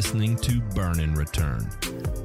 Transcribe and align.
Listening 0.00 0.34
to 0.34 0.62
Burn 0.74 0.98
and 0.98 1.14
Return, 1.14 1.68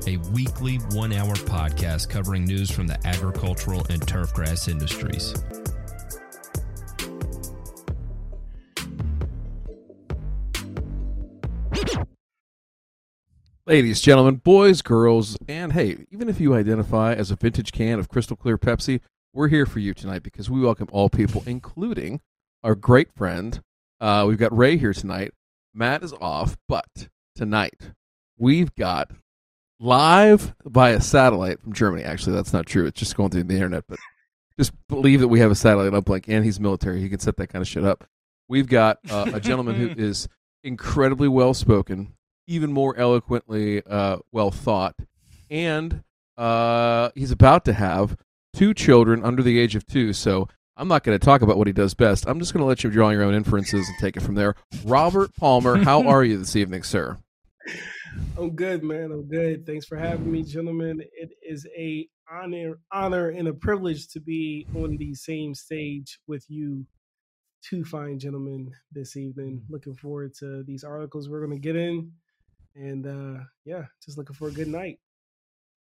a 0.08 0.16
weekly 0.32 0.78
one 0.94 1.12
hour 1.12 1.34
podcast 1.34 2.08
covering 2.10 2.46
news 2.46 2.72
from 2.72 2.88
the 2.88 2.98
agricultural 3.06 3.86
and 3.90 4.02
turfgrass 4.02 4.70
industries. 4.70 5.36
Ladies, 13.68 14.00
gentlemen, 14.00 14.36
boys, 14.36 14.82
girls, 14.82 15.38
and 15.50 15.74
hey, 15.74 15.98
even 16.12 16.30
if 16.30 16.40
you 16.40 16.56
identify 16.56 17.14
as 17.14 17.30
a 17.30 17.36
vintage 17.36 17.74
can 17.74 18.00
of 18.00 18.08
crystal 18.08 18.38
clear 18.38 18.58
Pepsi, 18.58 19.02
we're 19.34 19.50
here 19.50 19.66
for 19.66 19.80
you 19.80 19.94
tonight 19.94 20.24
because 20.24 20.50
we 20.50 20.62
welcome 20.62 20.88
all 20.94 21.10
people, 21.10 21.44
including 21.46 22.22
our 22.64 22.74
great 22.74 23.12
friend. 23.12 23.60
Uh, 24.00 24.24
we've 24.26 24.38
got 24.38 24.56
Ray 24.56 24.78
here 24.78 24.94
tonight. 24.94 25.34
Matt 25.74 26.04
is 26.04 26.14
off, 26.22 26.56
but 26.70 27.10
tonight 27.36 27.92
we've 28.38 28.74
got 28.76 29.12
live 29.80 30.56
via 30.64 31.02
satellite 31.02 31.62
from 31.62 31.74
Germany. 31.74 32.04
Actually, 32.04 32.36
that's 32.36 32.54
not 32.54 32.66
true. 32.66 32.86
It's 32.86 33.00
just 33.00 33.16
going 33.16 33.30
through 33.30 33.44
the 33.44 33.56
internet, 33.56 33.86
but 33.88 34.00
just 34.58 34.74
believe 34.88 35.20
that 35.20 35.28
we 35.28 35.40
have 35.40 35.52
a 35.52 35.56
satellite 35.56 35.92
uplink 35.92 36.26
and 36.28 36.46
he's 36.46 36.60
military. 36.60 37.02
He 37.02 37.10
can 37.10 37.20
set 37.20 37.38
that 37.38 37.48
kind 37.48 37.62
of 37.62 37.68
shit 37.68 37.84
up. 37.84 38.06
We've 38.48 38.68
got 38.68 39.00
uh, 39.10 39.32
a 39.34 39.40
gentleman 39.40 39.76
who 39.76 39.90
is 40.02 40.28
incredibly 40.64 41.28
well 41.28 41.54
spoken, 41.54 42.14
even 42.48 42.72
more 42.72 42.96
eloquently 42.98 43.84
uh, 43.86 44.18
well 44.32 44.52
thought, 44.52 44.96
and 45.50 46.04
uh, 46.38 47.10
he's 47.16 47.32
about 47.32 47.66
to 47.66 47.74
have 47.74 48.18
two 48.54 48.74
children 48.74 49.24
under 49.24 49.42
the 49.42 49.60
age 49.60 49.76
of 49.76 49.86
two. 49.86 50.14
So 50.14 50.48
I'm 50.78 50.88
not 50.88 51.04
going 51.04 51.18
to 51.18 51.24
talk 51.24 51.42
about 51.42 51.58
what 51.58 51.68
he 51.68 51.74
does 51.74 51.94
best. 51.94 52.28
I'm 52.28 52.40
just 52.40 52.54
going 52.54 52.62
to 52.62 52.68
let 52.68 52.84
you 52.84 52.92
draw 52.92 53.10
your 53.10 53.24
own 53.24 53.34
inferences 53.34 53.88
and 53.88 53.98
take 54.00 54.16
it 54.16 54.22
from 54.22 54.36
there. 54.36 54.56
Robert 54.84 55.36
Palmer, 55.36 55.78
how 55.78 56.04
are 56.08 56.24
you 56.24 56.38
this 56.38 56.56
evening, 56.56 56.84
sir? 56.84 57.18
I'm 58.38 58.56
good, 58.56 58.84
man. 58.84 59.12
I'm 59.12 59.28
good. 59.28 59.66
Thanks 59.66 59.86
for 59.86 59.98
having 59.98 60.32
me, 60.32 60.44
gentlemen. 60.44 61.02
It 61.14 61.32
is 61.42 61.68
a 61.78 62.08
honor, 62.32 62.80
honor, 62.92 63.30
and 63.30 63.48
a 63.48 63.54
privilege 63.54 64.08
to 64.10 64.20
be 64.20 64.68
on 64.76 64.98
the 64.98 65.14
same 65.14 65.56
stage 65.56 66.20
with 66.28 66.46
you, 66.50 66.86
two 67.64 67.84
fine 67.84 68.20
gentlemen, 68.20 68.72
this 68.92 69.16
evening. 69.16 69.62
Looking 69.70 69.96
forward 69.96 70.34
to 70.40 70.64
these 70.64 70.84
articles 70.84 71.30
we're 71.30 71.46
going 71.46 71.60
to 71.60 71.62
get 71.62 71.76
in, 71.76 72.12
and 72.76 73.06
uh, 73.08 73.44
yeah, 73.64 73.86
just 74.04 74.18
looking 74.18 74.36
for 74.36 74.48
a 74.48 74.52
good 74.52 74.68
night. 74.68 75.00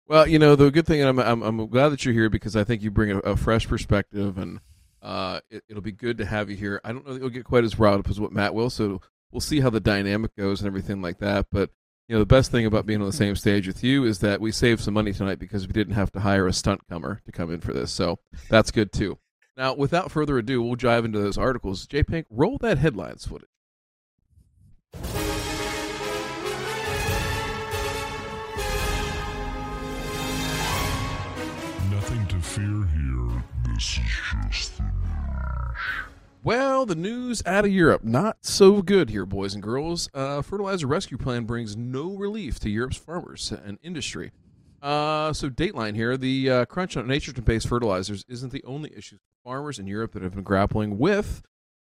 Well, 0.08 0.26
you 0.26 0.40
know, 0.40 0.56
the 0.56 0.72
good 0.72 0.86
thing, 0.86 1.02
I'm, 1.02 1.20
I'm, 1.20 1.42
I'm 1.42 1.68
glad 1.68 1.90
that 1.90 2.04
you're 2.04 2.14
here 2.14 2.28
because 2.28 2.56
I 2.56 2.64
think 2.64 2.82
you 2.82 2.90
bring 2.90 3.12
a, 3.12 3.18
a 3.18 3.36
fresh 3.36 3.68
perspective, 3.68 4.38
and 4.38 4.58
uh, 5.02 5.40
it, 5.50 5.62
will 5.72 5.80
be 5.80 5.92
good 5.92 6.18
to 6.18 6.26
have 6.26 6.50
you 6.50 6.56
here. 6.56 6.80
I 6.84 6.92
don't 6.92 7.06
know 7.06 7.12
that 7.12 7.20
you'll 7.20 7.30
get 7.30 7.44
quite 7.44 7.64
as 7.64 7.78
riled 7.78 8.00
up 8.00 8.10
as 8.10 8.18
what 8.18 8.32
Matt 8.32 8.54
will, 8.54 8.70
so 8.70 9.00
we'll 9.30 9.40
see 9.40 9.60
how 9.60 9.70
the 9.70 9.80
dynamic 9.80 10.34
goes 10.36 10.60
and 10.60 10.66
everything 10.66 11.02
like 11.02 11.18
that. 11.18 11.46
But 11.50 11.70
you 12.08 12.16
know, 12.16 12.20
the 12.20 12.26
best 12.26 12.50
thing 12.50 12.66
about 12.66 12.86
being 12.86 13.00
on 13.00 13.06
the 13.06 13.12
same 13.12 13.36
stage 13.36 13.68
with 13.68 13.84
you 13.84 14.04
is 14.04 14.18
that 14.18 14.40
we 14.40 14.50
saved 14.50 14.82
some 14.82 14.94
money 14.94 15.12
tonight 15.12 15.38
because 15.38 15.66
we 15.66 15.72
didn't 15.72 15.94
have 15.94 16.10
to 16.12 16.20
hire 16.20 16.48
a 16.48 16.52
stunt 16.52 16.80
comer 16.88 17.20
to 17.24 17.32
come 17.32 17.52
in 17.52 17.60
for 17.60 17.72
this, 17.72 17.92
so 17.92 18.18
that's 18.48 18.72
good 18.72 18.92
too. 18.92 19.18
Now, 19.56 19.74
without 19.74 20.10
further 20.10 20.38
ado, 20.38 20.62
we'll 20.62 20.74
dive 20.74 21.04
into 21.04 21.20
those 21.20 21.38
articles. 21.38 21.86
J 21.86 22.02
Pink, 22.02 22.26
roll 22.30 22.58
that 22.58 22.78
headlines 22.78 23.26
footage. 23.26 23.48
Nothing 31.90 32.26
to 32.26 32.40
fear 32.40 32.64
here. 32.64 33.44
This 33.68 33.98
is 33.98 34.48
just 34.48 34.78
the. 34.78 34.99
Well, 36.42 36.86
the 36.86 36.94
news 36.94 37.42
out 37.44 37.66
of 37.66 37.70
Europe, 37.70 38.02
not 38.02 38.38
so 38.46 38.80
good 38.80 39.10
here, 39.10 39.26
boys 39.26 39.52
and 39.52 39.62
girls. 39.62 40.08
Uh, 40.14 40.40
fertilizer 40.40 40.86
rescue 40.86 41.18
plan 41.18 41.44
brings 41.44 41.76
no 41.76 42.16
relief 42.16 42.58
to 42.60 42.70
Europe's 42.70 42.96
farmers 42.96 43.52
and 43.52 43.78
industry. 43.82 44.32
Uh, 44.80 45.34
so, 45.34 45.50
Dateline 45.50 45.94
here 45.94 46.16
the 46.16 46.50
uh, 46.50 46.64
crunch 46.64 46.96
on 46.96 47.06
nitrogen 47.06 47.44
based 47.44 47.68
fertilizers 47.68 48.24
isn't 48.26 48.52
the 48.52 48.64
only 48.64 48.90
issue 48.96 49.18
farmers 49.44 49.78
in 49.78 49.86
Europe 49.86 50.12
that 50.12 50.22
have 50.22 50.32
been 50.34 50.42
grappling 50.42 50.96
with. 50.98 51.42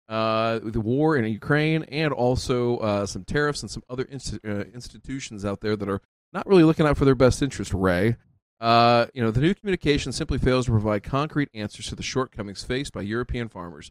Uh, 0.09 0.61
the 0.63 0.81
war 0.81 1.17
in 1.17 1.25
Ukraine 1.25 1.83
and 1.85 2.13
also 2.13 2.77
uh, 2.77 3.07
some 3.07 3.25
tariffs 3.25 3.63
and 3.63 3.71
some 3.73 3.83
other 3.91 4.05
inst- 4.05 4.39
uh, 4.47 4.67
institutions 4.73 5.45
out 5.45 5.63
there 5.63 5.75
that 5.75 5.89
are 5.89 6.01
not 6.33 6.47
really 6.47 6.63
looking 6.63 6.87
out 6.87 6.97
for 6.97 7.05
their 7.05 7.17
best 7.17 7.43
interest, 7.43 7.75
Ray. 7.75 8.17
You 8.61 9.23
know, 9.23 9.33
the 9.33 9.41
new 9.41 9.55
communication 9.55 10.13
simply 10.13 10.39
fails 10.39 10.67
to 10.67 10.71
provide 10.71 11.03
concrete 11.03 11.49
answers 11.55 11.89
to 11.89 11.97
the 11.97 12.05
shortcomings 12.05 12.63
faced 12.63 12.93
by 12.93 13.01
European 13.01 13.49
farmers. 13.49 13.91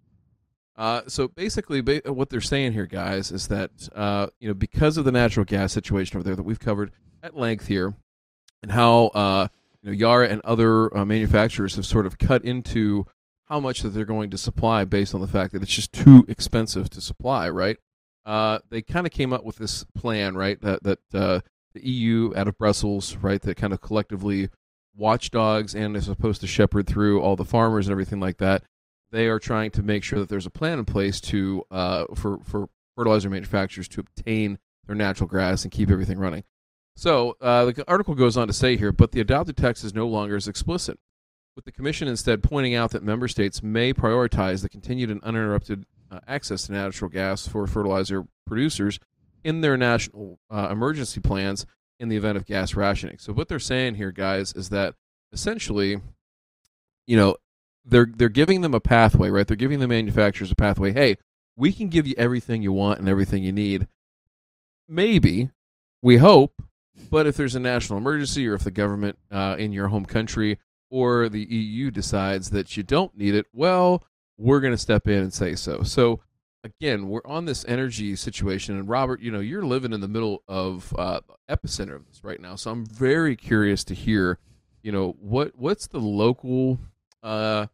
Uh, 0.76 1.02
so 1.08 1.28
basically, 1.28 1.82
ba- 1.82 2.02
what 2.06 2.30
they're 2.30 2.42
saying 2.42 2.74
here, 2.74 2.88
guys, 2.88 3.32
is 3.32 3.48
that 3.48 3.72
uh, 3.96 4.28
you 4.40 4.48
know 4.48 4.54
because 4.54 4.98
of 4.98 5.06
the 5.06 5.12
natural 5.12 5.46
gas 5.46 5.72
situation 5.72 6.18
over 6.18 6.24
there 6.24 6.36
that 6.36 6.44
we've 6.44 6.60
covered 6.60 6.92
at 7.22 7.36
length 7.38 7.68
here, 7.68 7.94
and 8.62 8.72
how 8.72 9.08
uh, 9.08 9.48
you 9.82 9.90
know 9.90 9.96
Yara 9.96 10.28
and 10.28 10.42
other 10.44 10.96
uh, 10.98 11.06
manufacturers 11.06 11.76
have 11.76 11.86
sort 11.86 12.06
of 12.06 12.18
cut 12.18 12.44
into 12.44 13.06
how 13.46 13.60
much 13.60 13.82
that 13.82 13.90
they're 13.90 14.06
going 14.06 14.32
to 14.32 14.38
supply 14.38 14.84
based 14.84 15.14
on 15.14 15.22
the 15.22 15.28
fact 15.28 15.54
that 15.54 15.62
it's 15.62 15.74
just 15.74 15.94
too 15.94 16.26
expensive 16.28 16.90
to 16.90 17.02
supply, 17.02 17.48
right? 17.50 17.78
Uh, 18.26 18.60
they 18.70 18.82
kind 18.82 19.06
of 19.06 19.12
came 19.12 19.34
up 19.34 19.44
with 19.44 19.58
this 19.58 19.86
plan, 19.96 20.36
right? 20.36 20.60
That 20.62 20.84
that 20.84 21.00
the 21.12 21.44
EU 21.76 22.34
out 22.36 22.48
of 22.48 22.58
Brussels, 22.58 23.16
right? 23.18 23.42
That 23.42 23.58
kind 23.58 23.74
of 23.74 23.82
collectively 23.82 24.50
watchdogs 24.96 25.76
and 25.76 25.96
is 25.96 26.06
supposed 26.06 26.42
to 26.42 26.48
shepherd 26.48 26.88
through 26.88 27.22
all 27.22 27.36
the 27.36 27.46
farmers 27.46 27.88
and 27.88 27.92
everything 27.92 28.20
like 28.20 28.38
that. 28.38 28.64
They 29.14 29.28
are 29.28 29.38
trying 29.38 29.70
to 29.72 29.84
make 29.84 30.04
sure 30.04 30.18
that 30.18 30.28
there's 30.28 30.48
a 30.48 30.50
plan 30.50 30.80
in 30.80 30.86
place 30.86 31.22
to 31.22 31.64
uh, 31.70 32.06
for 32.16 32.40
for 32.44 32.68
fertilizer 32.96 33.30
manufacturers 33.30 33.88
to 33.90 34.00
obtain 34.00 34.58
their 34.88 34.96
natural 34.96 35.30
grass 35.30 35.64
and 35.64 35.72
keep 35.72 35.92
everything 35.92 36.18
running. 36.18 36.44
So 36.96 37.38
uh, 37.40 37.66
the 37.66 37.84
article 37.88 38.16
goes 38.16 38.38
on 38.38 38.48
to 38.48 38.54
say 38.54 38.76
here, 38.76 38.92
but 38.92 39.12
the 39.12 39.22
adopted 39.22 39.56
text 39.56 39.84
is 39.84 39.94
no 39.94 40.08
longer 40.08 40.36
as 40.36 40.48
explicit, 40.48 41.00
with 41.56 41.66
the 41.66 41.72
commission 41.72 42.08
instead 42.08 42.42
pointing 42.42 42.74
out 42.74 42.90
that 42.92 43.04
member 43.04 43.28
states 43.28 43.62
may 43.62 43.94
prioritize 43.94 44.64
the 44.64 44.70
continued 44.70 45.12
and 45.12 45.24
uninterrupted 45.24 45.86
uh, 46.12 46.20
access 46.28 46.66
to 46.66 46.72
natural 46.72 47.10
gas 47.10 47.48
for 47.48 47.68
fertilizer 47.68 48.26
producers 48.48 49.00
in 49.44 49.62
their 49.62 49.78
national 49.78 50.40
uh, 50.50 50.70
emergency 50.72 51.20
plans 51.20 51.68
in 52.00 52.10
the 52.10 52.18
event 52.18 52.36
of 52.36 52.48
gas 52.48 52.74
rationing. 52.74 53.20
So 53.20 53.32
what 53.32 53.48
they're 53.48 53.60
saying 53.60 53.96
here, 53.96 54.12
guys, 54.12 54.54
is 54.54 54.70
that 54.70 54.96
essentially, 55.32 56.02
you 57.06 57.18
know, 57.18 57.38
they're 57.86 58.08
they're 58.16 58.30
giving 58.30 58.62
them 58.62 58.74
a 58.74 58.80
pathway, 58.80 59.30
right? 59.30 59.48
They're 59.48 59.58
giving 59.58 59.80
the 59.80 59.88
manufacturers 59.88 60.52
a 60.52 60.56
pathway. 60.56 60.94
Hey, 60.94 61.18
we 61.56 61.72
can 61.72 61.90
give 61.90 62.08
you 62.08 62.16
everything 62.18 62.62
you 62.62 62.72
want 62.72 63.00
and 63.00 63.10
everything 63.10 63.44
you 63.44 63.52
need. 63.52 63.88
Maybe, 64.88 65.50
we 66.02 66.18
hope, 66.18 66.62
but 67.10 67.28
if 67.28 67.38
there's 67.38 67.56
a 67.56 67.60
national 67.60 67.98
emergency 67.98 68.48
or 68.48 68.54
if 68.54 68.64
the 68.64 68.72
government 68.72 69.18
uh, 69.32 69.56
in 69.58 69.72
your 69.72 69.88
home 69.88 70.06
country 70.06 70.60
or 70.90 71.30
the 71.30 71.44
EU 71.44 71.90
decides 71.92 72.50
that 72.52 72.76
you 72.78 72.84
don't 72.84 73.16
need 73.18 73.36
it, 73.36 73.48
well, 73.54 74.04
we're 74.38 74.60
going 74.60 74.74
to 74.74 74.78
step 74.78 75.08
in 75.08 75.20
and 75.20 75.34
say 75.34 75.56
so. 75.56 75.84
So 75.84 76.20
again, 76.64 77.08
we're 77.10 77.26
on 77.26 77.46
this 77.46 77.66
energy 77.68 78.16
situation, 78.16 78.78
and 78.78 78.88
Robert, 78.88 79.22
you 79.22 79.32
know, 79.32 79.40
you're 79.40 79.66
living 79.66 79.94
in 79.94 80.02
the 80.02 80.08
middle 80.08 80.44
of 80.48 80.94
uh, 80.98 81.22
epicenter 81.50 81.96
of 81.96 82.08
this 82.08 82.24
right 82.24 82.40
now. 82.40 82.56
So 82.56 82.72
I'm 82.72 82.86
very 82.86 83.36
curious 83.36 83.84
to 83.86 83.94
hear, 83.94 84.40
you 84.82 84.92
know, 84.92 85.16
what 85.20 85.54
what's 85.56 85.88
the 85.88 86.00
local, 86.00 86.80
uh, 87.24 87.68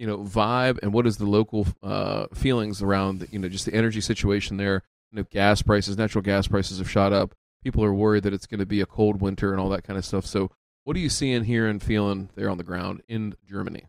you 0.00 0.06
know, 0.06 0.18
vibe, 0.18 0.78
and 0.82 0.94
what 0.94 1.06
is 1.06 1.18
the 1.18 1.26
local 1.26 1.66
uh, 1.82 2.26
feelings 2.32 2.80
around, 2.80 3.28
you 3.30 3.38
know, 3.38 3.48
just 3.48 3.66
the 3.66 3.74
energy 3.74 4.00
situation 4.00 4.56
there. 4.56 4.82
You 5.12 5.18
know, 5.18 5.26
gas 5.30 5.60
prices, 5.60 5.98
natural 5.98 6.22
gas 6.22 6.48
prices 6.48 6.78
have 6.78 6.90
shot 6.90 7.12
up. 7.12 7.34
People 7.62 7.84
are 7.84 7.92
worried 7.92 8.22
that 8.22 8.32
it's 8.32 8.46
going 8.46 8.60
to 8.60 8.66
be 8.66 8.80
a 8.80 8.86
cold 8.86 9.20
winter 9.20 9.52
and 9.52 9.60
all 9.60 9.68
that 9.68 9.84
kind 9.84 9.98
of 9.98 10.04
stuff. 10.04 10.24
So, 10.24 10.50
what 10.84 10.96
are 10.96 11.00
you 11.00 11.10
seeing 11.10 11.44
here 11.44 11.66
and 11.66 11.82
feeling 11.82 12.30
there 12.34 12.48
on 12.48 12.56
the 12.56 12.64
ground 12.64 13.02
in 13.08 13.34
Germany? 13.46 13.84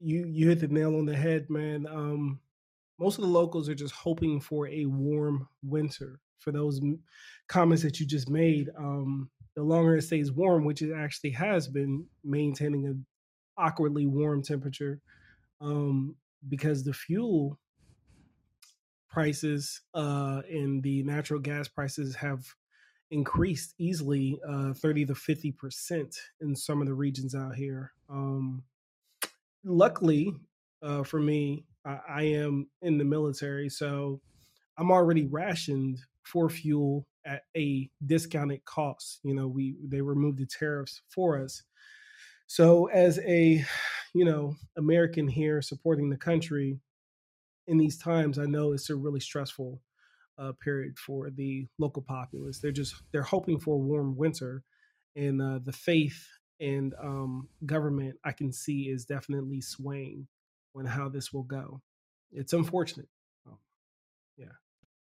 You 0.00 0.26
you 0.26 0.48
hit 0.48 0.60
the 0.60 0.68
nail 0.68 0.96
on 0.96 1.06
the 1.06 1.16
head, 1.16 1.48
man. 1.48 1.86
Um, 1.86 2.40
most 2.98 3.18
of 3.18 3.22
the 3.22 3.30
locals 3.30 3.68
are 3.68 3.74
just 3.74 3.94
hoping 3.94 4.40
for 4.40 4.66
a 4.66 4.86
warm 4.86 5.48
winter. 5.62 6.18
For 6.40 6.50
those 6.50 6.80
comments 7.48 7.82
that 7.82 8.00
you 8.00 8.06
just 8.06 8.30
made, 8.30 8.70
um, 8.76 9.30
the 9.54 9.62
longer 9.62 9.96
it 9.96 10.02
stays 10.02 10.32
warm, 10.32 10.64
which 10.64 10.82
it 10.82 10.92
actually 10.92 11.30
has 11.30 11.68
been 11.68 12.06
maintaining 12.24 12.86
an 12.86 13.06
awkwardly 13.60 14.06
warm 14.06 14.42
temperature, 14.42 15.00
um, 15.60 16.16
because 16.48 16.84
the 16.84 16.92
fuel 16.92 17.58
prices 19.10 19.82
uh, 19.94 20.42
and 20.48 20.82
the 20.82 21.02
natural 21.02 21.40
gas 21.40 21.68
prices 21.68 22.14
have 22.14 22.44
increased 23.10 23.74
easily 23.78 24.40
uh, 24.48 24.72
30 24.72 25.06
to 25.06 25.14
50 25.14 25.52
percent 25.52 26.16
in 26.40 26.54
some 26.54 26.80
of 26.80 26.86
the 26.86 26.94
regions 26.94 27.34
out 27.34 27.54
here. 27.54 27.92
Um, 28.08 28.62
luckily 29.64 30.32
uh, 30.82 31.02
for 31.02 31.20
me, 31.20 31.64
I, 31.84 31.98
I 32.08 32.22
am 32.22 32.68
in 32.82 32.98
the 32.98 33.04
military, 33.04 33.68
so 33.68 34.20
I'm 34.78 34.90
already 34.90 35.26
rationed 35.26 35.98
for 36.22 36.48
fuel 36.48 37.06
at 37.26 37.42
a 37.56 37.90
discounted 38.06 38.64
cost. 38.64 39.20
You 39.22 39.34
know, 39.34 39.48
we 39.48 39.76
they 39.84 40.00
removed 40.00 40.38
the 40.38 40.46
tariffs 40.46 41.02
for 41.08 41.42
us. 41.42 41.62
So 42.50 42.86
as 42.86 43.20
a, 43.20 43.64
you 44.12 44.24
know, 44.24 44.56
American 44.76 45.28
here 45.28 45.62
supporting 45.62 46.10
the 46.10 46.16
country 46.16 46.80
in 47.68 47.78
these 47.78 47.96
times, 47.96 48.40
I 48.40 48.46
know 48.46 48.72
it's 48.72 48.90
a 48.90 48.96
really 48.96 49.20
stressful 49.20 49.80
uh, 50.36 50.50
period 50.60 50.98
for 50.98 51.30
the 51.30 51.68
local 51.78 52.02
populace. 52.02 52.58
They're 52.58 52.72
just 52.72 52.96
they're 53.12 53.22
hoping 53.22 53.60
for 53.60 53.76
a 53.76 53.78
warm 53.78 54.16
winter, 54.16 54.64
and 55.14 55.40
uh, 55.40 55.60
the 55.62 55.72
faith 55.72 56.26
and 56.58 56.92
um, 57.00 57.48
government 57.66 58.16
I 58.24 58.32
can 58.32 58.52
see 58.52 58.88
is 58.88 59.04
definitely 59.04 59.60
swaying 59.60 60.26
on 60.74 60.86
how 60.86 61.08
this 61.08 61.32
will 61.32 61.44
go. 61.44 61.80
It's 62.32 62.52
unfortunate. 62.52 63.06
Yeah. 64.36 64.46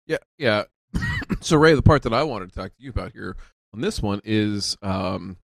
Yeah. 0.06 0.18
Yeah. 0.38 1.02
so 1.42 1.58
Ray, 1.58 1.74
the 1.74 1.82
part 1.82 2.04
that 2.04 2.14
I 2.14 2.22
wanted 2.22 2.50
to 2.50 2.56
talk 2.56 2.76
to 2.78 2.84
you 2.84 2.92
about 2.92 3.14
here 3.14 3.38
on 3.74 3.82
this 3.82 4.04
one 4.04 4.22
is, 4.24 4.78
um, 4.84 5.38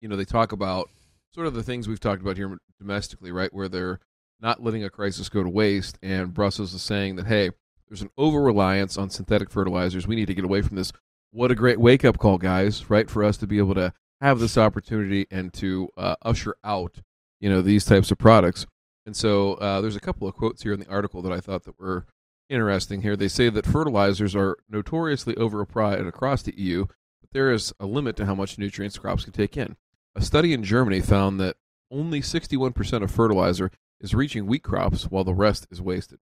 you 0.00 0.08
know, 0.08 0.14
they 0.14 0.24
talk 0.24 0.52
about 0.52 0.88
sort 1.36 1.46
of 1.46 1.54
the 1.54 1.62
things 1.62 1.86
we've 1.86 2.00
talked 2.00 2.22
about 2.22 2.38
here 2.38 2.56
domestically, 2.78 3.30
right? 3.30 3.52
Where 3.52 3.68
they're 3.68 4.00
not 4.40 4.62
letting 4.62 4.82
a 4.82 4.88
crisis 4.88 5.28
go 5.28 5.42
to 5.42 5.50
waste, 5.50 5.98
and 6.02 6.32
Brussels 6.32 6.72
is 6.72 6.80
saying 6.80 7.16
that 7.16 7.26
hey, 7.26 7.50
there's 7.88 8.00
an 8.00 8.10
over 8.16 8.40
reliance 8.40 8.96
on 8.96 9.10
synthetic 9.10 9.50
fertilizers. 9.50 10.06
We 10.06 10.16
need 10.16 10.28
to 10.28 10.34
get 10.34 10.46
away 10.46 10.62
from 10.62 10.76
this. 10.76 10.92
What 11.32 11.50
a 11.50 11.54
great 11.54 11.78
wake 11.78 12.06
up 12.06 12.16
call, 12.18 12.38
guys! 12.38 12.88
Right 12.88 13.10
for 13.10 13.22
us 13.22 13.36
to 13.36 13.46
be 13.46 13.58
able 13.58 13.74
to 13.74 13.92
have 14.22 14.38
this 14.40 14.56
opportunity 14.56 15.26
and 15.30 15.52
to 15.52 15.90
uh, 15.98 16.16
usher 16.22 16.56
out, 16.64 17.02
you 17.38 17.50
know, 17.50 17.60
these 17.60 17.84
types 17.84 18.10
of 18.10 18.16
products. 18.16 18.66
And 19.04 19.14
so 19.14 19.54
uh, 19.54 19.82
there's 19.82 19.94
a 19.94 20.00
couple 20.00 20.26
of 20.26 20.34
quotes 20.34 20.62
here 20.62 20.72
in 20.72 20.80
the 20.80 20.88
article 20.88 21.20
that 21.20 21.32
I 21.32 21.40
thought 21.40 21.64
that 21.64 21.78
were 21.78 22.06
interesting 22.48 23.02
here. 23.02 23.14
They 23.14 23.28
say 23.28 23.50
that 23.50 23.66
fertilizers 23.66 24.34
are 24.34 24.56
notoriously 24.70 25.34
overapplied 25.34 26.08
across 26.08 26.42
the 26.42 26.58
EU, 26.58 26.86
but 27.20 27.30
there 27.32 27.52
is 27.52 27.74
a 27.78 27.84
limit 27.84 28.16
to 28.16 28.24
how 28.24 28.34
much 28.34 28.56
nutrients 28.56 28.96
crops 28.96 29.24
can 29.24 29.34
take 29.34 29.58
in. 29.58 29.76
A 30.16 30.22
study 30.22 30.52
in 30.54 30.64
Germany 30.64 31.00
found 31.00 31.38
that 31.40 31.56
only 31.90 32.20
61% 32.22 33.02
of 33.02 33.10
fertilizer 33.10 33.70
is 34.00 34.14
reaching 34.14 34.46
wheat 34.46 34.62
crops 34.62 35.04
while 35.10 35.24
the 35.24 35.34
rest 35.34 35.66
is 35.70 35.80
wasted. 35.80 36.18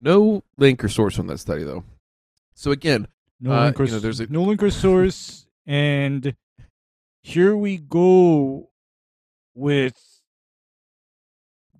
No 0.00 0.44
link 0.58 0.84
or 0.84 0.88
source 0.88 1.18
on 1.18 1.26
that 1.28 1.38
study, 1.38 1.64
though. 1.64 1.82
So 2.54 2.70
again, 2.70 3.08
no 3.40 3.52
uh, 3.52 3.64
link 3.64 3.80
or, 3.80 3.84
you 3.84 3.92
know, 3.92 3.98
there's 4.00 4.20
a- 4.20 4.26
no 4.30 4.42
link 4.42 4.62
or 4.62 4.70
source, 4.70 5.46
and 5.66 6.36
here 7.22 7.56
we 7.56 7.78
go 7.78 8.68
with 9.54 10.20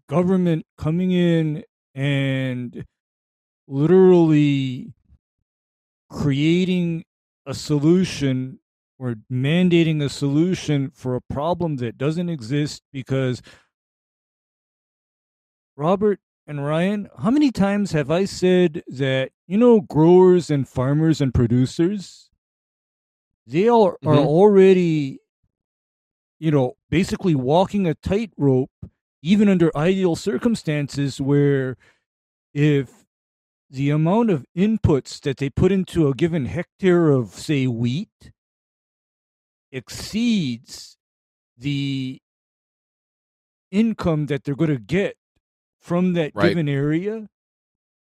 government 0.09 0.65
coming 0.79 1.13
in 1.13 1.65
and 1.95 2.87
literally 3.67 4.95
creating 6.11 7.05
a 7.45 7.53
solution 7.55 8.59
or 8.99 9.17
mandating 9.33 10.03
a 10.03 10.09
solution 10.09 10.91
for 10.91 11.15
a 11.15 11.21
problem 11.21 11.77
that 11.77 11.97
doesn't 11.99 12.29
exist 12.29 12.83
because 12.93 13.43
Robert 15.77 16.21
and 16.47 16.65
Ryan, 16.65 17.09
how 17.19 17.31
many 17.31 17.53
times 17.53 17.93
have 17.93 18.11
I 18.11 18.25
said 18.25 18.83
that, 18.89 19.31
you 19.47 19.57
know, 19.59 19.81
growers 19.81 20.51
and 20.51 20.69
farmers 20.69 21.21
and 21.21 21.33
producers, 21.33 22.31
they 23.47 23.69
are 23.69 23.97
Mhm. 24.03 24.25
already, 24.27 25.21
you 26.39 26.51
know, 26.51 26.77
basically 26.91 27.35
walking 27.35 27.87
a 27.87 27.95
tightrope, 27.95 28.71
even 29.23 29.49
under 29.49 29.77
ideal 29.77 30.17
circumstances 30.17 31.21
where 31.21 31.77
if 32.55 33.05
the 33.71 33.91
amount 33.91 34.31
of 34.31 34.47
inputs 34.57 35.21
that 35.21 35.37
they 35.39 35.51
put 35.51 35.73
into 35.73 36.09
a 36.09 36.15
given 36.15 36.47
hectare 36.47 37.11
of, 37.11 37.31
say, 37.35 37.67
wheat 37.67 38.33
exceeds 39.73 40.97
the 41.57 42.21
income 43.71 44.27
that 44.27 44.45
they're 44.45 44.57
going 44.57 44.71
to 44.71 44.79
get 44.79 45.17
from 45.81 46.15
that 46.15 46.33
Right. 46.35 46.51
given 46.51 46.69
area, 46.69 47.29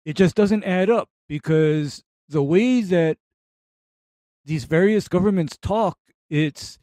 it 0.04 0.14
just 0.14 0.34
doesn't 0.34 0.64
add 0.64 0.90
up 0.90 1.08
because 1.28 2.02
the 2.28 2.42
way 2.42 2.80
that 2.80 3.18
these 4.44 4.64
various 4.64 5.08
governments 5.08 5.58
talk, 5.60 5.98
it's 6.30 6.78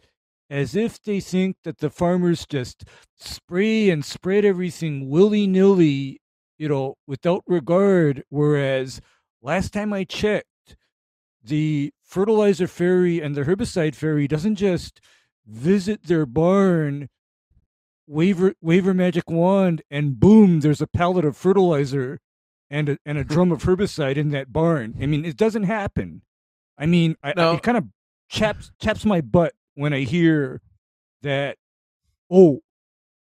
as 0.50 0.76
if 0.76 1.02
they 1.02 1.20
think 1.20 1.58
that 1.64 1.80
the 1.80 1.90
farmers 1.90 2.46
just 2.46 2.84
spray 3.16 3.90
and 3.90 4.06
spread 4.06 4.46
everything 4.46 5.10
willy 5.10 5.48
nilly, 5.48 6.20
you 6.58 6.70
know, 6.70 6.96
without 7.08 7.44
regard. 7.48 8.24
Whereas 8.30 9.02
last 9.42 9.74
time 9.74 9.92
I 9.94 10.04
checked, 10.04 10.78
the 11.44 11.92
fertilizer 12.06 12.68
fairy 12.68 13.20
and 13.20 13.36
the 13.36 13.42
herbicide 13.42 13.96
fairy 13.96 14.28
doesn't 14.28 14.56
just 14.56 15.02
visit 15.46 16.04
their 16.04 16.26
barn 16.26 17.10
wave 18.08 18.54
wave 18.62 18.88
a 18.88 18.94
magic 18.94 19.30
wand 19.30 19.82
and 19.90 20.20
boom 20.20 20.60
there's 20.60 20.82
a 20.82 20.88
pallet 20.88 21.26
of 21.26 21.36
fertilizer 21.36 22.20
and 22.70 22.90
a, 22.90 22.98
and 23.06 23.18
a 23.18 23.24
hmm. 23.24 23.28
drum 23.28 23.52
of 23.52 23.64
herbicide 23.64 24.18
in 24.18 24.30
that 24.32 24.52
barn. 24.52 24.96
I 25.02 25.06
mean 25.06 25.26
it 25.26 25.38
doesn't 25.38 25.64
happen. 25.64 26.22
I 26.78 26.86
mean 26.86 27.16
I, 27.24 27.34
No. 27.36 27.54
it 27.54 27.64
kind 27.64 27.78
of 27.78 27.86
chaps 28.30 28.72
chaps 28.82 29.06
my 29.06 29.22
butt 29.22 29.54
when 29.76 29.94
i 29.94 30.00
hear 30.00 30.60
that 31.22 31.58
oh 32.32 32.62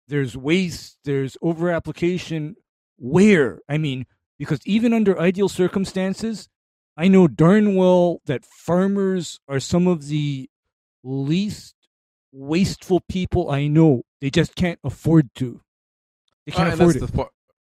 there's 0.09 0.37
waste 0.37 0.99
there's 1.05 1.37
over 1.41 1.71
application 1.71 2.57
where? 2.99 3.61
I 3.69 3.79
mean 3.79 4.07
because 4.39 4.61
even 4.67 4.93
under 4.93 5.19
ideal 5.19 5.49
circumstances 5.49 6.49
i 7.03 7.09
know 7.09 7.27
darn 7.27 7.75
well 7.75 8.21
that 8.27 8.45
farmers 8.45 9.41
are 9.49 9.61
some 9.61 9.87
of 9.87 10.07
the 10.09 10.49
least 11.03 11.75
wasteful 12.33 13.01
people 13.09 13.51
I 13.51 13.67
know. 13.67 14.03
They 14.21 14.31
just 14.31 14.55
can't 14.55 14.79
afford 14.85 15.35
to. 15.37 15.61
They 16.47 16.53
Uh, 16.53 16.57
can't 16.57 16.73
and 16.73 16.81
afford 16.81 16.95
that's 17.01 17.13
it. 17.13 17.17
the 17.17 17.27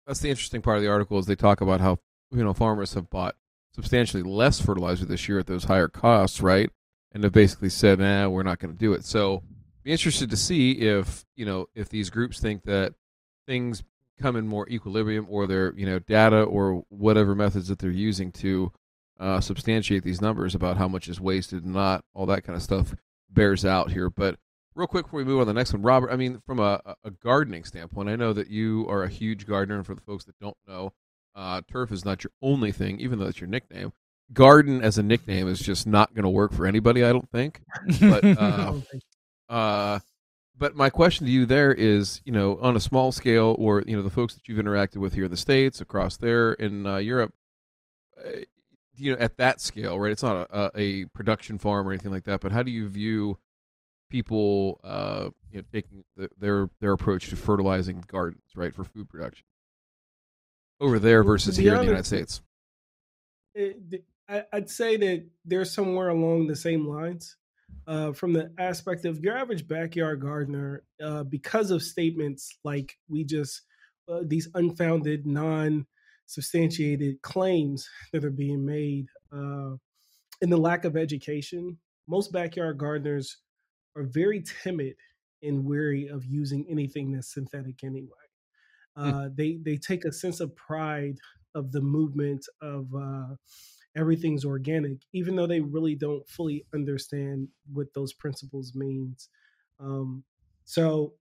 that's 0.07 0.21
the 0.21 0.31
interesting 0.31 0.63
part 0.63 0.77
of 0.77 0.83
the 0.83 0.91
article 0.91 1.19
is 1.19 1.27
they 1.27 1.37
talk 1.37 1.61
about 1.61 1.81
how 1.81 1.99
you 2.31 2.43
know 2.45 2.53
farmers 2.53 2.95
have 2.95 3.09
bought 3.11 3.37
substantially 3.75 4.23
less 4.23 4.61
fertilizer 4.61 5.05
this 5.07 5.29
year 5.29 5.39
at 5.39 5.47
those 5.47 5.65
higher 5.65 5.89
costs, 5.89 6.41
right? 6.41 6.71
And 7.13 7.23
have 7.25 7.33
basically 7.33 7.71
said, 7.71 7.99
"Nah, 8.01 8.29
we're 8.29 8.43
not 8.43 8.59
going 8.59 8.73
to 8.73 8.79
do 8.79 8.93
it." 8.93 9.05
So, 9.05 9.43
be 9.83 9.93
interested 9.93 10.31
to 10.31 10.37
see 10.37 10.73
if 10.73 11.25
you 11.37 11.45
know 11.45 11.67
if 11.75 11.89
these 11.89 12.11
groups 12.11 12.41
think 12.41 12.65
that 12.65 12.95
things 13.47 13.83
come 14.21 14.37
in 14.37 14.47
more 14.47 14.69
equilibrium, 14.69 15.27
or 15.31 15.47
their 15.47 15.73
you 15.77 15.87
know 15.87 15.99
data 16.01 16.43
or 16.43 16.85
whatever 16.89 17.35
methods 17.35 17.69
that 17.69 17.79
they're 17.79 17.91
using 17.91 18.33
to 18.33 18.73
uh, 19.21 19.41
substantiate 19.41 20.03
these 20.03 20.21
numbers 20.21 20.55
about 20.55 20.79
how 20.79 20.89
much 20.89 21.09
is 21.09 21.21
wasted 21.21 21.65
and 21.65 21.75
not 21.75 22.05
all 22.15 22.27
that 22.27 22.43
kind 22.43 22.57
of 22.57 22.62
stuff 22.62 22.95
bears 23.29 23.65
out 23.65 23.93
here. 23.93 24.11
But 24.11 24.37
real 24.75 24.87
quick 24.87 25.05
before 25.05 25.19
we 25.19 25.25
move 25.25 25.41
on 25.41 25.47
to 25.47 25.53
the 25.53 25.59
next 25.59 25.73
one, 25.73 25.83
Robert, 25.83 26.11
I 26.11 26.17
mean, 26.17 26.41
from 26.47 26.59
a, 26.59 26.81
a 27.05 27.11
gardening 27.11 27.65
standpoint, 27.65 28.09
I 28.09 28.17
know 28.17 28.33
that 28.33 28.49
you 28.49 28.87
are 28.89 29.05
a 29.05 29.09
huge 29.09 29.47
gardener, 29.47 29.77
and 29.77 29.87
for 29.87 29.95
the 29.95 30.00
folks 30.00 30.25
that 30.25 30.39
don't 30.41 30.57
know, 30.67 30.93
uh, 31.35 31.61
turf 31.71 31.93
is 31.93 32.05
not 32.05 32.25
your 32.25 32.33
only 32.43 32.73
thing, 32.73 32.99
even 32.99 33.19
though 33.19 33.27
it's 33.27 33.41
your 33.41 33.49
nickname. 33.49 33.93
Garden 34.33 34.83
as 34.83 34.97
a 34.97 35.03
nickname 35.03 35.49
is 35.49 35.61
just 35.61 35.87
not 35.87 36.15
going 36.15 36.23
to 36.23 36.31
work 36.31 36.53
for 36.53 36.67
anybody, 36.67 37.05
I 37.05 37.12
don't 37.12 37.31
think. 37.31 37.61
But 38.00 38.25
uh, 38.39 38.75
uh, 39.49 39.99
but 40.57 40.77
my 40.77 40.89
question 40.89 41.27
to 41.27 41.33
you 41.33 41.47
there 41.47 41.73
is, 41.73 42.21
you 42.25 42.33
know, 42.33 42.59
on 42.62 42.77
a 42.77 42.81
small 42.81 43.12
scale, 43.12 43.57
or 43.59 43.83
you 43.87 43.97
know, 43.97 44.03
the 44.03 44.11
folks 44.11 44.35
that 44.35 44.47
you've 44.47 44.65
interacted 44.65 44.99
with 44.99 45.15
here 45.15 45.25
in 45.25 45.31
the 45.31 45.37
states, 45.37 45.81
across 45.81 46.17
there 46.17 46.53
in 46.53 46.87
uh, 46.87 46.99
Europe, 46.99 47.35
uh, 48.25 48.41
you 48.97 49.13
know, 49.13 49.19
at 49.19 49.37
that 49.39 49.61
scale, 49.61 49.99
right? 49.99 50.13
It's 50.13 50.23
not 50.23 50.49
a, 50.51 50.71
a, 50.77 51.05
production 51.07 51.59
farm 51.59 51.89
or 51.89 51.93
anything 51.93 52.13
like 52.13 52.25
that. 52.25 52.41
But 52.41 52.53
how 52.53 52.63
do 52.63 52.71
you 52.71 52.89
view 52.89 53.39
people, 54.11 54.81
uh, 54.85 55.31
you 55.51 55.59
know, 55.59 55.65
taking 55.73 56.05
the, 56.17 56.29
their 56.39 56.71
their 56.81 56.93
approach 56.93 57.29
to 57.31 57.37
fertilizing 57.37 58.05
gardens, 58.07 58.43
right, 58.55 58.75
for 58.75 58.85
food 58.85 59.09
production 59.09 59.45
over 60.81 60.99
there 60.99 61.23
versus 61.23 61.57
here 61.57 61.75
in 61.75 61.81
the 61.81 61.85
United 61.87 62.07
States? 62.07 62.43
it, 63.55 64.05
I, 64.29 64.45
I'd 64.53 64.71
say 64.71 64.97
that 64.97 65.27
they're 65.45 65.65
somewhere 65.65 66.09
along 66.09 66.47
the 66.47 66.57
same 66.57 66.87
lines. 66.87 67.37
Uh, 67.87 68.13
from 68.13 68.33
the 68.33 68.53
aspect 68.59 69.05
of 69.05 69.21
your 69.21 69.37
average 69.37 69.67
backyard 69.67 70.21
gardener, 70.21 70.85
uh, 71.03 71.25
because 71.25 71.71
of 71.71 71.83
statements 71.83 72.57
like 72.63 72.97
we 73.09 73.25
just 73.25 73.63
uh, 74.09 74.21
these 74.25 74.49
unfounded, 74.55 75.27
non-substantiated 76.31 77.23
claims 77.23 77.89
that 78.13 78.25
are 78.25 78.31
being 78.31 78.65
made, 78.65 79.07
uh, 79.33 79.77
and 80.43 80.53
the 80.53 80.57
lack 80.59 80.85
of 80.85 80.97
education, 80.97 81.79
most 82.09 82.33
backyard 82.33 82.79
gardeners 82.79 83.39
are 83.97 84.05
very 84.05 84.43
timid 84.43 84.97
and 85.43 85.65
wary 85.67 86.09
of 86.09 86.25
using 86.27 86.67
anything 86.71 87.13
that's 87.13 87.35
synthetic 87.35 87.85
anyway. 87.85 88.11
Uh, 88.97 89.29
they 89.35 89.59
they 89.65 89.77
take 89.77 90.05
a 90.05 90.13
sense 90.13 90.41
of 90.41 90.55
pride 90.57 91.19
of 91.55 91.73
the 91.73 91.81
movement 91.81 92.47
of 92.63 92.95
uh, 92.95 93.37
everything's 93.97 94.45
organic, 94.45 94.99
even 95.13 95.37
though 95.37 95.47
they 95.47 95.61
really 95.61 95.95
don't 95.97 96.29
fully 96.29 96.67
understand 96.75 97.49
what 97.73 97.95
those 97.95 98.13
principles 98.15 98.75
means. 98.75 99.29
Um, 99.81 100.25
so 100.65 101.15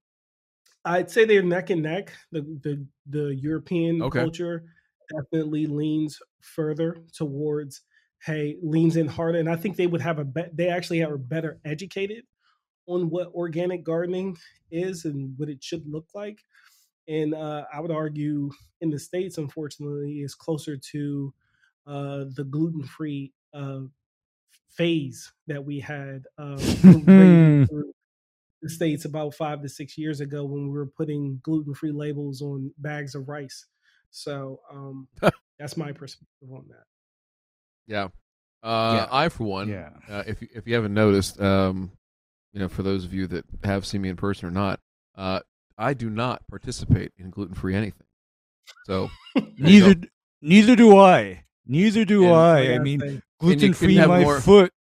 I'd 0.86 1.10
say 1.12 1.26
they're 1.26 1.44
neck 1.44 1.70
and 1.70 1.84
neck. 1.84 2.14
The 2.32 2.42
the 2.42 2.88
the 3.06 3.36
European 3.36 4.08
Okay. 4.08 4.26
culture 4.26 4.66
definitely 5.16 5.68
leans 5.68 6.20
further 6.42 7.04
towards 7.14 7.82
hey 8.26 8.58
leans 8.62 8.96
in 8.98 9.08
harder, 9.08 9.40
and 9.40 9.50
I 9.50 9.56
think 9.56 9.78
they 9.78 9.88
would 9.88 10.02
have 10.02 10.20
a 10.20 10.26
be- 10.26 10.50
they 10.54 10.70
actually 10.70 11.04
are 11.04 11.18
better 11.18 11.60
educated 11.66 12.26
on 12.88 13.10
what 13.10 13.34
organic 13.34 13.84
gardening 13.84 14.38
is 14.72 15.06
and 15.06 15.38
what 15.38 15.50
it 15.50 15.64
should 15.64 15.88
look 15.88 16.08
like. 16.16 16.40
And 17.08 17.34
uh, 17.34 17.66
I 17.74 17.80
would 17.82 17.92
argue 17.92 18.52
in 18.82 18.92
the 18.92 19.00
states, 19.00 19.38
unfortunately, 19.38 20.22
is 20.22 20.36
closer 20.36 20.78
to 20.78 21.34
uh, 21.88 22.26
the 22.36 22.46
gluten 22.46 22.84
free 22.84 23.34
uh, 23.54 23.82
phase 24.70 25.32
that 25.48 25.64
we 25.66 25.80
had 25.80 26.26
uh, 26.38 26.60
raging 27.16 27.68
the 28.62 28.70
states 28.70 29.06
about 29.06 29.34
five 29.34 29.62
to 29.62 29.70
six 29.70 29.98
years 29.98 30.20
ago 30.20 30.44
when 30.44 30.64
we 30.66 30.70
were 30.70 30.86
putting 30.86 31.40
gluten 31.44 31.74
free 31.74 31.92
labels 31.92 32.42
on 32.42 32.74
bags 32.78 33.16
of 33.16 33.30
rice. 33.30 33.66
So 34.12 34.60
um, 34.72 35.08
that's 35.60 35.78
my 35.78 35.92
perspective 35.92 36.50
on 36.52 36.66
that. 36.70 36.84
Yeah. 37.88 38.08
Uh, 38.64 38.94
Yeah. 38.96 39.08
I, 39.12 39.30
for 39.30 39.44
one, 39.46 39.70
Yeah. 39.70 39.90
uh, 40.10 40.24
if 40.28 40.42
you- 40.42 40.50
if 40.54 40.68
you 40.68 40.76
haven't 40.76 40.94
noticed, 40.94 41.40
um, 41.42 41.92
you 42.54 42.60
know, 42.60 42.68
for 42.68 42.84
those 42.84 43.06
of 43.06 43.14
you 43.14 43.28
that 43.28 43.46
have 43.64 43.86
seen 43.86 44.02
me 44.02 44.10
in 44.10 44.16
person 44.16 44.48
or 44.48 44.52
not, 44.52 44.80
uh, 45.16 45.40
I 45.78 45.94
do 45.94 46.10
not 46.10 46.46
participate 46.48 47.14
in 47.18 47.30
gluten 47.30 47.56
free 47.56 47.76
anything. 47.76 48.06
So 48.86 49.10
Neither 49.58 49.96
neither 50.42 50.76
do 50.76 50.98
I. 50.98 51.44
Neither 51.66 52.06
do 52.06 52.26
And- 52.26 52.34
I. 52.34 52.62
Like 52.62 52.80
I 52.80 52.84
mean, 52.84 53.22
gluten 53.40 53.74
free 53.74 53.98
my 54.06 54.22
more- 54.24 54.42
foot. 54.42 54.74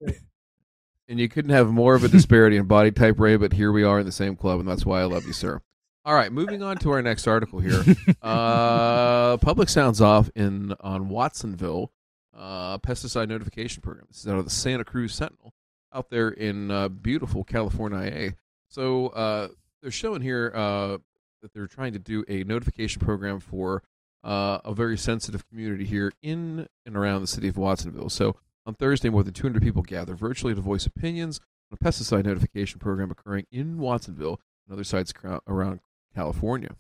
and 1.08 1.20
you 1.20 1.28
couldn't 1.28 1.50
have 1.52 1.68
more 1.70 1.94
of 1.94 2.02
a 2.04 2.08
disparity 2.08 2.56
in 2.56 2.66
body 2.66 2.90
type, 2.92 3.18
Ray. 3.20 3.36
But 3.36 3.52
here 3.52 3.72
we 3.72 3.82
are 3.84 4.00
in 4.00 4.06
the 4.06 4.12
same 4.12 4.36
club, 4.36 4.58
and 4.60 4.68
that's 4.68 4.86
why 4.86 5.00
I 5.00 5.04
love 5.04 5.24
you, 5.26 5.32
sir. 5.32 5.60
All 6.06 6.14
right, 6.14 6.30
moving 6.30 6.62
on 6.62 6.76
to 6.78 6.92
our 6.92 7.02
next 7.02 7.26
article 7.26 7.58
here. 7.58 7.82
Uh, 8.22 9.36
public 9.38 9.68
sounds 9.68 10.00
off 10.00 10.30
in 10.34 10.74
on 10.80 11.08
Watsonville 11.08 11.92
uh, 12.36 12.78
pesticide 12.78 13.28
notification 13.28 13.82
program. 13.82 14.06
This 14.08 14.20
is 14.20 14.26
out 14.26 14.38
of 14.38 14.44
the 14.44 14.50
Santa 14.50 14.84
Cruz 14.84 15.14
Sentinel 15.14 15.52
out 15.92 16.10
there 16.10 16.28
in 16.28 16.70
uh, 16.70 16.88
beautiful 16.88 17.44
California. 17.44 18.34
So 18.68 19.08
uh, 19.08 19.48
they're 19.80 19.92
showing 19.92 20.22
here 20.22 20.52
uh, 20.54 20.98
that 21.42 21.52
they're 21.54 21.68
trying 21.68 21.92
to 21.92 22.00
do 22.00 22.24
a 22.28 22.42
notification 22.44 23.00
program 23.00 23.38
for 23.38 23.82
uh, 24.24 24.58
a 24.64 24.74
very 24.74 24.98
sensitive 24.98 25.48
community 25.48 25.84
here 25.84 26.12
in 26.22 26.66
and 26.84 26.96
around 26.96 27.20
the 27.20 27.28
city 27.28 27.48
of 27.48 27.56
Watsonville. 27.56 28.08
So 28.08 28.36
on 28.64 28.74
Thursday, 28.74 29.08
more 29.08 29.22
than 29.22 29.34
200 29.34 29.62
people 29.62 29.82
gathered 29.82 30.18
virtually 30.18 30.54
to 30.54 30.60
voice 30.60 30.86
opinions 30.86 31.40
on 31.70 31.78
a 31.80 31.84
pesticide 31.84 32.24
notification 32.24 32.80
program 32.80 33.10
occurring 33.10 33.46
in 33.52 33.78
Watsonville 33.78 34.40
and 34.66 34.72
other 34.72 34.84
sites 34.84 35.12
around 35.46 35.80
California. 36.16 36.70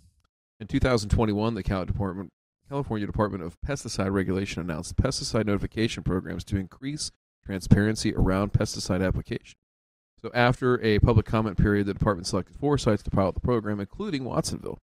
In 0.58 0.66
2021, 0.66 1.54
the 1.54 1.62
California 1.62 3.06
Department 3.06 3.42
of 3.42 3.60
Pesticide 3.60 4.12
Regulation 4.12 4.62
announced 4.62 4.96
pesticide 4.96 5.44
notification 5.44 6.02
programs 6.02 6.42
to 6.44 6.56
increase 6.56 7.12
transparency 7.44 8.14
around 8.14 8.54
pesticide 8.54 9.06
application. 9.06 9.56
So, 10.22 10.30
after 10.32 10.82
a 10.82 10.98
public 11.00 11.26
comment 11.26 11.58
period, 11.58 11.86
the 11.86 11.92
department 11.92 12.26
selected 12.26 12.56
four 12.56 12.78
sites 12.78 13.02
to 13.02 13.10
pilot 13.10 13.34
the 13.34 13.42
program, 13.42 13.78
including 13.78 14.24
Watsonville. 14.24 14.78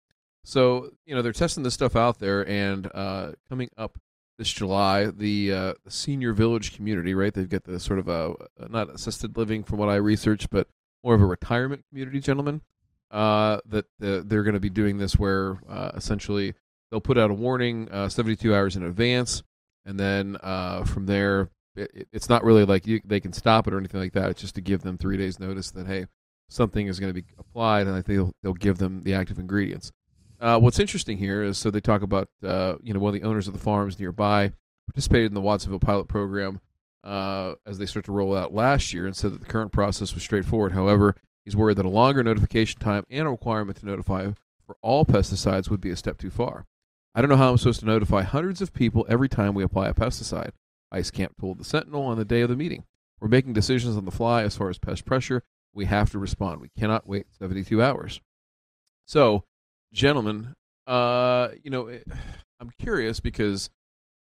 So, 0.44 0.92
you 1.04 1.14
know, 1.14 1.20
they're 1.20 1.32
testing 1.32 1.62
this 1.62 1.74
stuff 1.74 1.94
out 1.94 2.18
there, 2.18 2.48
and 2.48 2.90
uh, 2.94 3.32
coming 3.50 3.68
up 3.76 3.98
this 4.38 4.50
July, 4.50 5.06
the, 5.06 5.52
uh, 5.52 5.74
senior 5.88 6.32
village 6.32 6.74
community, 6.74 7.12
right? 7.12 7.34
They've 7.34 7.48
got 7.48 7.64
the 7.64 7.78
sort 7.78 7.98
of 7.98 8.08
a 8.08 8.34
not 8.70 8.88
assisted 8.88 9.36
living, 9.36 9.62
from 9.62 9.78
what 9.78 9.90
I 9.90 9.96
researched, 9.96 10.48
but 10.48 10.68
more 11.04 11.14
of 11.14 11.20
a 11.20 11.26
retirement 11.26 11.84
community, 11.90 12.20
gentlemen. 12.20 12.62
Uh, 13.10 13.58
that 13.66 13.86
uh, 14.02 14.20
they're 14.26 14.42
going 14.42 14.52
to 14.54 14.60
be 14.60 14.68
doing 14.70 14.98
this, 14.98 15.18
where 15.18 15.58
uh, 15.68 15.92
essentially 15.94 16.54
they'll 16.90 17.00
put 17.00 17.16
out 17.16 17.30
a 17.30 17.34
warning 17.34 17.88
uh, 17.90 18.08
72 18.08 18.54
hours 18.54 18.76
in 18.76 18.82
advance, 18.82 19.42
and 19.86 19.98
then 19.98 20.36
from 20.84 21.06
there, 21.06 21.48
it, 21.74 21.90
it- 21.94 22.08
it's 22.12 22.28
not 22.28 22.44
really 22.44 22.64
like 22.66 22.86
you, 22.86 23.00
they 23.04 23.20
can 23.20 23.32
stop 23.32 23.66
it 23.66 23.72
or 23.72 23.78
anything 23.78 24.00
like 24.00 24.12
that. 24.12 24.28
It's 24.30 24.40
just 24.42 24.54
to 24.56 24.60
give 24.60 24.82
them 24.82 24.98
three 24.98 25.16
days 25.16 25.40
notice 25.40 25.70
that 25.70 25.86
hey, 25.86 26.06
something 26.50 26.86
is 26.86 27.00
going 27.00 27.12
to 27.14 27.18
be 27.22 27.26
applied, 27.38 27.86
and 27.86 27.96
I 27.96 28.02
think 28.02 28.18
they'll, 28.18 28.32
they'll 28.42 28.52
give 28.54 28.76
them 28.78 29.02
the 29.02 29.14
active 29.14 29.38
ingredients. 29.38 29.90
What's 30.38 30.78
interesting 30.78 31.16
here 31.18 31.42
is 31.42 31.56
so 31.58 31.70
they 31.70 31.80
talk 31.80 32.02
about 32.02 32.28
you 32.42 32.92
know 32.92 33.00
one 33.00 33.14
of 33.14 33.20
the 33.20 33.26
owners 33.26 33.46
of 33.48 33.54
the 33.54 33.58
farms 33.60 33.98
nearby 33.98 34.52
participated 34.86 35.26
in 35.30 35.34
the 35.34 35.40
Watsonville 35.40 35.80
pilot 35.80 36.08
program 36.08 36.60
uh, 37.04 37.54
as 37.66 37.78
they 37.78 37.86
start 37.86 38.04
to 38.04 38.12
roll 38.12 38.36
out 38.36 38.52
last 38.54 38.92
year, 38.92 39.06
and 39.06 39.16
said 39.16 39.32
that 39.32 39.40
the 39.40 39.46
current 39.46 39.72
process 39.72 40.14
was 40.14 40.22
straightforward. 40.22 40.72
However, 40.72 41.16
he's 41.48 41.56
worried 41.56 41.78
that 41.78 41.86
a 41.86 41.88
longer 41.88 42.22
notification 42.22 42.78
time 42.78 43.04
and 43.08 43.26
a 43.26 43.30
requirement 43.30 43.78
to 43.78 43.86
notify 43.86 44.30
for 44.66 44.76
all 44.82 45.06
pesticides 45.06 45.70
would 45.70 45.80
be 45.80 45.88
a 45.88 45.96
step 45.96 46.18
too 46.18 46.28
far. 46.28 46.66
I 47.14 47.22
don't 47.22 47.30
know 47.30 47.38
how 47.38 47.50
I'm 47.50 47.56
supposed 47.56 47.80
to 47.80 47.86
notify 47.86 48.20
hundreds 48.20 48.60
of 48.60 48.74
people 48.74 49.06
every 49.08 49.30
time 49.30 49.54
we 49.54 49.62
apply 49.62 49.88
a 49.88 49.94
pesticide. 49.94 50.50
Ice 50.92 51.10
Camp 51.10 51.36
told 51.40 51.56
the 51.56 51.64
Sentinel 51.64 52.02
on 52.02 52.18
the 52.18 52.26
day 52.26 52.42
of 52.42 52.50
the 52.50 52.56
meeting. 52.56 52.84
We're 53.18 53.28
making 53.28 53.54
decisions 53.54 53.96
on 53.96 54.04
the 54.04 54.10
fly 54.10 54.42
as 54.42 54.58
far 54.58 54.68
as 54.68 54.78
pest 54.78 55.06
pressure. 55.06 55.42
We 55.72 55.86
have 55.86 56.10
to 56.10 56.18
respond. 56.18 56.60
We 56.60 56.68
cannot 56.78 57.08
wait 57.08 57.24
72 57.38 57.82
hours. 57.82 58.20
So, 59.06 59.44
gentlemen, 59.90 60.54
uh, 60.86 61.48
you 61.62 61.70
know, 61.70 61.86
it, 61.86 62.04
I'm 62.60 62.72
curious 62.78 63.20
because, 63.20 63.70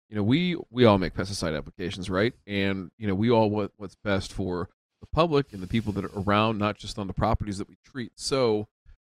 you 0.10 0.15
know, 0.15 0.24
we 0.24 0.55
we 0.69 0.86
all 0.86 0.98
make 0.98 1.13
pesticide 1.13 1.57
applications, 1.57 2.10
right? 2.10 2.34
And 2.48 2.89
you 2.98 3.05
know, 3.05 3.15
we 3.15 3.29
all 3.29 3.50
want 3.50 3.74
what's 3.75 3.98
best 4.01 4.31
for 4.31 4.69
the 5.01 5.08
public 5.08 5.54
and 5.54 5.62
the 5.62 5.68
people 5.68 5.94
that 5.94 6.06
are 6.06 6.20
around, 6.20 6.58
not 6.58 6.77
just 6.77 6.98
on 6.98 7.08
the 7.08 7.13
properties 7.13 7.58
that 7.58 7.70
we 7.70 7.77
treat. 7.84 8.13
So, 8.16 8.68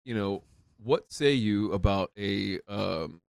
you 0.04 0.14
know, 0.14 0.44
what 0.82 1.12
say 1.12 1.34
you 1.34 1.72
about 1.72 2.12
a 2.18 2.60
um, 2.68 3.22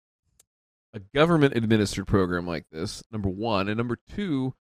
a 0.92 1.00
government 1.14 1.56
administered 1.56 2.06
program 2.06 2.46
like 2.46 2.66
this? 2.70 3.02
Number 3.10 3.28
one, 3.28 3.68
and 3.68 3.76
number 3.76 3.98
two, 4.14 4.54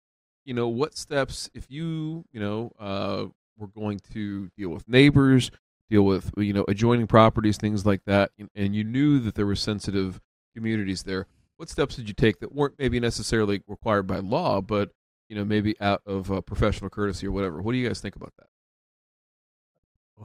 you 0.45 0.55
know, 0.55 0.69
what 0.69 0.97
steps 0.97 1.50
if 1.55 1.66
you 1.71 2.25
you 2.33 2.40
know 2.40 2.73
uh, 2.78 3.26
were 3.59 3.69
going 3.69 4.00
to 4.12 4.50
deal 4.57 4.71
with 4.71 4.88
neighbors, 4.88 5.50
deal 5.90 6.02
with 6.02 6.31
you 6.37 6.52
know 6.52 6.64
adjoining 6.69 7.07
properties, 7.07 7.57
things 7.57 7.85
like 7.85 8.05
that, 8.07 8.31
and, 8.55 8.75
you 8.75 8.85
knew 8.85 9.19
that 9.19 9.35
there 9.35 9.47
were 9.47 9.57
sensitive 9.57 10.21
communities 10.55 11.02
there. 11.02 11.26
What 11.57 11.69
steps 11.71 11.97
did 11.97 12.09
you 12.09 12.14
take 12.14 12.40
that 12.40 12.55
weren't 12.55 12.75
maybe 12.78 13.00
necessarily 13.00 13.62
required 13.66 14.07
by 14.07 14.19
law, 14.19 14.61
but 14.61 14.90
you 15.28 15.37
know 15.37 15.45
maybe 15.45 15.78
out 15.80 16.02
of 16.06 16.30
uh, 16.30 16.40
professional 16.40 16.90
courtesy 16.90 17.26
or 17.26 17.33
whatever? 17.33 17.61
What 17.62 17.73
do 17.73 17.78
you 17.78 17.87
guys 17.87 18.00
think 18.00 18.16
about 18.16 18.33
that? 18.38 18.47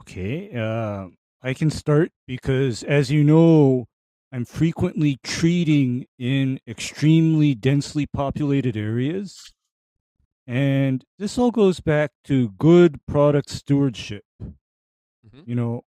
Okay, 0.00 0.50
uh, 0.56 1.08
I 1.42 1.54
can 1.54 1.70
start 1.70 2.12
because, 2.26 2.82
as 2.82 3.10
you 3.10 3.22
know, 3.22 3.86
I'm 4.32 4.44
frequently 4.46 5.18
treating 5.22 6.06
in 6.18 6.58
extremely 6.66 7.54
densely 7.54 8.06
populated 8.06 8.76
areas. 8.76 9.52
And 10.46 11.04
this 11.18 11.38
all 11.38 11.50
goes 11.50 11.80
back 11.80 12.10
to 12.24 12.50
good 12.50 13.04
product 13.06 13.50
stewardship. 13.50 14.24
Mhm. 14.42 15.46
You 15.46 15.54
know, 15.54 15.82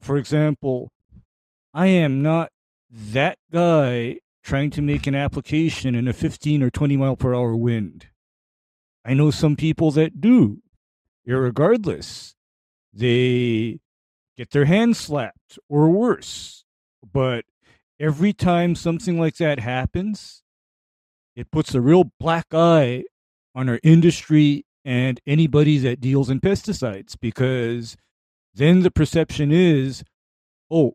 for 0.00 0.18
example, 0.18 0.92
I 1.74 1.86
am 1.86 2.22
not 2.22 2.50
that 2.90 3.38
guy 3.50 4.18
trying 4.42 4.70
to 4.70 4.82
make 4.82 5.06
an 5.06 5.14
application 5.14 5.94
in 5.94 6.08
a 6.08 6.12
15 6.12 6.62
or 6.62 6.70
20 6.70 6.96
mile 6.96 7.16
per 7.16 7.34
hour 7.34 7.56
wind. 7.56 8.08
I 9.08 9.14
know 9.14 9.30
some 9.30 9.56
people 9.56 9.90
that 9.92 10.20
do. 10.20 10.58
Irregardless, 11.26 12.34
they 12.92 13.80
get 14.36 14.50
their 14.50 14.66
hands 14.66 14.98
slapped 14.98 15.58
or 15.66 15.88
worse. 15.88 16.64
But 17.10 17.46
every 17.98 18.34
time 18.34 18.74
something 18.74 19.18
like 19.18 19.36
that 19.38 19.60
happens, 19.60 20.42
it 21.34 21.50
puts 21.50 21.74
a 21.74 21.80
real 21.80 22.12
black 22.20 22.48
eye 22.52 23.04
on 23.54 23.70
our 23.70 23.80
industry 23.82 24.66
and 24.84 25.18
anybody 25.26 25.78
that 25.78 26.02
deals 26.02 26.28
in 26.28 26.38
pesticides 26.38 27.16
because 27.18 27.96
then 28.52 28.82
the 28.82 28.90
perception 28.90 29.50
is 29.50 30.04
oh, 30.70 30.92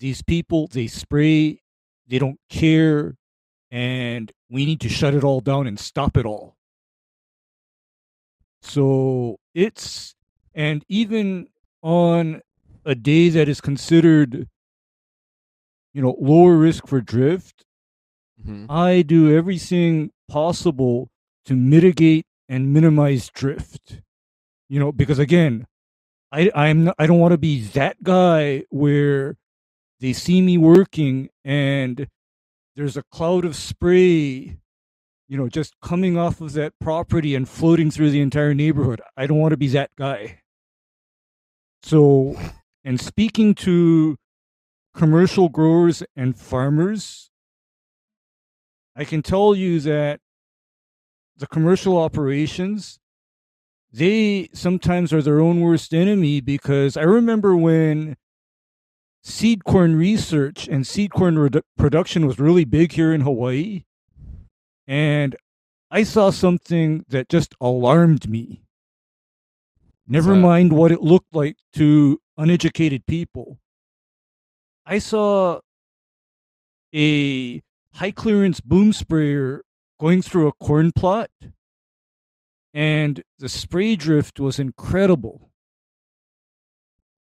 these 0.00 0.20
people, 0.20 0.66
they 0.66 0.88
spray, 0.88 1.60
they 2.08 2.18
don't 2.18 2.40
care, 2.50 3.14
and 3.70 4.32
we 4.50 4.66
need 4.66 4.80
to 4.80 4.88
shut 4.88 5.14
it 5.14 5.22
all 5.22 5.40
down 5.40 5.68
and 5.68 5.78
stop 5.78 6.16
it 6.16 6.26
all. 6.26 6.56
So 8.62 9.38
it's, 9.54 10.14
and 10.54 10.84
even 10.88 11.48
on 11.82 12.40
a 12.84 12.94
day 12.94 13.28
that 13.28 13.48
is 13.48 13.60
considered, 13.60 14.48
you 15.92 16.00
know, 16.00 16.16
lower 16.18 16.56
risk 16.56 16.86
for 16.86 17.00
drift, 17.00 17.64
Mm-hmm. 18.46 18.70
I 18.70 19.02
do 19.02 19.36
everything 19.36 20.10
possible 20.28 21.10
to 21.44 21.54
mitigate 21.54 22.26
and 22.48 22.72
minimize 22.72 23.28
drift. 23.28 24.00
You 24.68 24.80
know, 24.80 24.92
because 24.92 25.18
again, 25.18 25.66
I 26.30 26.50
I'm 26.54 26.84
not, 26.84 26.96
I 26.98 27.06
don't 27.06 27.18
want 27.18 27.32
to 27.32 27.38
be 27.38 27.60
that 27.60 28.02
guy 28.02 28.64
where 28.70 29.36
they 30.00 30.12
see 30.12 30.40
me 30.40 30.58
working 30.58 31.28
and 31.44 32.08
there's 32.74 32.96
a 32.96 33.02
cloud 33.04 33.44
of 33.44 33.54
spray 33.54 34.58
you 35.32 35.38
know 35.38 35.48
just 35.48 35.80
coming 35.80 36.18
off 36.18 36.42
of 36.42 36.52
that 36.52 36.74
property 36.78 37.34
and 37.34 37.48
floating 37.48 37.90
through 37.90 38.10
the 38.10 38.20
entire 38.20 38.52
neighborhood 38.52 39.00
i 39.16 39.26
don't 39.26 39.38
want 39.38 39.52
to 39.52 39.56
be 39.56 39.66
that 39.66 39.88
guy 39.96 40.38
so 41.82 42.38
and 42.84 43.00
speaking 43.00 43.54
to 43.54 44.18
commercial 44.94 45.48
growers 45.48 46.02
and 46.14 46.36
farmers 46.36 47.30
i 48.94 49.04
can 49.04 49.22
tell 49.22 49.54
you 49.54 49.80
that 49.80 50.20
the 51.38 51.46
commercial 51.46 51.96
operations 51.96 52.98
they 53.90 54.50
sometimes 54.52 55.14
are 55.14 55.22
their 55.22 55.40
own 55.40 55.62
worst 55.62 55.94
enemy 55.94 56.42
because 56.42 56.94
i 56.94 57.02
remember 57.02 57.56
when 57.56 58.18
seed 59.22 59.64
corn 59.64 59.96
research 59.96 60.68
and 60.68 60.86
seed 60.86 61.10
corn 61.10 61.50
production 61.78 62.26
was 62.26 62.38
really 62.38 62.64
big 62.64 62.90
here 62.90 63.14
in 63.14 63.20
Hawaii. 63.20 63.84
And 64.86 65.36
I 65.90 66.02
saw 66.02 66.30
something 66.30 67.04
that 67.08 67.28
just 67.28 67.54
alarmed 67.60 68.28
me. 68.28 68.62
Never 70.06 70.34
mind 70.34 70.72
what 70.72 70.92
it 70.92 71.02
looked 71.02 71.34
like 71.34 71.56
to 71.74 72.20
uneducated 72.36 73.06
people. 73.06 73.58
I 74.84 74.98
saw 74.98 75.60
a 76.94 77.62
high 77.94 78.10
clearance 78.10 78.60
boom 78.60 78.92
sprayer 78.92 79.62
going 80.00 80.22
through 80.22 80.48
a 80.48 80.52
corn 80.52 80.92
plot, 80.92 81.30
and 82.74 83.22
the 83.38 83.48
spray 83.48 83.96
drift 83.96 84.40
was 84.40 84.58
incredible. 84.58 85.50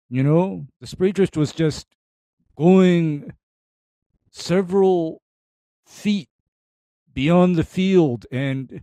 You 0.08 0.22
know, 0.22 0.66
the 0.80 0.86
spray 0.86 1.12
drift 1.12 1.36
was 1.36 1.52
just 1.52 1.86
going 2.56 3.34
several 4.30 5.20
feet 5.86 6.28
beyond 7.14 7.56
the 7.56 7.64
field. 7.64 8.26
And 8.30 8.82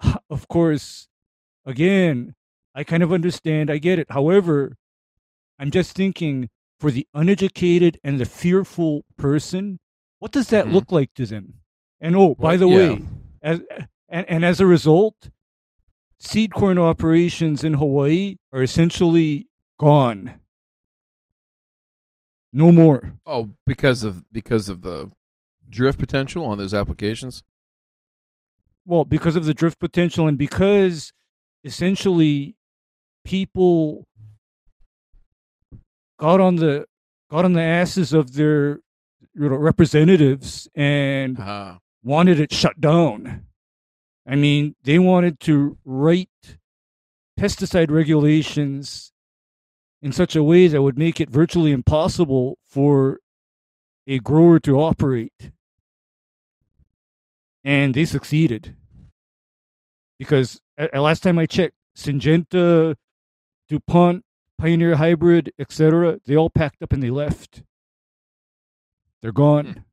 of 0.30 0.48
course, 0.48 1.08
again, 1.64 2.34
I 2.74 2.84
kind 2.84 3.02
of 3.02 3.12
understand. 3.12 3.70
I 3.70 3.78
get 3.78 3.98
it. 3.98 4.06
However, 4.10 4.76
I'm 5.58 5.70
just 5.70 5.94
thinking 5.94 6.48
for 6.78 6.90
the 6.90 7.06
uneducated 7.14 7.98
and 8.02 8.18
the 8.18 8.24
fearful 8.24 9.04
person, 9.18 9.78
what 10.18 10.32
does 10.32 10.48
that 10.48 10.66
Mhm. 10.66 10.72
look 10.72 10.92
like 10.92 11.12
to 11.14 11.26
them? 11.26 11.54
And 12.00 12.16
oh, 12.16 12.34
by 12.34 12.56
Well, 12.56 12.58
the 12.58 12.68
yeah. 12.68 12.92
way, 12.94 13.02
as 13.42 13.60
and, 14.08 14.28
and 14.28 14.44
as 14.44 14.60
a 14.60 14.66
result, 14.66 15.30
seed 16.18 16.52
corn 16.52 16.78
operations 16.78 17.62
in 17.62 17.74
Hawaii 17.74 18.36
are 18.52 18.62
essentially 18.62 19.48
gone. 19.78 20.40
No 22.52 22.72
more. 22.72 23.18
Oh, 23.26 23.50
because 23.66 24.02
of 24.02 24.24
because 24.32 24.68
of 24.68 24.82
the 24.82 25.10
drift 25.70 25.98
potential 25.98 26.44
on 26.44 26.58
those 26.58 26.74
applications. 26.74 27.42
Well, 28.84 29.04
because 29.04 29.36
of 29.36 29.44
the 29.44 29.54
drift 29.54 29.78
potential 29.78 30.26
and 30.26 30.36
because 30.36 31.12
essentially 31.64 32.56
people 33.24 34.06
got 36.18 36.40
on 36.40 36.56
the 36.56 36.86
got 37.30 37.44
on 37.44 37.52
the 37.52 37.62
asses 37.62 38.12
of 38.12 38.34
their 38.34 38.80
you 39.34 39.48
know, 39.48 39.56
representatives 39.56 40.68
and 40.74 41.38
Uh, 41.38 41.78
wanted 42.02 42.40
it 42.40 42.52
shut 42.52 42.80
down. 42.80 43.46
I 44.26 44.36
mean, 44.36 44.74
they 44.82 44.98
wanted 44.98 45.40
to 45.40 45.78
write 45.84 46.58
pesticide 47.38 47.90
regulations 47.90 49.12
in 50.02 50.12
such 50.12 50.34
a 50.34 50.42
way 50.42 50.66
that 50.66 50.82
would 50.82 50.98
make 50.98 51.20
it 51.20 51.30
virtually 51.30 51.72
impossible 51.72 52.58
for 52.66 53.20
a 54.06 54.18
grower 54.18 54.58
to 54.60 54.78
operate. 54.80 55.52
And 57.64 57.94
they 57.94 58.04
succeeded. 58.04 58.76
Because 60.18 60.60
at, 60.78 60.94
at 60.94 61.00
last 61.00 61.22
time 61.22 61.38
I 61.38 61.46
checked, 61.46 61.74
Syngenta, 61.96 62.96
DuPont, 63.68 64.24
Pioneer 64.58 64.96
Hybrid, 64.96 65.52
etc., 65.58 66.20
they 66.26 66.36
all 66.36 66.50
packed 66.50 66.82
up 66.82 66.92
and 66.92 67.02
they 67.02 67.10
left. 67.10 67.62
They're 69.22 69.32
gone. 69.32 69.84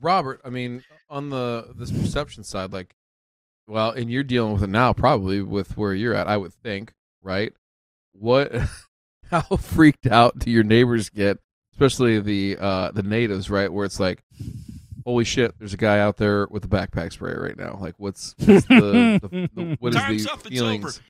Robert, 0.00 0.40
I 0.44 0.50
mean, 0.50 0.82
on 1.08 1.30
the 1.30 1.72
this 1.76 1.90
perception 1.92 2.44
side, 2.44 2.72
like, 2.72 2.94
well, 3.68 3.90
and 3.90 4.10
you're 4.10 4.24
dealing 4.24 4.52
with 4.52 4.64
it 4.64 4.70
now, 4.70 4.92
probably 4.92 5.40
with 5.42 5.76
where 5.76 5.94
you're 5.94 6.14
at, 6.14 6.26
I 6.26 6.36
would 6.36 6.52
think, 6.52 6.92
right? 7.22 7.52
What, 8.12 8.52
how 9.30 9.42
freaked 9.42 10.06
out 10.06 10.38
do 10.40 10.50
your 10.50 10.64
neighbors 10.64 11.08
get, 11.08 11.38
especially 11.72 12.18
the 12.20 12.56
uh 12.60 12.90
the 12.90 13.04
natives, 13.04 13.48
right? 13.48 13.72
Where 13.72 13.84
it's 13.84 14.00
like, 14.00 14.22
holy 15.04 15.24
shit, 15.24 15.58
there's 15.58 15.74
a 15.74 15.78
guy 15.78 15.98
out 16.00 16.16
there 16.16 16.46
with 16.50 16.64
a 16.64 16.68
backpack 16.68 17.12
sprayer 17.12 17.40
right 17.42 17.56
now. 17.56 17.78
Like, 17.80 17.94
what's, 17.98 18.34
what's 18.38 18.66
the, 18.66 19.18
the, 19.22 19.50
the 19.54 19.76
what 19.80 19.94
is 19.94 20.00
Time's 20.00 20.24
the 20.24 20.32
up, 20.32 20.42
feelings? 20.42 21.00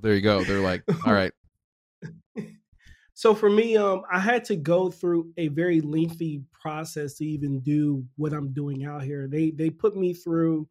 There 0.00 0.14
you 0.14 0.20
go. 0.22 0.44
They're 0.44 0.60
like, 0.60 0.84
all 1.06 1.12
right, 1.12 1.32
So 3.14 3.34
for 3.34 3.50
me, 3.50 3.76
um, 3.76 4.02
I 4.10 4.18
had 4.18 4.44
to 4.46 4.56
go 4.56 4.90
through 4.90 5.32
a 5.36 5.48
very 5.48 5.80
lengthy 5.80 6.42
process 6.60 7.14
to 7.16 7.24
even 7.26 7.60
do 7.60 8.04
what 8.16 8.32
I'm 8.32 8.52
doing 8.52 8.84
out 8.84 9.02
here. 9.02 9.28
They 9.28 9.50
they 9.50 9.70
put 9.70 9.96
me 9.96 10.14
through 10.14 10.68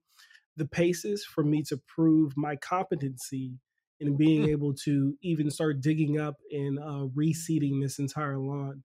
the 0.58 0.66
paces 0.66 1.24
for 1.26 1.44
me 1.44 1.64
to 1.64 1.80
prove 1.88 2.36
my 2.36 2.56
competency 2.58 3.54
in 4.00 4.18
being 4.18 4.44
Hmm. 4.44 4.50
able 4.50 4.74
to 4.86 5.16
even 5.22 5.50
start 5.52 5.82
digging 5.82 6.20
up 6.20 6.36
and 6.52 6.80
uh, 6.80 7.08
reseeding 7.16 7.82
this 7.82 8.00
entire 8.00 8.40
lawn. 8.40 8.84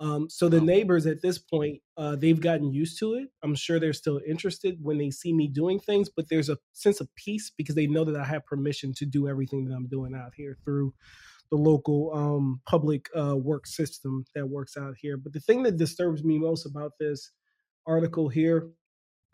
Um, 0.00 0.30
so 0.30 0.48
the 0.48 0.60
Wow. 0.60 0.66
neighbors 0.66 1.06
at 1.06 1.22
this 1.22 1.38
point, 1.38 1.82
uh, 1.96 2.16
they've 2.16 2.40
gotten 2.40 2.72
used 2.72 2.98
to 3.00 3.14
it. 3.14 3.30
I'm 3.42 3.54
sure 3.54 3.80
they're 3.80 3.92
still 3.92 4.20
interested 4.26 4.78
when 4.82 4.98
they 4.98 5.10
see 5.10 5.32
me 5.32 5.48
doing 5.48 5.80
things, 5.80 6.08
but 6.08 6.28
there's 6.28 6.48
a 6.50 6.58
sense 6.72 7.00
of 7.00 7.14
peace 7.16 7.50
because 7.56 7.74
they 7.74 7.86
know 7.88 8.04
that 8.04 8.16
I 8.16 8.24
have 8.24 8.46
permission 8.46 8.94
to 8.94 9.06
do 9.06 9.28
everything 9.28 9.64
that 9.66 9.74
I'm 9.74 9.88
doing 9.88 10.14
out 10.14 10.32
here 10.36 10.56
through 10.64 10.94
the 11.50 11.56
local 11.56 12.12
um, 12.14 12.60
public 12.66 13.08
uh, 13.16 13.36
work 13.36 13.66
system 13.66 14.24
that 14.34 14.48
works 14.48 14.76
out 14.76 14.96
here. 14.98 15.16
But 15.16 15.32
the 15.32 15.40
thing 15.40 15.62
that 15.64 15.76
disturbs 15.78 16.24
me 16.24 16.38
most 16.38 16.66
about 16.66 16.92
this 17.00 17.32
article 17.86 18.28
here, 18.28 18.70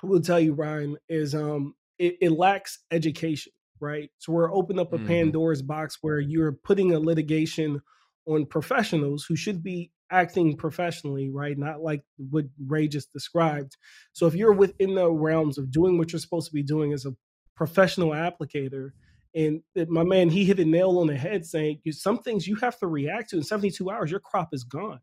I 0.03 0.07
will 0.07 0.21
tell 0.21 0.41
you, 0.41 0.55
Ryan, 0.55 0.97
is 1.09 1.35
um, 1.35 1.75
it, 1.99 2.17
it 2.21 2.31
lacks 2.33 2.81
education, 2.91 3.53
right? 3.81 4.11
So 4.19 4.33
we're 4.33 4.53
opening 4.55 4.81
up 4.81 4.93
a 4.93 4.99
Mhm. 4.99 5.07
Pandora's 5.07 5.63
box 5.63 5.99
where 6.03 6.21
you're 6.21 6.53
putting 6.53 6.93
a 6.95 7.01
litigation 7.01 7.83
on 8.27 8.47
professionals 8.47 9.27
who 9.29 9.37
should 9.37 9.63
be 9.63 9.93
acting 10.15 10.57
professionally, 10.57 11.29
right? 11.31 11.59
Not 11.59 11.81
like 11.83 12.03
what 12.17 12.45
Ray 12.67 12.89
just 12.89 13.13
described. 13.13 13.77
So 14.13 14.27
if 14.27 14.35
you're 14.35 14.53
within 14.53 14.95
the 14.95 15.11
realms 15.11 15.59
of 15.59 15.71
doing 15.71 15.99
what 15.99 16.13
you're 16.13 16.21
supposed 16.21 16.47
to 16.49 16.55
be 16.55 16.63
doing 16.63 16.93
as 16.93 17.05
a 17.05 17.15
professional 17.57 18.11
applicator, 18.11 18.91
and 19.35 19.63
my 19.89 20.05
man, 20.05 20.31
he 20.31 20.45
hit 20.45 20.61
a 20.61 20.65
nail 20.65 20.99
on 20.99 21.09
the 21.09 21.17
head 21.17 21.45
saying 21.45 21.81
some 21.91 22.19
things 22.19 22.47
you 22.47 22.55
have 22.57 22.79
to 22.79 22.87
react 22.87 23.31
to 23.31 23.37
in 23.37 23.43
72 23.43 23.91
hours, 23.91 24.11
your 24.11 24.21
crop 24.21 24.51
is 24.53 24.63
gone. 24.63 25.01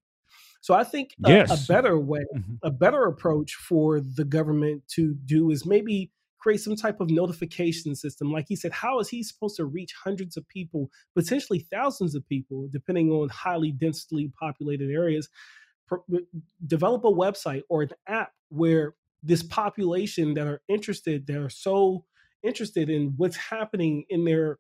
So 0.62 0.74
I 0.74 0.84
think 0.86 1.16
a, 1.26 1.30
Yes. 1.30 1.52
a 1.52 1.74
better 1.74 2.00
way, 2.00 2.24
Mhm. 2.36 2.60
a 2.64 2.72
better 2.72 3.04
approach 3.04 3.56
for 3.56 4.00
the 4.00 4.24
government 4.24 4.88
to 4.96 5.16
do 5.26 5.52
is 5.52 5.66
maybe 5.66 6.12
create 6.42 6.60
some 6.60 6.76
type 6.76 7.00
of 7.00 7.10
notification 7.10 7.96
system. 7.96 8.32
Like 8.32 8.46
he 8.48 8.56
said, 8.56 8.72
how 8.72 9.00
is 9.00 9.10
he 9.10 9.24
supposed 9.24 9.58
to 9.58 9.66
reach 9.66 9.94
hundreds 10.04 10.38
of 10.38 10.48
people, 10.48 10.90
potentially 11.16 11.60
thousands 11.60 12.16
of 12.16 12.28
people, 12.28 12.68
depending 12.72 13.12
on 13.12 13.30
highly 13.30 13.72
densely 13.72 14.32
populated 14.40 14.90
areas? 14.90 15.30
Pro- 15.88 16.04
uh, 16.14 16.20
develop 16.66 17.06
a 17.06 17.12
website 17.12 17.62
or 17.70 17.84
an 17.84 17.92
app 18.08 18.32
where 18.50 18.96
this 19.22 19.44
population 19.44 20.34
that 20.34 20.48
are 20.48 20.62
interested, 20.68 21.28
that 21.28 21.38
are 21.38 21.50
so 21.50 22.06
interested 22.44 22.90
in 22.90 23.14
what's 23.18 23.38
happening 23.38 24.06
in 24.10 24.26
their 24.26 24.58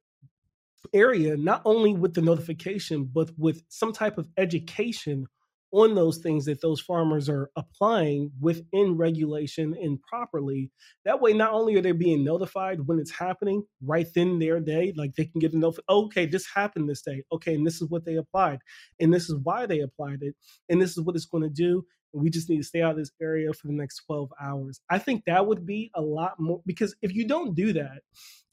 area, 0.94 1.36
not 1.36 1.62
only 1.66 1.94
with 1.94 2.14
the 2.14 2.22
notification, 2.22 3.10
but 3.12 3.32
with 3.38 3.64
some 3.70 3.92
type 3.92 4.18
of 4.18 4.28
education 4.38 5.26
on 5.72 5.96
those 5.96 6.18
things 6.18 6.46
that 6.46 6.62
those 6.62 6.82
farmers 6.82 7.30
are 7.30 7.50
applying 7.56 8.32
within 8.40 8.98
regulation 8.98 9.74
and 9.82 10.02
properly. 10.02 10.70
That 11.06 11.22
way, 11.22 11.34
not 11.34 11.54
only 11.54 11.76
are 11.76 11.82
they 11.82 11.94
being 11.94 12.24
notified 12.24 12.88
when 12.88 13.00
it's 13.00 13.12
happening 13.12 13.64
right 13.82 14.08
then 14.14 14.40
their 14.40 14.60
day, 14.60 14.94
like 14.96 15.16
they 15.16 15.26
can 15.26 15.40
get 15.40 15.54
a 15.54 15.58
note, 15.58 15.80
okay, 15.90 16.26
this 16.26 16.48
happened 16.54 16.90
this 16.90 17.02
day. 17.02 17.24
Okay, 17.32 17.56
and 17.56 17.66
this 17.66 17.82
is 17.82 17.90
what 17.90 18.06
they 18.06 18.16
applied, 18.16 18.60
and 19.00 19.14
this 19.14 19.30
is 19.30 19.36
why 19.44 19.66
they 19.66 19.80
applied 19.80 20.20
it, 20.22 20.36
and 20.70 20.82
this 20.82 20.92
is 20.92 21.02
what 21.02 21.16
it's 21.16 21.26
going 21.26 21.44
to 21.44 21.50
do. 21.50 21.86
We 22.14 22.30
just 22.30 22.50
need 22.50 22.58
to 22.58 22.64
stay 22.64 22.82
out 22.82 22.92
of 22.92 22.98
this 22.98 23.12
area 23.22 23.54
for 23.54 23.68
the 23.68 23.74
next 23.74 24.04
12 24.06 24.32
hours. 24.42 24.82
I 24.90 25.00
think 25.00 25.24
that 25.26 25.48
would 25.48 25.66
be 25.66 25.92
a 25.96 26.02
lot 26.02 26.40
more 26.40 26.62
because 26.66 26.94
if 27.02 27.14
you 27.16 27.26
don't 27.26 27.56
do 27.56 27.72
that 27.74 28.02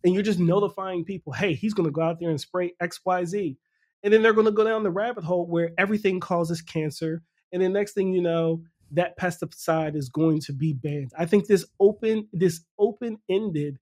and 0.04 0.14
you're 0.14 0.22
just 0.22 0.38
notifying 0.38 1.04
people, 1.04 1.32
hey, 1.32 1.54
he's 1.54 1.74
going 1.74 1.88
to 1.88 1.92
go 1.92 2.02
out 2.02 2.20
there 2.20 2.30
and 2.30 2.40
spray 2.40 2.74
XYZ. 2.80 3.56
And 4.02 4.12
then 4.12 4.22
they're 4.22 4.32
going 4.32 4.46
to 4.46 4.52
go 4.52 4.64
down 4.64 4.82
the 4.82 4.90
rabbit 4.90 5.24
hole 5.24 5.46
where 5.46 5.72
everything 5.78 6.20
causes 6.20 6.62
cancer. 6.62 7.22
And 7.52 7.62
then 7.62 7.72
next 7.72 7.94
thing 7.94 8.12
you 8.12 8.22
know, 8.22 8.62
that 8.92 9.18
pesticide 9.18 9.96
is 9.96 10.08
going 10.08 10.40
to 10.42 10.52
be 10.52 10.72
banned. 10.72 11.12
I 11.18 11.26
think 11.26 11.46
this 11.46 11.66
open, 11.80 12.28
this 12.32 12.60
open-ended 12.78 13.78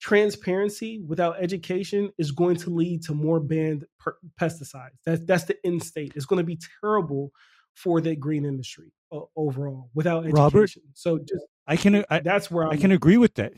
transparency 0.00 1.00
without 1.00 1.36
education 1.42 2.10
is 2.18 2.30
going 2.30 2.56
to 2.56 2.70
lead 2.70 3.02
to 3.04 3.14
more 3.14 3.40
banned 3.40 3.86
per- 3.98 4.18
pesticides. 4.38 4.90
That's 5.06 5.22
that's 5.24 5.44
the 5.44 5.56
end 5.64 5.82
state. 5.82 6.12
It's 6.14 6.26
going 6.26 6.38
to 6.38 6.44
be 6.44 6.58
terrible 6.80 7.32
for 7.74 8.00
the 8.00 8.14
green 8.14 8.44
industry 8.44 8.92
uh, 9.12 9.20
overall 9.36 9.88
without 9.94 10.24
education. 10.24 10.42
Robert, 10.42 10.70
so 10.92 11.18
just 11.18 11.46
I 11.66 11.76
can 11.76 12.04
I, 12.10 12.20
that's 12.20 12.50
where 12.50 12.66
I'm, 12.66 12.72
I 12.72 12.76
can 12.76 12.92
agree 12.92 13.16
with 13.16 13.34
that. 13.34 13.54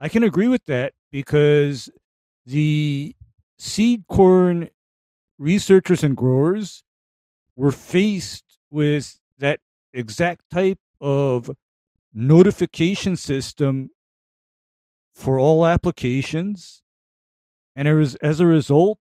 I 0.00 0.08
can 0.08 0.22
agree 0.22 0.48
with 0.48 0.64
that 0.66 0.92
because 1.10 1.90
the 2.46 3.14
seed 3.58 4.04
corn 4.08 4.68
researchers 5.42 6.04
and 6.04 6.16
growers 6.16 6.84
were 7.56 7.72
faced 7.72 8.58
with 8.70 9.18
that 9.38 9.58
exact 9.92 10.48
type 10.50 10.78
of 11.00 11.50
notification 12.14 13.16
system 13.16 13.90
for 15.12 15.40
all 15.40 15.66
applications. 15.66 16.82
And 17.74 17.88
was, 17.88 18.14
as 18.16 18.38
a 18.38 18.46
result, 18.46 18.98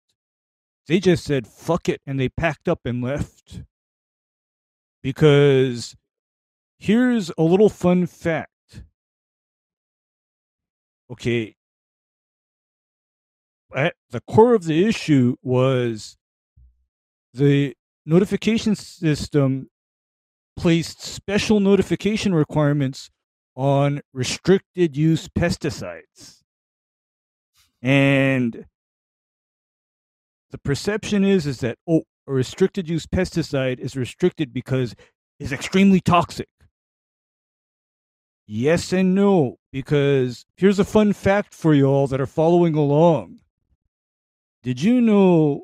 they 0.87 0.99
just 0.99 1.23
said, 1.23 1.45
fuck 1.45 1.87
it, 1.87 2.01
and 2.07 2.19
they 2.19 2.29
packed 2.29 2.67
up 2.67 2.79
and 2.85 3.03
left. 3.03 3.61
Because 5.03 5.95
here's 6.79 7.31
a 7.37 7.43
little 7.43 7.69
fun 7.69 8.07
fact. 8.07 8.83
Okay. 11.11 11.55
At 13.75 13.93
the 14.09 14.21
core 14.21 14.55
of 14.55 14.63
the 14.63 14.85
issue 14.85 15.35
was 15.43 16.17
the 17.33 17.75
notification 18.05 18.75
system 18.75 19.69
placed 20.57 21.01
special 21.01 21.59
notification 21.59 22.35
requirements 22.35 23.09
on 23.55 24.01
restricted 24.13 24.95
use 24.95 25.27
pesticides. 25.27 26.41
And 27.81 28.65
the 30.51 30.57
perception 30.57 31.23
is 31.23 31.45
is 31.45 31.59
that 31.61 31.77
oh 31.87 32.03
a 32.27 32.33
restricted 32.33 32.87
use 32.87 33.05
pesticide 33.05 33.79
is 33.79 33.95
restricted 33.95 34.53
because 34.53 34.95
it's 35.39 35.51
extremely 35.51 35.99
toxic. 35.99 36.47
Yes 38.47 38.93
and 38.93 39.15
no, 39.15 39.57
because 39.71 40.45
here's 40.57 40.79
a 40.79 40.85
fun 40.85 41.13
fact 41.13 41.53
for 41.53 41.73
you 41.73 41.85
all 41.85 42.07
that 42.07 42.21
are 42.21 42.27
following 42.27 42.75
along. 42.75 43.39
Did 44.61 44.81
you 44.81 45.01
know 45.01 45.63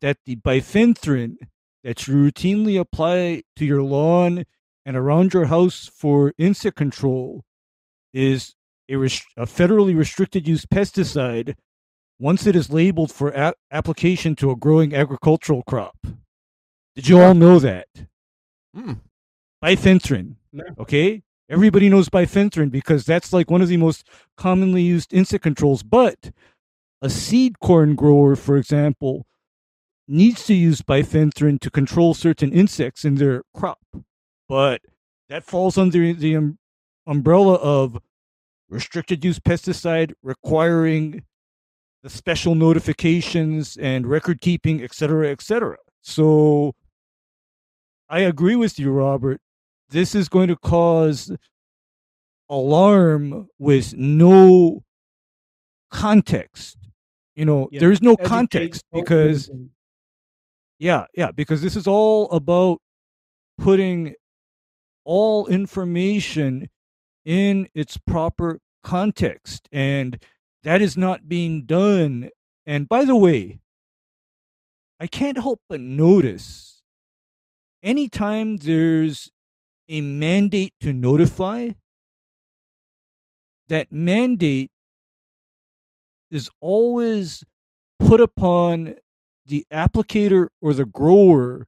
that 0.00 0.18
the 0.26 0.36
bifenthrin 0.36 1.36
that 1.84 2.06
you 2.06 2.14
routinely 2.14 2.78
apply 2.78 3.42
to 3.56 3.64
your 3.64 3.82
lawn 3.82 4.44
and 4.84 4.96
around 4.96 5.32
your 5.32 5.46
house 5.46 5.90
for 5.94 6.32
insect 6.38 6.76
control 6.76 7.44
is 8.12 8.54
a, 8.88 8.96
rest- 8.96 9.26
a 9.36 9.46
federally 9.46 9.96
restricted 9.96 10.46
use 10.46 10.66
pesticide 10.66 11.54
once 12.18 12.46
it 12.46 12.56
is 12.56 12.70
labeled 12.70 13.10
for 13.10 13.30
a- 13.30 13.54
application 13.70 14.36
to 14.36 14.50
a 14.50 14.56
growing 14.56 14.94
agricultural 14.94 15.62
crop. 15.62 15.96
Did 16.96 17.08
you 17.08 17.20
all 17.20 17.34
know 17.34 17.58
that? 17.58 17.86
Hmm. 18.74 18.94
Bifenthrin. 19.64 20.36
No. 20.52 20.64
Okay? 20.78 21.22
Everybody 21.48 21.88
knows 21.88 22.08
bifenthrin 22.08 22.70
because 22.70 23.04
that's 23.04 23.32
like 23.32 23.50
one 23.50 23.62
of 23.62 23.68
the 23.68 23.76
most 23.76 24.06
commonly 24.36 24.82
used 24.82 25.12
insect 25.12 25.42
controls. 25.42 25.82
But 25.82 26.30
a 27.02 27.10
seed 27.10 27.58
corn 27.60 27.94
grower, 27.94 28.36
for 28.36 28.56
example, 28.56 29.26
needs 30.10 30.44
to 30.46 30.54
use 30.54 30.82
bifenthrin 30.82 31.60
to 31.60 31.70
control 31.70 32.14
certain 32.14 32.52
insects 32.52 33.04
in 33.04 33.14
their 33.14 33.42
crop. 33.54 33.78
But 34.48 34.82
that 35.28 35.44
falls 35.44 35.78
under 35.78 36.12
the 36.12 36.36
um, 36.36 36.58
umbrella 37.06 37.54
of 37.54 37.98
restricted 38.68 39.24
use 39.24 39.38
pesticide 39.38 40.12
requiring 40.22 41.22
the 42.02 42.10
special 42.10 42.54
notifications 42.54 43.76
and 43.76 44.06
record 44.06 44.40
keeping, 44.40 44.82
et 44.82 44.94
cetera, 44.94 45.28
et 45.28 45.42
cetera. 45.42 45.76
So 46.02 46.74
I 48.08 48.20
agree 48.20 48.56
with 48.56 48.78
you, 48.78 48.90
Robert. 48.90 49.40
This 49.90 50.14
is 50.14 50.28
going 50.28 50.48
to 50.48 50.56
cause 50.56 51.30
alarm 52.48 53.48
with 53.58 53.94
no 53.94 54.82
context. 55.90 56.76
You 57.36 57.44
know, 57.44 57.68
Yeah, 57.70 57.80
there's 57.80 58.02
no 58.02 58.12
educate 58.14 58.28
context 58.28 58.84
because. 58.92 59.50
Yeah, 60.80 61.04
yeah, 61.14 61.30
because 61.30 61.60
this 61.62 61.76
is 61.76 61.86
all 61.86 62.30
about 62.32 62.78
putting 63.58 64.14
all 65.04 65.46
information 65.46 66.68
in 67.24 67.68
its 67.74 67.98
proper 67.98 68.58
context. 68.82 69.68
And 69.70 70.20
that 70.62 70.80
is 70.80 70.96
not 70.96 71.28
being 71.28 71.66
done. 71.66 72.30
And 72.66 72.88
by 72.88 73.04
the 73.04 73.14
way, 73.14 73.60
I 74.98 75.06
can't 75.06 75.38
help 75.38 75.60
but 75.68 75.80
notice 75.80 76.82
anytime 77.82 78.56
there's 78.56 79.30
a 79.88 80.00
mandate 80.00 80.72
to 80.80 80.94
notify, 80.94 81.70
that 83.68 83.92
mandate 83.92 84.70
is 86.30 86.48
always 86.60 87.44
put 87.98 88.20
upon 88.20 88.94
the 89.50 89.66
applicator 89.72 90.48
or 90.62 90.72
the 90.74 90.84
grower 90.86 91.66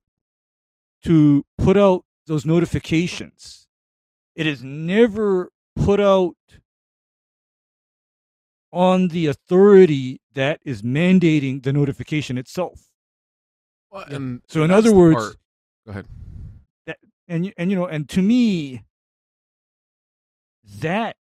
to 1.05 1.45
put 1.59 1.77
out 1.77 2.05
those 2.27 2.47
notifications. 2.47 3.67
It 4.35 4.47
is 4.47 4.63
never 4.65 5.51
put 5.77 6.01
out 6.01 6.37
on 8.73 9.09
the 9.09 9.27
authority 9.27 10.21
that 10.35 10.61
is 10.65 10.81
mandating 10.83 11.63
the 11.63 11.73
notification 11.73 12.39
itself. 12.39 12.81
Well, 13.91 14.05
and 14.09 14.41
So 14.49 14.63
in 14.65 14.71
other 14.71 14.95
words, 14.95 15.17
part- 15.17 15.37
go 15.87 15.91
ahead. 15.91 16.07
and 17.29 17.53
and 17.59 17.71
you 17.71 17.77
know, 17.77 17.87
and 17.87 18.09
to 18.11 18.23
me, 18.23 18.85
that 20.79 21.17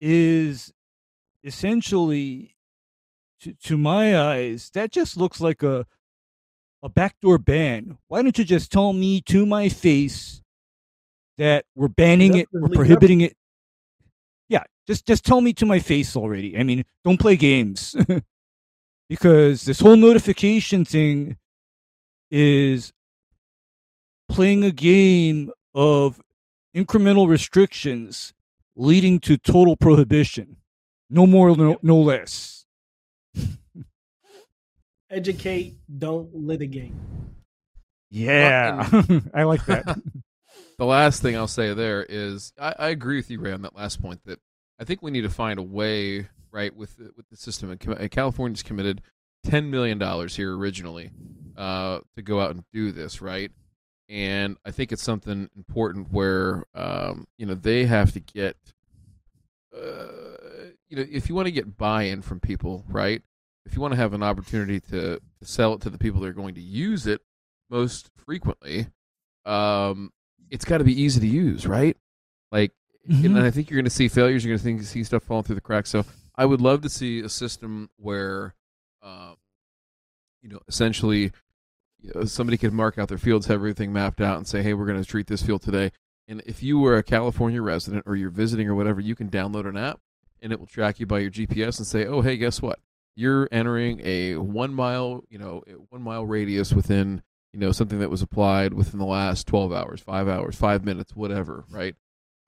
is 0.00 0.72
essentially, 1.44 2.56
to, 3.40 3.54
to 3.64 3.78
my 3.78 4.18
eyes, 4.18 4.70
that 4.74 4.92
just 4.92 5.16
looks 5.16 5.40
like 5.40 5.62
a 5.62 5.86
a 6.82 6.88
backdoor 6.88 7.38
ban. 7.38 7.98
Why 8.08 8.22
don't 8.22 8.36
you 8.38 8.44
just 8.44 8.72
tell 8.72 8.92
me 8.92 9.20
to 9.22 9.44
my 9.44 9.68
face 9.68 10.40
that 11.36 11.64
we're 11.74 11.88
banning 11.88 12.36
it, 12.36 12.48
we're 12.52 12.68
prohibiting 12.68 13.20
it? 13.20 13.36
Yeah, 14.48 14.64
just 14.86 15.06
just 15.06 15.24
tell 15.24 15.40
me 15.40 15.52
to 15.54 15.66
my 15.66 15.78
face 15.78 16.16
already. 16.16 16.56
I 16.56 16.62
mean, 16.62 16.84
don't 17.04 17.20
play 17.20 17.36
games. 17.36 17.94
because 19.10 19.64
this 19.64 19.80
whole 19.80 19.96
notification 19.96 20.84
thing 20.84 21.36
is 22.30 22.92
playing 24.28 24.62
a 24.62 24.70
game 24.70 25.50
of 25.74 26.20
incremental 26.74 27.28
restrictions 27.28 28.32
leading 28.76 29.18
to 29.18 29.36
total 29.36 29.76
prohibition. 29.76 30.56
No 31.10 31.26
more, 31.26 31.56
no, 31.56 31.76
no 31.82 31.96
less. 31.98 32.59
educate, 35.10 35.76
don't 35.98 36.34
litigate. 36.34 36.92
Yeah, 38.10 38.88
I 39.34 39.44
like 39.44 39.64
that. 39.66 40.00
The 40.78 40.86
last 40.86 41.20
thing 41.20 41.36
I'll 41.36 41.46
say 41.46 41.74
there 41.74 42.06
is 42.08 42.54
I, 42.58 42.74
I 42.78 42.88
agree 42.88 43.16
with 43.16 43.30
you, 43.30 43.38
Ray, 43.38 43.52
on 43.52 43.60
that 43.62 43.76
last 43.76 44.00
point. 44.00 44.22
That 44.24 44.40
I 44.78 44.84
think 44.84 45.02
we 45.02 45.10
need 45.10 45.20
to 45.22 45.28
find 45.28 45.58
a 45.58 45.62
way, 45.62 46.30
right, 46.50 46.74
with 46.74 46.96
the, 46.96 47.12
with 47.18 47.28
the 47.28 47.36
system. 47.36 47.70
And 47.70 47.86
and 47.86 48.10
California's 48.10 48.62
committed 48.62 49.02
ten 49.44 49.70
million 49.70 49.98
dollars 49.98 50.36
here 50.36 50.56
originally 50.56 51.10
uh, 51.54 52.00
to 52.16 52.22
go 52.22 52.40
out 52.40 52.52
and 52.52 52.64
do 52.72 52.92
this, 52.92 53.20
right? 53.20 53.52
And 54.08 54.56
I 54.64 54.70
think 54.70 54.90
it's 54.90 55.02
something 55.02 55.50
important 55.54 56.12
where 56.12 56.64
um, 56.74 57.26
you 57.36 57.44
know 57.44 57.54
they 57.54 57.84
have 57.84 58.12
to 58.14 58.20
get, 58.20 58.56
uh, 59.76 60.39
you 60.90 60.96
know, 60.96 61.06
if 61.10 61.28
you 61.28 61.34
want 61.34 61.46
to 61.46 61.52
get 61.52 61.78
buy-in 61.78 62.20
from 62.20 62.40
people, 62.40 62.84
right? 62.88 63.22
If 63.64 63.74
you 63.74 63.80
want 63.80 63.92
to 63.92 63.96
have 63.96 64.12
an 64.12 64.22
opportunity 64.22 64.80
to, 64.80 65.18
to 65.18 65.44
sell 65.44 65.74
it 65.74 65.80
to 65.82 65.90
the 65.90 65.98
people 65.98 66.20
that 66.20 66.28
are 66.28 66.34
going 66.34 66.56
to 66.56 66.60
use 66.60 67.06
it 67.06 67.22
most 67.70 68.10
frequently, 68.16 68.88
um, 69.46 70.12
it's 70.50 70.64
got 70.64 70.78
to 70.78 70.84
be 70.84 71.00
easy 71.00 71.20
to 71.20 71.26
use, 71.26 71.66
right? 71.66 71.96
Like, 72.50 72.72
and 73.08 73.38
I 73.38 73.50
think 73.50 73.70
you're 73.70 73.76
going 73.76 73.84
to 73.84 73.90
see 73.90 74.08
failures. 74.08 74.44
You're 74.44 74.58
going 74.58 74.78
to 74.78 74.84
see 74.84 75.04
stuff 75.04 75.22
falling 75.22 75.44
through 75.44 75.54
the 75.54 75.60
cracks. 75.60 75.90
So 75.90 76.04
I 76.36 76.44
would 76.44 76.60
love 76.60 76.82
to 76.82 76.88
see 76.88 77.20
a 77.20 77.28
system 77.28 77.88
where, 77.96 78.54
um, 79.02 79.36
you 80.42 80.48
know, 80.48 80.60
essentially 80.68 81.32
you 82.02 82.12
know, 82.14 82.24
somebody 82.24 82.56
could 82.58 82.72
mark 82.72 82.98
out 82.98 83.08
their 83.08 83.18
fields, 83.18 83.46
have 83.46 83.56
everything 83.56 83.92
mapped 83.92 84.20
out, 84.20 84.36
and 84.36 84.46
say, 84.46 84.62
"Hey, 84.62 84.74
we're 84.74 84.86
going 84.86 85.02
to 85.02 85.08
treat 85.08 85.26
this 85.26 85.42
field 85.42 85.62
today." 85.62 85.92
And 86.28 86.42
if 86.46 86.62
you 86.62 86.78
were 86.78 86.96
a 86.96 87.02
California 87.02 87.60
resident 87.60 88.04
or 88.06 88.16
you're 88.16 88.30
visiting 88.30 88.68
or 88.68 88.74
whatever, 88.74 89.00
you 89.00 89.14
can 89.14 89.28
download 89.28 89.68
an 89.68 89.76
app, 89.76 90.00
and 90.42 90.52
it 90.52 90.58
will 90.58 90.66
track 90.66 91.00
you 91.00 91.06
by 91.06 91.18
your 91.20 91.30
GPS 91.30 91.78
and 91.78 91.86
say, 91.86 92.06
"Oh, 92.06 92.20
hey, 92.20 92.36
guess 92.36 92.62
what? 92.62 92.78
You're 93.16 93.48
entering 93.50 94.00
a 94.04 94.36
one 94.36 94.72
mile, 94.74 95.24
you 95.28 95.38
know, 95.38 95.62
one 95.90 96.02
mile 96.02 96.26
radius 96.26 96.72
within." 96.72 97.22
You 97.52 97.58
know 97.58 97.72
something 97.72 97.98
that 97.98 98.10
was 98.10 98.22
applied 98.22 98.74
within 98.74 99.00
the 99.00 99.06
last 99.06 99.48
twelve 99.48 99.72
hours, 99.72 100.00
five 100.00 100.28
hours, 100.28 100.54
five 100.54 100.84
minutes, 100.84 101.16
whatever, 101.16 101.64
mm-hmm. 101.66 101.76
right? 101.76 101.94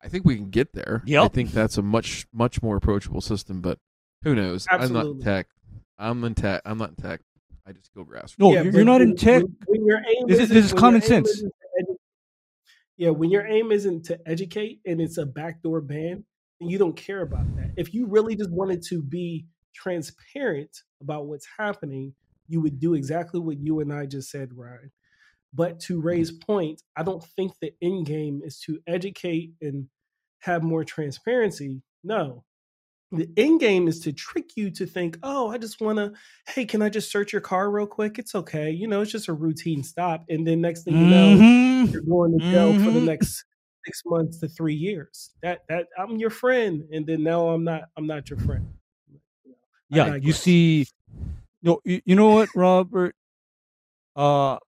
I 0.01 0.07
think 0.07 0.25
we 0.25 0.37
can 0.37 0.51
get 0.51 0.73
there. 0.75 1.03
I 1.25 1.29
think 1.29 1.51
that's 1.51 1.77
a 1.77 1.83
much 1.83 2.27
much 2.33 2.63
more 2.63 2.77
approachable 2.77 3.21
system, 3.21 3.61
but 3.61 3.79
who 4.23 4.37
knows? 4.37 4.69
I'm 4.71 4.93
not 4.93 5.07
in 5.07 5.21
tech. 5.21 5.49
I'm 5.99 6.23
in 6.23 6.37
tech. 6.37 6.63
I'm 6.65 6.79
not 6.79 6.91
in 6.91 6.97
tech. 6.97 7.21
I 7.67 7.73
just 7.73 7.93
go 7.95 8.05
grassroots. 8.05 8.39
No, 8.39 8.53
Yeah, 8.53 8.63
you're, 8.63 8.85
not 8.85 9.01
in 9.01 9.17
tech. 9.17 9.43
When, 9.43 9.81
when 9.81 9.87
your 9.87 9.99
aim 9.99 10.27
This 10.27 10.41
is- 10.41 10.49
this 10.49 10.65
is 10.67 10.73
common 10.73 11.01
sense. 11.01 11.43
edu- 11.43 11.97
yeah, 12.97 13.11
when 13.11 13.31
your 13.31 13.47
aim 13.47 13.73
isn't 13.73 14.05
to 14.07 14.19
educate 14.27 14.81
and 14.85 15.01
it's 15.01 15.19
a 15.19 15.27
backdoor 15.27 15.81
ban, 15.81 16.25
then 16.63 16.71
you 16.71 16.79
don't 16.79 16.97
care 16.97 17.23
about 17.23 17.45
that. 17.57 17.73
If 17.77 17.93
you 17.93 18.07
really 18.07 18.37
just 18.37 18.51
wanted 18.51 18.83
to 18.89 19.03
be 19.03 19.47
transparent 19.75 20.71
about 21.01 21.27
what's 21.27 21.47
happening, 21.59 22.15
you 22.49 22.61
would 22.61 22.79
do 22.79 22.95
exactly 22.95 23.41
what 23.41 23.59
you 23.59 23.81
and 23.81 23.93
I 23.93 24.07
just 24.07 24.31
said, 24.31 24.51
Ryan. 24.55 24.93
But 25.55 25.81
to 25.81 26.01
Ray's 26.01 26.31
point, 26.31 26.83
I 26.97 27.03
don't 27.03 27.23
think 27.23 27.53
the 27.61 27.73
end 27.83 28.07
game 28.07 28.41
is 28.45 28.59
to 28.61 28.81
educate 28.87 29.53
and 29.61 29.89
have 30.41 30.63
more 30.63 30.85
transparency. 30.85 31.83
No. 32.03 32.45
The 33.11 33.29
end 33.37 33.61
game 33.61 33.89
is 33.89 34.01
to 34.01 34.13
trick 34.13 34.57
you 34.57 34.71
to 34.71 34.87
think, 34.87 35.19
oh, 35.23 35.51
I 35.51 35.59
just 35.59 35.81
want 35.83 35.99
to, 35.99 36.13
hey, 36.49 36.65
can 36.65 36.81
I 36.81 36.89
just 36.89 37.11
search 37.11 37.33
your 37.33 37.43
car 37.43 37.71
real 37.71 37.87
quick? 37.87 38.19
It's 38.19 38.35
okay. 38.35 38.71
You 38.71 38.89
know, 38.89 39.03
it's 39.03 39.13
just 39.13 39.29
a 39.29 39.35
routine 39.35 39.83
stop. 39.83 40.25
And 40.31 40.47
then 40.47 40.63
next 40.63 40.85
thing 40.85 40.97
you 40.97 41.07
know, 41.07 41.37
Mhm. 41.37 41.93
you're 41.93 42.03
going 42.03 42.39
to 42.39 42.51
jail 42.51 42.73
for 42.73 42.91
the 42.91 43.01
Mhm. 43.01 43.05
next 43.07 43.45
six 43.85 44.03
months 44.07 44.39
to 44.39 44.49
three 44.49 44.75
years. 44.75 45.31
That 45.43 45.61
that 45.69 45.87
I'm 45.99 46.17
your 46.19 46.31
friend, 46.31 46.85
and 46.93 47.07
then 47.07 47.23
now 47.23 47.49
I'm 47.49 47.65
not. 47.65 47.83
I'm 47.97 48.07
not 48.07 48.31
your 48.31 48.39
friend. 48.41 48.69
Yeah, 49.91 50.15
you 50.17 50.33
see, 50.33 50.87
no, 51.63 51.81
you, 51.85 52.01
you 52.07 52.17
know 52.17 52.31
what, 52.31 52.49
Robert? 52.55 53.15
Uh, 54.17 54.59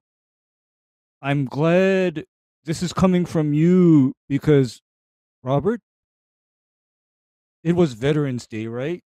I'm 1.22 1.46
glad 1.46 2.26
this 2.64 2.82
is 2.82 2.92
coming 2.92 3.24
from 3.24 3.54
you 3.54 4.14
because, 4.28 4.82
Robert, 5.42 5.80
it 7.62 7.74
was 7.74 7.94
Veterans 7.94 8.46
Day, 8.46 8.66
right? 8.66 9.02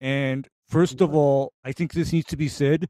And 0.00 0.46
first 0.68 1.00
of 1.00 1.14
all, 1.14 1.52
I 1.64 1.72
think 1.72 1.92
this 1.94 2.12
needs 2.12 2.26
to 2.26 2.36
be 2.36 2.48
said. 2.48 2.86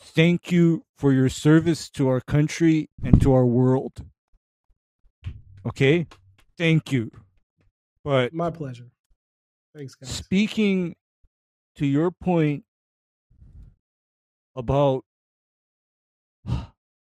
Thank 0.00 0.50
you 0.50 0.84
for 0.96 1.12
your 1.12 1.28
service 1.28 1.90
to 1.90 2.08
our 2.08 2.20
country 2.22 2.88
and 3.04 3.20
to 3.22 3.34
our 3.34 3.46
world. 3.46 3.92
Okay? 5.66 6.06
Thank 6.58 6.92
you. 6.92 7.10
But 8.04 8.32
My 8.32 8.50
pleasure. 8.50 8.90
Thanks, 9.74 9.94
guys. 9.94 10.10
speaking 10.10 10.96
to 11.76 11.86
your 11.86 12.10
point 12.10 12.64
about 14.54 15.04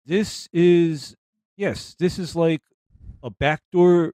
this 0.06 0.48
is 0.52 1.16
yes 1.56 1.94
this 1.98 2.18
is 2.18 2.36
like 2.36 2.60
a 3.22 3.30
backdoor 3.30 4.12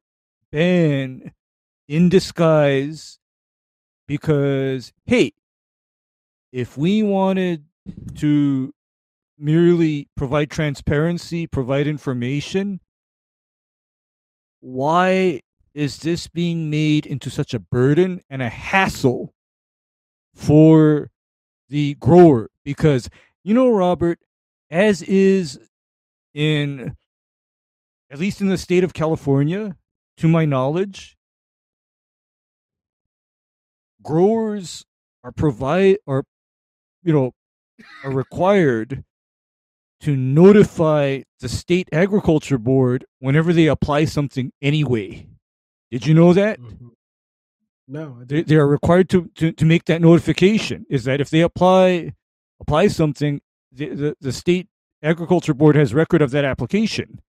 ban 0.53 1.33
in 1.89 2.09
disguise 2.09 3.19
because 4.07 4.93
hey 5.07 5.33
if 6.53 6.77
we 6.77 7.03
wanted 7.03 7.65
to 8.15 8.73
merely 9.39 10.09
provide 10.17 10.51
transparency 10.51 11.47
provide 11.47 11.87
information 11.87 12.81
why 14.61 15.41
is 15.75 15.99
this 15.99 16.27
being 16.29 16.71
made 16.71 17.07
into 17.07 17.31
such 17.31 17.55
a 17.55 17.59
burden 17.59 18.21
and 18.31 18.43
a 18.43 18.49
hassle 18.49 19.33
for 20.35 21.11
the 21.69 21.95
grower? 21.95 22.51
Because 22.65 23.09
you 23.45 23.55
know 23.55 23.71
robert 23.71 24.19
as 24.71 25.03
is 25.03 25.59
in 26.35 26.97
at 28.11 28.19
least 28.19 28.41
in 28.41 28.49
the 28.49 28.59
state 28.59 28.85
of 28.85 28.93
california 28.93 29.77
to 30.17 30.29
my 30.29 30.45
knowledge 30.45 31.17
growers 34.03 34.85
are 35.25 35.33
provide 35.33 35.97
are 36.07 36.25
you 37.03 37.13
know 37.13 37.33
are 38.05 38.13
required 38.13 39.05
to 40.01 40.17
notify 40.17 41.23
the 41.41 41.49
state 41.49 41.89
agriculture 41.93 42.59
board 42.59 43.05
whenever 43.19 43.53
they 43.53 43.67
apply 43.67 44.05
something 44.05 44.53
anyway. 44.63 45.27
Did 45.91 46.07
you 46.07 46.15
know 46.15 46.33
that? 46.33 46.61
Mhm. 46.61 46.91
No, 47.91 48.19
they, 48.25 48.43
they 48.43 48.57
are 48.57 48.69
required 48.69 49.09
to, 49.11 49.31
to, 49.37 49.51
to 49.53 49.65
make 49.65 49.87
that 49.87 50.03
notification 50.03 50.85
is 50.91 51.05
that 51.05 51.21
if 51.21 51.31
they 51.31 51.41
apply 51.41 52.13
apply 52.61 52.89
something 52.89 53.41
the, 53.73 53.89
the, 53.95 54.17
the 54.21 54.33
state 54.33 54.69
agriculture 55.03 55.55
board 55.55 55.75
has 55.77 55.95
record 55.95 56.21
of 56.21 56.31
that 56.33 56.45
application. 56.45 57.21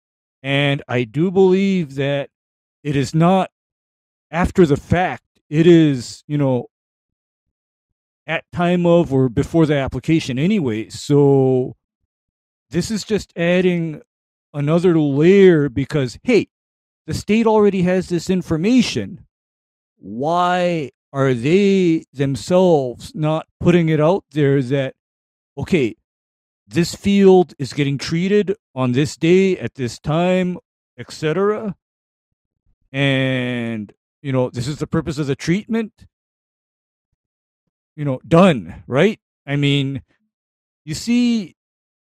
And 0.42 0.82
i 0.88 1.04
do 1.04 1.30
believe 1.30 1.94
that 1.96 2.30
it 2.82 2.96
is 2.96 3.14
not 3.14 3.50
after 4.30 4.66
the 4.66 4.76
fact. 4.76 5.24
It 5.48 5.66
is 5.66 6.22
you 6.26 6.38
know 6.38 6.66
at 8.26 8.44
time 8.52 8.86
of 8.86 9.12
or 9.12 9.28
before 9.28 9.66
the 9.66 9.76
application 9.76 10.38
anyway. 10.38 10.88
So 10.90 11.74
this 12.70 12.90
is 12.90 13.04
just 13.04 13.32
adding 13.36 14.02
another 14.54 14.98
layer 14.98 15.68
because 15.68 16.18
hey 16.22 16.48
the 17.06 17.14
state 17.14 17.46
already 17.46 17.82
has 17.82 18.08
this 18.08 18.30
information. 18.30 19.26
Why 19.96 20.90
are 21.12 21.34
they 21.34 22.04
themselves 22.12 23.12
not 23.14 23.46
putting 23.58 23.88
it 23.88 24.00
out 24.00 24.24
there 24.30 24.62
that 24.62 24.94
okay 25.58 25.96
this 26.68 26.94
field 26.94 27.52
is 27.58 27.72
getting 27.72 27.98
treated 27.98 28.54
on 28.76 28.92
this 28.92 29.16
day 29.16 29.58
at 29.58 29.74
this 29.74 29.98
time 29.98 30.56
etc 30.96 31.74
and 32.92 33.92
you 34.22 34.30
know 34.30 34.50
this 34.50 34.68
is 34.68 34.78
the 34.78 34.86
purpose 34.86 35.18
of 35.18 35.26
the 35.26 35.36
treatment? 35.36 36.06
You 37.96 38.04
know 38.04 38.20
done 38.26 38.84
right? 38.86 39.18
I 39.46 39.56
mean 39.56 40.02
you 40.84 40.94
see 40.94 41.56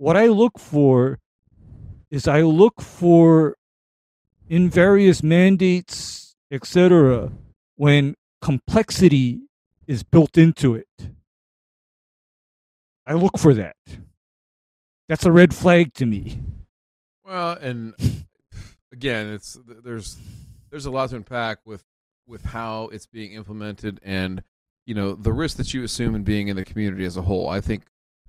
what 0.01 0.17
i 0.17 0.27
look 0.27 0.57
for 0.59 1.19
is 2.09 2.27
i 2.27 2.41
look 2.41 2.81
for 2.81 3.55
in 4.49 4.69
various 4.69 5.21
mandates 5.23 6.35
etc 6.51 7.31
when 7.75 8.15
complexity 8.41 9.41
is 9.87 10.03
built 10.03 10.37
into 10.37 10.75
it. 10.75 10.87
I 13.05 13.13
look 13.13 13.37
for 13.37 13.53
that. 13.53 13.75
That's 15.07 15.25
a 15.25 15.31
red 15.31 15.53
flag 15.53 15.93
to 15.95 16.05
me. 16.05 16.41
Well, 17.25 17.57
and 17.59 17.93
again, 18.93 19.33
it's 19.33 19.57
there's 19.83 20.17
there's 20.69 20.85
a 20.85 20.91
lot 20.91 21.09
to 21.09 21.17
unpack 21.17 21.59
with 21.65 21.83
with 22.27 22.45
how 22.45 22.89
it's 22.93 23.07
being 23.07 23.33
implemented 23.33 23.99
and 24.03 24.43
you 24.85 24.95
know 24.95 25.13
the 25.13 25.33
risk 25.33 25.57
that 25.57 25.73
you 25.73 25.83
assume 25.83 26.15
in 26.15 26.23
being 26.23 26.47
in 26.47 26.55
the 26.55 26.63
community 26.65 27.03
as 27.03 27.17
a 27.17 27.21
whole. 27.21 27.49
I 27.49 27.61
think 27.61 27.83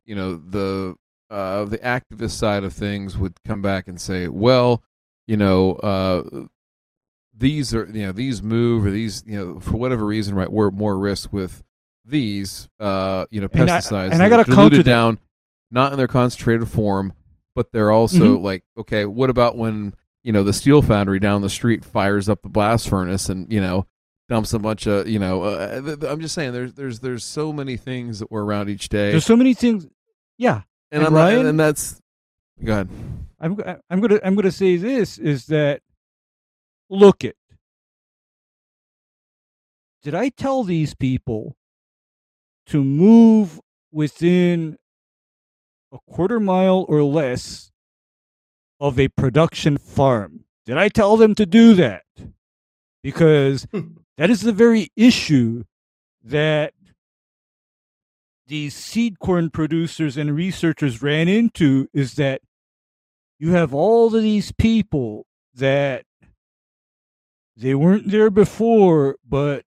you 0.04 0.14
know 0.14 0.36
the 0.36 0.96
uh, 1.32 1.64
the 1.64 1.78
activist 1.78 2.32
side 2.32 2.62
of 2.64 2.72
things 2.72 3.16
would 3.18 3.34
come 3.44 3.62
back 3.62 3.88
and 3.88 4.00
say, 4.00 4.28
well, 4.28 4.82
you 5.26 5.36
know, 5.36 5.72
uh, 5.76 6.22
these 7.36 7.74
are 7.74 7.86
you 7.92 8.06
know 8.06 8.12
these 8.12 8.42
move 8.42 8.84
or 8.86 8.90
these 8.90 9.24
you 9.26 9.36
know 9.38 9.60
for 9.60 9.76
whatever 9.76 10.04
reason, 10.04 10.34
right? 10.34 10.50
We're 10.52 10.70
more 10.70 10.98
risk 10.98 11.32
with 11.32 11.62
these 12.04 12.68
uh, 12.78 13.26
you 13.30 13.40
know 13.40 13.48
And 13.52 13.70
I- 13.70 13.78
pesticides 13.78 14.12
and 14.12 14.22
I 14.22 14.26
are 14.26 14.44
diluted 14.44 14.54
counter 14.54 14.82
down, 14.82 15.18
not 15.70 15.92
in 15.92 15.98
their 15.98 16.08
concentrated 16.08 16.68
form, 16.68 17.12
but 17.54 17.72
they're 17.72 17.90
also 17.90 18.36
Mhm. 18.38 18.42
like, 18.42 18.64
okay, 18.76 19.06
what 19.06 19.30
about 19.30 19.56
when 19.56 19.94
you 20.22 20.32
know 20.32 20.42
the 20.44 20.52
steel 20.52 20.82
foundry 20.82 21.18
down 21.18 21.42
the 21.42 21.48
street 21.50 21.84
fires 21.84 22.28
up 22.28 22.42
the 22.42 22.48
blast 22.48 22.88
furnace 22.88 23.28
and 23.28 23.50
you 23.52 23.60
know 23.60 23.86
dumps 24.28 24.52
a 24.52 24.58
bunch 24.58 24.86
of 24.86 25.08
you 25.08 25.18
know 25.18 25.42
uh, 25.42 25.96
i'm 26.08 26.20
just 26.20 26.32
saying 26.34 26.52
there's 26.52 26.72
there's 26.74 27.00
there's 27.00 27.24
so 27.24 27.52
many 27.52 27.76
things 27.76 28.20
that 28.20 28.30
we're 28.30 28.44
around 28.44 28.70
each 28.70 28.88
day 28.88 29.10
There's 29.10 29.26
so 29.26 29.34
many 29.36 29.52
things. 29.52 29.86
Yeah, 30.38 30.62
and, 30.92 31.04
and 31.04 31.06
I'm 31.06 31.12
not, 31.12 31.46
and 31.46 31.58
that's 31.58 32.00
go 32.62 32.72
ahead 32.72 32.88
I'm 33.42 33.56
I'm 33.90 34.00
gonna 34.00 34.20
I'm 34.22 34.36
gonna 34.36 34.52
say 34.52 34.76
this 34.76 35.18
is 35.18 35.46
that 35.46 35.82
look 36.88 37.24
it. 37.24 37.36
Did 40.04 40.14
I 40.14 40.28
tell 40.28 40.62
these 40.62 40.94
people 40.94 41.56
to 42.66 42.84
move 42.84 43.60
within 43.90 44.78
a 45.92 45.98
quarter 46.08 46.38
mile 46.38 46.86
or 46.88 47.02
less 47.02 47.72
of 48.78 48.98
a 48.98 49.08
production 49.08 49.76
farm? 49.76 50.44
Did 50.64 50.78
I 50.78 50.88
tell 50.88 51.16
them 51.16 51.34
to 51.34 51.44
do 51.44 51.74
that? 51.74 52.04
Because 53.02 53.66
that 54.18 54.30
is 54.30 54.42
the 54.42 54.52
very 54.52 54.92
issue 54.94 55.64
that 56.22 56.74
these 58.46 58.74
seed 58.74 59.18
corn 59.18 59.50
producers 59.50 60.16
and 60.16 60.34
researchers 60.34 61.02
ran 61.02 61.28
into 61.28 61.88
is 61.92 62.14
that 62.14 62.40
you 63.38 63.52
have 63.52 63.74
all 63.74 64.14
of 64.14 64.22
these 64.22 64.52
people 64.52 65.26
that 65.54 66.04
they 67.56 67.74
weren't 67.74 68.10
there 68.10 68.30
before, 68.30 69.16
but 69.28 69.64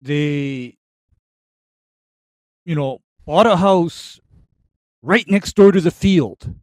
they, 0.00 0.76
you 2.64 2.74
know, 2.74 2.98
bought 3.24 3.46
a 3.46 3.56
house 3.56 4.20
right 5.02 5.28
next 5.28 5.54
door 5.54 5.72
to 5.72 5.80
the 5.80 5.90
field. 5.90 6.54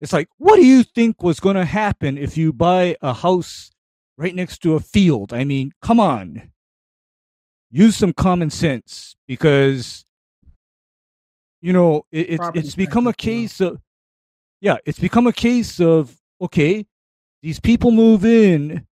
It's 0.00 0.12
like, 0.12 0.28
what 0.38 0.56
do 0.56 0.64
you 0.64 0.82
think 0.82 1.22
was 1.22 1.40
going 1.40 1.56
to 1.56 1.64
happen 1.64 2.16
if 2.16 2.36
you 2.36 2.52
buy 2.52 2.96
a 3.02 3.12
house 3.12 3.70
right 4.20 4.34
next 4.34 4.58
to 4.58 4.74
a 4.74 4.80
field. 4.80 5.32
I 5.32 5.44
mean, 5.44 5.72
come 5.80 5.98
on. 5.98 6.52
Use 7.70 7.96
some 7.96 8.12
common 8.12 8.50
sense 8.50 9.14
because 9.28 10.04
you 11.62 11.72
know, 11.72 12.06
it, 12.10 12.30
it's 12.30 12.50
it's 12.54 12.74
become 12.74 13.06
a 13.06 13.12
taxes, 13.12 13.26
you 13.26 13.34
know. 13.34 13.42
case 13.42 13.60
of 13.60 13.80
yeah, 14.60 14.76
it's 14.84 14.98
become 14.98 15.26
a 15.26 15.32
case 15.32 15.80
of 15.80 16.16
okay, 16.40 16.86
these 17.42 17.60
people 17.60 17.90
move 17.90 18.24
in, 18.24 18.86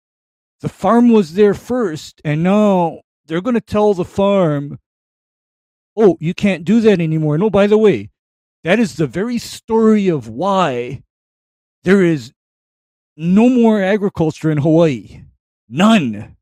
the 0.60 0.68
farm 0.68 1.10
was 1.10 1.34
there 1.34 1.54
first, 1.54 2.20
and 2.24 2.42
now 2.42 3.00
they're 3.26 3.40
going 3.40 3.54
to 3.54 3.60
tell 3.60 3.94
the 3.94 4.04
farm, 4.04 4.78
oh, 5.96 6.16
you 6.20 6.34
can't 6.34 6.64
do 6.64 6.80
that 6.80 7.00
anymore. 7.00 7.38
No, 7.38 7.50
by 7.50 7.66
the 7.66 7.78
way, 7.78 8.10
that 8.62 8.78
is 8.78 8.96
the 8.96 9.06
very 9.06 9.38
story 9.38 10.08
of 10.08 10.28
why 10.28 11.02
there 11.84 12.02
is 12.02 12.32
no 13.16 13.48
more 13.48 13.82
agriculture 13.82 14.50
in 14.50 14.58
Hawaii. 14.58 15.22
None. 15.68 16.36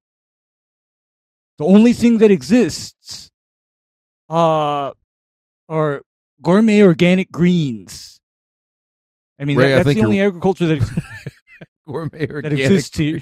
The 1.62 1.68
only 1.68 1.92
thing 1.92 2.18
that 2.18 2.33
exists 2.33 3.31
uh, 4.29 4.90
are 5.68 6.03
gourmet 6.42 6.83
organic 6.83 7.31
greens. 7.31 8.20
I 9.38 9.44
mean, 9.44 9.57
Ray, 9.57 9.68
that- 9.68 9.72
I 9.72 9.77
that's 9.77 9.87
think 9.87 9.98
the 10.01 10.05
only 10.07 10.16
you're- 10.16 10.27
agriculture 10.27 10.66
that, 10.66 10.79
ex- 10.83 10.90
Gourmet 11.87 12.27
that 12.27 12.53
exists 12.53 12.96
here. 12.96 13.20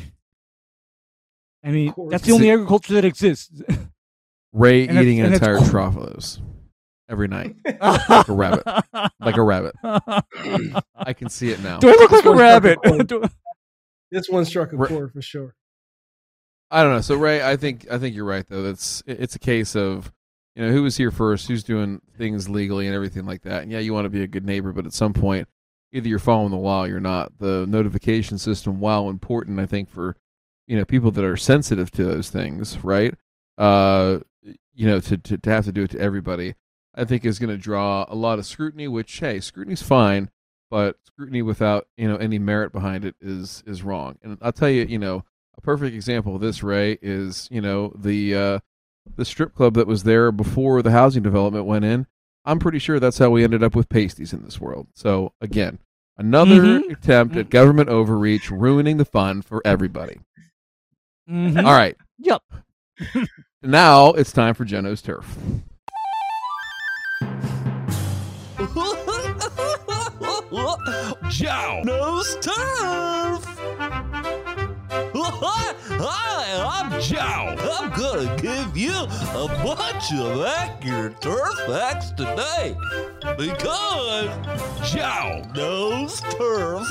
I 1.62 1.70
mean, 1.70 1.92
that's 2.08 2.24
the 2.24 2.32
only 2.32 2.50
agriculture 2.50 2.94
that 2.94 3.04
exists. 3.04 3.50
Ray 4.54 4.88
And 4.88 4.98
eating 4.98 5.20
an 5.20 5.34
entire 5.34 5.58
cool. 5.58 5.66
trough 5.68 5.96
of 5.98 6.06
those 6.14 6.40
every 7.10 7.28
night, 7.28 7.56
like 7.82 8.28
a 8.28 8.32
rabbit, 8.32 8.62
like 9.20 9.36
a 9.36 9.42
rabbit. 9.42 9.74
I 9.84 11.12
can 11.12 11.28
see 11.28 11.50
it 11.50 11.60
now. 11.62 11.78
Do 11.78 11.88
I 11.90 11.92
look 11.92 12.10
like 12.10 12.24
a 12.24 12.34
rabbit? 12.34 12.78
fucking 12.82 13.30
This 14.10 14.30
one 14.30 14.46
struck 14.46 14.72
a 14.72 14.76
Right. 14.76 14.88
chord 14.88 15.12
for 15.12 15.20
sure. 15.20 15.54
I 16.70 16.82
don't 16.82 16.92
know. 16.92 17.00
So 17.00 17.16
Ray, 17.16 17.42
I 17.42 17.56
think 17.56 17.86
I 17.90 17.98
think 17.98 18.14
you're 18.14 18.24
right 18.24 18.46
though. 18.48 18.62
That's 18.62 19.02
it's 19.06 19.34
a 19.34 19.40
case 19.40 19.74
of 19.74 20.12
you 20.54 20.64
know 20.64 20.72
who 20.72 20.82
was 20.82 20.96
here 20.96 21.10
first, 21.10 21.48
who's 21.48 21.64
doing 21.64 22.00
things 22.16 22.48
legally 22.48 22.86
and 22.86 22.94
everything 22.94 23.26
like 23.26 23.42
that. 23.42 23.62
And 23.62 23.72
yeah, 23.72 23.80
you 23.80 23.92
want 23.92 24.04
to 24.04 24.10
be 24.10 24.22
a 24.22 24.28
good 24.28 24.44
neighbor, 24.44 24.72
but 24.72 24.86
at 24.86 24.92
some 24.92 25.12
point, 25.12 25.48
either 25.92 26.08
you're 26.08 26.18
following 26.18 26.50
the 26.50 26.56
law 26.56 26.84
or 26.84 26.88
you're 26.88 27.00
not. 27.00 27.38
The 27.38 27.66
notification 27.66 28.38
system, 28.38 28.80
while 28.80 29.08
important, 29.08 29.58
I 29.58 29.66
think 29.66 29.90
for 29.90 30.16
you 30.66 30.76
know 30.76 30.84
people 30.84 31.10
that 31.12 31.24
are 31.24 31.36
sensitive 31.36 31.90
to 31.92 32.04
those 32.04 32.30
things, 32.30 32.78
right? 32.84 33.14
Uh, 33.58 34.20
you 34.72 34.86
know, 34.86 35.00
to 35.00 35.18
to, 35.18 35.38
to 35.38 35.50
have 35.50 35.64
to 35.64 35.72
do 35.72 35.82
it 35.82 35.90
to 35.90 35.98
everybody, 35.98 36.54
I 36.94 37.04
think 37.04 37.24
is 37.24 37.40
going 37.40 37.50
to 37.50 37.58
draw 37.58 38.06
a 38.08 38.14
lot 38.14 38.38
of 38.38 38.46
scrutiny. 38.46 38.86
Which 38.86 39.18
hey, 39.18 39.40
scrutiny's 39.40 39.82
fine, 39.82 40.30
but 40.70 40.96
scrutiny 41.04 41.42
without 41.42 41.88
you 41.96 42.06
know 42.08 42.16
any 42.16 42.38
merit 42.38 42.70
behind 42.72 43.04
it 43.04 43.16
is 43.20 43.64
is 43.66 43.82
wrong. 43.82 44.18
And 44.22 44.38
I'll 44.40 44.52
tell 44.52 44.70
you, 44.70 44.84
you 44.84 44.98
know, 44.98 45.24
a 45.56 45.60
perfect 45.60 45.94
example 45.94 46.34
of 46.34 46.40
this, 46.40 46.62
Ray, 46.62 46.98
is 47.02 47.48
you 47.50 47.60
know 47.60 47.92
the 47.96 48.34
uh, 48.34 48.58
the 49.16 49.24
strip 49.24 49.54
club 49.54 49.74
that 49.74 49.86
was 49.86 50.04
there 50.04 50.32
before 50.32 50.82
the 50.82 50.90
housing 50.92 51.22
development 51.22 51.66
went 51.66 51.84
in. 51.84 52.06
I'm 52.44 52.58
pretty 52.58 52.78
sure 52.78 52.98
that's 52.98 53.18
how 53.18 53.30
we 53.30 53.44
ended 53.44 53.62
up 53.62 53.74
with 53.74 53.88
pasties 53.88 54.32
in 54.32 54.42
this 54.42 54.60
world. 54.60 54.88
So 54.94 55.32
again, 55.40 55.78
another 56.16 56.80
Mhm. 56.80 56.92
attempt 56.92 57.36
at 57.36 57.50
government 57.50 57.88
overreach, 57.90 58.50
ruining 58.50 58.96
the 58.96 59.04
fun 59.04 59.42
for 59.42 59.60
everybody. 59.64 60.20
Mhm. 61.28 61.58
All 61.64 61.72
right, 61.72 61.96
Yep. 62.18 62.42
now 63.62 64.08
it's 64.12 64.32
time 64.32 64.54
for 64.54 64.64
Geno's 64.64 65.02
turf. 65.02 65.36
Joe 71.28 71.82
knows 71.84 72.36
turf. 72.40 73.46
Hi, 75.32 76.90
I'm 76.90 77.00
Joe. 77.00 77.56
I'm 77.72 77.90
gonna 77.90 78.36
give 78.40 78.76
you 78.76 78.92
a 78.92 79.48
bunch 79.62 80.12
of 80.12 80.42
accurate 80.42 81.20
turf 81.20 81.54
facts 81.66 82.10
today 82.12 82.76
because 83.38 84.28
Joe 84.92 85.42
knows 85.54 86.20
turf. 86.20 86.88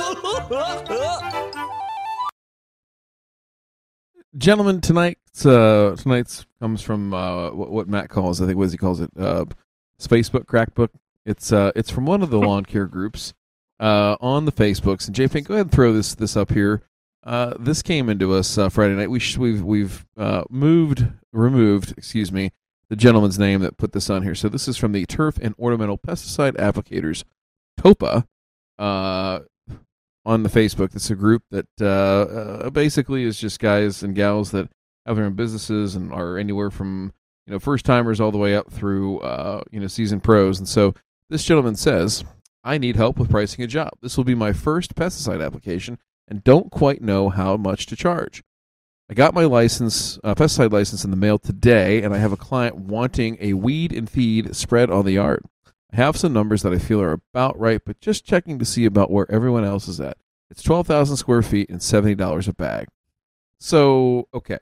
gentlemen, 4.37 4.81
tonight's 4.81 5.45
uh, 5.45 5.95
tonight's 5.97 6.45
comes 6.59 6.81
from 6.81 7.13
uh, 7.13 7.51
what, 7.51 7.71
what 7.71 7.87
Matt 7.87 8.09
calls, 8.09 8.41
I 8.41 8.45
think, 8.45 8.57
what 8.57 8.71
he 8.71 8.77
calls 8.77 8.99
it, 8.99 9.11
uh, 9.19 9.45
Spacebook, 9.99 10.45
Crackbook. 10.45 10.89
It's 11.25 11.51
uh, 11.51 11.71
it's 11.75 11.91
from 11.91 12.05
one 12.05 12.23
of 12.23 12.29
the 12.29 12.39
lawn 12.39 12.65
care 12.65 12.87
groups 12.87 13.33
uh, 13.79 14.15
on 14.19 14.45
the 14.45 14.51
Facebooks. 14.51 15.07
And 15.07 15.15
JPink, 15.15 15.45
go 15.45 15.53
ahead 15.55 15.67
and 15.67 15.71
throw 15.71 15.93
this 15.93 16.15
this 16.15 16.35
up 16.35 16.51
here. 16.51 16.81
Uh, 17.23 17.53
this 17.59 17.81
came 17.81 18.09
into 18.09 18.33
us 18.33 18.57
uh, 18.57 18.69
Friday 18.69 18.95
night. 18.95 19.09
We 19.09 19.19
sh- 19.19 19.37
we've 19.37 19.61
we've 19.61 20.05
uh, 20.17 20.43
moved 20.49 21.05
removed, 21.33 21.93
excuse 21.97 22.31
me, 22.31 22.51
the 22.89 22.95
gentleman's 22.95 23.37
name 23.37 23.61
that 23.61 23.77
put 23.77 23.91
this 23.91 24.09
on 24.09 24.23
here. 24.23 24.35
So 24.35 24.49
this 24.49 24.67
is 24.67 24.77
from 24.77 24.93
the 24.93 25.05
Turf 25.05 25.37
and 25.41 25.53
Ornamental 25.59 25.97
Pesticide 25.97 26.55
Applicators, 26.57 27.23
TOPA. 27.79 28.25
Uh, 28.77 29.41
on 30.25 30.43
the 30.43 30.49
Facebook. 30.49 30.95
It's 30.95 31.09
a 31.09 31.15
group 31.15 31.43
that 31.49 31.67
uh, 31.81 31.85
uh, 31.85 32.69
basically 32.69 33.23
is 33.23 33.39
just 33.39 33.59
guys 33.59 34.03
and 34.03 34.13
gals 34.13 34.51
that 34.51 34.69
have 35.05 35.15
their 35.15 35.25
own 35.25 35.33
businesses 35.33 35.95
and 35.95 36.13
are 36.13 36.37
anywhere 36.37 36.69
from 36.69 37.13
you 37.47 37.53
know 37.53 37.59
first 37.59 37.83
timers 37.83 38.21
all 38.21 38.31
the 38.31 38.37
way 38.37 38.55
up 38.55 38.71
through 38.71 39.23
you 39.71 39.79
know 39.79 39.87
seasoned 39.87 40.23
pros. 40.23 40.59
And 40.59 40.67
so 40.67 40.93
this 41.29 41.43
gentleman 41.43 41.75
says, 41.75 42.23
"I 42.63 42.77
need 42.77 42.95
help 42.95 43.17
with 43.17 43.31
pricing 43.31 43.63
a 43.63 43.67
job. 43.67 43.91
This 44.01 44.17
will 44.17 44.23
be 44.23 44.35
my 44.35 44.53
first 44.53 44.95
pesticide 44.95 45.43
application, 45.43 45.97
and 46.29 46.43
don't 46.43 46.71
quite 46.71 47.01
know 47.01 47.29
how 47.29 47.57
much 47.57 47.85
to 47.87 47.95
charge." 47.97 48.43
I 49.09 49.15
got 49.15 49.33
my 49.33 49.45
license, 49.45 50.19
uh, 50.23 50.35
pesticide 50.35 50.71
license, 50.71 51.03
in 51.03 51.09
the 51.09 51.17
mail 51.17 51.39
today, 51.39 52.03
and 52.03 52.13
I 52.13 52.19
have 52.19 52.31
a 52.31 52.37
client 52.37 52.75
wanting 52.75 53.37
a 53.41 53.53
weed 53.53 53.91
and 53.91 54.07
feed 54.07 54.55
spread 54.55 54.91
on 54.91 55.03
the 55.03 55.13
yard. 55.13 55.43
I 55.91 55.95
have 55.95 56.15
some 56.15 56.31
numbers 56.31 56.61
that 56.61 56.73
I 56.73 56.77
feel 56.77 57.01
are 57.01 57.13
about 57.33 57.59
right, 57.59 57.81
but 57.83 57.99
just 57.99 58.23
checking 58.23 58.59
to 58.59 58.65
see 58.65 58.85
about 58.85 59.09
where 59.09 59.29
everyone 59.31 59.63
else 59.65 59.87
is 59.87 59.99
at. 59.99 60.17
It's 60.51 60.61
12,000 60.61 61.17
square 61.17 61.41
feet 61.41 61.69
and 61.71 61.79
$70 61.79 62.47
a 62.47 62.53
bag. 62.53 62.87
So, 63.59 64.27
okay. 64.33 64.59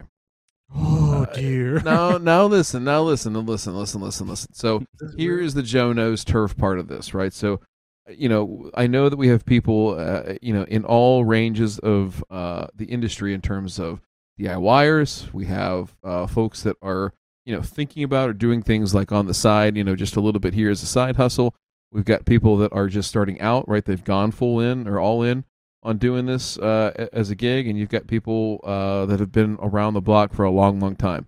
Oh 0.74 1.24
Uh, 1.30 1.34
dear. 1.34 1.80
Now, 1.84 2.18
now 2.18 2.46
listen, 2.46 2.84
now 2.86 3.02
listen, 3.04 3.36
and 3.36 3.48
listen, 3.48 3.76
listen, 3.76 4.00
listen, 4.02 4.28
listen. 4.28 4.54
So, 4.54 4.86
here 5.18 5.40
is 5.40 5.54
the 5.54 5.64
Joe 5.64 5.92
knows 5.92 6.24
turf 6.24 6.56
part 6.56 6.80
of 6.80 6.88
this, 6.88 7.14
right? 7.14 7.34
So, 7.34 7.60
you 8.10 8.30
know, 8.30 8.72
I 8.74 8.88
know 8.88 9.10
that 9.10 9.18
we 9.18 9.28
have 9.30 9.46
people, 9.46 9.96
uh, 9.98 10.36
you 10.42 10.54
know, 10.54 10.64
in 10.64 10.86
all 10.86 11.26
ranges 11.26 11.80
of 11.80 12.24
uh, 12.30 12.68
the 12.76 12.86
industry 12.86 13.34
in 13.34 13.42
terms 13.42 13.80
of 13.80 14.02
DIYers. 14.40 15.32
We 15.34 15.46
have 15.46 15.96
uh, 16.04 16.28
folks 16.28 16.64
that 16.64 16.78
are, 16.82 17.14
you 17.46 17.56
know, 17.56 17.62
thinking 17.62 18.04
about 18.04 18.30
or 18.30 18.34
doing 18.34 18.62
things 18.62 18.94
like 18.94 19.12
on 19.12 19.26
the 19.26 19.34
side, 19.34 19.76
you 19.78 19.84
know, 19.84 19.96
just 19.96 20.16
a 20.16 20.22
little 20.22 20.40
bit 20.40 20.54
here 20.54 20.70
as 20.70 20.84
a 20.84 20.88
side 20.88 21.16
hustle. 21.16 21.56
We've 21.92 22.06
got 22.06 22.26
people 22.26 22.58
that 22.58 22.74
are 22.74 22.88
just 22.88 23.10
starting 23.10 23.40
out, 23.42 23.68
right? 23.68 23.84
They've 23.84 24.04
gone 24.04 24.32
full 24.32 24.60
in 24.60 24.88
or 24.88 25.00
all 25.00 25.24
in 25.24 25.46
on 25.84 25.98
doing 25.98 26.26
this 26.26 26.58
uh, 26.58 27.08
as 27.14 27.30
a 27.30 27.36
gig, 27.36 27.68
and 27.68 27.78
you've 27.78 27.90
got 27.90 28.08
people 28.08 28.60
uh, 28.64 29.06
that 29.06 29.20
have 29.20 29.32
been 29.32 29.58
around 29.62 29.94
the 29.94 30.02
block 30.02 30.34
for 30.34 30.44
a 30.44 30.52
long, 30.52 30.80
long 30.80 30.96
time. 30.96 31.28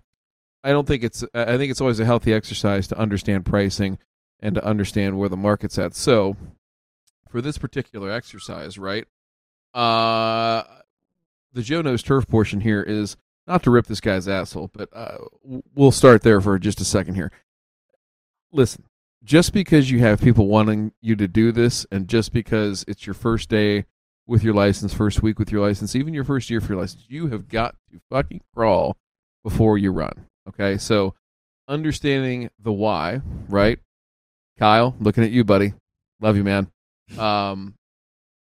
I 0.62 0.70
don't 0.70 0.86
think 0.86 1.02
it's. 1.02 1.24
I 1.34 1.56
think 1.56 1.70
it's 1.70 1.80
always 1.80 2.00
a 2.00 2.04
healthy 2.04 2.34
exercise 2.34 2.86
to 2.88 2.98
understand 2.98 3.46
pricing 3.46 3.98
and 4.40 4.54
to 4.54 4.64
understand 4.64 5.18
where 5.18 5.28
the 5.30 5.36
market's 5.36 5.78
at. 5.78 5.94
So, 5.94 6.36
for 7.30 7.40
this 7.40 7.58
particular 7.58 8.10
exercise, 8.10 8.76
right? 8.78 9.06
Uh, 9.72 10.64
the 11.52 11.62
Joe 11.62 11.82
knows 11.82 12.02
turf 12.02 12.26
portion 12.28 12.60
here 12.60 12.82
is 12.82 13.16
not 13.46 13.62
to 13.62 13.70
rip 13.70 13.86
this 13.86 14.00
guy's 14.00 14.28
asshole, 14.28 14.70
but 14.72 14.88
uh, 14.92 15.18
we'll 15.74 15.92
start 15.92 16.22
there 16.22 16.40
for 16.40 16.58
just 16.58 16.80
a 16.80 16.84
second 16.84 17.14
here. 17.14 17.32
Listen, 18.52 18.84
just 19.22 19.52
because 19.52 19.90
you 19.90 20.00
have 20.00 20.20
people 20.20 20.46
wanting 20.46 20.92
you 21.00 21.16
to 21.16 21.28
do 21.28 21.52
this, 21.52 21.86
and 21.90 22.08
just 22.08 22.32
because 22.32 22.84
it's 22.88 23.06
your 23.06 23.14
first 23.14 23.48
day 23.48 23.86
with 24.26 24.42
your 24.42 24.54
license, 24.54 24.94
first 24.94 25.22
week 25.22 25.38
with 25.38 25.52
your 25.52 25.66
license, 25.66 25.94
even 25.94 26.14
your 26.14 26.24
first 26.24 26.50
year 26.50 26.60
for 26.60 26.72
your 26.72 26.80
license, 26.80 27.04
you 27.08 27.28
have 27.28 27.48
got 27.48 27.76
to 27.92 28.00
fucking 28.10 28.40
crawl 28.54 28.96
before 29.42 29.78
you 29.78 29.92
run. 29.92 30.26
Okay, 30.48 30.78
so 30.78 31.14
understanding 31.68 32.50
the 32.58 32.72
why, 32.72 33.20
right? 33.48 33.78
Kyle, 34.58 34.94
looking 35.00 35.24
at 35.24 35.30
you, 35.30 35.44
buddy. 35.44 35.74
Love 36.20 36.36
you, 36.36 36.44
man. 36.44 36.70
Um, 37.18 37.74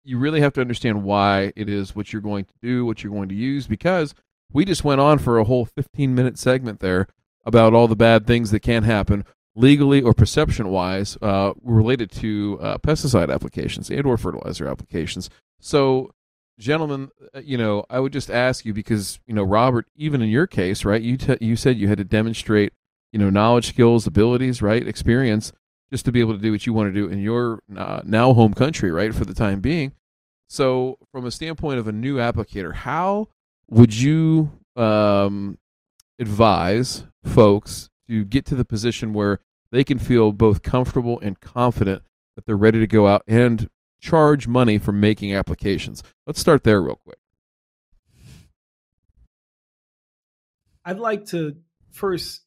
you 0.04 0.18
really 0.18 0.40
have 0.40 0.52
to 0.54 0.60
understand 0.60 1.02
why 1.02 1.52
it 1.56 1.68
is 1.68 1.96
what 1.96 2.12
you're 2.12 2.22
going 2.22 2.44
to 2.44 2.54
do, 2.62 2.86
what 2.86 3.02
you're 3.02 3.12
going 3.12 3.28
to 3.28 3.34
use, 3.34 3.66
because 3.66 4.14
we 4.52 4.64
just 4.64 4.84
went 4.84 5.00
on 5.00 5.18
for 5.18 5.38
a 5.38 5.44
whole 5.44 5.64
15 5.64 6.14
minute 6.14 6.38
segment 6.38 6.80
there 6.80 7.08
about 7.44 7.74
all 7.74 7.88
the 7.88 7.96
bad 7.96 8.26
things 8.26 8.50
that 8.50 8.60
can 8.60 8.84
happen 8.84 9.24
legally 9.56 10.02
or 10.02 10.12
perception 10.12 10.68
wise 10.68 11.16
uh, 11.22 11.52
related 11.62 12.10
to 12.10 12.58
uh, 12.60 12.78
pesticide 12.78 13.32
applications 13.32 13.90
and 13.90 14.06
or 14.06 14.16
fertilizer 14.16 14.68
applications. 14.68 15.30
So, 15.58 16.12
gentlemen, 16.58 17.10
uh, 17.34 17.40
you 17.40 17.56
know, 17.56 17.84
I 17.90 18.00
would 18.00 18.12
just 18.12 18.30
ask 18.30 18.64
you 18.64 18.74
because 18.74 19.18
you 19.26 19.34
know, 19.34 19.42
Robert, 19.42 19.86
even 19.96 20.22
in 20.22 20.28
your 20.28 20.46
case, 20.46 20.84
right? 20.84 21.00
You 21.00 21.16
t- 21.16 21.38
you 21.40 21.56
said 21.56 21.78
you 21.78 21.88
had 21.88 21.98
to 21.98 22.04
demonstrate, 22.04 22.72
you 23.12 23.18
know, 23.18 23.30
knowledge, 23.30 23.68
skills, 23.68 24.06
abilities, 24.06 24.60
right, 24.62 24.86
experience, 24.86 25.52
just 25.90 26.04
to 26.04 26.12
be 26.12 26.20
able 26.20 26.32
to 26.32 26.38
do 26.38 26.52
what 26.52 26.66
you 26.66 26.72
want 26.72 26.92
to 26.92 27.00
do 27.00 27.08
in 27.08 27.18
your 27.18 27.62
uh, 27.76 28.00
now 28.04 28.32
home 28.32 28.54
country, 28.54 28.90
right, 28.90 29.14
for 29.14 29.24
the 29.24 29.34
time 29.34 29.60
being. 29.60 29.92
So, 30.48 30.98
from 31.10 31.26
a 31.26 31.30
standpoint 31.30 31.78
of 31.78 31.88
a 31.88 31.92
new 31.92 32.16
applicator, 32.16 32.74
how 32.74 33.28
would 33.68 33.94
you 33.94 34.52
um, 34.76 35.58
advise 36.18 37.04
folks 37.24 37.90
to 38.08 38.24
get 38.24 38.44
to 38.46 38.54
the 38.54 38.64
position 38.64 39.12
where 39.12 39.40
they 39.72 39.82
can 39.82 39.98
feel 39.98 40.32
both 40.32 40.62
comfortable 40.62 41.18
and 41.20 41.40
confident 41.40 42.02
that 42.36 42.46
they're 42.46 42.56
ready 42.56 42.78
to 42.78 42.86
go 42.86 43.08
out 43.08 43.22
and 43.26 43.68
charge 44.00 44.46
money 44.46 44.78
for 44.78 44.92
making 44.92 45.34
applications? 45.34 46.02
Let's 46.26 46.40
start 46.40 46.62
there 46.62 46.80
real 46.80 47.00
quick. 47.04 47.18
I'd 50.84 51.00
like 51.00 51.26
to 51.26 51.56
first. 51.90 52.42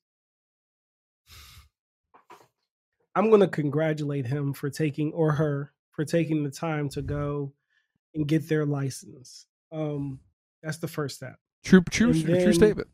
I'm 3.16 3.30
going 3.30 3.42
to 3.42 3.48
congratulate 3.48 4.26
him 4.26 4.54
for 4.54 4.70
taking 4.70 5.12
or 5.14 5.34
her 5.34 5.74
for 5.92 6.06
taking 6.06 6.44
the 6.44 6.52
time 6.52 6.90
to 6.90 7.02
go 7.02 7.54
and 8.14 8.28
get 8.28 8.48
their 8.48 8.66
license. 8.66 9.46
Um, 9.72 10.20
that's 10.64 10.78
the 10.78 10.88
first 10.88 11.18
step. 11.18 11.36
True, 11.64 11.82
true, 11.90 12.12
And 12.12 12.24
true 12.24 12.54
statement. 12.54 12.88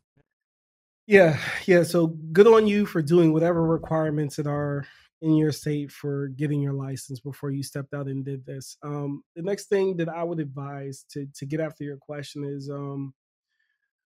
Yeah, 1.06 1.38
yeah. 1.66 1.84
So 1.84 2.08
good 2.08 2.48
on 2.48 2.66
you 2.66 2.84
for 2.84 3.00
doing 3.00 3.32
whatever 3.32 3.64
requirements 3.64 4.36
that 4.36 4.46
are 4.46 4.86
in 5.22 5.36
your 5.36 5.52
state 5.52 5.90
for 5.92 6.28
getting 6.28 6.60
your 6.60 6.72
license 6.72 7.20
before 7.20 7.50
you 7.50 7.62
stepped 7.62 7.94
out 7.94 8.06
and 8.06 8.24
did 8.24 8.44
this. 8.44 8.76
Um, 8.82 9.22
the 9.34 9.42
next 9.42 9.66
thing 9.66 9.96
that 9.98 10.08
I 10.08 10.24
would 10.24 10.40
advise 10.40 11.04
to 11.10 11.26
to 11.36 11.46
get 11.46 11.60
after 11.60 11.84
your 11.84 11.96
question 11.96 12.44
is 12.44 12.68
um, 12.68 13.14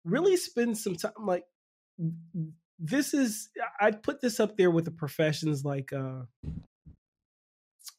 really 0.05 0.37
spend 0.37 0.79
some 0.79 0.95
time. 0.95 1.13
Like 1.21 1.45
this 2.79 3.15
is, 3.15 3.51
I'd 3.81 4.03
put 4.03 4.21
this 4.21 4.41
up 4.41 4.57
there 4.57 4.71
with 4.71 4.85
the 4.85 4.91
professions 4.91 5.65
like 5.65 5.93
uh, 5.93 6.23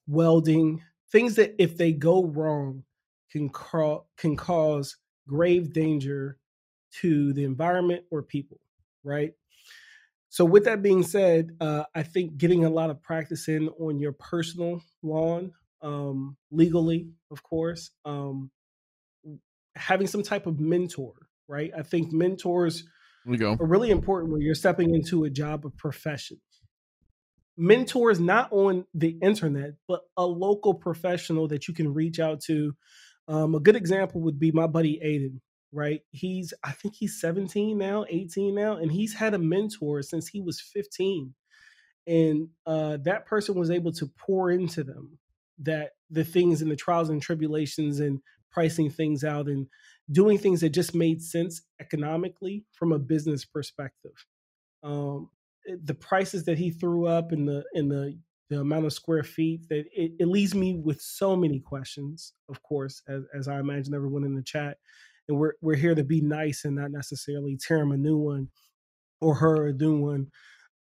welding, 0.08 0.82
things 1.12 1.36
that 1.36 1.56
if 1.62 1.78
they 1.78 1.94
go 1.94 2.26
wrong 2.26 2.84
can 3.32 3.50
ca- 3.50 4.02
can 4.18 4.36
cause 4.36 4.98
grave 5.28 5.74
danger 5.74 6.38
to 7.02 7.34
the 7.34 7.44
environment 7.44 8.04
or 8.12 8.22
people 8.22 8.60
right? 9.06 9.32
So, 10.30 10.44
with 10.44 10.66
that 10.66 10.82
being 10.82 11.04
said, 11.04 11.52
uh, 11.62 11.84
I 11.94 12.04
think 12.04 12.38
getting 12.38 12.66
a 12.66 12.70
lot 12.70 12.90
of 12.90 13.02
practice 13.02 13.48
in 13.48 13.70
on 13.80 14.00
your 14.00 14.12
personal 14.12 14.82
lawn, 15.02 15.54
um, 15.82 16.36
legally, 16.52 17.08
of 17.32 17.42
course, 17.44 17.92
um, 18.04 18.52
having 19.78 20.08
some 20.08 20.24
type 20.24 20.46
of 20.48 20.60
mentor, 20.60 21.14
right? 21.48 21.72
I 21.78 21.84
think 21.84 22.12
mentors 22.12 22.84
we 23.26 23.38
go. 23.38 23.54
are 23.60 23.66
really 23.66 23.92
important 23.92 24.32
when 24.32 24.42
you're 24.42 24.56
stepping 24.56 24.94
into 24.94 25.24
a 25.24 25.30
job 25.30 25.66
of 25.66 25.76
profession. 25.78 26.40
Mentors 27.58 28.20
not 28.20 28.52
on 28.52 28.86
the 28.94 29.18
internet, 29.22 29.76
but 29.88 30.02
a 30.18 30.26
local 30.26 30.74
professional 30.74 31.48
that 31.48 31.68
you 31.68 31.74
can 31.74 31.94
reach 31.94 32.20
out 32.20 32.42
to. 32.42 32.74
Um, 33.28 33.56
a 33.56 33.60
good 33.60 33.76
example 33.76 34.22
would 34.22 34.40
be 34.40 34.52
my 34.52 34.68
buddy 34.68 35.00
Aiden, 35.04 35.40
right? 35.72 36.02
He's, 36.12 36.54
I 36.64 36.72
think 36.72 36.96
he's 36.96 37.20
17 37.20 37.78
now, 37.78 38.06
18 38.10 38.54
now, 38.54 38.76
and 38.76 38.92
he's 38.92 39.14
had 39.14 39.34
a 39.34 39.40
mentor 39.40 40.02
since 40.02 40.28
he 40.28 40.42
was 40.42 40.60
15. 40.62 41.34
And 42.08 42.50
uh, 42.68 42.98
that 43.04 43.26
person 43.26 43.56
was 43.56 43.72
able 43.72 43.94
to 43.94 44.12
pour 44.18 44.52
into 44.52 44.84
them 44.84 45.18
that 45.60 45.92
the 46.10 46.24
things 46.24 46.62
and 46.62 46.70
the 46.70 46.76
trials 46.76 47.10
and 47.10 47.22
tribulations 47.22 48.00
and 48.00 48.20
pricing 48.52 48.90
things 48.90 49.24
out 49.24 49.48
and 49.48 49.68
doing 50.12 50.38
things 50.38 50.62
that 50.62 50.70
just 50.70 50.96
made 50.96 51.22
sense 51.22 51.62
economically 51.80 52.66
from 52.72 52.92
a 52.92 53.00
business 53.00 53.46
perspective. 53.46 54.26
Um, 54.84 55.30
the 55.84 55.96
prices 55.96 56.46
that 56.46 56.58
he 56.58 56.70
threw 56.70 57.08
up 57.08 57.32
and 57.32 57.48
the 57.48 57.64
and 57.74 57.90
the 57.90 58.20
the 58.50 58.60
amount 58.60 58.86
of 58.86 58.94
square 58.94 59.24
feet 59.24 59.68
that 59.70 59.86
it, 59.96 60.12
it 60.20 60.28
leaves 60.28 60.54
me 60.54 60.76
with 60.76 61.02
so 61.02 61.36
many 61.36 61.60
questions, 61.60 62.34
of 62.48 62.62
course, 62.62 63.02
as, 63.08 63.24
as 63.36 63.48
I 63.48 63.60
imagine 63.60 63.96
everyone 63.96 64.24
in 64.24 64.36
the 64.36 64.44
chat. 64.44 64.78
And 65.28 65.40
we're 65.40 65.54
we're 65.62 65.76
here 65.76 65.96
to 65.96 66.04
be 66.04 66.22
nice 66.22 66.66
and 66.66 66.76
not 66.76 66.92
necessarily 66.92 67.58
tear 67.58 67.80
him 67.80 67.92
a 67.92 67.98
new 67.98 68.18
one 68.18 68.50
or 69.22 69.36
her 69.36 69.68
a 69.68 69.74
new 69.74 70.00
one. 70.00 70.28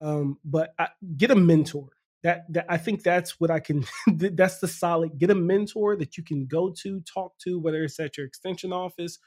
Um, 0.03 0.39
but 0.45 0.75
I, 0.79 0.89
get 1.17 1.31
a 1.31 1.35
mentor. 1.37 1.89
That, 2.25 2.53
that 2.53 2.67
I 2.69 2.79
think 2.79 3.03
that's 3.03 3.39
what 3.39 3.51
I 3.51 3.61
can. 3.61 3.85
that's 4.17 4.59
the 4.59 4.67
solid. 4.67 5.19
Get 5.19 5.31
a 5.31 5.35
mentor 5.35 5.95
that 5.97 6.17
you 6.17 6.25
can 6.25 6.47
go 6.47 6.75
to, 6.83 7.01
talk 7.03 7.39
to, 7.45 7.61
whether 7.61 7.85
it's 7.85 8.01
at 8.01 8.17
your 8.17 8.27
extension 8.27 8.73
office 8.73 9.19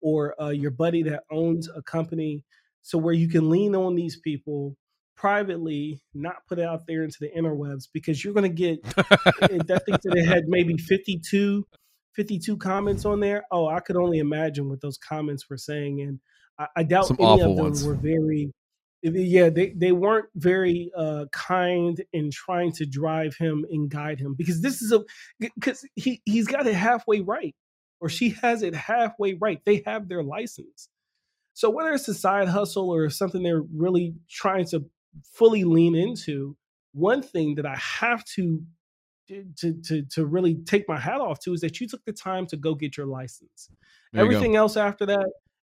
or 0.00 0.40
uh, 0.42 0.48
your 0.48 0.70
buddy 0.70 1.02
that 1.04 1.24
owns 1.30 1.68
a 1.68 1.82
company, 1.82 2.44
so 2.82 2.98
where 2.98 3.14
you 3.14 3.28
can 3.28 3.50
lean 3.50 3.76
on 3.76 3.94
these 3.94 4.18
people 4.18 4.76
privately, 5.16 6.02
not 6.14 6.36
put 6.48 6.58
it 6.58 6.64
out 6.64 6.86
there 6.86 7.02
into 7.02 7.16
the 7.20 7.30
interwebs 7.36 7.88
because 7.92 8.22
you're 8.22 8.34
going 8.34 8.42
to 8.42 8.48
get. 8.48 8.78
I 8.96 9.48
think 9.48 10.02
that 10.02 10.14
it 10.14 10.26
had 10.26 10.44
maybe 10.46 10.76
52, 10.76 11.66
52 12.14 12.56
comments 12.58 13.04
on 13.04 13.20
there. 13.20 13.44
Oh, 13.50 13.66
I 13.66 13.80
could 13.80 13.96
only 13.96 14.18
imagine 14.18 14.68
what 14.68 14.80
those 14.80 14.98
comments 14.98 15.48
were 15.50 15.58
saying, 15.58 16.00
and 16.02 16.20
I, 16.58 16.66
I 16.76 16.82
doubt 16.84 17.06
Some 17.06 17.16
any 17.20 17.32
of 17.32 17.40
them 17.40 17.56
ones. 17.56 17.84
were 17.84 17.94
very. 17.94 18.52
Yeah, 19.14 19.50
they, 19.50 19.70
they 19.76 19.92
weren't 19.92 20.26
very 20.34 20.90
uh, 20.96 21.26
kind 21.32 22.02
in 22.12 22.30
trying 22.30 22.72
to 22.72 22.86
drive 22.86 23.36
him 23.36 23.64
and 23.70 23.90
guide 23.90 24.18
him 24.18 24.34
because 24.34 24.62
this 24.62 24.82
is 24.82 24.92
a 24.92 25.04
because 25.38 25.86
he 25.94 26.22
he's 26.24 26.46
got 26.46 26.66
it 26.66 26.74
halfway 26.74 27.20
right 27.20 27.54
or 28.00 28.08
she 28.08 28.30
has 28.42 28.62
it 28.62 28.74
halfway 28.74 29.34
right. 29.34 29.60
They 29.64 29.82
have 29.86 30.08
their 30.08 30.22
license. 30.22 30.88
So 31.54 31.70
whether 31.70 31.92
it's 31.92 32.08
a 32.08 32.14
side 32.14 32.48
hustle 32.48 32.90
or 32.90 33.08
something 33.08 33.42
they're 33.42 33.62
really 33.74 34.14
trying 34.28 34.66
to 34.66 34.84
fully 35.24 35.64
lean 35.64 35.94
into, 35.94 36.56
one 36.92 37.22
thing 37.22 37.54
that 37.54 37.66
I 37.66 37.76
have 37.76 38.24
to 38.36 38.62
to 39.28 39.72
to 39.84 40.02
to 40.02 40.26
really 40.26 40.54
take 40.66 40.88
my 40.88 40.98
hat 40.98 41.20
off 41.20 41.40
to 41.40 41.52
is 41.52 41.60
that 41.60 41.80
you 41.80 41.88
took 41.88 42.04
the 42.04 42.12
time 42.12 42.46
to 42.48 42.56
go 42.56 42.74
get 42.74 42.96
your 42.96 43.06
license. 43.06 43.70
There 44.12 44.24
you 44.24 44.30
go. 44.30 44.36
Everything 44.36 44.56
else 44.56 44.76
after 44.76 45.06
that, 45.06 45.26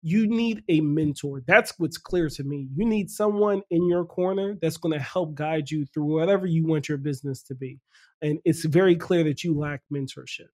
you 0.07 0.25
need 0.25 0.63
a 0.69 0.79
mentor. 0.79 1.43
That's 1.45 1.73
what's 1.77 1.97
clear 1.97 2.29
to 2.29 2.43
me. 2.43 2.69
You 2.73 2.85
need 2.85 3.09
someone 3.09 3.61
in 3.69 3.89
your 3.89 4.05
corner 4.05 4.57
that's 4.61 4.77
going 4.77 4.97
to 4.97 5.03
help 5.03 5.35
guide 5.35 5.69
you 5.69 5.85
through 5.85 6.05
whatever 6.05 6.45
you 6.45 6.65
want 6.65 6.87
your 6.87 6.97
business 6.97 7.43
to 7.43 7.55
be. 7.55 7.79
And 8.21 8.39
it's 8.45 8.63
very 8.63 8.95
clear 8.95 9.25
that 9.25 9.43
you 9.43 9.53
lack 9.53 9.81
mentorship. 9.93 10.47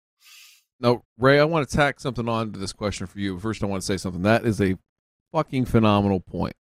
Now, 0.80 1.04
Ray, 1.20 1.40
I 1.40 1.44
want 1.44 1.70
to 1.70 1.76
tack 1.76 2.00
something 2.00 2.28
on 2.28 2.52
to 2.52 2.60
this 2.60 2.74
question 2.74 3.06
for 3.06 3.20
you. 3.20 3.40
First, 3.40 3.64
I 3.64 3.68
want 3.68 3.84
to 3.84 3.86
say 3.86 3.98
something. 3.98 4.24
That 4.24 4.44
is 4.44 4.60
a 4.60 4.76
fucking 5.32 5.66
phenomenal 5.66 6.20
point. 6.20 6.56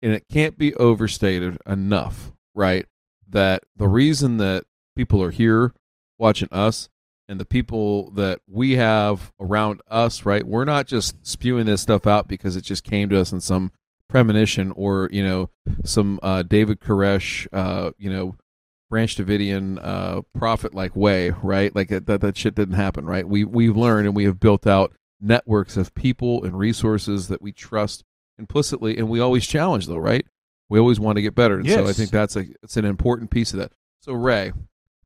And 0.00 0.12
it 0.12 0.24
can't 0.30 0.56
be 0.56 0.72
overstated 0.76 1.58
enough, 1.66 2.32
right? 2.54 2.86
That 3.28 3.64
the 3.76 3.88
reason 3.88 4.36
that 4.36 4.64
people 4.96 5.20
are 5.20 5.32
here 5.32 5.74
watching 6.16 6.48
us 6.52 6.88
and 7.30 7.38
the 7.38 7.44
people 7.44 8.10
that 8.10 8.40
we 8.48 8.72
have 8.72 9.32
around 9.38 9.80
us, 9.88 10.26
right? 10.26 10.44
We're 10.44 10.64
not 10.64 10.88
just 10.88 11.24
spewing 11.24 11.66
this 11.66 11.80
stuff 11.80 12.04
out 12.04 12.26
because 12.26 12.56
it 12.56 12.62
just 12.62 12.82
came 12.82 13.08
to 13.10 13.20
us 13.20 13.30
in 13.30 13.40
some 13.40 13.70
premonition 14.08 14.72
or, 14.72 15.08
you 15.12 15.22
know, 15.22 15.48
some 15.84 16.18
uh, 16.24 16.42
David 16.42 16.80
Koresh, 16.80 17.46
uh, 17.52 17.92
you 17.98 18.10
know, 18.10 18.34
Branch 18.90 19.14
Davidian 19.14 19.78
uh, 19.80 20.22
prophet 20.34 20.74
like 20.74 20.96
way, 20.96 21.30
right? 21.40 21.74
Like 21.74 21.88
that, 21.90 22.06
that 22.06 22.20
that 22.20 22.36
shit 22.36 22.56
didn't 22.56 22.74
happen, 22.74 23.06
right? 23.06 23.26
We 23.26 23.44
we've 23.44 23.76
learned 23.76 24.08
and 24.08 24.16
we 24.16 24.24
have 24.24 24.40
built 24.40 24.66
out 24.66 24.92
networks 25.20 25.76
of 25.76 25.94
people 25.94 26.42
and 26.42 26.58
resources 26.58 27.28
that 27.28 27.40
we 27.40 27.52
trust 27.52 28.02
implicitly, 28.36 28.98
and 28.98 29.08
we 29.08 29.20
always 29.20 29.46
challenge, 29.46 29.86
though, 29.86 29.98
right? 29.98 30.26
We 30.68 30.80
always 30.80 30.98
want 30.98 31.16
to 31.16 31.22
get 31.22 31.36
better, 31.36 31.60
and 31.60 31.68
so 31.70 31.86
I 31.86 31.92
think 31.92 32.10
that's 32.10 32.34
a 32.34 32.46
it's 32.64 32.76
an 32.76 32.84
important 32.84 33.30
piece 33.30 33.52
of 33.52 33.60
that. 33.60 33.70
So 34.00 34.14
Ray, 34.14 34.52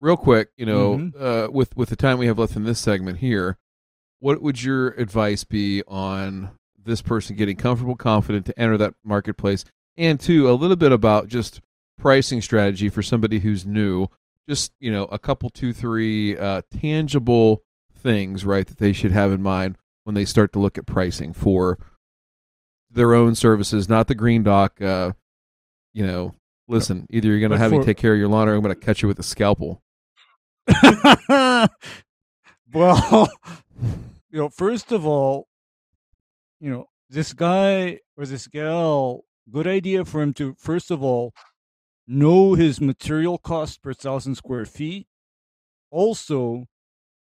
real 0.04 0.16
quick, 0.18 0.50
you 0.56 0.66
know, 0.66 0.98
Mhm. 0.98 1.12
uh, 1.20 1.50
with 1.50 1.74
with 1.76 1.88
the 1.88 1.96
time 1.96 2.18
we 2.18 2.26
have 2.26 2.38
left 2.38 2.54
in 2.56 2.64
this 2.64 2.78
segment 2.78 3.18
here, 3.18 3.56
what 4.20 4.42
would 4.42 4.62
your 4.62 4.88
advice 4.90 5.44
be 5.44 5.82
on 5.88 6.50
this 6.76 7.00
person 7.00 7.34
getting 7.36 7.56
comfortable, 7.56 7.96
confident 7.96 8.44
to 8.46 8.58
enter 8.60 8.76
that 8.76 8.94
marketplace, 9.02 9.64
and 9.96 10.20
two, 10.20 10.50
a 10.50 10.52
little 10.52 10.76
bit 10.76 10.92
about 10.92 11.28
just 11.28 11.62
pricing 11.96 12.42
strategy 12.42 12.90
for 12.90 13.02
somebody 13.02 13.38
who's 13.38 13.64
new. 13.64 14.06
Just 14.46 14.72
you 14.78 14.92
know 14.92 15.04
a 15.06 15.18
couple 15.18 15.48
two 15.48 15.72
three 15.72 16.36
uh, 16.36 16.60
tangible 16.70 17.62
things 17.96 18.44
right 18.44 18.66
that 18.66 18.76
they 18.76 18.92
should 18.92 19.12
have 19.12 19.32
in 19.32 19.40
mind 19.40 19.78
when 20.02 20.14
they 20.14 20.26
start 20.26 20.52
to 20.52 20.58
look 20.58 20.76
at 20.76 20.84
pricing 20.84 21.32
for 21.32 21.78
their 22.90 23.14
own 23.14 23.34
services 23.34 23.88
not 23.88 24.06
the 24.06 24.14
green 24.14 24.42
dock 24.42 24.82
uh, 24.82 25.12
you 25.94 26.06
know 26.06 26.34
listen 26.68 27.06
either 27.08 27.28
you're 27.28 27.40
going 27.40 27.50
to 27.50 27.56
have 27.56 27.70
me 27.72 27.78
take 27.86 27.96
care 27.96 28.12
of 28.12 28.18
your 28.18 28.28
lawn 28.28 28.46
or 28.46 28.54
i'm 28.54 28.60
going 28.60 28.74
to 28.74 28.78
cut 28.78 29.00
you 29.00 29.08
with 29.08 29.18
a 29.18 29.22
scalpel 29.22 29.80
well, 32.72 33.28
you 34.30 34.38
know, 34.38 34.48
first 34.48 34.92
of 34.92 35.06
all, 35.06 35.46
you 36.60 36.70
know, 36.70 36.86
this 37.10 37.32
guy 37.32 37.98
or 38.16 38.26
this 38.26 38.46
gal, 38.46 39.24
good 39.50 39.66
idea 39.66 40.04
for 40.04 40.22
him 40.22 40.32
to 40.34 40.54
first 40.58 40.90
of 40.90 41.02
all 41.02 41.32
know 42.06 42.54
his 42.54 42.80
material 42.80 43.38
cost 43.38 43.82
per 43.82 43.92
thousand 43.94 44.34
square 44.36 44.64
feet. 44.64 45.06
Also, 45.90 46.66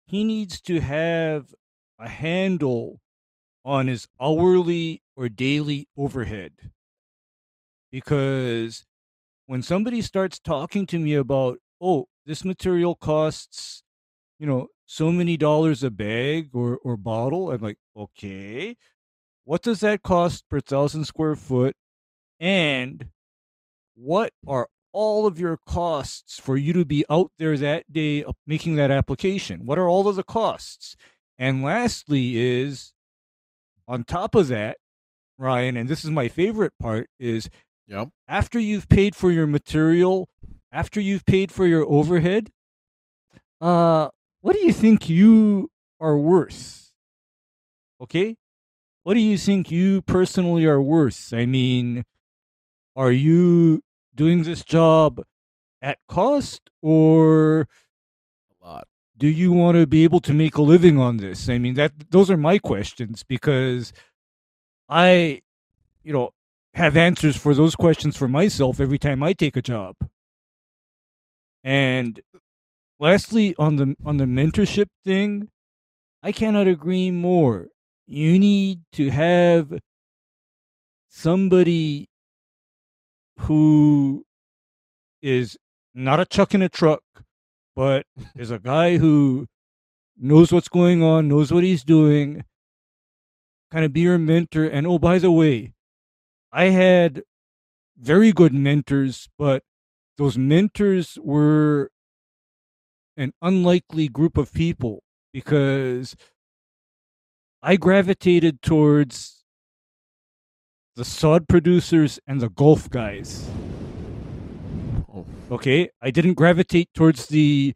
he 0.07 0.25
needs 0.25 0.61
to 0.63 0.81
have 0.81 1.55
a 1.99 2.09
handle 2.09 3.01
on 3.65 3.89
his 3.89 4.07
hourly 4.21 5.03
or 5.17 5.29
daily 5.29 5.89
overhead. 5.97 6.53
Because 7.91 8.85
when 9.47 9.63
somebody 9.63 10.03
starts 10.03 10.39
talking 10.39 10.87
to 10.87 10.99
me 10.99 11.15
about, 11.15 11.59
oh, 11.81 12.07
this 12.25 12.45
material 12.45 12.95
costs, 12.95 13.83
you 14.39 14.47
know, 14.47 14.69
so 14.87 15.11
many 15.11 15.37
dollars 15.37 15.83
a 15.83 15.91
bag 15.91 16.51
or, 16.53 16.79
or 16.83 16.97
bottle, 16.97 17.51
I'm 17.51 17.61
like, 17.61 17.79
okay, 17.97 18.77
what 19.45 19.63
does 19.63 19.81
that 19.81 20.03
cost 20.03 20.45
per 20.49 20.61
thousand 20.61 21.05
square 21.05 21.37
foot? 21.37 21.75
And 22.39 23.09
what 23.95 24.33
are 24.47 24.69
all 24.93 25.27
of 25.27 25.39
your 25.39 25.59
costs 25.67 26.39
for 26.39 26.57
you 26.57 26.73
to 26.73 26.85
be 26.85 27.05
out 27.11 27.31
there 27.39 27.57
that 27.59 27.93
day 27.93 28.25
uh, 28.25 28.33
making 28.47 28.77
that 28.77 28.91
application? 28.91 29.67
What 29.67 29.79
are 29.79 29.89
all 29.89 30.09
of 30.09 30.17
the 30.17 30.23
costs? 30.23 30.97
And 31.39 31.63
lastly, 31.63 32.39
is 32.39 32.93
on 33.87 34.05
top 34.05 34.35
of 34.35 34.49
that, 34.49 34.79
Ryan, 35.39 35.77
and 35.77 35.89
this 35.89 36.05
is 36.05 36.11
my 36.11 36.29
favorite 36.29 36.73
part, 36.81 37.09
is 37.19 37.51
Yep. 37.89 38.09
after 38.27 38.59
you've 38.59 38.89
paid 38.89 39.15
for 39.15 39.31
your 39.31 39.47
material, 39.47 40.29
after 40.77 41.01
you've 41.01 41.25
paid 41.25 41.51
for 41.51 41.67
your 41.67 41.87
overhead, 41.89 42.51
uh, 43.63 44.11
what 44.43 44.55
do 44.55 44.61
you 44.61 44.75
think 44.75 45.09
you 45.09 45.71
are 45.99 46.19
worth? 46.19 46.93
Okay? 47.99 48.37
What 49.03 49.15
do 49.15 49.21
you 49.21 49.39
think 49.39 49.71
you 49.71 50.03
personally 50.03 50.67
are 50.67 50.83
worth? 50.83 51.33
I 51.33 51.47
mean, 51.47 52.05
are 52.95 53.11
you 53.11 53.83
doing 54.15 54.43
this 54.43 54.63
job 54.63 55.23
at 55.81 55.97
cost 56.09 56.61
or 56.83 57.69
A 58.61 58.67
lot. 58.67 58.89
do 59.17 59.29
you 59.29 59.53
want 59.53 59.79
to 59.79 59.87
be 59.87 60.05
able 60.05 60.21
to 60.21 60.35
make 60.35 60.57
a 60.57 60.63
living 60.63 60.99
on 60.99 61.17
this? 61.17 61.49
I 61.49 61.57
mean, 61.57 61.75
that 61.75 61.93
those 62.11 62.31
are 62.31 62.37
my 62.37 62.59
questions 62.59 63.23
because 63.23 63.95
I, 64.91 65.41
you 66.05 66.13
know, 66.13 66.33
have 66.75 66.99
answers 66.99 67.37
for 67.39 67.55
those 67.55 67.75
questions 67.77 68.15
for 68.15 68.29
myself 68.29 68.79
every 68.79 68.99
time 68.99 69.23
I 69.23 69.33
take 69.33 69.57
a 69.57 69.63
job. 69.63 69.97
And 71.67 72.21
lastly, 73.01 73.57
on 73.59 73.75
the 73.75 73.97
on 74.05 74.19
the 74.19 74.25
mentorship 74.25 74.87
thing, 75.05 75.49
I 76.23 76.31
cannot 76.31 76.69
agree 76.69 77.11
more. 77.11 77.67
You 78.07 78.39
need 78.39 78.83
to 78.93 79.11
have 79.11 79.81
somebody 81.09 82.09
who 83.41 84.25
is 85.21 85.59
not 85.93 86.21
a 86.21 86.25
chuck 86.25 86.55
in 86.55 86.63
a 86.63 86.69
truck, 86.69 87.03
but 87.75 88.07
is 88.37 88.53
a 88.53 88.61
guy 88.61 88.99
who 88.99 89.49
knows 90.17 90.53
what's 90.53 90.69
going 90.69 91.03
on, 91.03 91.27
knows 91.27 91.53
what 91.53 91.65
he's 91.65 91.83
doing, 91.83 92.45
kind 93.73 93.85
of 93.85 93.93
be 93.93 94.03
your 94.03 94.19
mentor. 94.19 94.67
And 94.67 94.87
oh, 94.87 95.01
by 95.01 95.19
the 95.19 95.33
way, 95.33 95.73
I 96.53 96.67
had 96.67 97.25
very 97.99 98.31
good 98.31 98.55
mentors, 98.55 99.29
but 99.37 99.65
those 100.19 100.39
mentors 100.39 101.19
were 101.23 101.91
an 103.17 103.33
unlikely 103.43 104.09
group 104.09 104.37
of 104.37 104.53
people 104.53 105.03
because 105.33 106.17
I 107.63 107.77
gravitated 107.77 108.63
towards 108.63 109.45
the 110.95 111.05
sod 111.05 111.49
producers 111.49 112.19
and 112.27 112.41
the 112.41 112.49
golf 112.49 112.89
guys. 112.89 113.49
Oh. 115.15 115.27
Okay, 115.51 115.91
I 116.03 116.11
didn't 116.11 116.35
gravitate 116.35 116.89
towards 116.95 117.27
the 117.27 117.75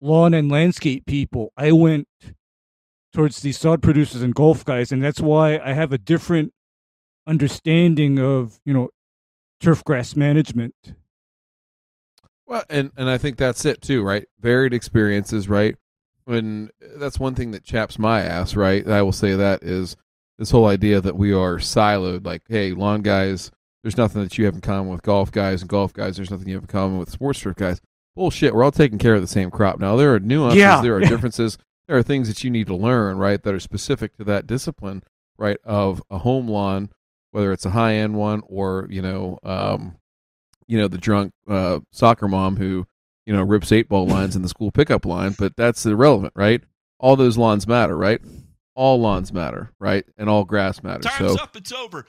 lawn 0.00 0.34
and 0.34 0.50
landscape 0.50 1.06
people. 1.06 1.52
I 1.56 1.72
went 1.72 2.08
towards 3.12 3.40
the 3.40 3.52
sod 3.52 3.82
producers 3.82 4.22
and 4.22 4.34
golf 4.34 4.64
guys, 4.64 4.92
and 4.92 5.02
that's 5.02 5.20
why 5.20 5.58
I 5.58 5.72
have 5.72 5.92
a 5.92 5.98
different 5.98 6.52
understanding 7.26 8.18
of 8.18 8.60
you 8.64 8.72
know 8.72 8.88
turf 9.60 9.84
grass 9.84 10.16
management. 10.16 10.74
Well, 12.48 12.64
and 12.68 12.90
and 12.96 13.08
I 13.10 13.18
think 13.18 13.36
that's 13.36 13.64
it 13.64 13.80
too, 13.82 14.02
right? 14.02 14.26
Varied 14.40 14.72
experiences, 14.74 15.48
right? 15.48 15.76
When 16.24 16.70
that's 16.96 17.20
one 17.20 17.34
thing 17.34 17.52
that 17.52 17.62
chaps 17.64 17.98
my 17.98 18.22
ass, 18.22 18.56
right? 18.56 18.86
I 18.88 19.02
will 19.02 19.12
say 19.12 19.34
that 19.34 19.62
is 19.62 19.96
this 20.38 20.50
whole 20.50 20.66
idea 20.66 21.00
that 21.00 21.16
we 21.16 21.32
are 21.32 21.56
siloed. 21.58 22.26
Like, 22.26 22.42
hey, 22.48 22.72
lawn 22.72 23.02
guys, 23.02 23.50
there's 23.82 23.96
nothing 23.96 24.22
that 24.22 24.36
you 24.38 24.44
have 24.46 24.54
in 24.54 24.60
common 24.60 24.90
with 24.90 25.02
golf 25.02 25.30
guys, 25.30 25.60
and 25.62 25.68
golf 25.70 25.92
guys, 25.92 26.16
there's 26.16 26.30
nothing 26.30 26.48
you 26.48 26.54
have 26.54 26.64
in 26.64 26.68
common 26.68 26.98
with 26.98 27.10
sports 27.10 27.40
turf 27.40 27.56
guys. 27.56 27.80
Bullshit. 28.16 28.54
We're 28.54 28.64
all 28.64 28.72
taking 28.72 28.98
care 28.98 29.14
of 29.14 29.20
the 29.20 29.28
same 29.28 29.50
crop. 29.50 29.78
Now 29.78 29.94
there 29.96 30.14
are 30.14 30.18
nuances, 30.20 30.58
Yeah. 30.58 30.80
there 30.82 30.96
are 30.96 31.00
differences, 31.14 31.56
there 31.86 31.96
are 31.96 32.02
things 32.02 32.28
that 32.28 32.42
you 32.42 32.50
need 32.50 32.66
to 32.66 32.74
learn, 32.76 33.18
right? 33.18 33.42
That 33.42 33.54
are 33.54 33.60
specific 33.60 34.16
to 34.16 34.24
that 34.24 34.46
discipline, 34.46 35.02
right? 35.38 35.58
Of 35.64 36.02
a 36.10 36.18
home 36.18 36.48
lawn, 36.48 36.90
whether 37.30 37.52
it's 37.52 37.64
a 37.66 37.70
high 37.70 37.94
end 37.94 38.16
one 38.16 38.42
or 38.46 38.86
you 38.90 39.02
know, 39.02 39.38
um, 39.44 39.96
you 40.68 40.78
know, 40.78 40.86
the 40.86 40.98
drunk 40.98 41.32
uh, 41.48 41.80
soccer 41.90 42.28
mom 42.28 42.56
who 42.56 42.86
you 43.26 43.34
know 43.34 43.42
rips 43.42 43.72
eight 43.72 43.88
ball 43.88 44.06
lines 44.06 44.36
in 44.36 44.42
the 44.42 44.48
school 44.48 44.70
pickup 44.70 45.04
line, 45.04 45.34
but 45.38 45.56
that's 45.56 45.84
irrelevant, 45.84 46.32
right? 46.36 46.62
All 47.00 47.16
those 47.16 47.36
lawns 47.36 47.66
matter, 47.66 47.96
right? 47.96 48.20
All 48.74 49.00
lawns 49.00 49.32
matter, 49.32 49.72
right? 49.80 50.04
And 50.16 50.30
all 50.30 50.44
grass 50.44 50.82
matters. 50.82 51.06
Time's 51.06 51.36
so 51.36 51.42
up. 51.42 51.56
It's 51.56 51.72
over. 51.72 52.06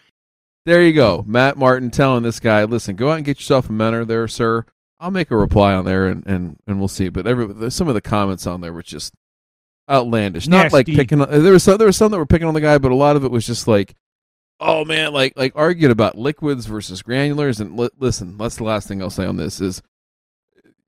there 0.65 0.83
you 0.83 0.93
go. 0.93 1.23
Matt 1.25 1.57
Martin 1.57 1.89
telling 1.89 2.23
this 2.23 2.39
guy, 2.39 2.63
listen, 2.65 2.95
go 2.95 3.11
out 3.11 3.17
and 3.17 3.25
get 3.25 3.39
yourself 3.39 3.69
a 3.69 3.71
mentor 3.71 4.05
there, 4.05 4.27
sir. 4.27 4.65
I'll 4.99 5.11
make 5.11 5.31
a 5.31 5.37
reply 5.37 5.73
on 5.73 5.85
there 5.85 6.07
and, 6.07 6.25
and, 6.27 6.57
and 6.67 6.77
we'll 6.77 6.89
see. 6.89 7.09
But 7.09 7.25
every 7.25 7.71
some 7.71 7.87
of 7.87 7.93
the 7.93 8.01
comments 8.01 8.45
on 8.45 8.61
there 8.61 8.73
were 8.73 8.83
just 8.83 9.13
outlandish. 9.89 10.47
Not 10.47 10.73
like 10.73 10.85
picking 10.85 11.21
on 11.21 11.29
there 11.43 11.53
was 11.53 11.63
some 11.63 11.77
there 11.77 11.87
was 11.87 11.97
some 11.97 12.11
that 12.11 12.17
were 12.17 12.25
picking 12.25 12.47
on 12.47 12.53
the 12.53 12.61
guy, 12.61 12.77
but 12.77 12.91
a 12.91 12.95
lot 12.95 13.15
of 13.15 13.23
it 13.23 13.31
was 13.31 13.45
just 13.45 13.67
like 13.67 13.95
oh 14.59 14.85
man, 14.85 15.13
like 15.13 15.33
like 15.35 15.53
arguing 15.55 15.91
about 15.91 16.17
liquids 16.17 16.65
versus 16.65 17.01
granulars 17.01 17.59
and 17.59 17.77
li- 17.77 17.89
listen, 17.99 18.37
that's 18.37 18.57
the 18.57 18.63
last 18.63 18.87
thing 18.87 19.01
I'll 19.01 19.09
say 19.09 19.25
on 19.25 19.37
this 19.37 19.61
is 19.61 19.81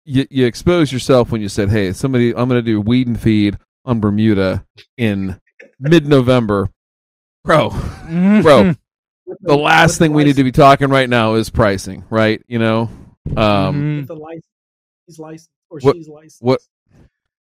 you 0.06 0.26
you 0.30 0.46
expose 0.46 0.92
yourself 0.92 1.32
when 1.32 1.42
you 1.42 1.50
said, 1.50 1.70
"Hey, 1.70 1.94
somebody 1.94 2.30
I'm 2.36 2.50
going 2.50 2.60
to 2.60 2.62
do 2.62 2.82
weed 2.82 3.08
and 3.08 3.20
feed 3.20 3.58
on 3.86 4.00
Bermuda 4.00 4.66
in 4.98 5.40
mid-November." 5.80 6.70
Bro, 7.44 7.70
Bro, 8.42 8.74
the 9.42 9.58
last 9.58 9.98
thing 9.98 10.14
we 10.14 10.24
need 10.24 10.36
to 10.36 10.44
be 10.44 10.52
talking 10.52 10.90
right 10.90 11.10
now 11.10 11.36
is 11.36 11.50
pricing, 11.50 12.04
right? 12.10 12.42
You 12.48 12.60
know, 12.60 12.82
um, 13.38 14.04
Mhm. 14.06 14.08
the 14.08 14.16
license. 14.16 14.46
He's 15.08 15.20
licensed 15.20 15.50
or 15.70 15.80
What- 15.80 15.96
she's 15.96 16.08
licensed. 16.08 16.42
what- 16.42 16.62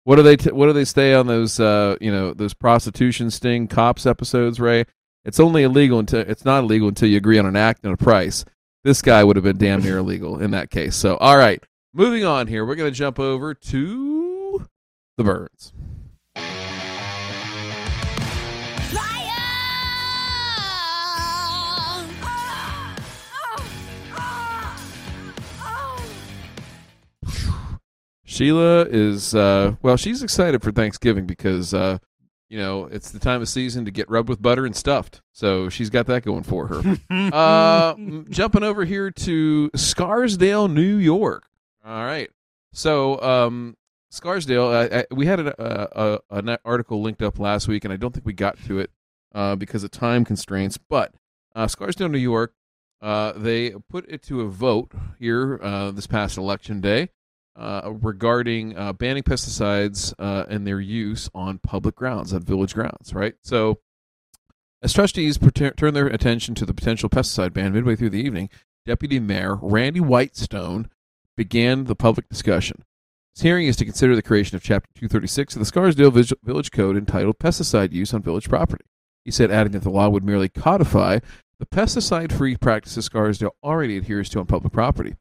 what 0.05 0.15
do 0.15 0.23
they 0.23 0.37
t- 0.37 0.51
what 0.51 0.65
do 0.67 0.73
they 0.73 0.85
stay 0.85 1.13
on 1.13 1.27
those 1.27 1.59
uh, 1.59 1.95
you 2.01 2.11
know 2.11 2.33
those 2.33 2.53
prostitution 2.53 3.29
sting 3.29 3.67
cops 3.67 4.05
episodes, 4.05 4.59
Ray? 4.59 4.85
It's 5.25 5.39
only 5.39 5.63
illegal 5.63 5.99
until 5.99 6.21
it's 6.21 6.45
not 6.45 6.63
illegal 6.63 6.87
until 6.87 7.09
you 7.09 7.17
agree 7.17 7.37
on 7.37 7.45
an 7.45 7.55
act 7.55 7.83
and 7.83 7.93
a 7.93 7.97
price. 7.97 8.45
This 8.83 9.01
guy 9.01 9.23
would 9.23 9.35
have 9.35 9.43
been 9.43 9.57
damn 9.57 9.81
near 9.81 9.97
illegal 9.97 10.41
in 10.41 10.51
that 10.51 10.69
case. 10.69 10.95
So, 10.95 11.17
all 11.17 11.37
right, 11.37 11.61
moving 11.93 12.23
on 12.23 12.47
here, 12.47 12.65
we're 12.65 12.75
going 12.75 12.91
to 12.91 12.97
jump 12.97 13.19
over 13.19 13.53
to 13.53 14.65
the 15.17 15.23
birds. 15.23 15.73
Sheila 28.25 28.85
is 28.85 29.35
uh, 29.35 29.75
well, 29.81 29.97
she's 29.97 30.23
excited 30.23 30.63
for 30.63 30.71
Thanksgiving 30.71 31.25
because 31.25 31.73
uh, 31.73 31.97
you 32.49 32.57
know 32.57 32.85
it's 32.85 33.11
the 33.11 33.19
time 33.19 33.41
of 33.41 33.47
season 33.47 33.85
to 33.85 33.91
get 33.91 34.09
rubbed 34.09 34.29
with 34.29 34.41
butter 34.41 34.65
and 34.65 34.75
stuffed. 34.75 35.21
So 35.31 35.69
she's 35.69 35.89
got 35.89 36.07
that 36.07 36.23
going 36.23 36.43
for 36.43 36.67
her. 36.67 36.97
uh, 37.33 37.95
jumping 38.29 38.63
over 38.63 38.85
here 38.85 39.11
to 39.11 39.71
Scarsdale, 39.75 40.67
New 40.67 40.97
York. 40.97 41.45
All 41.85 42.03
right. 42.03 42.29
So 42.73 43.21
um, 43.21 43.77
Scarsdale, 44.09 44.67
I, 44.67 44.99
I, 44.99 45.05
we 45.11 45.25
had 45.25 45.39
an, 45.39 45.47
uh, 45.59 46.19
a, 46.29 46.35
an 46.35 46.57
article 46.65 47.01
linked 47.01 47.21
up 47.21 47.39
last 47.39 47.67
week, 47.67 47.85
and 47.85 47.93
I 47.93 47.97
don't 47.97 48.13
think 48.13 48.25
we 48.25 48.33
got 48.33 48.57
to 48.65 48.79
it 48.79 48.91
uh, 49.33 49.55
because 49.55 49.83
of 49.83 49.91
time 49.91 50.25
constraints. 50.25 50.77
But 50.77 51.13
uh, 51.55 51.67
Scarsdale, 51.67 52.09
New 52.09 52.17
York, 52.17 52.53
uh, 53.01 53.33
they 53.35 53.71
put 53.89 54.09
it 54.09 54.21
to 54.23 54.41
a 54.41 54.47
vote 54.47 54.91
here 55.19 55.59
uh, 55.61 55.91
this 55.91 56.07
past 56.07 56.37
election 56.37 56.81
day 56.81 57.09
uh, 57.59 57.91
regarding 58.01 58.77
uh, 58.77 58.93
banning 58.93 59.23
pesticides 59.23 60.13
uh, 60.17 60.45
and 60.49 60.65
their 60.65 60.79
use 60.79 61.29
on 61.35 61.59
public 61.59 61.95
grounds, 61.95 62.33
on 62.33 62.41
village 62.41 62.73
grounds, 62.73 63.13
right? 63.13 63.35
So, 63.43 63.79
as 64.81 64.93
trustees 64.93 65.37
preter- 65.37 65.71
turn 65.71 65.93
their 65.93 66.07
attention 66.07 66.55
to 66.55 66.65
the 66.65 66.73
potential 66.73 67.09
pesticide 67.09 67.53
ban 67.53 67.73
midway 67.73 67.97
through 67.97 68.11
the 68.11 68.21
evening, 68.21 68.49
Deputy 68.85 69.19
Mayor 69.19 69.59
Randy 69.61 69.99
Whitestone 69.99 70.89
began 71.35 71.83
the 71.83 71.95
public 71.95 72.29
discussion. 72.29 72.83
This 73.35 73.43
hearing 73.43 73.67
is 73.67 73.75
to 73.77 73.85
consider 73.85 74.15
the 74.15 74.21
creation 74.21 74.55
of 74.55 74.63
Chapter 74.63 74.89
236 74.95 75.55
of 75.55 75.59
the 75.59 75.65
Scarsdale 75.65 76.11
Village 76.11 76.71
Code 76.71 76.97
entitled 76.97 77.39
Pesticide 77.39 77.91
Use 77.91 78.13
on 78.13 78.21
Village 78.21 78.49
Property. 78.49 78.85
He 79.25 79.31
said, 79.31 79.51
adding 79.51 79.73
that 79.73 79.83
the 79.83 79.89
law 79.89 80.09
would 80.09 80.23
merely 80.23 80.49
codify 80.49 81.19
the 81.59 81.65
pesticide 81.65 82.31
free 82.31 82.55
practices 82.55 83.05
Scarsdale 83.05 83.55
already 83.61 83.97
adheres 83.97 84.29
to 84.29 84.39
on 84.39 84.45
public 84.45 84.71
property. 84.71 85.15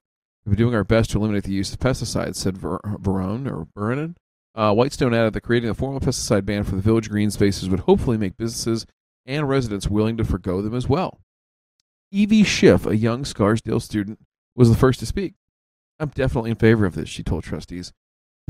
We're 0.49 0.55
doing 0.55 0.75
our 0.75 0.85
best 0.85 1.11
to 1.11 1.19
eliminate 1.19 1.45
the 1.45 1.53
use 1.53 1.75
of 1.75 1.79
pesticides, 1.79 2.37
said 2.37 2.57
Ver- 2.57 2.79
Verone 2.79 3.51
or 3.51 3.69
Vernon. 3.77 4.17
Uh, 4.55 4.73
Whitestone 4.73 5.13
added 5.13 5.35
that 5.35 5.43
creating 5.43 5.69
a 5.69 5.75
formal 5.75 6.01
pesticide 6.01 6.47
ban 6.47 6.65
for 6.65 6.75
the 6.75 6.81
village 6.81 7.11
green 7.11 7.31
spaces 7.31 7.69
would 7.69 7.81
hopefully 7.81 8.17
make 8.17 8.39
businesses 8.39 8.87
and 9.27 9.47
residents 9.47 9.89
willing 9.89 10.17
to 10.17 10.25
forego 10.25 10.63
them 10.63 10.75
as 10.75 10.89
well. 10.89 11.21
Evie 12.11 12.45
Schiff, 12.45 12.87
a 12.87 12.97
young 12.97 13.27
Scarsdale 13.27 13.79
student, 13.79 14.21
was 14.57 14.71
the 14.71 14.77
first 14.77 15.01
to 15.01 15.07
speak. 15.07 15.35
I'm 16.01 16.09
definitely 16.09 16.51
in 16.51 16.57
favor 16.57 16.87
of 16.87 16.95
this, 16.95 17.11
she 17.11 17.23
told 17.23 17.45
trustees. 17.45 17.93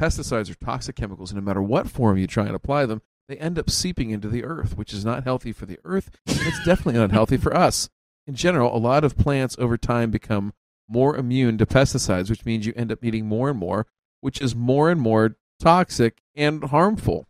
Pesticides 0.01 0.49
are 0.49 0.65
toxic 0.65 0.95
chemicals, 0.95 1.33
and 1.33 1.41
no 1.41 1.45
matter 1.45 1.63
what 1.63 1.91
form 1.91 2.17
you 2.17 2.29
try 2.29 2.47
and 2.47 2.55
apply 2.55 2.87
them, 2.87 3.03
they 3.29 3.37
end 3.39 3.59
up 3.59 3.69
seeping 3.69 4.11
into 4.11 4.29
the 4.29 4.45
earth, 4.45 4.77
which 4.77 4.95
is 4.95 5.05
not 5.05 5.25
healthy 5.25 5.51
for 5.51 5.67
the 5.67 5.81
earth, 5.85 6.11
and 6.29 6.39
it's 6.43 6.65
definitely 6.65 7.01
not 7.01 7.11
healthy 7.11 7.37
for 7.37 7.55
us. 7.57 7.91
In 8.25 8.37
general, 8.37 8.75
a 8.75 8.79
lot 8.79 9.03
of 9.03 9.19
plants 9.19 9.57
over 9.59 9.77
time 9.77 10.13
become 10.13 10.53
more 10.89 11.17
immune 11.17 11.59
to 11.59 11.67
pesticides, 11.67 12.31
which 12.31 12.45
means 12.45 12.67
you 12.67 12.73
end 12.77 12.91
up 12.91 13.03
needing 13.03 13.27
more 13.27 13.51
and 13.51 13.59
more, 13.59 13.87
which 14.21 14.41
is 14.41 14.55
more 14.55 14.91
and 14.91 15.01
more 15.01 15.37
toxic 15.61 16.23
and 16.35 16.65
harmful. 16.65 17.27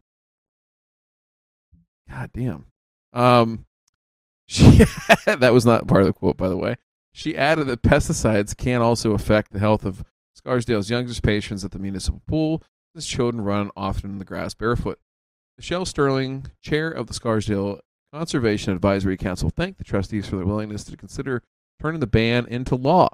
God 2.11 2.31
damn. 2.33 2.67
Um, 3.13 3.67
she, 4.47 4.85
that 5.27 5.53
was 5.53 5.67
not 5.67 5.87
part 5.87 6.03
of 6.03 6.07
the 6.07 6.13
quote, 6.13 6.37
by 6.37 6.49
the 6.49 6.57
way. 6.57 6.77
She 7.13 7.37
added 7.37 7.67
that 7.67 7.83
pesticides 7.83 8.57
can 8.57 8.81
also 8.81 9.13
affect 9.13 9.53
the 9.53 9.59
health 9.59 9.85
of 9.85 10.05
Scarsdale's 10.35 10.89
youngest 10.89 11.23
patients 11.23 11.65
at 11.65 11.73
the 11.73 11.79
municipal 11.79 12.23
pool, 12.27 12.63
as 12.97 13.07
children 13.07 13.45
run 13.45 13.71
often 13.77 14.11
in 14.11 14.19
the 14.19 14.25
grass 14.25 14.55
barefoot. 14.55 14.99
Michelle 15.57 15.85
Sterling, 15.85 16.47
chair 16.63 16.89
of 16.89 17.09
the 17.09 17.15
Scarsdale 17.15 17.81
Conservation 18.13 18.73
Advisory 18.73 19.17
Council, 19.17 19.51
thanked 19.51 19.79
the 19.79 19.85
trustees 19.85 20.29
for 20.29 20.37
their 20.37 20.47
willingness 20.47 20.85
to 20.85 20.97
consider 20.97 21.43
turning 21.81 22.01
the 22.01 22.07
ban 22.07 22.47
into 22.47 22.77
law. 22.77 23.09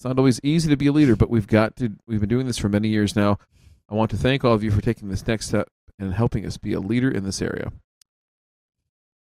It's 0.00 0.06
not 0.06 0.16
always 0.16 0.40
easy 0.42 0.70
to 0.70 0.78
be 0.78 0.86
a 0.86 0.92
leader, 0.92 1.14
but 1.14 1.28
we've 1.28 1.46
got 1.46 1.76
to. 1.76 1.92
We've 2.06 2.20
been 2.20 2.28
doing 2.30 2.46
this 2.46 2.56
for 2.56 2.70
many 2.70 2.88
years 2.88 3.14
now. 3.14 3.36
I 3.86 3.94
want 3.94 4.10
to 4.12 4.16
thank 4.16 4.42
all 4.42 4.54
of 4.54 4.64
you 4.64 4.70
for 4.70 4.80
taking 4.80 5.10
this 5.10 5.26
next 5.26 5.48
step 5.48 5.68
and 5.98 6.14
helping 6.14 6.46
us 6.46 6.56
be 6.56 6.72
a 6.72 6.80
leader 6.80 7.10
in 7.10 7.24
this 7.24 7.42
area. 7.42 7.70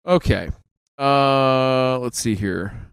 Okay, 0.06 0.52
uh, 1.00 1.98
let's 1.98 2.20
see 2.20 2.36
here. 2.36 2.92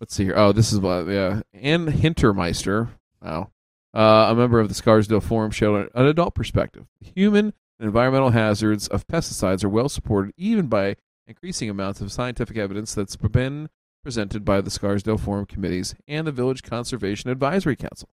Let's 0.00 0.12
see 0.12 0.24
here. 0.24 0.34
Oh, 0.36 0.50
this 0.50 0.72
is 0.72 0.80
what. 0.80 1.06
Yeah, 1.06 1.42
Ann 1.54 1.86
Hintermeister. 1.86 2.88
Wow. 3.22 3.52
Uh, 3.94 4.26
a 4.30 4.34
member 4.34 4.58
of 4.58 4.66
the 4.66 4.74
Scarsdale 4.74 5.20
Forum 5.20 5.52
showed 5.52 5.88
an 5.94 6.06
adult 6.06 6.34
perspective. 6.34 6.86
Human 7.14 7.52
and 7.78 7.86
environmental 7.86 8.30
hazards 8.30 8.88
of 8.88 9.06
pesticides 9.06 9.62
are 9.62 9.68
well 9.68 9.88
supported 9.88 10.34
even 10.36 10.66
by 10.66 10.96
increasing 11.28 11.70
amounts 11.70 12.00
of 12.00 12.10
scientific 12.10 12.56
evidence 12.56 12.92
that's 12.92 13.14
been 13.14 13.68
presented 14.02 14.44
by 14.44 14.60
the 14.60 14.70
Scarsdale 14.70 15.18
Forum 15.18 15.46
committees 15.46 15.94
and 16.08 16.26
the 16.26 16.32
Village 16.32 16.62
Conservation 16.62 17.30
Advisory 17.30 17.76
Council. 17.76 18.08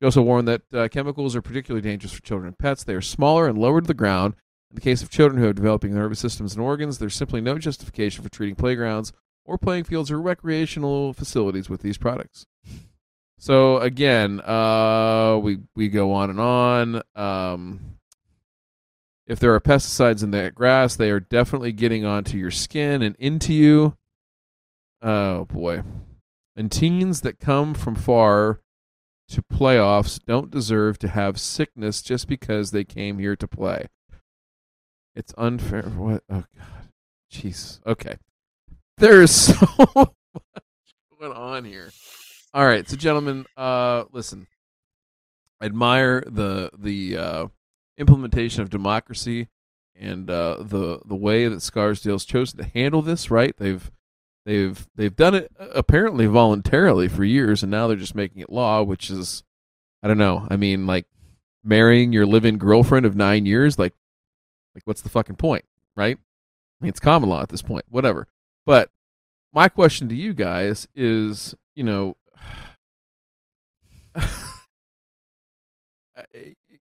He 0.00 0.06
also 0.06 0.22
warned 0.22 0.48
that 0.48 0.62
uh, 0.72 0.88
chemicals 0.88 1.36
are 1.36 1.42
particularly 1.42 1.82
dangerous 1.82 2.12
for 2.12 2.22
children 2.22 2.48
and 2.48 2.58
pets. 2.58 2.84
They 2.84 2.94
are 2.94 3.00
smaller 3.00 3.46
and 3.46 3.56
lower 3.58 3.80
to 3.80 3.86
the 3.86 3.94
ground. 3.94 4.34
In 4.70 4.74
the 4.74 4.80
case 4.80 5.02
of 5.02 5.10
children 5.10 5.40
who 5.40 5.46
have 5.46 5.54
developing 5.54 5.94
nervous 5.94 6.18
systems 6.18 6.54
and 6.54 6.62
organs, 6.62 6.98
there's 6.98 7.14
simply 7.14 7.40
no 7.40 7.58
justification 7.58 8.22
for 8.22 8.28
treating 8.28 8.56
playgrounds 8.56 9.12
or 9.44 9.56
playing 9.56 9.84
fields 9.84 10.10
or 10.10 10.20
recreational 10.20 11.12
facilities 11.12 11.70
with 11.70 11.82
these 11.82 11.98
products. 11.98 12.46
So 13.38 13.78
again, 13.78 14.40
uh, 14.40 15.38
we 15.42 15.58
we 15.76 15.88
go 15.88 16.12
on 16.12 16.30
and 16.30 16.40
on. 16.40 17.02
Um, 17.14 17.98
if 19.26 19.38
there 19.38 19.54
are 19.54 19.60
pesticides 19.60 20.22
in 20.22 20.30
that 20.32 20.54
grass, 20.54 20.96
they 20.96 21.10
are 21.10 21.20
definitely 21.20 21.72
getting 21.72 22.04
onto 22.04 22.36
your 22.36 22.50
skin 22.50 23.02
and 23.02 23.16
into 23.18 23.52
you. 23.52 23.96
Oh 25.04 25.44
boy. 25.44 25.82
And 26.56 26.72
teens 26.72 27.20
that 27.20 27.38
come 27.38 27.74
from 27.74 27.94
far 27.94 28.60
to 29.28 29.42
playoffs 29.42 30.18
don't 30.24 30.50
deserve 30.50 30.98
to 31.00 31.08
have 31.08 31.38
sickness 31.38 32.00
just 32.00 32.26
because 32.26 32.70
they 32.70 32.84
came 32.84 33.18
here 33.18 33.36
to 33.36 33.46
play. 33.46 33.88
It's 35.14 35.34
unfair. 35.36 35.82
What? 35.82 36.24
Oh 36.30 36.44
god. 36.56 36.88
Jeez. 37.30 37.80
Okay. 37.86 38.16
There's 38.96 39.30
so 39.30 39.66
much 39.94 40.10
going 41.20 41.32
on 41.32 41.64
here. 41.64 41.90
All 42.54 42.64
right, 42.64 42.88
so 42.88 42.96
gentlemen, 42.96 43.46
uh, 43.56 44.04
listen. 44.12 44.46
I 45.60 45.66
admire 45.66 46.22
the 46.26 46.70
the 46.78 47.16
uh, 47.16 47.46
implementation 47.98 48.62
of 48.62 48.70
democracy 48.70 49.48
and 49.98 50.30
uh, 50.30 50.58
the 50.60 51.00
the 51.04 51.16
way 51.16 51.48
that 51.48 51.62
Scarsdale's 51.62 52.24
chosen 52.24 52.58
to 52.58 52.64
handle 52.64 53.02
this. 53.02 53.30
Right, 53.30 53.56
they've 53.56 53.90
they've 54.44 54.86
they've 54.94 55.14
done 55.14 55.34
it 55.34 55.50
uh, 55.58 55.68
apparently 55.74 56.26
voluntarily 56.26 57.08
for 57.08 57.24
years, 57.24 57.62
and 57.62 57.70
now 57.70 57.86
they're 57.86 57.96
just 57.96 58.14
making 58.14 58.42
it 58.42 58.50
law, 58.50 58.82
which 58.82 59.10
is 59.10 59.42
I 60.02 60.08
don't 60.08 60.18
know. 60.18 60.46
I 60.50 60.56
mean, 60.56 60.86
like 60.86 61.06
marrying 61.62 62.12
your 62.12 62.26
living 62.26 62.58
girlfriend 62.58 63.06
of 63.06 63.16
nine 63.16 63.46
years, 63.46 63.78
like 63.78 63.94
like 64.74 64.82
what's 64.84 65.02
the 65.02 65.08
fucking 65.08 65.36
point, 65.36 65.64
right? 65.96 66.18
I 66.18 66.84
mean, 66.84 66.90
it's 66.90 67.00
common 67.00 67.28
law 67.28 67.42
at 67.42 67.48
this 67.48 67.62
point, 67.62 67.84
whatever. 67.88 68.26
But 68.66 68.90
my 69.52 69.68
question 69.68 70.08
to 70.08 70.14
you 70.14 70.34
guys 70.34 70.88
is, 70.94 71.54
you 71.74 71.84
know, 71.84 72.16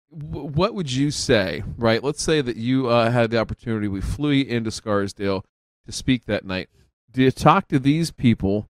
what 0.09 0.73
would 0.73 0.91
you 0.91 1.11
say, 1.11 1.63
right? 1.77 2.03
Let's 2.03 2.23
say 2.23 2.41
that 2.41 2.57
you 2.57 2.87
uh, 2.87 3.11
had 3.11 3.31
the 3.31 3.37
opportunity, 3.37 3.87
we 3.87 4.01
flew 4.01 4.31
you 4.31 4.45
into 4.45 4.71
Scarsdale 4.71 5.45
to 5.85 5.91
speak 5.91 6.25
that 6.25 6.45
night. 6.45 6.69
Do 7.13 7.21
you 7.21 7.31
talk 7.31 7.67
to 7.67 7.77
these 7.77 8.09
people 8.11 8.67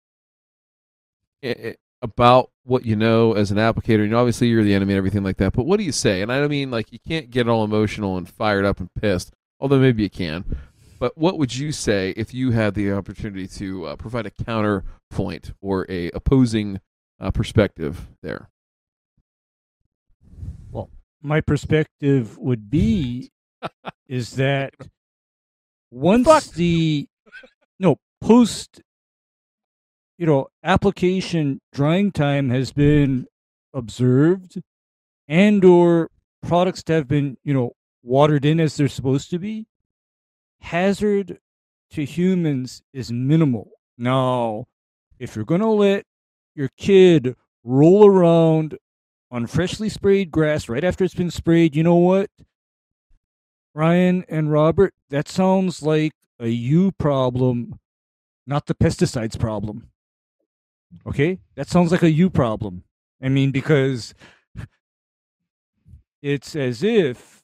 about 2.02 2.52
what 2.64 2.86
you 2.86 2.96
know 2.96 3.34
as 3.34 3.52
an 3.52 3.58
applicator? 3.58 4.00
You 4.00 4.08
know, 4.08 4.20
obviously 4.20 4.50
you're 4.50 4.64
the 4.64 4.74
enemy 4.74 4.94
and 4.94 4.98
everything 4.98 5.24
like 5.24 5.38
that, 5.38 5.54
but 5.54 5.66
what 5.66 5.78
do 5.78 5.84
you 5.84 5.94
say? 5.94 6.22
And 6.22 6.32
I 6.32 6.39
don't 6.39 6.50
mean 6.50 6.70
like 6.70 6.91
you 6.91 7.00
can't 7.00 7.30
get 7.32 7.48
all 7.48 7.64
emotional 7.64 8.18
and 8.18 8.30
fired 8.30 8.66
up 8.66 8.82
and 8.82 8.94
pissed, 9.00 9.32
although 9.62 9.80
maybe 9.80 10.04
you 10.04 10.10
can. 10.10 10.44
But 11.00 11.18
what 11.18 11.38
would 11.38 11.56
you 11.56 11.72
say 11.72 12.14
if 12.18 12.34
you 12.34 12.52
had 12.52 12.76
the 12.76 12.91
opportunity 12.91 13.48
to 13.48 13.88
uh, 13.88 13.96
provide 13.96 14.26
a 14.26 14.32
counterpoint 14.32 15.54
or 15.62 15.86
a 15.89 16.10
opposing 16.12 16.82
uh, 17.20 17.32
perspective 17.32 18.08
there? 18.22 18.50
Well, 20.72 20.89
my 21.22 21.39
perspective 21.39 22.38
would 22.38 22.70
be 22.70 23.32
is 24.08 24.36
that 24.36 24.74
once 25.91 26.26
Fuck. 26.26 26.44
the 26.56 27.08
post 28.24 28.82
you 30.17 30.26
know 30.26 30.47
application 30.63 31.59
drying 31.74 32.11
time 32.11 32.49
has 32.49 32.71
been 32.71 33.26
observed 33.74 34.61
and 35.28 35.65
or 35.65 36.09
products 36.41 36.84
have 36.88 37.07
been 37.07 37.38
you 37.43 37.53
know 37.53 37.71
watered 38.01 38.45
in 38.45 38.59
as 38.59 38.78
they're 38.78 38.88
supposed 38.88 39.30
to 39.30 39.39
be 39.39 39.65
hazard 40.61 41.39
to 41.89 42.05
humans 42.05 42.82
is 42.93 43.11
minimal 43.11 43.71
now 43.97 44.65
if 45.19 45.36
you're 45.36 45.45
going 45.45 45.61
to 45.61 45.67
let 45.67 46.05
your 46.55 46.69
kid 46.78 47.36
roll 47.63 48.05
around 48.05 48.78
on 49.32 49.47
freshly 49.47 49.89
sprayed 49.89 50.32
grass 50.32 50.69
right 50.69 50.84
after 50.84 51.03
it's 51.03 51.15
been 51.15 51.32
sprayed, 51.32 51.76
you 51.76 51.84
know 51.84 51.95
what? 51.95 52.30
Ryan 53.74 54.24
and 54.30 54.51
Robert, 54.51 54.93
that 55.09 55.28
sounds 55.28 55.82
like 55.82 56.13
a 56.39 56.47
you 56.47 56.91
problem, 56.91 57.80
not 58.46 58.66
the 58.66 58.76
pesticides 58.76 59.38
problem. 59.39 59.89
Okay? 61.06 61.39
That 61.56 61.70
sounds 61.70 61.91
like 61.91 62.04
a 62.04 62.12
you 62.12 62.30
problem. 62.30 62.84
I 63.22 63.30
mean, 63.30 63.52
because 63.52 64.14
it's 66.22 66.56
as 66.56 66.84
if 66.84 67.44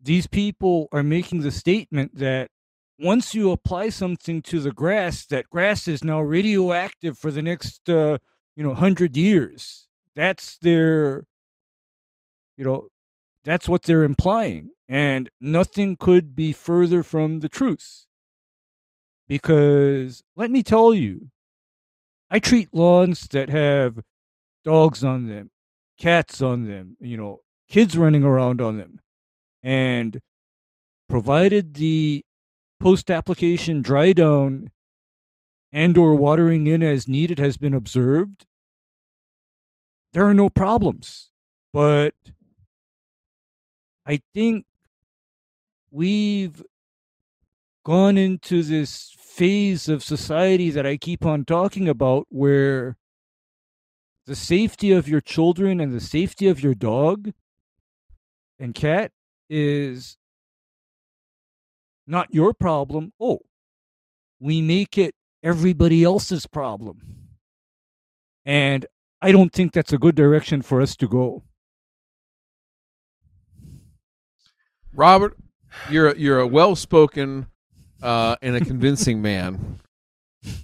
these 0.00 0.26
people 0.26 0.88
are 0.92 1.02
making 1.02 1.40
the 1.40 1.50
statement 1.50 2.16
that 2.16 2.50
once 2.98 3.34
you 3.34 3.50
apply 3.50 3.88
something 3.88 4.42
to 4.42 4.60
the 4.60 4.70
grass, 4.70 5.26
that 5.26 5.50
grass 5.50 5.88
is 5.88 6.04
now 6.04 6.20
radioactive 6.20 7.18
for 7.18 7.30
the 7.30 7.42
next, 7.42 7.88
uh, 7.88 8.18
you 8.54 8.62
know, 8.62 8.74
hundred 8.74 9.16
years. 9.16 9.88
That's 10.14 10.58
their, 10.58 11.26
you 12.56 12.64
know, 12.64 12.88
that's 13.44 13.68
what 13.68 13.82
they're 13.82 14.04
implying, 14.04 14.70
and 14.88 15.28
nothing 15.40 15.96
could 15.96 16.36
be 16.36 16.52
further 16.52 17.02
from 17.02 17.40
the 17.40 17.48
truth. 17.48 18.06
Because 19.34 20.22
let 20.36 20.48
me 20.48 20.62
tell 20.62 20.94
you, 20.94 21.28
I 22.30 22.38
treat 22.38 22.72
lawns 22.72 23.26
that 23.32 23.48
have 23.48 23.98
dogs 24.64 25.02
on 25.02 25.26
them, 25.26 25.50
cats 25.98 26.40
on 26.40 26.68
them, 26.68 26.96
you 27.00 27.16
know, 27.16 27.40
kids 27.68 27.98
running 27.98 28.22
around 28.22 28.60
on 28.60 28.78
them, 28.78 29.00
and 29.60 30.20
provided 31.08 31.74
the 31.74 32.24
post 32.78 33.10
application 33.10 33.82
dry 33.82 34.12
down 34.12 34.70
and 35.72 35.98
or 35.98 36.14
watering 36.14 36.68
in 36.68 36.84
as 36.84 37.08
needed 37.08 37.40
has 37.40 37.56
been 37.56 37.74
observed 37.74 38.46
there 40.12 40.24
are 40.24 40.34
no 40.34 40.48
problems. 40.48 41.30
But 41.72 42.14
i 44.06 44.20
think 44.32 44.64
we've 45.90 46.62
gone 47.84 48.16
into 48.16 48.62
this 48.62 49.14
phase 49.36 49.88
of 49.88 50.04
society 50.04 50.70
that 50.70 50.86
i 50.86 50.96
keep 50.96 51.26
on 51.26 51.44
talking 51.44 51.88
about 51.88 52.26
where 52.28 52.96
the 54.26 54.36
safety 54.36 54.92
of 54.92 55.08
your 55.08 55.20
children 55.20 55.80
and 55.80 55.92
the 55.92 56.00
safety 56.00 56.46
of 56.48 56.62
your 56.62 56.74
dog 56.74 57.32
and 58.58 58.74
cat 58.74 59.12
is 59.50 60.16
not 62.06 62.32
your 62.32 62.52
problem. 62.54 63.12
Oh, 63.20 63.40
we 64.40 64.60
make 64.60 64.98
it 64.98 65.14
everybody 65.42 66.04
else's 66.04 66.46
problem. 66.46 67.00
And 68.44 68.86
I 69.20 69.32
don't 69.32 69.52
think 69.52 69.72
that's 69.72 69.92
a 69.92 69.98
good 69.98 70.14
direction 70.14 70.62
for 70.62 70.80
us 70.80 70.96
to 70.96 71.08
go. 71.08 71.42
Robert, 74.92 75.36
you're 75.90 76.10
a, 76.10 76.16
you're 76.16 76.40
a 76.40 76.46
well 76.46 76.76
spoken 76.76 77.46
uh, 78.04 78.36
and 78.42 78.54
a 78.54 78.60
convincing 78.60 79.20
man. 79.20 79.80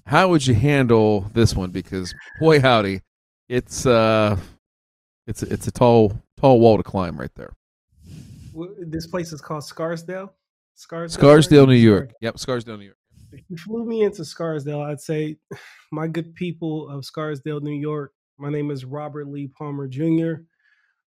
How 0.05 0.29
would 0.29 0.47
you 0.47 0.55
handle 0.55 1.23
this 1.33 1.57
one? 1.57 1.71
Because 1.71 2.15
boy, 2.39 2.61
howdy, 2.61 3.01
it's 3.49 3.87
uh, 3.87 4.37
it's 5.27 5.43
it's 5.43 5.67
a 5.67 5.73
tall 5.73 6.21
tall 6.39 6.61
wall 6.61 6.77
to 6.77 6.83
climb 6.83 7.19
right 7.19 7.35
there. 7.35 7.55
This 8.79 9.07
place 9.07 9.33
is 9.33 9.41
called 9.41 9.65
Scarsdale. 9.65 10.35
Scarsdale, 10.75 11.21
Scarsdale, 11.21 11.67
New 11.67 11.75
York. 11.75 12.13
Yep, 12.21 12.39
Scarsdale, 12.39 12.77
New 12.77 12.85
York. 12.85 12.97
if 13.33 13.43
you 13.49 13.57
flew 13.57 13.85
me 13.85 14.03
into 14.03 14.25
Scarsdale, 14.25 14.81
I'd 14.81 15.01
say, 15.01 15.37
my 15.93 16.07
good 16.07 16.35
people 16.35 16.89
of 16.89 17.05
Scarsdale, 17.05 17.61
New 17.61 17.79
York, 17.79 18.13
my 18.39 18.51
name 18.51 18.71
is 18.71 18.85
Robert 18.85 19.29
Lee 19.29 19.49
Palmer 19.49 19.87
Jr. 19.87 20.43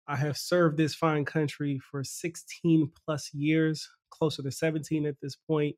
I 0.06 0.16
have 0.16 0.36
served 0.36 0.76
this 0.76 0.94
fine 0.94 1.24
country 1.24 1.80
for 1.90 2.04
16 2.04 2.90
plus 3.04 3.32
years, 3.34 3.88
closer 4.10 4.42
to 4.42 4.50
17 4.50 5.06
at 5.06 5.16
this 5.20 5.34
point, 5.34 5.76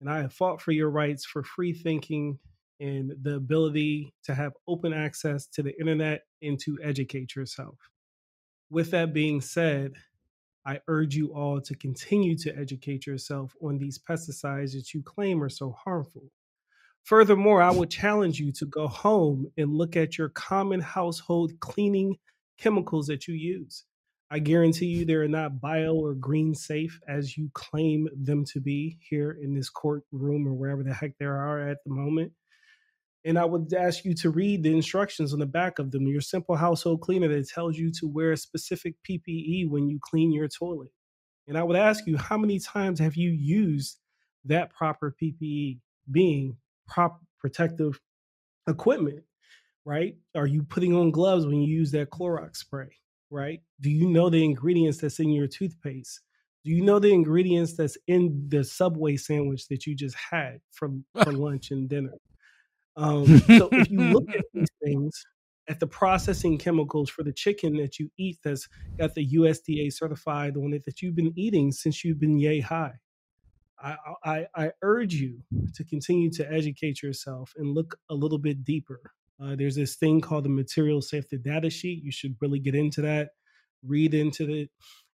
and 0.00 0.08
I 0.08 0.22
have 0.22 0.32
fought 0.32 0.60
for 0.60 0.72
your 0.72 0.90
rights 0.90 1.24
for 1.24 1.42
free 1.42 1.72
thinking 1.72 2.38
and 2.80 3.12
the 3.22 3.34
ability 3.34 4.14
to 4.24 4.34
have 4.34 4.52
open 4.66 4.92
access 4.92 5.46
to 5.48 5.62
the 5.62 5.78
internet 5.78 6.22
and 6.42 6.58
to 6.60 6.78
educate 6.82 7.36
yourself. 7.36 7.76
With 8.70 8.90
that 8.92 9.12
being 9.12 9.40
said, 9.40 9.92
I 10.64 10.80
urge 10.88 11.14
you 11.14 11.34
all 11.34 11.60
to 11.60 11.74
continue 11.74 12.36
to 12.38 12.56
educate 12.56 13.06
yourself 13.06 13.54
on 13.62 13.78
these 13.78 13.98
pesticides 13.98 14.72
that 14.72 14.94
you 14.94 15.02
claim 15.02 15.42
are 15.42 15.48
so 15.48 15.72
harmful. 15.72 16.30
Furthermore, 17.02 17.62
I 17.62 17.70
would 17.70 17.90
challenge 17.90 18.38
you 18.38 18.52
to 18.52 18.66
go 18.66 18.86
home 18.86 19.50
and 19.56 19.74
look 19.74 19.96
at 19.96 20.18
your 20.18 20.28
common 20.28 20.80
household 20.80 21.52
cleaning 21.60 22.16
chemicals 22.58 23.06
that 23.06 23.26
you 23.26 23.34
use. 23.34 23.84
I 24.30 24.38
guarantee 24.38 24.86
you 24.86 25.04
they 25.04 25.14
are 25.14 25.26
not 25.26 25.60
bio 25.60 25.94
or 25.94 26.14
green 26.14 26.54
safe 26.54 27.00
as 27.08 27.36
you 27.36 27.50
claim 27.52 28.08
them 28.14 28.44
to 28.52 28.60
be 28.60 28.98
here 29.08 29.36
in 29.42 29.54
this 29.54 29.68
courtroom 29.68 30.46
or 30.46 30.54
wherever 30.54 30.84
the 30.84 30.94
heck 30.94 31.18
they 31.18 31.24
are 31.26 31.68
at 31.68 31.78
the 31.84 31.92
moment. 31.92 32.32
And 33.24 33.38
I 33.38 33.44
would 33.44 33.72
ask 33.74 34.04
you 34.04 34.14
to 34.14 34.30
read 34.30 34.62
the 34.62 34.72
instructions 34.74 35.32
on 35.32 35.40
the 35.40 35.46
back 35.46 35.78
of 35.78 35.90
them, 35.90 36.06
your 36.06 36.20
simple 36.20 36.56
household 36.56 37.02
cleaner 37.02 37.28
that 37.28 37.48
tells 37.48 37.76
you 37.76 37.90
to 37.98 38.06
wear 38.06 38.32
a 38.32 38.36
specific 38.36 38.94
PPE 39.08 39.68
when 39.68 39.88
you 39.88 39.98
clean 40.00 40.32
your 40.32 40.48
toilet. 40.48 40.90
And 41.48 41.58
I 41.58 41.64
would 41.64 41.76
ask 41.76 42.06
you, 42.06 42.16
how 42.16 42.38
many 42.38 42.60
times 42.60 43.00
have 43.00 43.16
you 43.16 43.30
used 43.30 43.98
that 44.44 44.72
proper 44.72 45.14
PPE, 45.20 45.80
being 46.10 46.56
prop 46.86 47.20
protective 47.40 48.00
equipment, 48.68 49.20
right? 49.84 50.14
Are 50.34 50.46
you 50.46 50.62
putting 50.62 50.94
on 50.94 51.10
gloves 51.10 51.46
when 51.46 51.60
you 51.60 51.76
use 51.76 51.90
that 51.92 52.10
Clorox 52.10 52.56
spray, 52.56 52.90
right? 53.30 53.60
Do 53.80 53.90
you 53.90 54.08
know 54.08 54.28
the 54.30 54.44
ingredients 54.44 54.98
that's 54.98 55.20
in 55.20 55.30
your 55.30 55.46
toothpaste? 55.46 56.20
Do 56.64 56.70
you 56.70 56.82
know 56.82 56.98
the 56.98 57.12
ingredients 57.12 57.74
that's 57.74 57.96
in 58.06 58.44
the 58.48 58.64
Subway 58.64 59.16
sandwich 59.16 59.68
that 59.68 59.86
you 59.86 59.94
just 59.94 60.16
had 60.16 60.60
for, 60.72 60.90
for 61.22 61.32
lunch 61.32 61.70
and 61.70 61.88
dinner? 61.88 62.14
Um, 62.96 63.38
so 63.40 63.68
if 63.72 63.90
you 63.90 64.00
look 64.00 64.28
at 64.30 64.44
these 64.54 64.68
things, 64.82 65.24
at 65.68 65.78
the 65.78 65.86
processing 65.86 66.58
chemicals 66.58 67.08
for 67.08 67.22
the 67.22 67.32
chicken 67.32 67.76
that 67.76 67.98
you 67.98 68.10
eat 68.18 68.38
that's 68.42 68.68
got 68.98 69.14
the 69.14 69.34
USDA 69.34 69.92
certified 69.92 70.56
on 70.56 70.72
it 70.74 70.84
that 70.84 71.00
you've 71.00 71.14
been 71.14 71.32
eating 71.36 71.70
since 71.70 72.04
you've 72.04 72.18
been 72.18 72.38
yay 72.38 72.60
high. 72.60 72.94
I, 73.82 73.96
I, 74.24 74.46
I 74.54 74.72
urge 74.82 75.14
you 75.14 75.42
to 75.74 75.84
continue 75.84 76.30
to 76.32 76.52
educate 76.52 77.02
yourself 77.02 77.54
and 77.56 77.72
look 77.72 77.96
a 78.10 78.14
little 78.14 78.38
bit 78.38 78.64
deeper. 78.64 79.00
Uh, 79.42 79.56
there's 79.56 79.76
this 79.76 79.96
thing 79.96 80.20
called 80.20 80.44
the 80.44 80.50
material 80.50 81.02
safety 81.02 81.38
data 81.38 81.70
sheet. 81.70 82.02
You 82.04 82.12
should 82.12 82.36
really 82.40 82.58
get 82.60 82.74
into 82.74 83.02
that, 83.02 83.30
read 83.86 84.14
into 84.14 84.50
it, 84.52 84.70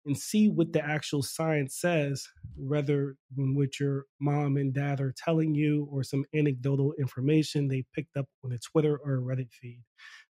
and 0.07 0.17
see 0.19 0.49
what 0.49 0.73
the 0.73 0.85
actual 0.85 1.23
science 1.23 1.77
says, 1.81 2.27
rather 2.59 3.17
than 3.37 3.55
what 3.57 3.81
your 3.81 4.05
mom 4.21 4.57
and 4.57 4.75
dad 4.75 5.01
are 5.01 5.15
telling 5.17 5.55
you 5.55 5.89
or 5.91 6.03
some 6.03 6.25
anecdotal 6.35 6.95
information 6.99 7.69
they 7.69 7.85
picked 7.95 8.17
up 8.17 8.27
on 8.45 8.53
a 8.53 8.59
Twitter 8.59 8.99
or 9.05 9.17
a 9.17 9.21
Reddit 9.21 9.53
feed. 9.53 9.83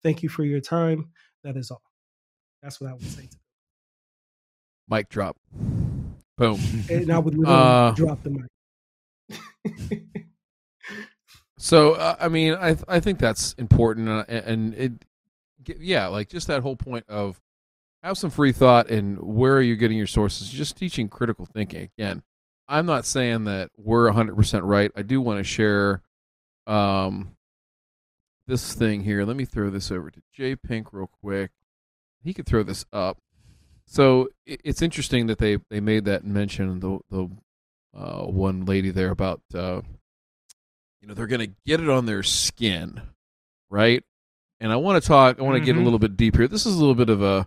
Thank 0.03 0.23
you 0.23 0.29
for 0.29 0.45
your 0.45 0.61
time. 0.61 1.11
That 1.45 1.57
is 1.57 1.71
all. 1.71 1.83
That's 2.63 2.81
what 2.81 2.91
I 2.91 2.95
would 2.95 3.03
say. 3.05 3.23
To 3.23 3.39
Mic 4.89 5.09
drop. 5.09 5.37
Boom. 6.39 6.59
And 6.91 7.13
I 7.13 7.19
would 7.19 7.37
literally 7.37 7.63
Uh, 7.63 7.93
drop 7.93 8.23
the 8.23 8.31
mic. 8.31 10.03
So 11.63 11.93
uh, 11.93 12.17
I 12.19 12.29
mean, 12.29 12.55
I 12.55 12.75
I 12.89 13.01
think 13.01 13.19
that's 13.19 13.53
important, 13.53 14.09
uh, 14.09 14.25
and 14.29 14.73
it, 14.75 14.93
yeah, 15.79 16.07
like 16.07 16.31
just 16.31 16.47
that 16.47 16.63
whole 16.63 16.75
point 16.75 17.05
of 17.07 17.39
have 18.03 18.17
some 18.17 18.31
free 18.31 18.53
thought 18.53 18.89
and 18.89 19.21
where 19.21 19.57
are 19.57 19.61
you 19.61 19.77
getting 19.77 19.99
your 19.99 20.07
sources? 20.07 20.49
Just 20.49 20.79
teaching 20.79 21.11
critical 21.11 21.45
thinking 21.45 21.91
again. 21.99 22.23
I'm 22.67 22.87
not 22.87 23.05
saying 23.05 23.45
that 23.45 23.71
we're 23.77 24.07
100 24.07 24.37
percent 24.37 24.65
right. 24.65 24.91
I 24.97 25.03
do 25.03 25.21
want 25.21 25.37
to 25.37 25.45
share, 25.45 26.01
um, 26.67 27.37
this 28.47 28.73
thing 28.73 29.03
here. 29.03 29.27
Let 29.27 29.37
me 29.37 29.45
throw 29.45 29.69
this 29.69 29.91
over 29.91 30.11
to 30.11 30.23
Jay 30.33 30.57
Pink 30.57 30.95
real 30.95 31.11
quick. 31.21 31.51
He 32.25 32.33
could 32.33 32.47
throw 32.47 32.63
this 32.63 32.87
up. 32.91 33.19
So 33.85 34.29
it, 34.47 34.63
it's 34.65 34.81
interesting 34.81 35.27
that 35.27 35.37
they 35.37 35.59
they 35.69 35.81
made 35.81 36.07
that 36.07 36.25
mention 36.25 36.81
the 36.81 37.01
the 37.11 37.29
uh, 37.95 38.25
one 38.25 38.65
lady 38.65 38.91
there 38.91 39.11
about. 39.11 39.43
You 41.01 41.09
know 41.09 41.15
they're 41.15 41.27
going 41.27 41.41
to 41.47 41.55
get 41.67 41.81
it 41.81 41.89
on 41.89 42.07
their 42.07 42.23
skin 42.23 43.01
right? 43.71 44.03
And 44.61 44.73
i 44.73 44.77
want 44.77 45.03
to 45.03 45.07
talk 45.09 45.39
i 45.39 45.43
want 45.43 45.57
to 45.59 45.65
get 45.65 45.77
a 45.77 45.79
Mhm. 45.81 45.85
little 45.85 45.99
bit 45.99 46.17
deep 46.17 46.37
here. 46.37 46.49
This 46.49 46.67
is 46.67 46.75
a 46.75 46.79
little 46.79 46.95
bit 46.95 47.09
of 47.09 47.23
a 47.23 47.47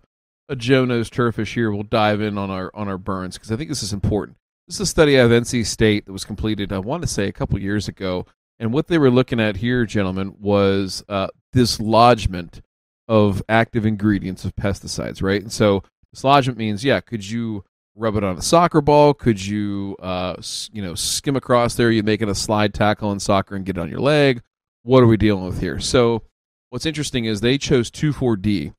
a 0.49 0.55
joe 0.55 0.83
knows 0.85 1.09
turfish 1.09 1.53
here. 1.53 1.71
We'll 1.71 1.83
dive 1.83 2.21
in 2.21 2.37
on 2.37 2.49
our 2.49 2.71
on 2.73 2.87
our 2.87 2.97
burns 2.97 3.35
because 3.37 3.51
i 3.51 3.55
think 3.55 3.69
this 3.69 3.83
is 3.83 3.93
important. 3.93 4.37
This 4.67 4.75
is 4.77 4.81
a 4.81 4.85
study 4.85 5.19
out 5.19 5.25
of 5.25 5.31
nc 5.31 5.65
state 5.65 6.05
that 6.05 6.13
was 6.13 6.25
completed 6.25 6.71
i 6.73 6.79
want 6.79 7.01
to 7.03 7.07
say 7.07 7.27
a 7.27 7.31
couple 7.33 7.59
years 7.59 7.87
ago. 7.87 8.25
And 8.59 8.71
what 8.73 8.87
they 8.87 8.97
were 8.97 9.11
looking 9.11 9.39
at 9.39 9.57
here 9.57 9.85
gentlemen 9.85 10.35
was 10.39 11.03
uh, 11.09 11.27
dislodgement 11.51 12.61
of 13.07 13.43
active 13.49 13.85
ingredients 13.85 14.45
of 14.45 14.55
pesticides 14.55 15.21
right? 15.21 15.41
And 15.41 15.51
so 15.51 15.83
dislodgement 16.13 16.57
means 16.57 16.83
yeah 16.85 16.99
could 17.01 17.29
you 17.29 17.63
rub 17.95 18.15
it 18.15 18.23
on 18.23 18.37
a 18.37 18.41
soccer 18.41 18.81
ball? 18.81 19.13
Could 19.13 19.43
you, 19.45 19.95
uh, 20.01 20.35
you 20.71 20.81
know, 20.81 20.95
skim 20.95 21.35
across 21.35 21.75
there? 21.75 21.91
You 21.91 22.03
making 22.03 22.29
a 22.29 22.35
slide 22.35 22.73
tackle 22.73 23.11
in 23.11 23.19
soccer 23.19 23.55
and 23.55 23.65
get 23.65 23.77
it 23.77 23.81
on 23.81 23.89
your 23.89 23.99
leg? 23.99 24.41
What 24.83 25.03
are 25.03 25.07
we 25.07 25.17
dealing 25.17 25.45
with 25.45 25.59
here? 25.59 25.79
So, 25.79 26.23
what's 26.69 26.85
interesting 26.85 27.25
is 27.25 27.41
they 27.41 27.57
chose 27.57 27.89
2,4-D. 27.91 28.73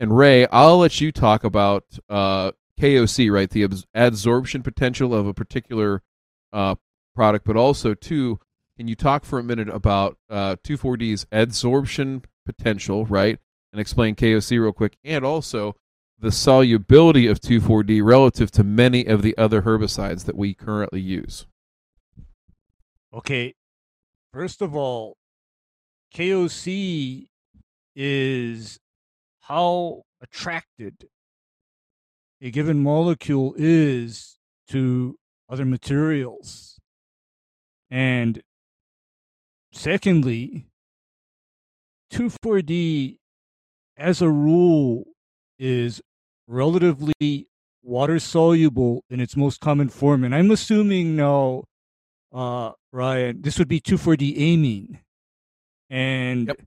And 0.00 0.16
Ray, 0.16 0.46
I'll 0.46 0.78
let 0.78 1.00
you 1.00 1.12
talk 1.12 1.44
about 1.44 1.84
uh, 2.08 2.52
KOC, 2.80 3.30
right? 3.30 3.50
The 3.50 3.68
adsorption 3.94 4.64
potential 4.64 5.14
of 5.14 5.26
a 5.26 5.34
particular 5.34 6.02
uh, 6.52 6.76
product, 7.14 7.44
but 7.44 7.56
also 7.56 7.94
too, 7.94 8.40
can 8.76 8.88
you 8.88 8.96
talk 8.96 9.24
for 9.24 9.38
a 9.38 9.44
minute 9.44 9.68
about 9.68 10.16
uh, 10.30 10.56
2,4-D's 10.64 11.26
adsorption 11.26 12.24
potential, 12.46 13.06
right? 13.06 13.38
And 13.72 13.80
explain 13.80 14.14
KOC 14.16 14.60
real 14.60 14.72
quick, 14.72 14.96
and 15.04 15.24
also 15.24 15.76
the 16.22 16.30
solubility 16.30 17.26
of 17.26 17.40
2,4-D 17.40 18.00
relative 18.00 18.52
to 18.52 18.62
many 18.62 19.04
of 19.04 19.22
the 19.22 19.36
other 19.36 19.62
herbicides 19.62 20.24
that 20.24 20.36
we 20.36 20.54
currently 20.54 21.00
use. 21.00 21.46
Okay, 23.12 23.54
first 24.32 24.62
of 24.62 24.74
all, 24.76 25.16
KOC 26.14 27.26
is 27.96 28.78
how 29.40 30.02
attracted 30.22 31.08
a 32.40 32.52
given 32.52 32.80
molecule 32.80 33.54
is 33.58 34.38
to 34.68 35.18
other 35.48 35.64
materials. 35.64 36.78
And 37.90 38.42
secondly, 39.72 40.68
2,4-D 42.12 43.18
as 43.96 44.22
a 44.22 44.30
rule 44.30 45.04
is 45.58 46.00
relatively 46.52 47.48
water 47.82 48.18
soluble 48.18 49.04
in 49.10 49.20
its 49.20 49.36
most 49.36 49.60
common 49.60 49.88
form. 49.88 50.22
And 50.22 50.34
I'm 50.34 50.50
assuming 50.50 51.16
now, 51.16 51.64
uh, 52.32 52.72
Ryan, 52.92 53.42
this 53.42 53.58
would 53.58 53.68
be 53.68 53.80
2,4-D 53.80 54.54
amine. 54.54 55.00
And 55.90 56.48
Yep. 56.48 56.62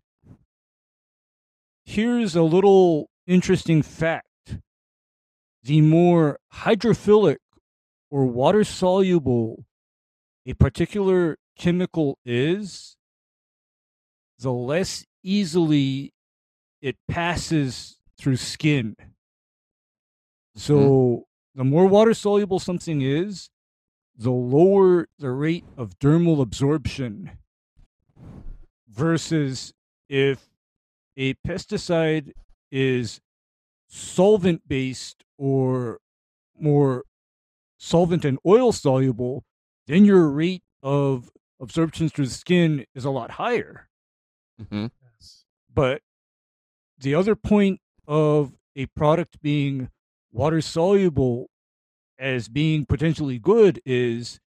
here's 1.85 2.35
a 2.35 2.43
little 2.43 3.09
interesting 3.27 3.81
fact. 3.81 4.27
The 5.63 5.81
more 5.81 6.39
hydrophilic 6.53 7.37
or 8.11 8.25
water 8.25 8.63
soluble 8.63 9.65
a 10.45 10.53
particular 10.53 11.37
chemical 11.57 12.19
is, 12.23 12.97
the 14.37 14.51
less 14.51 15.05
easily 15.23 16.13
it 16.81 16.97
passes 17.07 17.97
through 18.17 18.37
skin. 18.37 18.95
So 20.55 21.27
the 21.53 21.63
more 21.63 21.85
water 21.87 22.13
soluble 22.13 22.59
something 22.59 23.01
is, 23.01 23.49
the 24.17 24.31
lower 24.31 25.07
the 25.19 25.31
rate 25.31 25.65
of 25.77 25.99
dermal 25.99 26.41
absorption 26.41 27.31
versus 28.87 29.73
if 30.07 30.49
a 31.17 31.33
pesticide 31.35 32.31
is 32.71 33.19
solvent 33.87 34.67
based 34.67 35.23
or 35.37 35.99
more 36.57 37.03
solvent 37.77 38.23
and 38.23 38.39
oil 38.45 38.71
soluble, 38.71 39.43
then 39.87 40.05
your 40.05 40.29
rate 40.29 40.63
of 40.81 41.29
absorption 41.59 42.09
through 42.09 42.25
the 42.25 42.31
skin 42.31 42.85
is 42.95 43.05
a 43.05 43.09
lot 43.09 43.31
higher. 43.31 43.89
Mhm. 44.61 44.91
But 45.73 46.01
the 46.97 47.15
other 47.15 47.35
point 47.35 47.81
of 48.07 48.57
a 48.75 48.85
product 48.87 49.41
being 49.41 49.89
water 50.35 50.59
soluble 50.59 51.47
as 52.19 52.49
being 52.49 52.85
potentially 52.85 53.39
good 53.39 53.81
is 53.85 54.39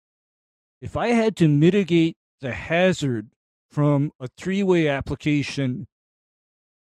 if 0.82 0.96
I 0.96 1.08
had 1.08 1.36
to 1.36 1.48
mitigate 1.48 2.16
the 2.40 2.52
hazard 2.52 3.30
from 3.70 4.10
a 4.20 4.28
three 4.36 4.64
way 4.64 4.88
application 4.88 5.86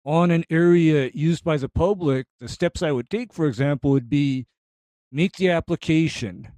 on 0.07 0.31
an 0.31 0.45
area 0.49 1.11
used 1.13 1.45
by 1.45 1.59
the 1.59 1.69
public, 1.69 2.27
the 2.41 2.49
steps 2.49 2.83
I 2.83 2.93
would 2.93 3.11
take, 3.11 3.33
for 3.33 3.47
example, 3.47 3.91
would 3.91 4.09
be 4.09 4.47
make 5.13 5.37
the 5.37 5.51
application, 5.51 6.49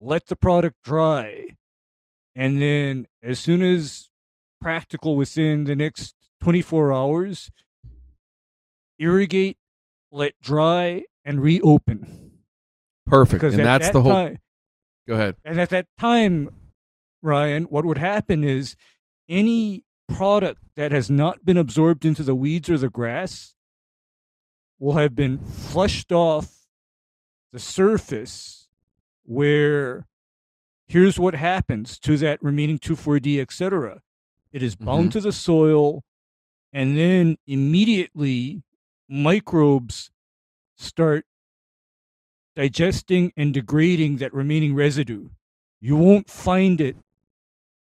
let 0.00 0.26
the 0.26 0.36
product 0.36 0.76
dry, 0.82 1.56
and 2.34 2.62
then 2.62 3.06
as 3.22 3.38
soon 3.38 3.62
as 3.62 4.08
practical 4.60 5.16
within 5.16 5.64
the 5.64 5.76
next 5.76 6.14
24 6.42 6.92
hours, 6.92 7.50
irrigate, 8.98 9.58
let 10.10 10.32
dry, 10.42 11.04
and 11.24 11.40
reopen. 11.40 12.32
Perfect. 13.06 13.40
Because 13.40 13.54
and 13.54 13.64
that's 13.64 13.86
that 13.86 13.92
the 13.92 14.02
whole. 14.02 14.12
time, 14.12 14.38
Go 15.06 15.14
ahead. 15.14 15.36
and 15.44 15.60
at 15.60 15.70
that 15.70 15.86
time, 15.98 16.50
Ryan, 17.22 17.64
what 17.64 17.84
would 17.84 17.98
happen 17.98 18.44
is 18.44 18.76
any 19.28 19.84
product 20.08 20.62
that 20.76 20.92
has 20.92 21.10
not 21.10 21.44
been 21.44 21.56
absorbed 21.56 22.04
into 22.04 22.22
the 22.22 22.34
weeds 22.34 22.68
or 22.68 22.78
the 22.78 22.88
grass 22.88 23.54
will 24.78 24.94
have 24.94 25.14
been 25.14 25.38
flushed 25.38 26.12
off 26.12 26.66
the 27.52 27.58
surface 27.58 28.68
where 29.24 30.06
here's 30.86 31.18
what 31.18 31.34
happens 31.34 31.98
to 32.00 32.16
that 32.18 32.42
remaining 32.42 32.78
2,4-D, 32.78 33.40
etc. 33.40 34.00
It 34.52 34.62
is 34.62 34.74
mm-hmm. 34.74 34.84
bound 34.84 35.12
to 35.12 35.20
the 35.20 35.32
soil, 35.32 36.02
and 36.72 36.96
then 36.98 37.36
immediately 37.46 38.62
microbes 39.08 40.10
start 40.82 41.24
digesting 42.56 43.32
and 43.36 43.54
degrading 43.54 44.16
that 44.16 44.34
remaining 44.34 44.74
residue. 44.74 45.28
You 45.80 45.96
won't 45.96 46.28
find 46.28 46.80
it 46.80 46.96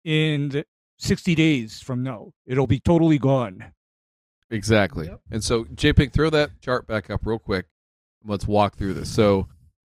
in 0.04 0.50
the 0.50 0.66
60 0.98 1.36
days 1.36 1.82
from 1.82 2.04
now. 2.04 2.34
It'll 2.46 2.68
be 2.68 2.80
totally 2.80 3.18
gone. 3.18 3.74
Exactly. 4.52 5.08
Yep. 5.08 5.22
And 5.32 5.44
so, 5.44 5.66
JPink, 5.66 6.12
throw 6.12 6.30
that 6.32 6.52
chart 6.62 6.88
back 6.88 7.10
up 7.10 7.26
real 7.26 7.40
quick. 7.40 7.66
Let's 8.26 8.48
walk 8.48 8.76
through 8.76 8.96
this. 8.96 9.10
So, 9.10 9.48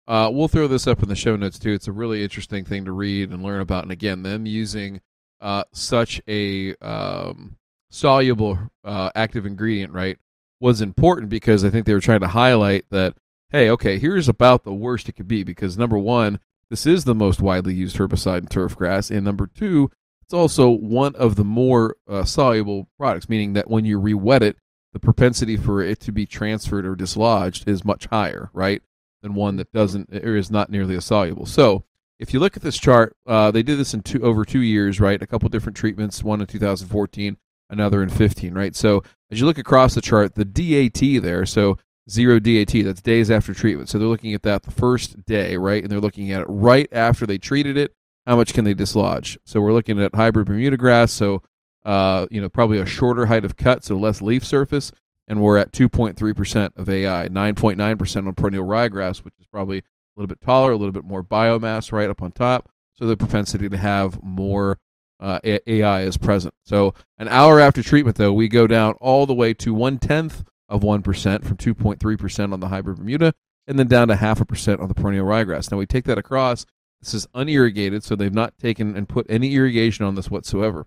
uh, 0.06 0.30
we'll 0.32 0.48
throw 0.48 0.66
this 0.66 0.86
up 0.86 1.02
in 1.02 1.08
the 1.08 1.14
show 1.14 1.36
notes 1.36 1.58
too. 1.58 1.72
It's 1.72 1.86
a 1.86 1.92
really 1.92 2.22
interesting 2.22 2.64
thing 2.64 2.84
to 2.86 2.92
read 2.92 3.30
and 3.30 3.42
learn 3.42 3.60
about. 3.60 3.84
And 3.84 3.92
again, 3.92 4.22
them 4.22 4.46
using 4.46 5.00
uh, 5.40 5.64
such 5.72 6.20
a 6.26 6.74
um, 6.76 7.56
soluble 7.90 8.58
uh, 8.84 9.10
active 9.14 9.46
ingredient, 9.46 9.92
right, 9.92 10.18
was 10.60 10.80
important 10.80 11.28
because 11.28 11.64
I 11.64 11.70
think 11.70 11.86
they 11.86 11.94
were 11.94 12.00
trying 12.00 12.20
to 12.20 12.28
highlight 12.28 12.86
that, 12.90 13.14
hey, 13.50 13.70
okay, 13.70 13.98
here's 13.98 14.28
about 14.28 14.64
the 14.64 14.72
worst 14.72 15.08
it 15.08 15.12
could 15.12 15.28
be. 15.28 15.44
Because 15.44 15.78
number 15.78 15.98
one, 15.98 16.40
this 16.70 16.86
is 16.86 17.04
the 17.04 17.14
most 17.14 17.40
widely 17.40 17.74
used 17.74 17.96
herbicide 17.96 18.38
in 18.38 18.46
turf 18.46 18.76
grass. 18.76 19.10
And 19.10 19.24
number 19.24 19.46
two, 19.46 19.90
it's 20.22 20.34
also 20.34 20.68
one 20.68 21.14
of 21.16 21.36
the 21.36 21.44
more 21.44 21.96
uh, 22.06 22.24
soluble 22.24 22.88
products, 22.98 23.28
meaning 23.28 23.54
that 23.54 23.70
when 23.70 23.84
you 23.84 23.98
re-wet 23.98 24.42
it, 24.42 24.58
the 24.92 25.00
propensity 25.00 25.56
for 25.56 25.80
it 25.80 26.00
to 26.00 26.12
be 26.12 26.26
transferred 26.26 26.84
or 26.84 26.94
dislodged 26.94 27.68
is 27.68 27.84
much 27.84 28.06
higher, 28.06 28.50
right, 28.52 28.82
than 29.22 29.34
one 29.34 29.56
that 29.56 29.72
doesn't 29.72 30.12
or 30.14 30.36
is 30.36 30.50
not 30.50 30.70
nearly 30.70 30.96
as 30.96 31.04
soluble. 31.04 31.46
So, 31.46 31.84
if 32.18 32.34
you 32.34 32.40
look 32.40 32.56
at 32.56 32.62
this 32.62 32.78
chart, 32.78 33.16
uh, 33.26 33.52
they 33.52 33.62
did 33.62 33.78
this 33.78 33.94
in 33.94 34.02
two 34.02 34.20
over 34.22 34.44
two 34.44 34.60
years, 34.60 34.98
right? 34.98 35.22
A 35.22 35.26
couple 35.26 35.48
different 35.48 35.76
treatments, 35.76 36.24
one 36.24 36.40
in 36.40 36.46
2014, 36.46 37.36
another 37.70 38.02
in 38.02 38.08
15, 38.08 38.54
right? 38.54 38.74
So, 38.74 39.02
as 39.30 39.40
you 39.40 39.46
look 39.46 39.58
across 39.58 39.94
the 39.94 40.00
chart, 40.00 40.34
the 40.34 40.44
DAT 40.44 41.22
there, 41.22 41.44
so 41.44 41.78
zero 42.08 42.38
DAT, 42.38 42.72
that's 42.84 43.02
days 43.02 43.30
after 43.30 43.52
treatment. 43.52 43.88
So 43.88 43.98
they're 43.98 44.08
looking 44.08 44.34
at 44.34 44.42
that 44.42 44.62
the 44.62 44.70
first 44.70 45.24
day, 45.24 45.56
right? 45.56 45.82
And 45.82 45.90
they're 45.90 46.00
looking 46.00 46.32
at 46.32 46.42
it 46.42 46.46
right 46.48 46.88
after 46.92 47.26
they 47.26 47.38
treated 47.38 47.76
it. 47.76 47.94
How 48.26 48.36
much 48.36 48.52
can 48.52 48.64
they 48.64 48.74
dislodge? 48.74 49.38
So 49.44 49.60
we're 49.60 49.72
looking 49.72 50.00
at 50.00 50.14
hybrid 50.14 50.46
Bermuda 50.46 50.76
grass, 50.76 51.12
so 51.12 51.42
uh, 51.84 52.26
you 52.30 52.40
know 52.40 52.48
probably 52.48 52.78
a 52.78 52.86
shorter 52.86 53.26
height 53.26 53.44
of 53.44 53.56
cut, 53.56 53.84
so 53.84 53.96
less 53.96 54.20
leaf 54.20 54.44
surface, 54.44 54.92
and 55.26 55.40
we're 55.40 55.56
at 55.56 55.72
2.3% 55.72 56.70
of 56.76 56.88
AI, 56.88 57.28
9.9% 57.28 58.26
on 58.26 58.34
perennial 58.34 58.66
ryegrass, 58.66 59.18
which 59.18 59.34
is 59.40 59.46
probably 59.46 59.78
a 59.78 59.82
little 60.16 60.26
bit 60.26 60.42
taller, 60.42 60.72
a 60.72 60.76
little 60.76 60.92
bit 60.92 61.04
more 61.04 61.22
biomass 61.22 61.90
right 61.90 62.10
up 62.10 62.20
on 62.20 62.32
top. 62.32 62.68
So 62.94 63.06
the 63.06 63.16
propensity 63.16 63.68
to 63.68 63.76
have 63.76 64.22
more 64.22 64.78
uh, 65.20 65.40
AI 65.44 66.02
is 66.02 66.16
present. 66.16 66.54
So 66.64 66.94
an 67.18 67.28
hour 67.28 67.60
after 67.60 67.82
treatment, 67.82 68.16
though, 68.16 68.32
we 68.32 68.48
go 68.48 68.66
down 68.66 68.94
all 69.00 69.26
the 69.26 69.34
way 69.34 69.54
to 69.54 69.74
one 69.74 69.98
tenth 69.98 70.44
of 70.68 70.82
one 70.82 71.02
percent 71.02 71.44
from 71.44 71.56
2.3% 71.56 72.52
on 72.52 72.60
the 72.60 72.68
hybrid 72.68 72.98
Bermuda, 72.98 73.34
and 73.66 73.78
then 73.78 73.88
down 73.88 74.08
to 74.08 74.16
half 74.16 74.40
a 74.40 74.44
percent 74.44 74.80
on 74.80 74.88
the 74.88 74.94
perennial 74.94 75.26
ryegrass. 75.26 75.70
Now 75.70 75.78
we 75.78 75.86
take 75.86 76.04
that 76.04 76.18
across. 76.18 76.66
This 77.00 77.14
is 77.14 77.28
unirrigated, 77.34 78.02
so 78.02 78.16
they've 78.16 78.32
not 78.32 78.58
taken 78.58 78.96
and 78.96 79.08
put 79.08 79.26
any 79.28 79.54
irrigation 79.54 80.04
on 80.04 80.14
this 80.14 80.30
whatsoever. 80.30 80.84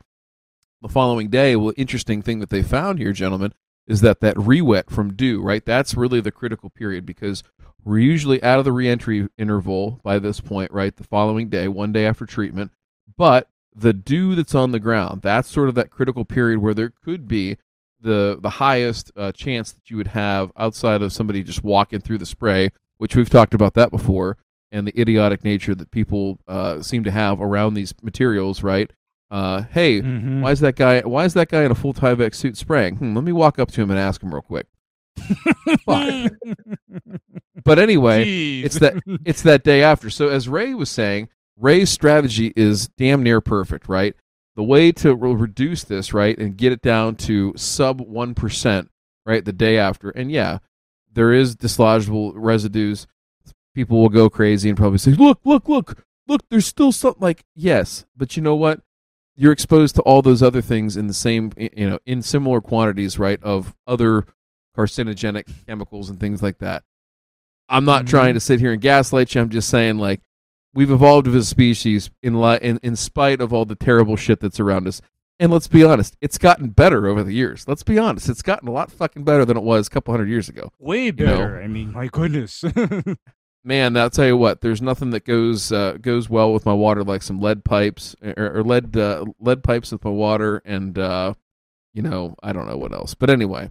The 0.82 0.90
following 0.90 1.30
day, 1.30 1.56
well, 1.56 1.74
interesting 1.78 2.22
thing 2.22 2.40
that 2.40 2.50
they 2.50 2.64
found 2.64 3.00
here, 3.00 3.14
gentlemen, 3.14 3.54
is 3.88 4.02
that 4.02 4.20
that 4.22 4.38
re-wet 4.38 4.90
from 4.90 5.14
dew, 5.14 5.42
right? 5.42 5.64
That's 5.64 5.96
really 5.96 6.22
the 6.22 6.32
critical 6.32 6.70
period 6.70 7.06
because 7.06 7.44
we're 7.84 8.00
usually 8.00 8.42
out 8.44 8.60
of 8.60 8.66
the 8.66 8.72
reentry 8.72 9.28
interval 9.38 10.00
by 10.04 10.20
this 10.20 10.40
point, 10.40 10.72
right? 10.72 10.96
The 10.96 11.04
following 11.04 11.50
day, 11.50 11.68
one 11.68 11.92
day 11.92 12.06
after 12.06 12.26
treatment, 12.26 12.72
but 13.18 13.48
the 13.76 13.94
dew 13.94 14.36
that's 14.36 14.54
on 14.56 14.72
the 14.72 14.80
ground, 14.80 15.22
that's 15.22 15.50
sort 15.50 15.70
of 15.70 15.76
that 15.76 15.90
critical 15.90 16.26
period 16.26 16.60
where 16.60 16.74
there 16.74 16.92
could 17.04 17.28
be 17.28 17.58
the 18.02 18.38
the 18.42 18.50
highest 18.50 19.12
uh, 19.16 19.32
chance 19.32 19.72
that 19.72 19.90
you 19.90 19.98
would 19.98 20.08
have 20.08 20.52
outside 20.58 21.02
of 21.02 21.14
somebody 21.14 21.44
just 21.44 21.64
walking 21.64 22.00
through 22.02 22.18
the 22.18 22.26
spray, 22.26 22.70
which 22.98 23.16
we've 23.16 23.30
talked 23.30 23.54
about 23.54 23.74
that 23.76 23.92
before, 23.92 24.38
and 24.72 24.88
the 24.88 25.00
idiotic 25.00 25.44
nature 25.44 25.76
that 25.76 25.92
people 25.92 26.40
uh, 26.48 26.82
seem 26.82 27.04
to 27.04 27.12
have 27.12 27.40
around 27.40 27.74
these 27.76 27.94
materials, 28.02 28.64
right? 28.64 28.92
Uh, 29.30 29.62
hey, 29.72 30.02
Mhm. 30.02 30.42
why 30.42 30.52
is 30.52 30.60
that 30.60 30.76
guy? 30.76 31.00
Why 31.02 31.24
is 31.26 31.34
that 31.36 31.48
guy 31.50 31.64
in 31.64 31.72
a 31.72 31.76
full 31.76 31.94
Tyvek 31.94 32.36
suit 32.36 32.58
spraying? 32.58 32.98
Hmm, 32.98 33.16
let 33.16 33.24
me 33.24 33.32
walk 33.32 33.60
up 33.60 33.72
to 33.72 33.82
him 33.82 33.90
and 33.90 33.98
ask 34.00 34.22
him 34.22 34.34
real 34.34 34.42
quick. 34.42 34.68
But 37.64 37.78
anyway, 37.80 38.26
Jeez. 38.26 38.66
it's 38.66 38.80
that 38.80 38.96
it's 39.26 39.44
that 39.44 39.64
day 39.64 39.84
after. 39.84 40.10
So 40.10 40.30
as 40.30 40.50
Ray 40.50 40.74
was 40.74 40.90
saying, 40.90 41.30
Ray's 41.62 41.90
strategy 41.90 42.52
is 42.56 42.88
damn 42.98 43.22
near 43.24 43.40
perfect, 43.40 43.88
right? 43.88 44.16
The 44.56 44.64
way 44.64 44.92
to 44.94 45.16
re- 45.16 45.34
reduce 45.34 45.84
this, 45.84 46.14
right, 46.14 46.38
and 46.38 46.58
get 46.58 46.72
it 46.72 46.82
down 46.82 47.16
to 47.18 47.54
sub 47.56 48.02
one 48.02 48.34
percent, 48.34 48.90
right, 49.26 49.46
the 49.46 49.54
day 49.54 49.78
after. 49.78 50.10
And 50.10 50.32
yeah, 50.32 50.58
there 51.14 51.32
is 51.32 51.56
dislodgeable 51.56 52.34
residues. 52.36 53.08
People 53.76 54.02
will 54.02 54.10
go 54.10 54.30
crazy 54.30 54.68
and 54.70 54.78
probably 54.78 54.98
say, 54.98 55.12
"Look, 55.12 55.40
look, 55.46 55.70
look, 55.70 56.04
look! 56.28 56.42
There's 56.50 56.66
still 56.66 56.92
something." 56.92 57.22
Like, 57.22 57.46
yes, 57.56 58.06
but 58.18 58.36
you 58.36 58.44
know 58.44 58.56
what? 58.56 58.82
You're 59.36 59.54
exposed 59.54 59.96
to 59.96 60.02
all 60.02 60.22
those 60.22 60.44
other 60.44 60.62
things 60.62 60.98
in 60.98 61.08
the 61.08 61.14
same, 61.14 61.52
you 61.58 61.90
know, 61.90 62.00
in 62.06 62.22
similar 62.22 62.60
quantities, 62.60 63.18
right, 63.18 63.42
of 63.42 63.74
other 63.88 64.26
carcinogenic 64.78 65.66
chemicals 65.68 66.10
and 66.10 66.20
things 66.20 66.42
like 66.44 66.58
that. 66.60 66.84
I'm 67.70 67.86
not 67.86 68.06
Mhm. 68.06 68.10
trying 68.10 68.34
to 68.34 68.40
sit 68.42 68.60
here 68.60 68.74
and 68.74 68.82
gaslight 68.82 69.34
you. 69.34 69.42
I'm 69.42 69.50
just 69.50 69.70
saying, 69.70 69.98
like, 69.98 70.22
we've 70.74 70.92
evolved 70.92 71.28
as 71.28 71.36
a 71.36 71.46
species 71.46 72.10
in, 72.22 72.40
li- 72.40 72.60
in 72.62 72.80
in 72.84 72.96
spite 72.96 73.42
of 73.42 73.54
all 73.54 73.66
the 73.66 73.76
terrible 73.76 74.16
shit 74.16 74.40
that's 74.40 74.60
around 74.60 74.88
us. 74.88 75.02
And 75.40 75.52
let's 75.52 75.68
be 75.68 75.84
honest, 75.84 76.16
it's 76.22 76.38
gotten 76.38 76.70
better 76.70 77.08
over 77.08 77.24
the 77.24 77.34
years. 77.34 77.68
Let's 77.68 77.82
be 77.82 77.98
honest, 77.98 78.30
it's 78.30 78.44
gotten 78.44 78.68
a 78.68 78.72
lot 78.72 78.92
fucking 78.92 79.24
better 79.24 79.44
than 79.44 79.58
it 79.58 79.64
was 79.64 79.88
a 79.88 79.90
couple 79.90 80.14
hundred 80.14 80.30
years 80.30 80.50
ago. 80.50 80.72
Way 80.78 81.10
know. 81.10 81.26
better. 81.26 81.62
I 81.62 81.68
mean, 81.68 81.92
my 81.92 82.08
goodness. 82.08 82.64
Man, 83.64 83.96
I'll 83.96 84.10
tell 84.10 84.26
you 84.26 84.38
what. 84.38 84.62
There's 84.62 84.82
nothing 84.82 85.12
that 85.12 85.26
goes 85.26 85.72
uh, 85.72 85.98
goes 86.02 86.30
well 86.30 86.52
with 86.54 86.66
my 86.66 86.74
water 86.74 87.04
like 87.04 87.22
some 87.22 87.40
lead 87.40 87.64
pipes 87.64 88.16
or, 88.22 88.58
or 88.58 88.64
lead 88.64 88.98
uh, 88.98 89.26
lead 89.40 89.64
pipes 89.64 89.92
with 89.92 90.04
my 90.04 90.12
water, 90.12 90.62
and 90.66 90.98
uh, 90.98 91.34
you 91.94 92.02
know 92.02 92.36
I 92.42 92.54
don't 92.54 92.68
know 92.68 92.78
what 92.78 92.94
else. 92.94 93.14
But 93.14 93.30
anyway, 93.30 93.70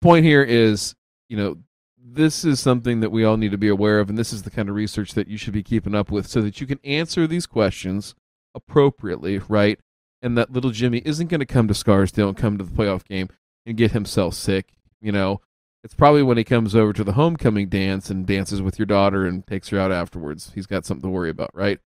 point 0.00 0.24
here 0.24 0.42
is 0.42 0.94
you 1.28 1.36
know 1.36 1.58
this 2.06 2.44
is 2.44 2.60
something 2.60 3.00
that 3.00 3.10
we 3.10 3.24
all 3.24 3.36
need 3.38 3.50
to 3.52 3.58
be 3.58 3.68
aware 3.68 3.98
of, 3.98 4.10
and 4.10 4.18
this 4.18 4.32
is 4.32 4.42
the 4.42 4.50
kind 4.50 4.68
of 4.68 4.74
research 4.74 5.14
that 5.14 5.26
you 5.26 5.38
should 5.38 5.54
be 5.54 5.62
keeping 5.62 5.94
up 5.94 6.10
with, 6.10 6.26
so 6.26 6.42
that 6.42 6.60
you 6.60 6.66
can 6.66 6.78
answer 6.84 7.26
these 7.26 7.46
questions 7.46 8.14
appropriately, 8.54 9.38
right? 9.48 9.80
And 10.22 10.36
that 10.38 10.52
little 10.52 10.70
Jimmy 10.70 11.02
isn't 11.04 11.28
going 11.28 11.40
to 11.40 11.46
come 11.46 11.66
to 11.68 11.74
Scarsdale 11.74 12.28
and 12.28 12.36
come 12.36 12.58
to 12.58 12.64
the 12.64 12.70
playoff 12.70 13.04
game 13.04 13.28
and 13.66 13.76
get 13.76 13.92
himself 13.92 14.34
sick. 14.34 14.74
You 15.00 15.12
know, 15.12 15.40
it's 15.82 15.94
probably 15.94 16.22
when 16.22 16.36
he 16.38 16.44
comes 16.44 16.74
over 16.76 16.92
to 16.92 17.04
the 17.04 17.12
homecoming 17.12 17.68
dance 17.68 18.10
and 18.10 18.26
dances 18.26 18.60
with 18.62 18.78
your 18.78 18.86
daughter 18.86 19.26
and 19.26 19.46
takes 19.46 19.68
her 19.70 19.78
out 19.78 19.92
afterwards. 19.92 20.52
He's 20.54 20.66
got 20.66 20.84
something 20.86 21.08
to 21.08 21.12
worry 21.14 21.30
about, 21.30 21.50
right? 21.54 21.78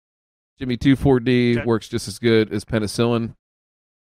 Jimmy 0.60 0.78
2,4-D 0.78 1.58
Okay. 1.60 1.66
works 1.66 1.88
just 1.88 2.08
as 2.08 2.18
good 2.20 2.52
as 2.52 2.66
penicillin. 2.66 3.36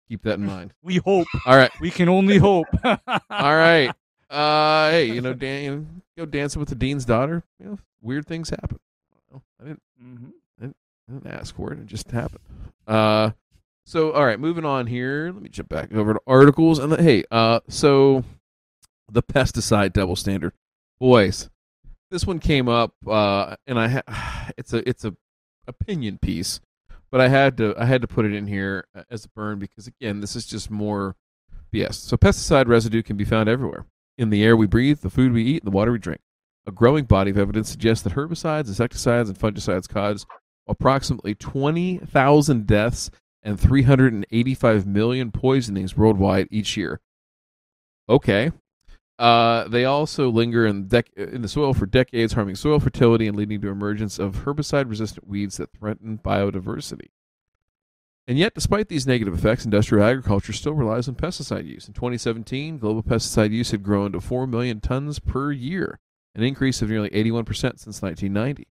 Keep 0.09 0.23
that 0.23 0.39
in 0.41 0.47
mind. 0.47 0.75
we 0.83 0.97
hope. 0.99 1.29
All 1.47 1.57
right. 1.57 1.71
We 1.81 1.91
can 1.91 2.09
only 2.09 2.39
hope. 2.39 2.67
All 2.85 2.99
right. 3.31 3.93
Uh, 4.31 4.91
hey, 4.91 5.07
you 5.07 5.21
know, 5.21 5.35
Dan, 5.35 5.63
you 5.65 5.71
know, 5.77 5.87
go 6.19 6.27
dancing 6.27 6.61
with 6.61 6.69
the 6.69 6.75
dean's 6.75 7.05
daughter. 7.05 7.43
You 7.59 7.67
know, 7.67 7.79
weird 8.01 8.27
things 8.27 8.51
happen. 8.51 8.79
I 9.61 9.65
didn't 9.65 9.83
Mhm. 10.03 10.33
I 10.63 11.13
didn't 11.13 11.27
ask 11.27 11.55
for 11.55 11.73
it. 11.73 11.79
It 11.81 11.87
just 11.87 12.11
happened. 12.11 12.41
Uh, 12.87 13.33
so 13.85 14.13
all 14.13 14.25
right, 14.25 14.39
moving 14.39 14.65
on 14.65 14.87
here. 14.87 15.31
Let 15.33 15.43
me 15.43 15.49
jump 15.49 15.69
back 15.69 15.93
over 15.93 16.15
to 16.15 16.21
articles. 16.27 16.79
And 16.79 16.93
the, 16.93 17.03
hey, 17.03 17.25
uh, 17.31 17.61
so 17.69 18.25
the 19.11 19.23
pesticide 19.23 19.93
double 19.93 20.17
standard, 20.17 20.53
boys. 21.01 21.51
This 22.11 22.27
one 22.27 22.39
came 22.41 22.69
up, 22.69 22.95
uh, 23.07 23.57
and 23.67 23.79
I 23.79 23.89
ha- 23.89 24.51
it's 24.57 24.73
a 24.73 24.89
it's 24.89 25.05
a 25.05 25.15
opinion 25.67 26.19
piece, 26.19 26.61
but 27.11 27.21
I 27.21 27.29
had 27.29 27.57
to 27.59 27.75
I 27.79 27.85
had 27.85 28.01
to 28.03 28.09
put 28.09 28.25
it 28.25 28.33
in 28.35 28.47
here 28.47 28.87
uh, 28.95 29.03
as 29.11 29.25
a 29.25 29.29
burn 29.29 29.59
because 29.59 29.87
again, 29.87 30.21
this 30.21 30.35
is 30.37 30.47
just 30.47 30.71
more 30.71 31.17
BS. 31.73 31.95
So 31.95 32.17
pesticide 32.17 32.67
residue 32.67 33.03
can 33.03 33.17
be 33.17 33.25
found 33.25 33.49
everywhere 33.49 33.85
in 34.21 34.29
the 34.29 34.45
air 34.45 34.55
we 34.55 34.67
breathe, 34.67 35.01
the 35.01 35.09
food 35.09 35.33
we 35.33 35.43
eat, 35.43 35.63
and 35.63 35.73
the 35.73 35.75
water 35.75 35.91
we 35.91 35.99
drink. 35.99 36.21
A 36.67 36.71
growing 36.71 37.07
body 37.07 37.31
of 37.31 37.39
evidence 37.39 37.71
suggests 37.71 38.05
that 38.05 38.13
herbicides, 38.13 38.69
insecticides, 38.69 39.31
and 39.31 39.39
fungicides 39.39 39.89
cause 39.89 40.27
approximately 40.69 41.35
20,000 41.35 42.67
deaths 42.67 43.11
and 43.43 43.59
385 43.59 44.87
million 44.87 45.33
poisonings 45.33 45.97
worldwide 45.97 46.49
each 46.51 46.77
year. 46.77 47.01
Okay. 48.11 48.53
Uh, 49.19 49.67
they 49.69 49.87
also 49.87 50.29
linger 50.29 50.67
in, 50.67 50.87
dec- 50.87 51.17
in 51.17 51.41
the 51.41 51.49
soil 51.49 51.73
for 51.73 51.87
decades, 51.87 52.35
harming 52.35 52.57
soil 52.57 52.79
fertility 52.79 53.27
and 53.27 53.39
leading 53.39 53.61
to 53.63 53.69
emergence 53.69 54.19
of 54.19 54.45
herbicide-resistant 54.45 55.27
weeds 55.27 55.57
that 55.57 55.73
threaten 55.73 56.21
biodiversity. 56.23 57.09
And 58.31 58.39
yet, 58.39 58.55
despite 58.55 58.87
these 58.87 59.09
negative 59.09 59.35
effects, 59.35 59.65
industrial 59.65 60.07
agriculture 60.07 60.53
still 60.53 60.75
relies 60.75 61.09
on 61.09 61.17
pesticide 61.17 61.67
use. 61.67 61.89
In 61.89 61.95
2017, 61.95 62.79
global 62.79 63.03
pesticide 63.03 63.51
use 63.51 63.73
had 63.73 63.83
grown 63.83 64.13
to 64.13 64.21
4 64.21 64.47
million 64.47 64.79
tons 64.81 65.19
per 65.19 65.51
year, 65.51 65.99
an 66.37 66.45
increase 66.45 66.81
of 66.81 66.91
nearly 66.91 67.11
81% 67.11 67.45
since 67.81 68.01
1990. 68.01 68.69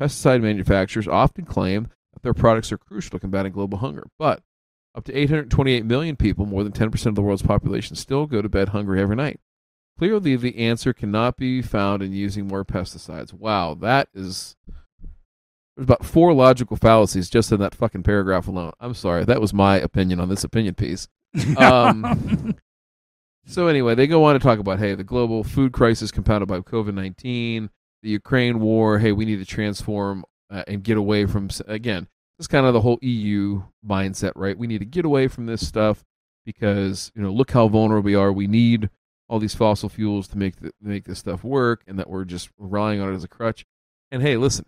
Pesticide 0.00 0.40
manufacturers 0.40 1.08
often 1.08 1.44
claim 1.44 1.88
that 2.12 2.22
their 2.22 2.32
products 2.32 2.70
are 2.70 2.78
crucial 2.78 3.10
to 3.10 3.18
combating 3.18 3.50
global 3.50 3.78
hunger, 3.78 4.06
but 4.20 4.44
up 4.94 5.02
to 5.06 5.18
828 5.18 5.84
million 5.84 6.14
people, 6.14 6.46
more 6.46 6.62
than 6.62 6.70
10% 6.70 7.06
of 7.06 7.16
the 7.16 7.22
world's 7.22 7.42
population, 7.42 7.96
still 7.96 8.26
go 8.26 8.40
to 8.40 8.48
bed 8.48 8.68
hungry 8.68 9.00
every 9.02 9.16
night. 9.16 9.40
Clearly, 9.98 10.36
the 10.36 10.58
answer 10.58 10.92
cannot 10.92 11.36
be 11.36 11.60
found 11.60 12.04
in 12.04 12.12
using 12.12 12.46
more 12.46 12.64
pesticides. 12.64 13.32
Wow, 13.32 13.74
that 13.74 14.10
is. 14.14 14.54
There's 15.76 15.84
about 15.84 16.04
four 16.04 16.32
logical 16.32 16.76
fallacies 16.76 17.28
just 17.28 17.52
in 17.52 17.60
that 17.60 17.74
fucking 17.74 18.02
paragraph 18.02 18.48
alone. 18.48 18.72
I'm 18.80 18.94
sorry, 18.94 19.24
that 19.24 19.40
was 19.40 19.52
my 19.52 19.76
opinion 19.76 20.20
on 20.20 20.28
this 20.28 20.44
opinion 20.44 20.74
piece. 20.74 21.08
Um, 21.58 22.54
so 23.44 23.68
anyway, 23.68 23.94
they 23.94 24.06
go 24.06 24.24
on 24.24 24.34
to 24.34 24.38
talk 24.38 24.58
about 24.58 24.78
hey, 24.78 24.94
the 24.94 25.04
global 25.04 25.44
food 25.44 25.72
crisis 25.72 26.10
compounded 26.10 26.48
by 26.48 26.60
COVID 26.60 26.94
nineteen, 26.94 27.70
the 28.02 28.08
Ukraine 28.08 28.58
war. 28.58 28.98
Hey, 28.98 29.12
we 29.12 29.24
need 29.24 29.36
to 29.36 29.44
transform 29.44 30.24
uh, 30.50 30.64
and 30.66 30.82
get 30.82 30.96
away 30.96 31.26
from 31.26 31.50
again. 31.66 32.08
This 32.38 32.44
is 32.44 32.48
kind 32.48 32.66
of 32.66 32.72
the 32.72 32.80
whole 32.80 32.98
EU 33.02 33.62
mindset, 33.86 34.32
right? 34.34 34.56
We 34.56 34.66
need 34.66 34.78
to 34.78 34.84
get 34.84 35.04
away 35.04 35.28
from 35.28 35.46
this 35.46 35.66
stuff 35.66 36.04
because 36.44 37.12
you 37.14 37.22
know 37.22 37.30
look 37.30 37.52
how 37.52 37.68
vulnerable 37.68 38.06
we 38.06 38.14
are. 38.14 38.32
We 38.32 38.46
need 38.46 38.90
all 39.28 39.38
these 39.38 39.54
fossil 39.54 39.88
fuels 39.88 40.28
to 40.28 40.38
make 40.38 40.56
the, 40.56 40.72
make 40.80 41.04
this 41.04 41.18
stuff 41.18 41.44
work, 41.44 41.82
and 41.86 41.98
that 41.98 42.10
we're 42.10 42.24
just 42.24 42.50
relying 42.58 43.00
on 43.00 43.12
it 43.12 43.16
as 43.16 43.24
a 43.24 43.28
crutch. 43.28 43.64
And 44.10 44.22
hey, 44.22 44.36
listen, 44.36 44.66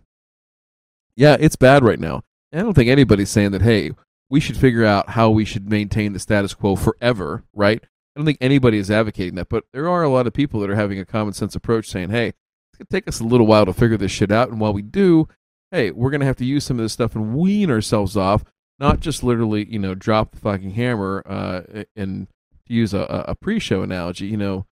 yeah, 1.19 1.35
it's 1.37 1.57
bad 1.57 1.83
right 1.83 1.99
now. 1.99 2.23
And 2.51 2.61
I 2.61 2.63
don't 2.63 2.73
think 2.73 2.89
anybody's 2.89 3.29
saying 3.29 3.51
that. 3.51 3.61
Hey, 3.61 3.91
we 4.29 4.39
should 4.39 4.55
figure 4.55 4.85
out 4.85 5.09
how 5.09 5.29
we 5.29 5.43
should 5.43 5.69
maintain 5.69 6.13
the 6.13 6.19
status 6.19 6.53
quo 6.53 6.77
forever, 6.77 7.43
right? 7.53 7.83
I 7.83 8.19
don't 8.19 8.25
think 8.25 8.37
anybody 8.39 8.77
is 8.77 8.89
advocating 8.89 9.35
that, 9.35 9.49
but 9.49 9.65
there 9.73 9.89
are 9.89 10.01
a 10.01 10.09
lot 10.09 10.27
of 10.27 10.33
people 10.33 10.61
that 10.61 10.69
are 10.69 10.75
having 10.75 10.97
a 10.97 11.05
common 11.05 11.33
sense 11.33 11.55
approach 11.55 11.89
saying, 11.89 12.11
hey, 12.11 12.27
it's 12.27 12.77
going 12.77 12.87
to 12.87 12.93
take 12.93 13.07
us 13.07 13.19
a 13.19 13.25
little 13.25 13.45
while 13.45 13.65
to 13.65 13.73
figure 13.73 13.97
this 13.97 14.13
shit 14.13 14.31
out. 14.31 14.49
And 14.49 14.61
while 14.61 14.71
we 14.71 14.81
do, 14.81 15.27
hey, 15.71 15.91
we're 15.91 16.09
going 16.09 16.21
to 16.21 16.25
have 16.25 16.37
to 16.37 16.45
use 16.45 16.63
some 16.63 16.79
of 16.79 16.85
this 16.85 16.93
stuff 16.93 17.15
and 17.15 17.35
wean 17.35 17.69
ourselves 17.69 18.15
off, 18.15 18.45
not 18.79 19.01
just 19.01 19.21
literally, 19.21 19.69
you 19.69 19.79
know, 19.79 19.95
drop 19.95 20.31
the 20.31 20.39
fucking 20.39 20.71
hammer 20.71 21.21
uh, 21.25 21.83
and 21.97 22.27
to 22.65 22.73
use 22.73 22.93
a, 22.93 23.25
a 23.27 23.35
pre 23.35 23.59
show 23.59 23.81
analogy, 23.81 24.27
you 24.27 24.37
know, 24.37 24.65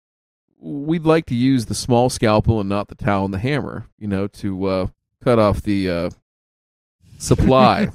we'd 0.60 1.04
like 1.04 1.26
to 1.26 1.34
use 1.34 1.66
the 1.66 1.74
small 1.74 2.08
scalpel 2.08 2.60
and 2.60 2.68
not 2.68 2.86
the 2.86 2.94
towel 2.94 3.24
and 3.24 3.34
the 3.34 3.38
hammer, 3.38 3.88
you 3.98 4.06
know, 4.06 4.28
to 4.28 4.66
uh, 4.66 4.86
cut 5.24 5.40
off 5.40 5.62
the 5.62 5.90
uh, 5.90 6.10
supply, 7.18 7.88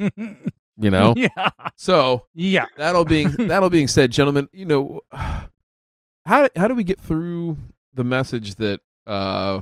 you 0.77 0.89
know? 0.89 1.13
Yeah. 1.17 1.49
So 1.75 2.25
Yeah. 2.33 2.65
that'll 2.77 3.05
being 3.05 3.29
that'll 3.37 3.69
being 3.69 3.87
said, 3.87 4.11
gentlemen, 4.11 4.49
you 4.51 4.65
know, 4.65 5.01
how 5.11 6.49
how 6.55 6.67
do 6.67 6.75
we 6.75 6.83
get 6.83 6.99
through 6.99 7.57
the 7.93 8.03
message 8.03 8.55
that 8.55 8.79
uh, 9.07 9.61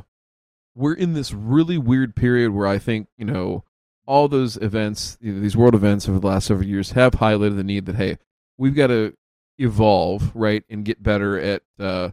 we're 0.76 0.94
in 0.94 1.14
this 1.14 1.34
really 1.34 1.78
weird 1.78 2.16
period 2.16 2.52
where 2.52 2.68
I 2.68 2.78
think 2.78 3.08
you 3.18 3.26
know 3.26 3.64
all 4.06 4.28
those 4.28 4.58
events, 4.58 5.18
you 5.22 5.34
know, 5.34 5.40
these 5.40 5.56
world 5.56 5.76
events 5.76 6.10
over 6.10 6.20
the 6.20 6.28
last 6.28 6.48
several 6.48 6.68
years, 6.68 6.92
have 6.92 7.14
highlighted 7.14 7.56
the 7.58 7.64
need 7.64 7.86
that 7.86 7.96
hey, 7.96 8.18
we've 8.58 8.76
got 8.76 8.88
to 8.88 9.14
evolve, 9.60 10.32
right, 10.36 10.64
and 10.70 10.84
get 10.86 11.04
better 11.04 11.40
at 11.40 11.62
uh, 11.80 12.10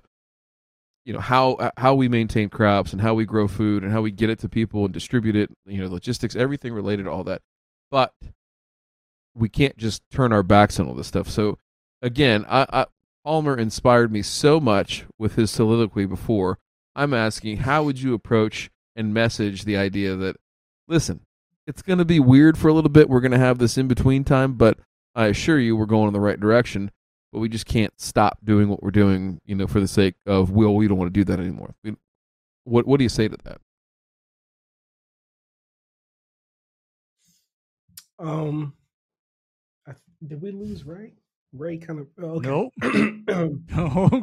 you 1.07 1.15
know 1.15 1.21
how 1.21 1.53
uh, 1.55 1.71
how 1.79 1.95
we 1.95 2.09
maintain 2.09 2.51
crops 2.51 2.93
and 2.93 3.01
how 3.01 3.15
we 3.15 3.25
grow 3.25 3.49
food 3.49 3.83
and 3.83 3.93
how 3.93 4.03
we 4.03 4.11
get 4.11 4.29
it 4.29 4.41
to 4.41 4.49
people 4.49 4.85
and 4.85 4.93
distribute 4.93 5.37
it, 5.37 5.51
you 5.65 5.81
know, 5.81 5.89
logistics, 5.89 6.37
everything 6.37 6.75
related 6.75 7.05
to 7.05 7.11
all 7.11 7.25
that, 7.25 7.41
but 7.91 8.13
we 9.35 9.49
can't 9.49 9.77
just 9.79 10.03
turn 10.11 10.33
our 10.33 10.43
backs 10.43 10.79
on 10.79 10.89
all 10.89 10.95
this 10.95 11.07
stuff. 11.07 11.31
So 11.31 11.59
again, 12.03 12.45
I, 12.49 12.67
I 12.71 12.87
Palmer 13.25 13.57
inspired 13.57 14.13
me 14.13 14.23
so 14.23 14.61
much 14.61 15.05
with 15.19 15.37
his 15.37 15.51
soliloquy 15.51 16.07
before. 16.07 16.59
I'm 16.95 17.13
asking, 17.13 17.59
how 17.59 17.83
would 17.83 18.01
you 18.01 18.15
approach 18.15 18.71
and 18.95 19.13
message 19.13 19.65
the 19.65 19.77
idea 19.77 20.17
that, 20.17 20.37
listen, 20.89 21.21
it's 21.67 21.83
going 21.83 21.99
to 21.99 22.05
be 22.05 22.21
weird 22.21 22.57
for 22.57 22.69
a 22.69 22.73
little 22.73 22.89
bit. 22.89 23.09
We're 23.09 23.21
going 23.21 23.33
to 23.33 23.39
have 23.39 23.59
this 23.59 23.77
in 23.77 23.89
between 23.89 24.25
time, 24.25 24.55
but 24.55 24.79
I 25.15 25.27
assure 25.27 25.59
you, 25.59 25.77
we're 25.77 25.87
going 25.87 26.07
in 26.07 26.13
the 26.13 26.21
right 26.21 26.39
direction. 26.39 26.91
But 27.37 27.41
we 27.41 27.51
just 27.51 27.67
can't 27.67 27.93
stop 28.01 28.39
doing 28.47 28.71
what 28.71 28.83
we're 28.83 28.91
doing, 28.91 29.43
you 29.45 29.55
know, 29.55 29.67
for 29.67 29.79
the 29.79 29.87
sake 29.87 30.15
of 30.25 30.49
will. 30.53 30.75
we 30.75 30.89
don't 30.89 30.97
want 30.97 31.13
to 31.13 31.21
do 31.21 31.23
that 31.25 31.39
anymore. 31.39 31.75
We- 31.85 31.95
What 32.65 32.87
What 32.87 32.97
do 32.97 33.03
you 33.05 33.11
say 33.11 33.29
to 33.29 33.37
that? 33.45 33.61
Um, 38.19 38.73
I, 39.87 39.93
did 40.27 40.41
we 40.41 40.51
lose 40.51 40.85
Ray? 40.85 41.13
Ray 41.53 41.77
kind 41.77 42.01
of. 42.01 42.07
Oh, 42.19 42.41
okay. 42.43 42.49
No. 43.29 43.59
No. 43.77 44.09
No. 44.11 44.23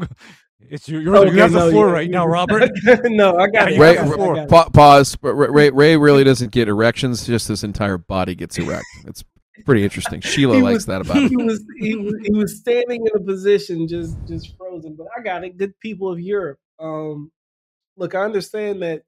It's 0.60 0.90
your, 0.90 1.00
you're, 1.00 1.28
you 1.28 1.40
have 1.40 1.52
the 1.52 1.70
floor 1.70 1.90
right 1.90 2.10
now, 2.10 2.26
Robert. 2.28 2.72
no, 3.04 3.38
I 3.38 3.46
got 3.48 3.72
it. 3.72 3.80
Ray, 3.80 3.92
I 3.92 4.08
got 4.08 4.08
it, 4.08 4.14
I 4.14 4.18
got 4.26 4.38
it. 4.38 4.50
pa- 4.50 4.70
pause. 4.70 5.16
Ray, 5.22 5.50
Ray, 5.50 5.70
Ray 5.70 5.98
really 5.98 6.24
doesn't 6.24 6.52
get 6.52 6.68
erections; 6.68 7.28
just 7.28 7.48
his 7.50 7.64
entire 7.64 8.00
body 8.00 8.34
gets 8.34 8.58
erect. 8.58 8.86
It's 9.06 9.24
pretty 9.66 9.84
interesting. 9.84 10.22
Sheila 10.22 10.56
He 10.56 10.62
likes 10.62 10.74
was- 10.76 10.86
that 10.88 11.02
about 11.02 11.18
him. 11.18 11.30
He 11.30 11.38
was, 11.38 11.64
he 11.78 11.96
was 11.96 12.16
he 12.24 12.32
was 12.32 12.58
standing 12.58 13.06
in 13.06 13.16
a 13.16 13.24
position 13.24 13.88
just 13.88 14.18
just 14.28 14.56
frozen. 14.58 14.96
But 14.96 15.08
I 15.18 15.22
got 15.22 15.44
it. 15.44 15.58
Good 15.58 15.80
people 15.80 16.12
of 16.12 16.20
Europe. 16.20 16.60
Um, 16.80 17.32
look, 17.98 18.16
I 18.16 18.22
understand 18.24 18.82
that 18.82 19.04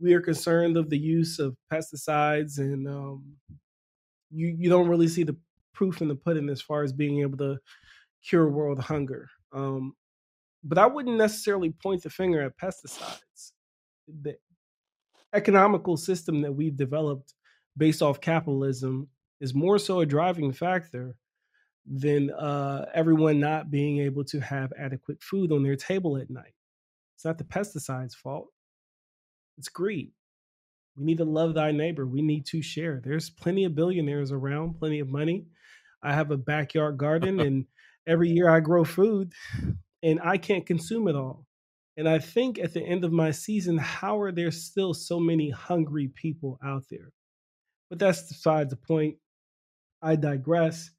we 0.00 0.14
are 0.14 0.20
concerned 0.20 0.76
of 0.76 0.90
the 0.90 0.98
use 0.98 1.38
of 1.38 1.56
pesticides, 1.72 2.58
and 2.58 2.88
um, 2.88 3.24
you 4.30 4.54
you 4.58 4.68
don't 4.70 4.88
really 4.88 5.08
see 5.08 5.22
the 5.24 5.36
proof 5.74 6.00
in 6.00 6.08
the 6.08 6.14
pudding 6.14 6.48
as 6.48 6.60
far 6.60 6.82
as 6.82 6.92
being 6.92 7.20
able 7.20 7.38
to 7.38 7.58
cure 8.24 8.48
world 8.48 8.78
hunger. 8.78 9.28
Um, 9.52 9.94
but 10.64 10.78
I 10.78 10.86
wouldn't 10.86 11.16
necessarily 11.16 11.70
point 11.70 12.02
the 12.02 12.10
finger 12.10 12.40
at 12.42 12.56
pesticides. 12.58 13.52
The 14.22 14.36
economical 15.34 15.96
system 15.96 16.40
that 16.42 16.52
we've 16.52 16.76
developed 16.76 17.34
based 17.76 18.02
off 18.02 18.20
capitalism 18.20 19.08
is 19.42 19.52
more 19.52 19.76
so 19.76 20.00
a 20.00 20.06
driving 20.06 20.52
factor 20.52 21.16
than 21.84 22.30
uh, 22.30 22.86
everyone 22.94 23.40
not 23.40 23.72
being 23.72 23.98
able 23.98 24.24
to 24.24 24.38
have 24.38 24.72
adequate 24.78 25.20
food 25.20 25.50
on 25.50 25.64
their 25.64 25.74
table 25.74 26.16
at 26.16 26.30
night. 26.30 26.54
It's 27.16 27.24
not 27.24 27.38
the 27.38 27.44
pesticides' 27.44 28.14
fault. 28.14 28.48
It's 29.58 29.68
greed. 29.68 30.12
We 30.96 31.04
need 31.04 31.18
to 31.18 31.24
love 31.24 31.54
thy 31.54 31.72
neighbor. 31.72 32.06
We 32.06 32.22
need 32.22 32.46
to 32.46 32.62
share. 32.62 33.02
There's 33.04 33.30
plenty 33.30 33.64
of 33.64 33.74
billionaires 33.74 34.30
around, 34.30 34.78
plenty 34.78 35.00
of 35.00 35.08
money. 35.08 35.46
I 36.04 36.14
have 36.14 36.30
a 36.30 36.36
backyard 36.36 36.96
garden, 36.96 37.40
and 37.46 37.66
every 38.06 38.30
year 38.30 38.48
I 38.48 38.60
grow 38.60 38.84
food, 38.84 39.32
and 40.04 40.20
I 40.22 40.38
can't 40.38 40.66
consume 40.66 41.08
it 41.08 41.16
all. 41.16 41.46
And 41.96 42.08
I 42.08 42.20
think 42.20 42.60
at 42.60 42.74
the 42.74 42.82
end 42.82 43.04
of 43.04 43.12
my 43.12 43.32
season, 43.32 43.76
how 43.76 44.20
are 44.20 44.32
there 44.32 44.52
still 44.52 44.94
so 44.94 45.18
many 45.18 45.50
hungry 45.50 46.08
people 46.14 46.60
out 46.64 46.84
there? 46.90 47.12
But 47.90 47.98
that's 47.98 48.22
beside 48.22 48.70
the 48.70 48.76
point. 48.76 49.16
I 50.02 50.16
digress. 50.16 50.90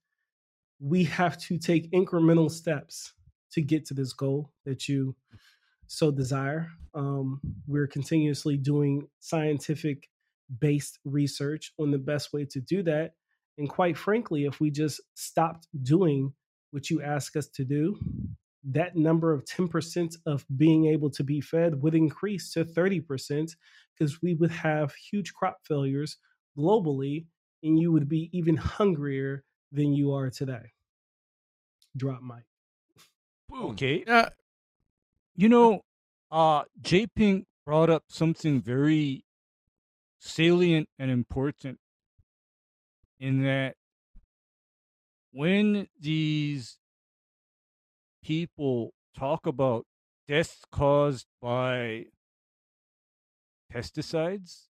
We 0.79 1.03
have 1.05 1.37
to 1.43 1.57
take 1.57 1.91
incremental 1.91 2.49
steps 2.49 3.13
to 3.51 3.61
get 3.61 3.85
to 3.85 3.93
this 3.93 4.13
goal 4.13 4.51
that 4.65 4.87
you 4.87 5.15
so 5.87 6.11
desire. 6.11 6.69
Um, 6.95 7.39
we're 7.67 7.87
continuously 7.87 8.57
doing 8.57 9.07
scientific 9.19 10.09
based 10.59 10.99
research 11.05 11.71
on 11.79 11.91
the 11.91 11.97
best 11.97 12.33
way 12.33 12.45
to 12.45 12.61
do 12.61 12.83
that. 12.83 13.13
And 13.57 13.69
quite 13.69 13.97
frankly, 13.97 14.45
if 14.45 14.59
we 14.59 14.71
just 14.71 15.01
stopped 15.15 15.67
doing 15.83 16.33
what 16.71 16.89
you 16.89 17.01
ask 17.01 17.35
us 17.35 17.47
to 17.49 17.63
do, 17.63 17.99
that 18.63 18.95
number 18.95 19.33
of 19.33 19.45
10% 19.45 20.15
of 20.25 20.45
being 20.55 20.87
able 20.87 21.09
to 21.11 21.23
be 21.23 21.41
fed 21.41 21.81
would 21.81 21.93
increase 21.93 22.51
to 22.53 22.63
30% 22.63 23.51
because 23.97 24.21
we 24.21 24.33
would 24.35 24.51
have 24.51 24.93
huge 24.95 25.33
crop 25.33 25.59
failures 25.67 26.17
globally 26.57 27.25
and 27.63 27.79
you 27.79 27.91
would 27.91 28.09
be 28.09 28.29
even 28.31 28.57
hungrier 28.57 29.43
than 29.71 29.93
you 29.93 30.13
are 30.13 30.29
today. 30.29 30.73
Drop 31.95 32.21
mic. 32.21 32.43
Okay. 33.55 34.03
Yeah. 34.05 34.29
You 35.35 35.49
know, 35.49 35.81
uh, 36.31 36.63
JPink 36.81 37.45
brought 37.65 37.89
up 37.89 38.03
something 38.09 38.61
very 38.61 39.25
salient 40.19 40.89
and 40.99 41.09
important 41.09 41.79
in 43.19 43.43
that 43.43 43.75
when 45.31 45.87
these 45.99 46.77
people 48.23 48.93
talk 49.17 49.45
about 49.45 49.85
deaths 50.27 50.61
caused 50.71 51.27
by 51.41 52.05
pesticides, 53.71 54.67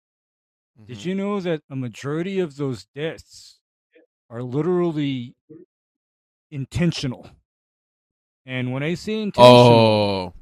did 0.86 0.98
Mhm. 0.98 1.06
you 1.06 1.16
know 1.16 1.40
that 1.40 1.62
a 1.70 1.76
majority 1.76 2.40
of 2.40 2.56
those 2.58 2.86
deaths 2.96 3.60
are 4.30 4.42
literally 4.44 5.36
intentional? 6.52 7.30
And 8.46 8.72
when 8.74 8.84
I 8.84 8.94
say 8.96 9.22
intentional, 9.22 9.56
Oh. 9.58 10.34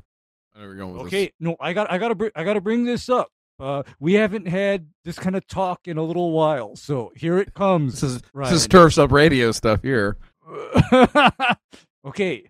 Where 0.54 0.66
you're 0.66 0.76
going 0.76 0.94
with 0.94 1.08
Okay, 1.08 1.32
no, 1.40 1.56
I 1.60 1.74
got, 1.74 1.92
I 1.92 1.98
got 1.98 2.10
to, 2.10 2.16
br- 2.16 2.28
I 2.36 2.44
got 2.44 2.54
to 2.54 2.62
bring 2.62 2.84
this 2.86 3.10
up. 3.10 3.30
Uh, 3.60 3.84
we 4.00 4.14
haven't 4.14 4.48
had 4.48 4.88
this 5.06 5.18
kind 5.20 5.36
of 5.36 5.46
talk 5.48 5.88
in 5.88 5.98
a 5.98 6.04
little 6.04 6.32
while, 6.32 6.76
so 6.76 7.12
here 7.16 7.38
it 7.38 7.54
comes. 7.54 7.94
this. 7.94 8.02
This 8.02 8.12
is 8.14 8.22
Ryan. 8.34 8.54
this 8.54 8.62
is 8.64 8.68
turfs 8.68 8.98
up 8.98 9.12
radio 9.12 9.52
stuff 9.52 9.82
here. 9.84 10.18
okay, 12.06 12.50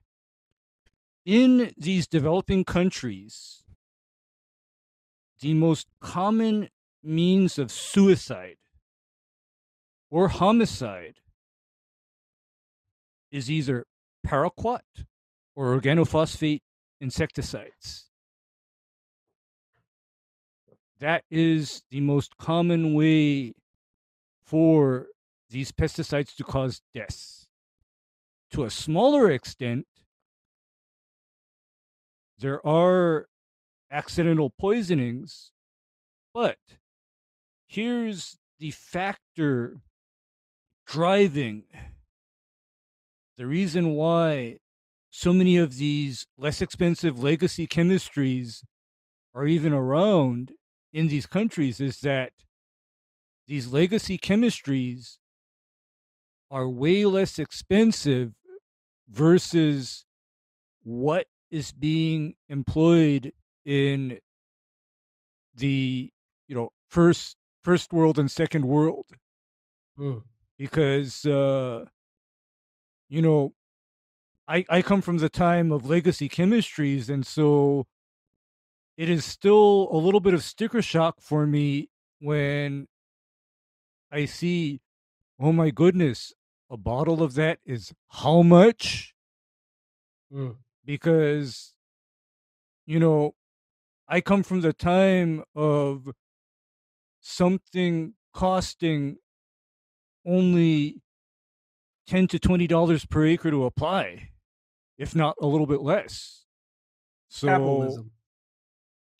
in 1.26 1.74
these 1.78 2.08
developing 2.08 2.64
countries, 2.64 3.64
the 5.42 5.54
most 5.54 5.88
common 6.00 6.70
means 7.04 7.58
of 7.58 7.72
suicide 7.72 8.58
or 10.10 10.28
homicide 10.28 11.16
is 13.32 13.49
either 13.49 13.86
paraquat 14.26 15.06
or 15.56 15.80
organophosphate 15.80 16.62
insecticides. 16.99 18.10
That 20.99 21.24
is 21.32 21.82
the 21.89 22.02
most 22.02 22.38
common 22.38 22.93
way 22.93 23.54
for 24.43 25.08
these 25.49 25.72
pesticides 25.72 26.36
to 26.36 26.43
cause 26.43 26.82
deaths. 26.93 27.47
To 28.52 28.66
a 28.66 28.70
smaller 28.70 29.32
extent, 29.32 29.88
there 32.38 32.66
are 32.66 33.28
accidental 33.89 34.49
poisonings, 34.49 35.52
but 36.34 36.58
here's 37.72 38.38
the 38.60 38.72
factor 38.72 39.78
driving 40.86 41.64
the 43.38 43.48
reason 43.48 43.94
why 43.94 44.58
so 45.10 45.32
many 45.32 45.56
of 45.56 45.78
these 45.78 46.28
less 46.38 46.62
expensive 46.62 47.24
legacy 47.24 47.66
chemistries 47.66 48.62
are 49.34 49.48
even 49.48 49.72
around 49.72 50.52
in 50.92 51.08
these 51.08 51.26
countries 51.26 51.80
is 51.80 52.02
that 52.02 52.34
these 53.48 53.72
legacy 53.72 54.18
chemistries 54.18 55.16
are 56.50 56.68
way 56.68 57.06
less 57.06 57.40
expensive 57.40 58.34
versus 59.10 60.04
what 60.84 61.26
is 61.50 61.72
being 61.72 62.34
employed 62.50 63.32
in 63.64 64.20
the 65.56 66.12
you 66.50 66.56
know 66.56 66.70
first 66.90 67.38
first 67.64 67.93
world 67.93 68.18
and 68.20 68.30
second 68.32 68.66
world 68.66 69.05
Mm. 69.99 70.24
because 70.57 71.26
uh 71.26 71.86
you 73.09 73.22
know 73.22 73.53
i 74.47 74.64
i 74.70 74.82
come 74.82 75.01
from 75.01 75.18
the 75.18 75.30
time 75.30 75.72
of 75.72 75.86
legacy 75.86 76.30
chemistries 76.30 77.09
and 77.09 77.26
so 77.26 77.86
it 78.97 79.09
is 79.09 79.26
still 79.26 79.89
a 79.91 79.97
little 79.97 80.22
bit 80.22 80.34
of 80.34 80.43
sticker 80.43 80.82
shock 80.82 81.20
for 81.20 81.45
me 81.45 81.89
when 82.20 82.88
i 84.12 84.26
see 84.26 84.80
oh 85.39 85.51
my 85.51 85.70
goodness 85.72 86.34
a 86.70 86.78
bottle 86.78 87.22
of 87.22 87.34
that 87.36 87.59
is 87.66 87.93
how 88.09 88.41
much 88.41 89.14
Mm. 90.34 90.55
because 90.86 91.74
you 92.86 92.97
know 92.99 93.36
i 94.07 94.22
come 94.22 94.41
from 94.43 94.62
the 94.62 94.72
time 94.72 95.43
of 95.53 96.07
something 97.22 98.14
costing 98.34 99.18
only 100.26 101.02
10 102.08 102.28
to 102.28 102.40
20 102.40 102.68
dollars 102.68 103.06
per 103.06 103.26
acre 103.26 103.52
to 103.52 103.64
apply 103.66 104.30
if 104.98 105.16
not 105.16 105.36
a 105.42 105.48
little 105.48 105.68
bit 105.68 105.82
less 105.82 106.46
so 107.30 107.48
Capitalism. 107.48 108.12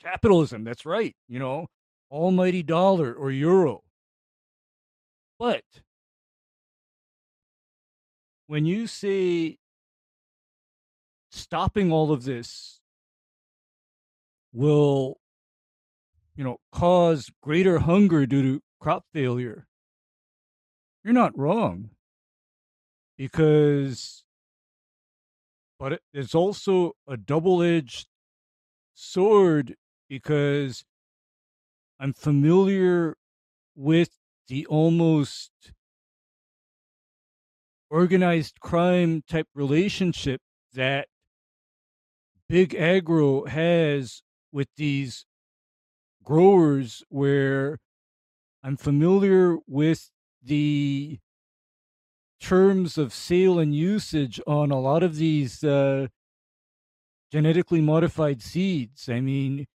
capitalism 0.02 0.64
that's 0.64 0.86
right 0.86 1.16
you 1.28 1.40
know 1.40 1.68
almighty 2.12 2.64
dollar 2.64 3.14
or 3.14 3.32
euro 3.32 3.82
but 5.40 5.64
when 8.48 8.66
you 8.66 8.86
say 8.88 9.58
stopping 11.32 11.92
all 11.92 12.12
of 12.12 12.24
this 12.26 12.82
will 14.54 15.21
you 16.42 16.46
know 16.46 16.58
cause 16.72 17.30
greater 17.44 17.78
hunger 17.78 18.26
due 18.26 18.42
to 18.42 18.62
crop 18.80 19.06
failure. 19.14 19.68
You're 21.04 21.14
not 21.14 21.38
wrong. 21.38 21.92
Because 23.18 24.24
but 25.80 25.94
it- 25.94 26.04
it's 26.14 26.36
also 26.36 26.94
a 27.08 27.18
double-edged 27.18 28.08
sword 28.94 29.76
because 30.10 30.86
i'm 32.00 32.14
familiar 32.14 33.16
with 33.76 34.18
the 34.48 34.66
almost 34.68 35.52
organized 37.92 38.60
crime 38.62 39.22
type 39.28 39.48
relationship 39.54 40.42
that 40.74 41.08
big 42.50 42.76
agro 42.76 43.46
has 43.46 44.24
with 44.52 44.68
these 44.76 45.26
growers 46.24 47.04
where 47.10 47.80
I'm 48.64 48.78
familiar 48.78 49.58
with 49.68 50.12
the 50.44 51.20
terms 52.40 52.98
of 52.98 53.14
sale 53.14 53.60
and 53.60 53.74
usage 53.76 54.42
on 54.48 54.72
a 54.72 54.80
lot 54.80 55.04
of 55.04 55.16
these 55.16 55.64
uh, 55.64 56.08
genetically 57.32 57.82
modified 57.82 58.42
seeds. 58.42 59.08
I 59.10 59.22
mean, 59.22 59.68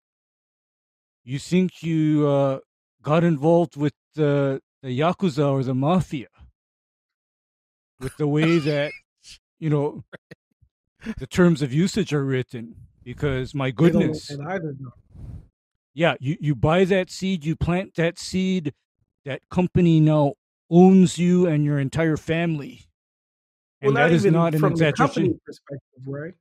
you 1.25 1.39
think 1.39 1.83
you 1.83 2.29
uh, 2.29 2.59
got 3.03 3.25
involved 3.25 3.77
with 3.77 3.95
the, 4.15 4.61
the 4.83 4.99
Yakuza 4.99 5.51
or 5.51 5.63
the 5.63 5.75
Mafia 5.75 6.29
with 8.01 8.17
the 8.17 8.29
way 8.29 8.59
that, 8.59 8.93
you 9.59 9.71
know, 9.71 10.05
the 11.19 11.27
terms 11.27 11.63
of 11.63 11.73
usage 11.73 12.13
are 12.13 12.25
written 12.25 12.75
because 13.03 13.55
my 13.55 13.71
They 13.79 13.91
don't 13.91 14.09
look 14.13 14.25
goodness 14.25 14.31
at 14.31 14.41
either 14.41 14.75
though. 14.79 14.93
Yeah 15.97 16.15
you, 16.21 16.37
you 16.41 16.55
buy 16.55 16.85
that 16.85 17.11
seed 17.11 17.45
you 17.45 17.57
plant 17.57 17.93
that 17.97 18.19
seed 18.19 18.73
that 19.25 19.41
company 19.51 19.99
now 19.99 20.35
owns 20.71 21.19
you 21.19 21.47
and 21.47 21.65
your 21.65 21.79
entire 21.81 22.17
family 22.17 22.83
and 23.81 23.93
well, 23.95 24.03
not 24.05 24.09
that 24.11 24.15
is 24.15 24.25
even 24.27 24.35
not 24.35 24.55
from 24.55 24.75
the 24.77 24.89
exaggeration 24.89 25.23
company 25.25 25.41
perspective, 25.45 26.03
right? 26.07 26.35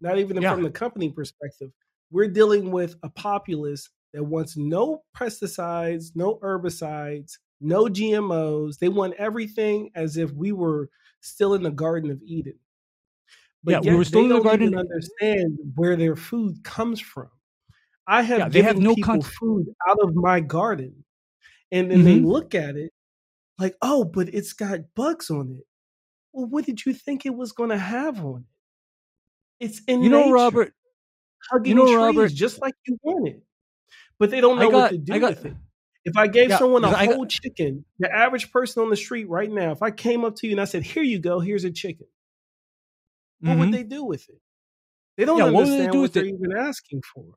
Not 0.00 0.18
even 0.18 0.40
Yeah. 0.40 0.54
from 0.54 0.62
the 0.62 0.70
company 0.70 1.10
perspective. 1.10 1.70
We're 2.10 2.28
dealing 2.28 2.70
with 2.70 2.96
a 3.02 3.10
populace 3.10 3.88
that 4.14 4.24
wants 4.24 4.56
no 4.56 5.02
pesticides, 5.16 6.12
no 6.16 6.36
herbicides, 6.42 7.32
no 7.60 7.84
GMOs. 7.88 8.78
They 8.78 8.88
want 8.88 9.14
everything 9.18 9.90
as 9.94 10.16
if 10.16 10.32
we 10.32 10.52
were 10.52 10.88
still 11.20 11.54
in 11.54 11.62
the 11.62 11.70
Garden 11.70 12.10
of 12.10 12.20
Eden. 12.22 12.58
Yeah, 13.64 13.80
we 13.80 13.94
were 13.94 14.04
still 14.04 14.20
they 14.20 14.24
in 14.24 14.28
the 14.30 14.34
don't 14.36 14.44
Garden- 14.44 14.66
even 14.68 14.78
understand 14.78 15.58
where 15.76 15.94
their 15.96 16.16
food 16.16 16.64
comes 16.64 17.00
from. 17.00 17.30
I 18.06 18.22
have 18.22 18.38
Yeah, 18.38 18.48
they 18.48 18.62
have 18.62 18.78
no 18.78 18.94
people 18.94 19.14
con- 19.14 19.20
food 19.22 19.66
out 19.88 19.98
of 20.02 20.14
my 20.14 20.40
garden, 20.40 21.04
and 21.70 21.90
then 21.90 22.04
they 22.04 22.18
Mhm. 22.18 22.26
look 22.26 22.54
at 22.54 22.76
it 22.76 22.92
like, 23.58 23.76
"Oh, 23.82 24.04
but 24.04 24.28
it's 24.34 24.52
got 24.52 24.80
bugs 24.94 25.30
on 25.30 25.52
it." 25.58 25.66
Well, 26.32 26.46
what 26.46 26.64
did 26.66 26.84
you 26.84 26.94
think 26.94 27.24
it 27.26 27.34
was 27.34 27.52
going 27.52 27.70
to 27.70 27.78
have 27.78 28.24
on 28.24 28.40
it? 29.60 29.64
It's 29.66 29.80
in 29.86 30.02
you 30.02 30.10
know 30.10 30.22
nature, 30.24 30.32
robert 30.34 30.74
hugging 31.50 31.76
know, 31.76 31.84
trees 31.86 31.96
Robert- 31.96 32.32
just 32.32 32.60
like 32.60 32.74
you 32.86 32.98
want 33.02 33.28
it, 33.28 33.42
but 34.18 34.30
they 34.30 34.40
don't 34.40 34.58
know 34.58 34.70
got- 34.70 34.76
what 34.76 34.90
to 34.92 34.98
do 34.98 35.20
got- 35.20 35.30
with 35.30 35.44
it. 35.46 35.56
If 36.04 36.16
I 36.16 36.26
gave 36.26 36.50
Yeah, 36.50 36.58
someone 36.58 36.82
a 36.84 36.88
I 36.88 37.06
got- 37.06 37.14
whole 37.14 37.26
chicken, 37.26 37.84
the 38.00 38.12
average 38.12 38.50
person 38.50 38.82
on 38.82 38.90
the 38.90 38.96
street 38.96 39.28
right 39.28 39.50
now, 39.50 39.70
if 39.70 39.82
I 39.82 39.92
came 39.92 40.24
up 40.24 40.34
to 40.36 40.46
you 40.48 40.54
and 40.54 40.60
I 40.60 40.64
said, 40.64 40.82
"Here 40.82 41.04
you 41.04 41.20
go, 41.20 41.38
here's 41.38 41.62
a 41.64 41.70
chicken," 41.70 42.08
what 43.40 43.52
Mhm. 43.56 43.60
would 43.60 43.72
they 43.72 43.84
do 43.84 44.04
with 44.04 44.28
it? 44.28 44.40
They 45.16 45.24
don't 45.24 45.38
Yeah, 45.38 45.44
what 45.44 45.54
would 45.54 45.66
they 45.66 45.72
understand 45.86 45.92
do 45.92 46.00
what 46.00 46.12
they're 46.12 46.24
it? 46.24 46.34
even 46.34 46.56
asking 46.56 47.02
for. 47.02 47.34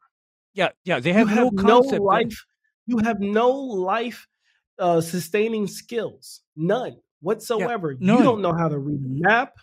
Yeah, 0.55 0.71
yeah, 0.85 0.99
they 1.01 1.13
You 1.17 1.27
have, 1.27 1.29
have 1.29 1.49
no 1.51 1.51
no 1.51 1.81
concept. 1.81 2.11
of- 2.11 2.23
life. 2.23 2.45
You 2.87 2.99
have 2.99 3.19
no 3.21 3.51
life 3.51 4.27
uh, 4.79 5.01
sustaining 5.01 5.67
skills, 5.67 6.41
none 6.55 6.97
whatsoever. 7.21 7.91
You 7.91 7.99
none. 7.99 8.23
don't 8.23 8.41
know 8.41 8.53
how 8.53 8.69
to 8.69 8.79
read 8.79 9.01
a 9.05 9.09
map. 9.29 9.55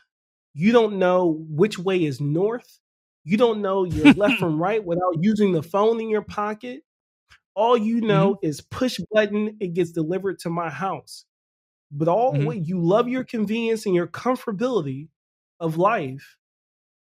You 0.54 0.72
don't 0.72 0.98
know 0.98 1.44
which 1.48 1.78
way 1.78 2.04
is 2.04 2.20
north. 2.20 2.80
You 3.24 3.36
don't 3.38 3.62
know 3.62 3.84
your 3.84 4.10
left 4.10 4.38
from 4.38 4.62
right 4.62 4.84
without 4.84 5.16
using 5.22 5.52
the 5.52 5.62
phone 5.62 6.00
in 6.00 6.10
your 6.10 6.22
pocket. 6.22 6.82
All 7.54 7.76
you 7.76 8.00
know 8.02 8.36
Mm-hmm. 8.36 8.46
is 8.46 8.60
push 8.62 9.00
button, 9.12 9.56
it 9.60 9.74
gets 9.74 9.92
delivered 9.92 10.38
to 10.40 10.50
my 10.50 10.70
house. 10.70 11.26
But 11.92 12.08
all 12.08 12.34
Mhm. 12.34 12.66
you 12.66 12.80
love 12.82 13.08
your 13.08 13.24
convenience 13.24 13.86
and 13.86 13.94
your 13.94 14.08
comfortability 14.08 15.08
of 15.60 15.78
life, 15.78 16.38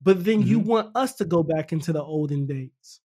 but 0.01 0.23
then 0.25 0.43
you 0.43 0.59
Mhm. 0.59 0.65
want 0.65 0.95
us 0.97 1.15
to 1.15 1.25
go 1.25 1.43
back 1.43 1.73
into 1.73 1.93
the 1.93 2.03
olden 2.03 2.47
days. 2.47 3.01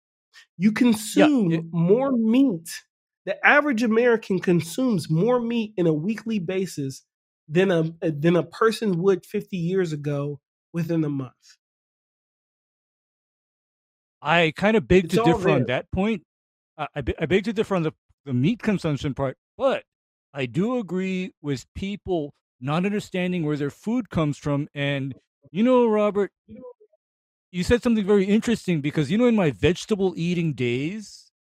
You 0.58 0.72
consume 0.72 1.52
it- 1.52 1.66
more 1.72 2.12
meat. 2.12 2.84
The 3.26 3.46
average 3.46 3.84
American 3.84 4.40
consumes 4.40 5.10
more 5.10 5.40
meat 5.42 5.74
in 5.78 5.88
a 5.88 5.94
weekly 5.94 6.40
basis 6.40 7.04
than 7.48 7.72
a 7.72 7.94
eh, 8.02 8.12
than 8.18 8.36
a 8.36 8.44
person 8.44 9.02
would 9.02 9.26
50 9.26 9.58
years 9.58 9.94
ago 9.94 10.40
within 10.74 11.04
a 11.04 11.10
month. 11.10 11.58
I 14.22 14.54
kind 14.56 14.76
of 14.78 14.88
beg 14.88 15.06
It's 15.06 15.14
to 15.16 15.18
differ 15.20 15.50
on 15.50 15.66
that 15.66 15.92
point. 15.92 16.24
I, 16.78 16.88
I, 16.96 17.04
I 17.20 17.26
beg 17.26 17.44
to 17.46 17.54
differ 17.54 17.76
on 17.76 17.84
the, 17.84 17.94
the 18.26 18.34
meat 18.34 18.62
consumption 18.62 19.14
part, 19.14 19.38
but 19.58 19.84
I 20.34 20.46
do 20.46 20.78
agree 20.80 21.34
with 21.42 21.66
people 21.76 22.34
not 22.60 22.86
understanding 22.86 23.46
where 23.46 23.58
their 23.58 23.70
food 23.70 24.10
comes 24.10 24.38
from. 24.38 24.68
And, 24.74 25.16
you 25.52 25.64
know, 25.64 25.88
Robert, 25.88 26.32
you 27.52 27.64
said 27.64 27.82
something 27.84 28.06
very 28.06 28.26
interesting 28.26 28.82
because, 28.82 29.10
you 29.12 29.18
know, 29.18 29.26
in 29.28 29.36
my 29.36 29.52
vegetable 29.52 30.14
eating 30.18 30.54
days, 30.54 31.32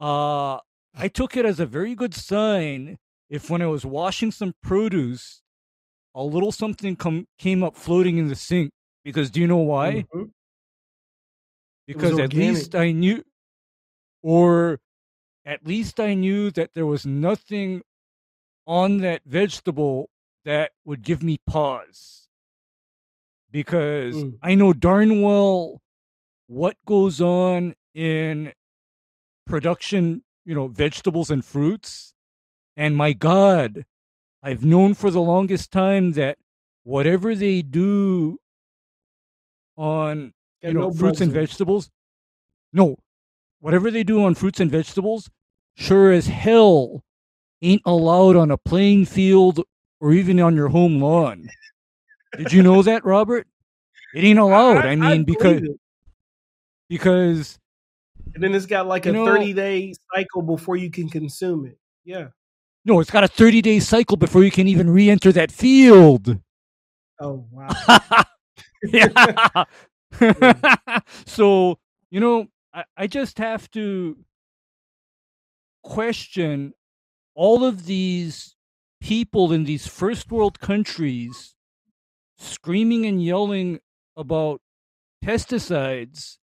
uh, 0.00 0.58
I 0.94 1.08
took 1.12 1.36
it 1.36 1.44
as 1.44 1.60
a 1.60 1.66
very 1.66 1.94
good 1.94 2.14
sign 2.14 2.98
if 3.28 3.50
when 3.50 3.62
I 3.62 3.66
was 3.66 3.84
washing 3.84 4.30
some 4.32 4.54
produce, 4.62 5.42
a 6.14 6.22
little 6.24 6.52
something 6.52 6.96
come, 6.96 7.26
came 7.38 7.62
up 7.64 7.76
floating 7.76 8.18
in 8.18 8.28
the 8.28 8.36
sink. 8.36 8.72
Because 9.04 9.30
do 9.30 9.40
you 9.40 9.46
know 9.46 9.58
why? 9.58 10.04
Mhm. 10.14 10.32
Because 11.86 12.18
at 12.18 12.32
least 12.32 12.74
I 12.74 12.92
knew, 12.92 13.22
or 14.22 14.80
at 15.44 15.66
least 15.66 16.00
I 16.00 16.14
knew 16.14 16.50
that 16.52 16.74
there 16.74 16.86
was 16.86 17.06
nothing 17.06 17.82
on 18.66 18.98
that 18.98 19.22
vegetable 19.24 20.10
that 20.44 20.72
would 20.84 21.02
give 21.02 21.22
me 21.22 21.38
pause. 21.46 22.19
Because 23.50 24.14
Mm. 24.14 24.38
I 24.42 24.54
know 24.54 24.72
darn 24.72 25.22
well 25.22 25.80
what 26.46 26.76
goes 26.86 27.20
on 27.20 27.74
in 27.94 28.52
production, 29.46 30.22
you 30.44 30.54
know, 30.54 30.68
vegetables 30.68 31.30
and 31.30 31.44
fruits. 31.44 32.14
And 32.76 32.96
my 32.96 33.12
God, 33.12 33.84
I've 34.42 34.64
known 34.64 34.94
for 34.94 35.10
the 35.10 35.20
longest 35.20 35.70
time 35.70 36.12
that 36.12 36.38
whatever 36.84 37.34
they 37.34 37.62
do 37.62 38.38
on 39.76 40.32
you 40.62 40.72
know, 40.74 40.80
no 40.88 40.92
fruits 40.92 41.20
and 41.20 41.30
bugs 41.30 41.36
in 41.36 41.42
it. 41.42 41.46
vegetables. 41.46 41.90
No, 42.72 42.96
whatever 43.60 43.90
they 43.90 44.02
do 44.04 44.22
on 44.24 44.34
fruits 44.34 44.60
and 44.60 44.70
vegetables, 44.70 45.30
sure 45.74 46.12
as 46.12 46.26
hell 46.26 47.02
ain't 47.62 47.82
allowed 47.84 48.36
on 48.36 48.50
a 48.50 48.56
playing 48.56 49.06
field 49.06 49.60
or 50.00 50.12
even 50.12 50.40
on 50.40 50.54
your 50.54 50.68
home 50.68 51.00
lawn. 51.00 51.48
Did 52.36 52.52
you 52.52 52.62
know 52.62 52.82
that, 52.82 53.04
Robert? 53.04 53.46
It 54.14 54.24
ain't 54.24 54.38
allowed. 54.38 54.86
I, 54.86 54.94
mean, 54.94 55.24
believe 55.24 55.26
because 55.26 55.62
because 56.88 57.58
and 58.34 58.42
then 58.42 58.54
it's 58.54 58.66
got 58.66 58.86
like 58.86 59.06
a 59.06 59.12
know- 59.12 59.26
30 59.26 59.52
day 59.52 59.94
cycle 60.14 60.42
before 60.42 60.76
you 60.76 60.90
can 60.90 61.08
consume 61.08 61.66
it. 61.66 61.78
Yeah. 62.04 62.28
no, 62.84 63.00
it's 63.00 63.10
got 63.10 63.24
a 63.24 63.28
thirty 63.28 63.62
day 63.62 63.78
cycle 63.78 64.16
before 64.16 64.42
you 64.42 64.50
can 64.50 64.66
even 64.66 64.90
re-enter 64.90 65.32
that 65.32 65.52
field. 65.52 66.38
Oh 67.20 67.46
wow. 67.50 67.68
yeah. 68.84 69.64
so, 71.26 71.78
you 72.10 72.20
know, 72.20 72.46
I, 72.74 72.84
I 72.96 73.06
just 73.06 73.38
have 73.38 73.70
to 73.72 74.16
question 75.82 76.72
all 77.34 77.64
of 77.64 77.86
these 77.86 78.56
people 79.00 79.52
in 79.52 79.64
these 79.64 79.86
first 79.86 80.30
world 80.30 80.60
countries 80.60 81.54
screaming 82.40 83.04
and 83.06 83.22
yelling 83.22 83.80
about 84.16 84.60
pesticides, 85.24 86.38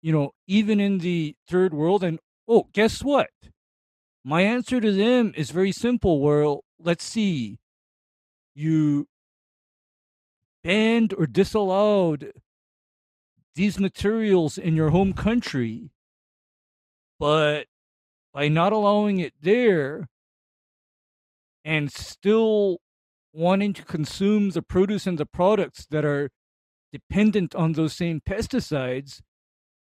you 0.00 0.12
know, 0.12 0.32
even 0.46 0.80
in 0.80 0.98
the 0.98 1.36
third 1.46 1.74
world. 1.74 2.02
And 2.02 2.18
oh, 2.48 2.68
guess 2.72 3.04
what? 3.04 3.30
My 4.24 4.42
answer 4.42 4.80
to 4.80 4.92
them 4.92 5.32
is 5.36 5.50
very 5.50 5.72
simple. 5.72 6.20
Well, 6.20 6.64
let's 6.78 7.04
see. 7.04 7.58
You 8.54 9.06
banned 10.64 11.14
or 11.16 11.26
disallowed 11.26 12.32
these 13.54 13.78
materials 13.78 14.56
in 14.56 14.76
your 14.76 14.90
home 14.90 15.12
country, 15.12 15.90
but 17.18 17.66
by 18.32 18.48
not 18.48 18.72
allowing 18.72 19.18
it 19.18 19.34
there 19.42 20.08
and 21.64 21.92
still 21.92 22.78
wanting 23.32 23.72
to 23.74 23.84
consume 23.84 24.50
the 24.50 24.62
produce 24.62 25.06
and 25.06 25.18
the 25.18 25.26
products 25.26 25.86
that 25.90 26.04
are 26.04 26.30
dependent 26.92 27.54
on 27.54 27.72
those 27.72 27.94
same 27.94 28.20
pesticides, 28.20 29.20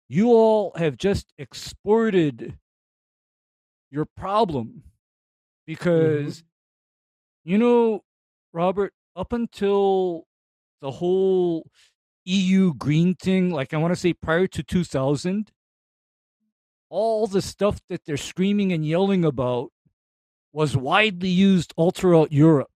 you 0.09 0.29
all 0.29 0.73
have 0.77 0.97
just 0.97 1.33
exported 1.39 2.59
your 3.91 4.07
problem. 4.16 4.66
Mm-hmm. 4.66 4.81
Because 5.66 6.45
you 7.45 7.59
know 7.59 8.03
robert 8.53 8.93
up 9.15 9.33
until 9.33 10.25
the 10.81 10.91
whole 10.91 11.71
eu 12.25 12.75
green 12.75 13.15
thing 13.15 13.51
like 13.51 13.73
i 13.73 13.77
want 13.77 13.93
to 13.93 14.01
say 14.01 14.12
prior 14.12 14.47
to 14.47 14.62
2000 14.62 15.53
all 16.89 17.27
the 17.27 17.43
stuff 17.43 17.81
that 17.89 18.05
they're 18.05 18.16
screaming 18.16 18.73
and 18.73 18.87
yelling 18.87 19.25
about 19.25 19.71
was 20.53 20.77
widely 20.77 21.29
used 21.29 21.75
all 21.77 21.91
throughout 21.91 22.33
europe 22.33 22.71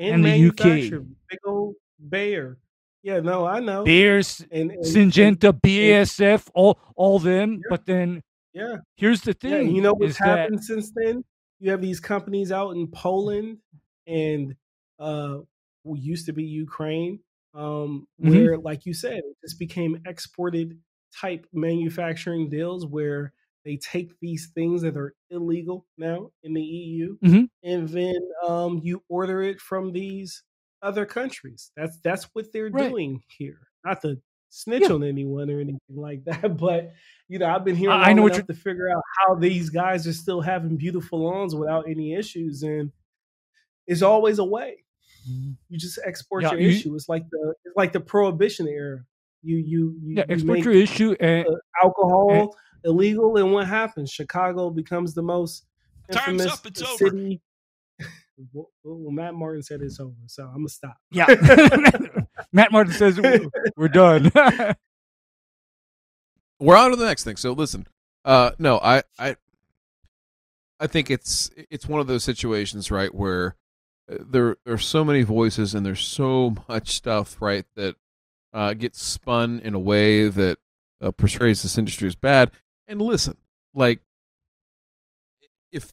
and, 0.00 0.14
And 0.14 0.24
the 0.24 0.48
UK. 0.48 0.90
Big 1.28 1.38
old 1.44 1.74
Bayer. 2.08 2.58
Yeah, 3.02 3.20
no, 3.20 3.46
I 3.46 3.60
know. 3.60 3.84
Bayers 3.84 4.44
and, 4.50 4.70
and- 4.72 4.84
syngenta 4.84 5.52
basf 5.52 6.48
all 6.54 6.78
all 6.96 7.18
them 7.18 7.52
Yeah. 7.52 7.68
but 7.70 7.86
then 7.86 8.22
Yeah. 8.52 8.76
here's 8.96 9.20
the 9.22 9.36
Yeah, 9.42 9.50
thing 9.58 9.74
you 9.76 9.82
know 9.82 9.92
what's 9.94 10.12
is 10.12 10.18
that- 10.18 10.38
happened 10.38 10.64
since 10.64 10.90
then? 10.94 11.24
You 11.60 11.70
have 11.70 11.82
these 11.82 12.00
companies 12.00 12.50
out 12.52 12.70
in 12.76 12.88
Poland 12.88 13.58
and 14.06 14.56
uh 14.98 15.38
what 15.82 15.98
used 16.00 16.26
to 16.26 16.32
be 16.34 16.44
Ukraine, 16.44 17.20
um, 17.54 18.06
Mhm. 18.22 18.30
where, 18.30 18.58
like 18.58 18.84
you 18.84 18.92
said, 18.94 19.18
it 19.18 19.36
just 19.42 19.58
became 19.58 19.92
exported 20.06 20.78
type 21.22 21.46
manufacturing 21.52 22.48
deals 22.50 22.84
where 22.86 23.32
they 23.64 23.76
take 23.76 24.12
these 24.20 24.50
things 24.54 24.82
that 24.82 24.96
are 24.96 25.14
illegal 25.30 25.86
now 25.98 26.30
in 26.42 26.54
the 26.54 26.62
EU 26.62 27.16
Mhm. 27.18 27.48
and 27.62 27.88
then 27.88 28.16
um 28.46 28.80
you 28.82 29.02
order 29.08 29.42
it 29.42 29.60
from 29.60 29.92
these 29.92 30.42
other 30.82 31.04
countries. 31.04 31.70
That's 31.76 31.98
that's 32.02 32.24
what 32.34 32.52
they're 32.52 32.70
Right. 32.70 32.90
doing 32.90 33.22
here. 33.38 33.58
Not 33.84 34.00
to 34.02 34.20
snitch 34.48 34.82
Yeah. 34.88 34.94
on 34.94 35.04
anyone 35.04 35.50
or 35.50 35.60
anything 35.60 35.78
like 35.90 36.24
that, 36.24 36.56
but 36.58 36.92
you 37.28 37.38
know, 37.38 37.46
I've 37.46 37.64
been 37.64 37.76
here 37.76 37.90
I- 37.90 38.12
know 38.12 38.22
what 38.22 38.34
enough 38.34 38.46
to 38.48 38.54
figure 38.54 38.88
out 38.90 39.02
how 39.18 39.34
these 39.36 39.68
guys 39.70 40.06
are 40.06 40.12
still 40.12 40.40
having 40.40 40.76
beautiful 40.76 41.20
lawns 41.20 41.54
without 41.54 41.88
any 41.88 42.14
issues, 42.14 42.62
and 42.62 42.90
it's 43.86 44.02
always 44.02 44.38
a 44.38 44.44
way. 44.44 44.84
You 45.68 45.76
just 45.78 45.98
export 46.04 46.42
Yeah, 46.44 46.52
your 46.52 46.60
you- 46.60 46.68
issue. 46.70 46.94
It's 46.94 47.08
like 47.08 47.28
the 47.30 47.54
it's 47.64 47.76
like 47.76 47.92
the 47.92 48.00
prohibition 48.00 48.66
era. 48.66 49.04
You 49.42 49.56
you 49.56 49.96
you, 50.02 50.14
yeah 50.16 50.24
you 50.28 50.34
export 50.34 50.58
your 50.60 50.72
issue 50.74 51.14
and 51.20 51.46
alcohol 51.82 52.56
illegal, 52.84 53.36
and 53.36 53.52
what 53.52 53.66
happens? 53.66 54.10
Chicago 54.10 54.70
becomes 54.70 55.14
the 55.14 55.22
most 55.22 55.66
Time's 56.10 56.42
infamous 56.42 56.52
up, 56.52 56.66
it's 56.66 56.98
city. 56.98 57.40
Well, 58.54 58.70
well, 58.82 59.12
Matt 59.12 59.34
Martin 59.34 59.62
said 59.62 59.82
it's 59.82 60.00
over, 60.00 60.14
so 60.26 60.44
I'm 60.44 60.60
gonna 60.64 60.68
stop. 60.70 60.96
Yeah. 61.10 61.26
Matt 62.54 62.72
Martin 62.72 62.94
says 62.94 63.20
we're, 63.20 63.46
we're 63.76 63.88
done. 63.88 64.32
We're 66.58 66.76
on 66.76 66.90
to 66.90 66.96
the 66.96 67.04
next 67.04 67.24
thing. 67.24 67.36
So 67.36 67.52
listen, 67.52 67.86
uh, 68.24 68.52
no, 68.58 68.78
I, 68.78 69.02
I, 69.18 69.36
I 70.78 70.86
think 70.86 71.10
it's 71.10 71.50
it's 71.70 71.88
one 71.88 72.00
of 72.00 72.06
those 72.06 72.24
situations, 72.24 72.90
right, 72.90 73.14
where 73.14 73.56
uh, 74.10 74.16
there 74.26 74.56
are 74.66 74.78
so 74.78 75.04
many 75.04 75.22
voices 75.22 75.74
and 75.74 75.84
there's 75.84 76.04
so 76.04 76.54
much 76.68 76.94
stuff, 76.94 77.36
right, 77.40 77.64
that 77.76 77.96
uh, 78.52 78.74
gets 78.74 79.02
spun 79.02 79.60
in 79.62 79.74
a 79.74 79.78
way 79.78 80.28
that 80.28 80.58
uh, 81.02 81.10
portrays 81.10 81.62
this 81.62 81.78
industry 81.78 82.08
as 82.08 82.14
bad. 82.14 82.50
And 82.90 83.00
listen, 83.00 83.36
like, 83.72 84.00
if 85.70 85.92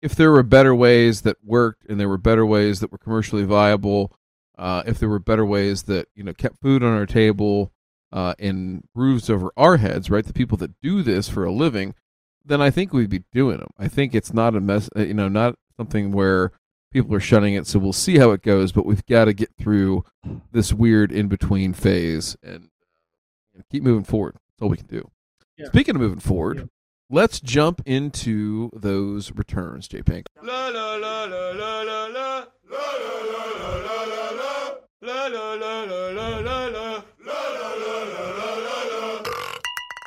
if 0.00 0.14
there 0.14 0.30
were 0.30 0.44
better 0.44 0.72
ways 0.72 1.22
that 1.22 1.38
worked 1.42 1.86
and 1.88 1.98
there 1.98 2.08
were 2.08 2.18
better 2.18 2.46
ways 2.46 2.78
that 2.78 2.92
were 2.92 2.98
commercially 2.98 3.42
viable, 3.42 4.16
uh, 4.56 4.84
if 4.86 5.00
there 5.00 5.08
were 5.08 5.18
better 5.18 5.44
ways 5.44 5.82
that 5.84 6.06
you 6.14 6.22
know 6.22 6.32
kept 6.32 6.60
food 6.60 6.84
on 6.84 6.92
our 6.92 7.04
table 7.04 7.72
uh, 8.12 8.34
and 8.38 8.84
roofs 8.94 9.28
over 9.28 9.50
our 9.56 9.78
heads, 9.78 10.08
right? 10.08 10.24
The 10.24 10.32
people 10.32 10.56
that 10.58 10.80
do 10.80 11.02
this 11.02 11.28
for 11.28 11.44
a 11.44 11.50
living, 11.50 11.96
then 12.44 12.62
I 12.62 12.70
think 12.70 12.92
we'd 12.92 13.10
be 13.10 13.24
doing 13.32 13.58
them. 13.58 13.70
I 13.76 13.88
think 13.88 14.14
it's 14.14 14.32
not 14.32 14.54
a 14.54 14.60
mess, 14.60 14.88
uh, 14.96 15.00
you 15.00 15.14
know, 15.14 15.28
not 15.28 15.56
something 15.76 16.12
where 16.12 16.52
people 16.92 17.12
are 17.16 17.20
shunning 17.20 17.54
it. 17.54 17.66
So 17.66 17.80
we'll 17.80 17.92
see 17.92 18.18
how 18.18 18.30
it 18.30 18.42
goes, 18.42 18.70
but 18.70 18.86
we've 18.86 19.04
got 19.06 19.24
to 19.24 19.32
get 19.32 19.50
through 19.58 20.04
this 20.52 20.72
weird 20.72 21.10
in 21.10 21.26
between 21.26 21.72
phase 21.72 22.36
and 22.40 22.68
uh, 23.58 23.62
keep 23.68 23.82
moving 23.82 24.04
forward. 24.04 24.34
That's 24.34 24.62
all 24.62 24.68
we 24.68 24.76
can 24.76 24.86
do. 24.86 25.10
Yeah. 25.56 25.66
Speaking 25.68 25.94
of 25.96 26.00
moving 26.00 26.18
forward, 26.20 26.58
Yeah. 26.58 26.64
let's 27.10 27.40
jump 27.40 27.80
into 27.86 28.70
those 28.74 29.32
returns, 29.32 29.86
JPink. 29.88 30.24
La 30.42 30.68
la 30.68 30.96
la 30.96 31.24
la 31.24 31.50
la 31.50 31.82
la 31.82 32.06
la. 32.06 32.44
La 32.70 32.78
la 33.04 33.20
la 33.30 33.44
la 33.60 33.76
la 33.76 34.04
la 34.04 34.30
la. 34.30 34.74
La 35.02 35.26
la 35.26 35.54
la 35.54 35.82
la 35.84 36.08
la 36.08 36.38
la 36.38 36.66
la. 36.66 37.02
La 37.24 37.42
la 37.50 37.74
la 37.74 38.02
la 38.02 38.26
la 38.30 38.54
la 38.56 39.22
la. 39.22 39.22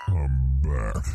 I'm 0.08 0.60
back. 0.64 1.06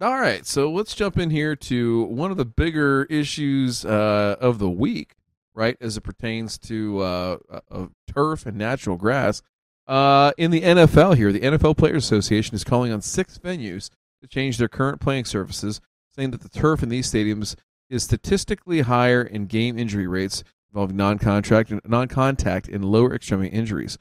All 0.00 0.20
right, 0.20 0.44
so 0.46 0.70
let's 0.70 0.94
jump 0.94 1.18
in 1.18 1.30
here 1.30 1.56
to 1.56 2.02
one 2.04 2.30
of 2.30 2.36
the 2.36 2.44
bigger 2.44 3.04
issues 3.04 3.84
uh, 3.84 4.36
of 4.40 4.58
the 4.58 4.68
week, 4.70 5.14
right, 5.54 5.76
as 5.80 5.96
it 5.96 6.02
pertains 6.02 6.58
to 6.58 7.00
uh, 7.00 7.36
uh, 7.70 7.86
turf 8.06 8.46
and 8.46 8.56
natural 8.58 8.96
grass. 8.96 9.42
Uh, 9.88 10.32
in 10.36 10.50
the 10.50 10.60
NFL 10.60 11.16
here, 11.16 11.32
the 11.32 11.40
NFL 11.40 11.78
Players 11.78 12.04
Association 12.04 12.54
is 12.54 12.62
calling 12.62 12.92
on 12.92 13.00
six 13.00 13.38
venues 13.38 13.88
to 14.20 14.28
change 14.28 14.58
their 14.58 14.68
current 14.68 15.00
playing 15.00 15.24
surfaces, 15.24 15.80
saying 16.14 16.30
that 16.32 16.42
the 16.42 16.48
turf 16.50 16.82
in 16.82 16.90
these 16.90 17.10
stadiums 17.10 17.56
is 17.88 18.02
statistically 18.02 18.82
higher 18.82 19.22
in 19.22 19.46
game 19.46 19.78
injury 19.78 20.06
rates 20.06 20.44
involving 20.70 20.96
non-contract 20.96 21.70
and 21.70 21.80
non-contact 21.86 22.68
and 22.68 22.84
lower 22.84 23.14
extremity 23.14 23.48
injuries. 23.48 23.96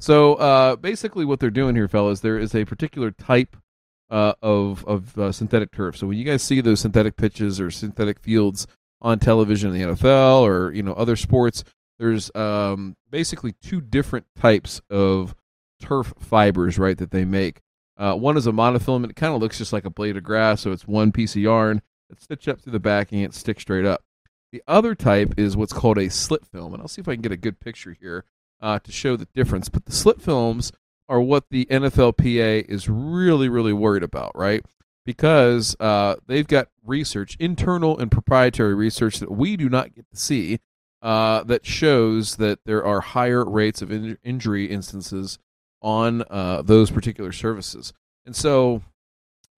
So 0.00 0.34
uh, 0.34 0.76
basically, 0.76 1.26
what 1.26 1.40
they're 1.40 1.50
doing 1.50 1.76
here, 1.76 1.88
fellas, 1.88 2.20
there 2.20 2.38
is 2.38 2.54
a 2.54 2.64
particular 2.64 3.10
type 3.10 3.56
uh, 4.10 4.34
of 4.40 4.84
of 4.86 5.18
uh, 5.18 5.32
synthetic 5.32 5.72
turf. 5.72 5.96
So 5.96 6.06
when 6.06 6.16
you 6.16 6.24
guys 6.24 6.42
see 6.42 6.60
those 6.60 6.80
synthetic 6.80 7.16
pitches 7.16 7.60
or 7.60 7.70
synthetic 7.70 8.20
fields 8.20 8.66
on 9.02 9.18
television 9.18 9.74
in 9.74 9.80
the 9.80 9.94
NFL 9.94 10.42
or 10.42 10.72
you 10.72 10.82
know 10.82 10.94
other 10.94 11.16
sports, 11.16 11.64
there's 11.98 12.34
um, 12.34 12.96
basically 13.10 13.52
two 13.52 13.80
different 13.80 14.26
types 14.36 14.80
of 14.90 15.34
turf 15.80 16.14
fibers, 16.18 16.78
right? 16.78 16.96
That 16.96 17.10
they 17.10 17.24
make. 17.24 17.60
Uh, 17.96 18.14
one 18.14 18.36
is 18.36 18.46
a 18.46 18.52
monofilament. 18.52 19.10
It 19.10 19.16
kind 19.16 19.34
of 19.34 19.40
looks 19.40 19.58
just 19.58 19.72
like 19.72 19.84
a 19.84 19.90
blade 19.90 20.16
of 20.16 20.22
grass, 20.22 20.62
so 20.62 20.72
it's 20.72 20.86
one 20.86 21.12
piece 21.12 21.34
of 21.34 21.42
yarn 21.42 21.82
that's 22.08 22.24
stitched 22.24 22.48
up 22.48 22.60
through 22.60 22.72
the 22.72 22.78
backing. 22.78 23.20
And 23.20 23.32
it 23.32 23.36
sticks 23.36 23.62
straight 23.62 23.86
up. 23.86 24.04
The 24.52 24.62
other 24.68 24.94
type 24.94 25.34
is 25.36 25.56
what's 25.56 25.72
called 25.72 25.98
a 25.98 26.10
slit 26.10 26.46
film, 26.46 26.72
and 26.72 26.82
I'll 26.82 26.88
see 26.88 27.00
if 27.00 27.08
I 27.08 27.14
can 27.14 27.22
get 27.22 27.32
a 27.32 27.36
good 27.36 27.60
picture 27.60 27.96
here 27.98 28.24
uh, 28.60 28.78
to 28.80 28.92
show 28.92 29.16
the 29.16 29.28
difference. 29.34 29.68
But 29.68 29.86
the 29.86 29.92
slit 29.92 30.20
films 30.20 30.72
are 31.08 31.20
what 31.20 31.50
the 31.50 31.66
NFLPA 31.66 32.68
is 32.68 32.88
really, 32.88 33.48
really 33.48 33.72
worried 33.72 34.02
about, 34.02 34.32
right? 34.34 34.64
Because 35.04 35.76
uh, 35.78 36.16
they've 36.26 36.46
got 36.46 36.68
research, 36.84 37.36
internal 37.38 37.98
and 37.98 38.10
proprietary 38.10 38.74
research 38.74 39.18
that 39.18 39.30
we 39.30 39.56
do 39.56 39.68
not 39.68 39.94
get 39.94 40.08
to 40.10 40.16
see, 40.16 40.60
uh, 41.02 41.42
that 41.44 41.66
shows 41.66 42.36
that 42.36 42.60
there 42.64 42.84
are 42.84 43.00
higher 43.00 43.44
rates 43.44 43.82
of 43.82 43.92
in- 43.92 44.18
injury 44.24 44.66
instances 44.66 45.38
on 45.82 46.24
uh, 46.30 46.62
those 46.62 46.90
particular 46.90 47.32
services. 47.32 47.92
And 48.24 48.34
so, 48.34 48.82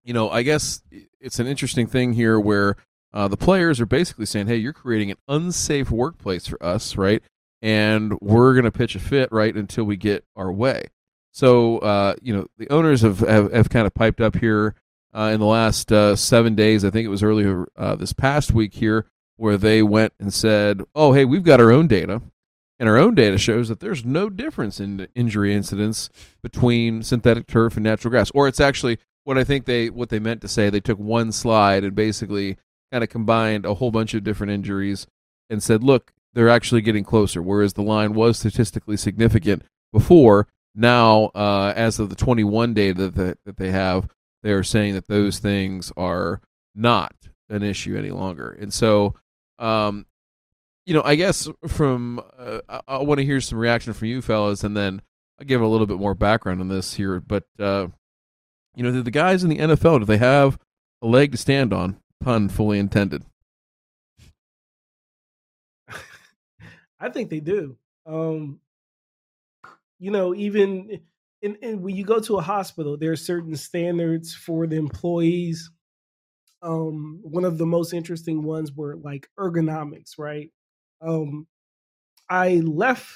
you 0.05 0.13
know, 0.13 0.31
I 0.31 0.43
guess 0.43 0.83
it's 1.21 1.39
an 1.39 1.47
interesting 1.47 1.87
thing 1.87 2.13
here 2.13 2.39
where 2.39 2.77
uh, 3.13 3.29
the 3.29 3.37
players 3.37 3.81
are 3.81 3.87
basically 3.87 4.27
saying, 4.27 4.49
hey, 4.49 4.57
you're 4.57 4.73
creating 4.73 5.11
an 5.11 5.17
unsafe 5.27 5.91
workplace 5.91 6.47
for 6.47 6.63
us, 6.63 6.97
right? 6.97 7.23
And 7.63 8.19
we're 8.21 8.53
going 8.53 8.65
to 8.65 8.71
pitch 8.71 8.95
a 8.95 9.01
fit, 9.01 9.33
right, 9.33 9.55
until 9.55 9.85
we 9.85 9.97
get 9.97 10.25
our 10.37 10.53
way. 10.53 10.85
So, 11.33 11.79
uh, 11.79 12.15
you 12.21 12.37
know, 12.37 12.47
the 12.59 12.69
owners 12.71 13.01
have, 13.03 13.21
have, 13.21 13.53
have 13.53 13.71
kind 13.71 13.87
of 13.87 13.95
piped 13.95 14.21
up 14.21 14.37
here 14.37 14.75
uh, 15.15 15.31
in 15.33 15.41
the 15.41 15.47
last 15.47 15.91
uh, 15.91 16.15
seven 16.15 16.55
days. 16.55 16.85
I 16.85 16.91
think 16.91 17.07
it 17.07 17.11
was 17.11 17.23
earlier 17.23 17.67
uh, 17.77 17.95
this 17.95 18.13
past 18.13 18.53
week 18.53 18.75
here 18.75 19.07
where 19.39 19.57
they 19.57 19.83
went 19.83 20.13
and 20.19 20.35
said, 20.35 20.83
oh, 20.95 21.13
hey, 21.13 21.25
we've 21.25 21.45
got 21.45 21.61
our 21.61 21.71
own 21.71 21.87
data. 21.87 22.21
And 22.79 22.89
our 22.89 22.99
own 22.99 23.15
data 23.15 23.39
shows 23.39 23.69
that 23.69 23.81
there's 23.81 24.05
no 24.05 24.29
difference 24.29 24.79
in 24.79 25.09
injury 25.15 25.55
incidents 25.55 26.11
between 26.43 27.03
synthetic 27.03 27.47
turf 27.47 27.77
and 27.77 27.85
natural 27.85 28.11
grass. 28.11 28.31
Or 28.35 28.47
it's 28.47 28.61
actually 28.61 28.99
what 29.25 29.39
I 29.39 29.45
think 29.45 29.65
they 29.65 29.91
what 29.91 30.11
they 30.11 30.19
meant 30.19 30.41
to 30.43 30.49
say. 30.49 30.71
They 30.71 30.81
took 30.81 30.99
one 30.99 31.33
slide 31.33 31.83
and 31.83 31.95
basically 31.95 32.57
kind 32.93 33.03
of 33.03 33.11
combined 33.11 33.65
a 33.67 33.75
whole 33.75 33.91
bunch 33.91 34.15
of 34.15 34.23
different 34.23 34.53
injuries 34.53 35.07
and 35.51 35.63
said, 35.63 35.83
look, 35.83 36.13
they're 36.35 36.49
actually 36.49 36.83
getting 36.83 37.05
closer. 37.05 37.43
Whereas 37.43 37.73
the 37.73 37.83
line 37.83 38.15
was 38.15 38.39
statistically 38.39 38.97
significant 38.97 39.63
before, 39.93 40.47
now 40.75 41.31
uh, 41.35 41.73
as 41.75 41.99
of 41.99 42.11
the 42.11 42.17
21 42.17 42.75
data 42.75 43.11
that, 43.11 43.39
that 43.45 43.57
they 43.57 43.71
have, 43.71 44.09
they 44.43 44.53
are 44.53 44.63
saying 44.63 44.95
that 44.95 45.09
those 45.09 45.39
things 45.39 45.93
are 45.97 46.41
not 46.75 47.15
an 47.49 47.63
issue 47.63 47.97
any 47.97 48.11
longer. 48.11 48.57
And 48.61 48.73
so, 48.73 49.15
um, 49.59 50.07
you 50.87 50.95
know, 50.95 51.03
I 51.05 51.17
guess 51.17 51.49
from 51.67 52.21
uh, 52.39 52.61
I, 52.69 52.81
I 52.89 53.03
want 53.03 53.19
to 53.19 53.25
hear 53.25 53.41
some 53.41 53.59
reaction 53.59 53.93
from 53.93 54.09
you 54.09 54.23
fellas, 54.23 54.65
and 54.65 54.77
then 54.77 55.03
I'll 55.39 55.47
give 55.47 55.61
a 55.61 55.67
little 55.67 55.87
bit 55.87 55.99
more 55.99 56.15
background 56.15 56.61
on 56.61 56.69
this 56.69 56.95
here. 56.95 57.21
But 57.21 57.45
uh, 57.59 57.89
you 58.75 58.83
know, 58.83 59.03
the 59.03 59.11
guys 59.11 59.45
in 59.45 59.51
the 59.51 59.59
NFL 59.59 60.01
do 60.01 60.05
they 60.05 60.19
have 60.19 60.59
a 61.03 61.07
leg 61.07 61.33
to 61.33 61.39
stand 61.39 61.73
on? 61.73 62.01
Pun 62.21 62.49
fully 62.49 62.79
intended. 62.79 63.25
I 67.01 67.11
think 67.11 67.31
they 67.31 67.41
do. 67.41 67.77
Um, 68.07 68.61
you 69.99 70.11
know, 70.11 70.35
even 70.35 71.01
in, 71.43 71.83
when 71.83 71.95
you 71.95 72.05
go 72.05 72.21
to 72.21 72.39
a 72.39 72.43
hospital, 72.43 72.97
there 72.97 73.13
are 73.13 73.17
certain 73.17 73.57
standards 73.57 74.35
for 74.35 74.67
the 74.67 74.77
employees. 74.77 75.71
Um, 76.63 77.21
one 77.23 77.45
of 77.45 77.59
the 77.59 77.67
most 77.67 77.93
interesting 77.93 78.43
ones 78.43 78.73
were 78.73 78.97
like 78.97 79.29
ergonomics, 79.39 80.19
right? 80.19 80.51
Um, 81.01 81.47
I 82.29 82.57
left 82.57 83.09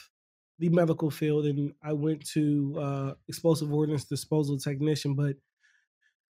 the 0.59 0.69
medical 0.69 1.10
field 1.10 1.47
and 1.47 1.73
I 1.82 1.93
went 1.93 2.24
to 2.31 2.77
uh, 2.78 3.14
explosive 3.28 3.73
ordnance 3.73 4.05
disposal 4.05 4.59
technician, 4.59 5.14
but 5.14 5.36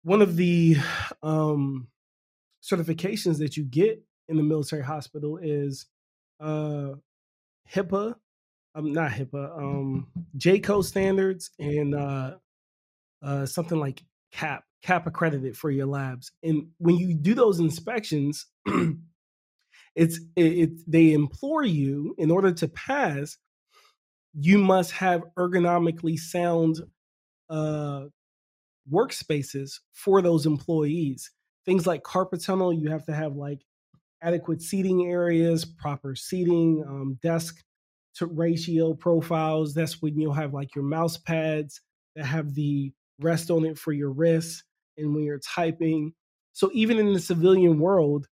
one 0.03 0.21
of 0.21 0.35
the 0.35 0.77
um, 1.21 1.87
certifications 2.63 3.37
that 3.39 3.55
you 3.55 3.63
get 3.63 4.03
in 4.27 4.37
the 4.37 4.43
military 4.43 4.83
hospital 4.83 5.37
is 5.41 5.85
uh, 6.39 6.89
HIPAA, 7.71 8.15
um, 8.73 8.93
not 8.93 9.11
HIPAA, 9.11 9.57
um, 9.57 10.07
JCAHO 10.37 10.83
standards 10.83 11.51
and 11.59 11.95
uh, 11.95 12.35
uh, 13.23 13.45
something 13.45 13.79
like 13.79 14.03
CAP, 14.31 14.63
CAP 14.85 15.07
accredited 15.07 15.57
for 15.57 15.71
your 15.71 15.87
labs. 15.87 16.31
And 16.43 16.67
when 16.77 16.97
you 16.97 17.15
do 17.15 17.33
those 17.33 17.59
inspections, 17.59 18.45
it's 19.95 20.19
it, 20.35 20.45
it 20.45 20.69
they 20.85 21.13
implore 21.13 21.63
you 21.63 22.13
in 22.19 22.29
order 22.29 22.51
to 22.51 22.67
pass, 22.67 23.37
you 24.35 24.59
must 24.59 24.91
have 24.91 25.23
ergonomically 25.39 26.19
sound 26.19 26.81
uh, 27.49 28.03
workspaces 28.91 29.79
for 29.91 30.21
those 30.21 30.45
employees. 30.45 31.31
Things 31.65 31.87
like 31.87 32.03
carpal 32.03 32.43
tunnel, 32.43 32.71
you 32.71 32.91
have 32.91 33.07
to 33.07 33.13
have 33.15 33.35
like 33.35 33.65
adequate 34.21 34.61
seating 34.61 35.07
areas, 35.07 35.65
proper 35.65 36.15
seating, 36.15 36.83
um, 36.87 37.17
desk 37.23 37.63
to 38.17 38.27
ratio 38.27 38.93
profiles. 38.93 39.73
That's 39.73 39.99
when 39.99 40.19
you'll 40.19 40.33
have 40.33 40.53
like 40.53 40.75
your 40.75 40.85
mouse 40.85 41.17
pads 41.17 41.81
that 42.15 42.25
have 42.25 42.53
the 42.53 42.91
rest 43.19 43.49
on 43.49 43.65
it 43.65 43.79
for 43.79 43.91
your 43.91 44.11
wrists 44.11 44.63
and 44.97 45.13
when 45.13 45.23
you're 45.23 45.39
typing. 45.39 46.13
So 46.53 46.69
even 46.73 46.97
in 46.97 47.13
the 47.13 47.19
civilian 47.19 47.79
world 47.79 48.27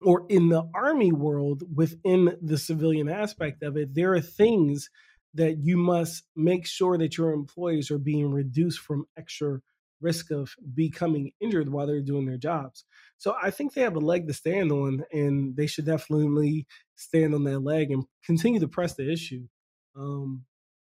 or 0.00 0.26
in 0.28 0.48
the 0.48 0.68
army 0.74 1.12
world, 1.12 1.62
within 1.74 2.36
the 2.42 2.58
civilian 2.58 3.08
aspect 3.08 3.62
of 3.62 3.76
it, 3.76 3.94
there 3.94 4.14
are 4.14 4.20
things 4.20 4.90
that 5.34 5.58
you 5.58 5.76
must 5.76 6.24
make 6.36 6.66
sure 6.66 6.96
that 6.96 7.18
your 7.18 7.32
employees 7.32 7.90
are 7.90 7.98
being 7.98 8.30
reduced 8.30 8.78
from 8.78 9.06
extra 9.16 9.60
risk 10.00 10.30
of 10.30 10.54
becoming 10.74 11.32
injured 11.40 11.68
while 11.68 11.86
they're 11.86 12.00
doing 12.00 12.26
their 12.26 12.36
jobs. 12.36 12.84
So 13.18 13.34
I 13.42 13.50
think 13.50 13.72
they 13.72 13.80
have 13.80 13.96
a 13.96 14.00
leg 14.00 14.28
to 14.28 14.34
stand 14.34 14.70
on, 14.70 15.02
and 15.12 15.56
they 15.56 15.66
should 15.66 15.86
definitely 15.86 16.66
stand 16.94 17.34
on 17.34 17.44
that 17.44 17.60
leg 17.60 17.90
and 17.90 18.04
continue 18.24 18.60
to 18.60 18.68
press 18.68 18.94
the 18.94 19.10
issue, 19.10 19.48
um, 19.96 20.44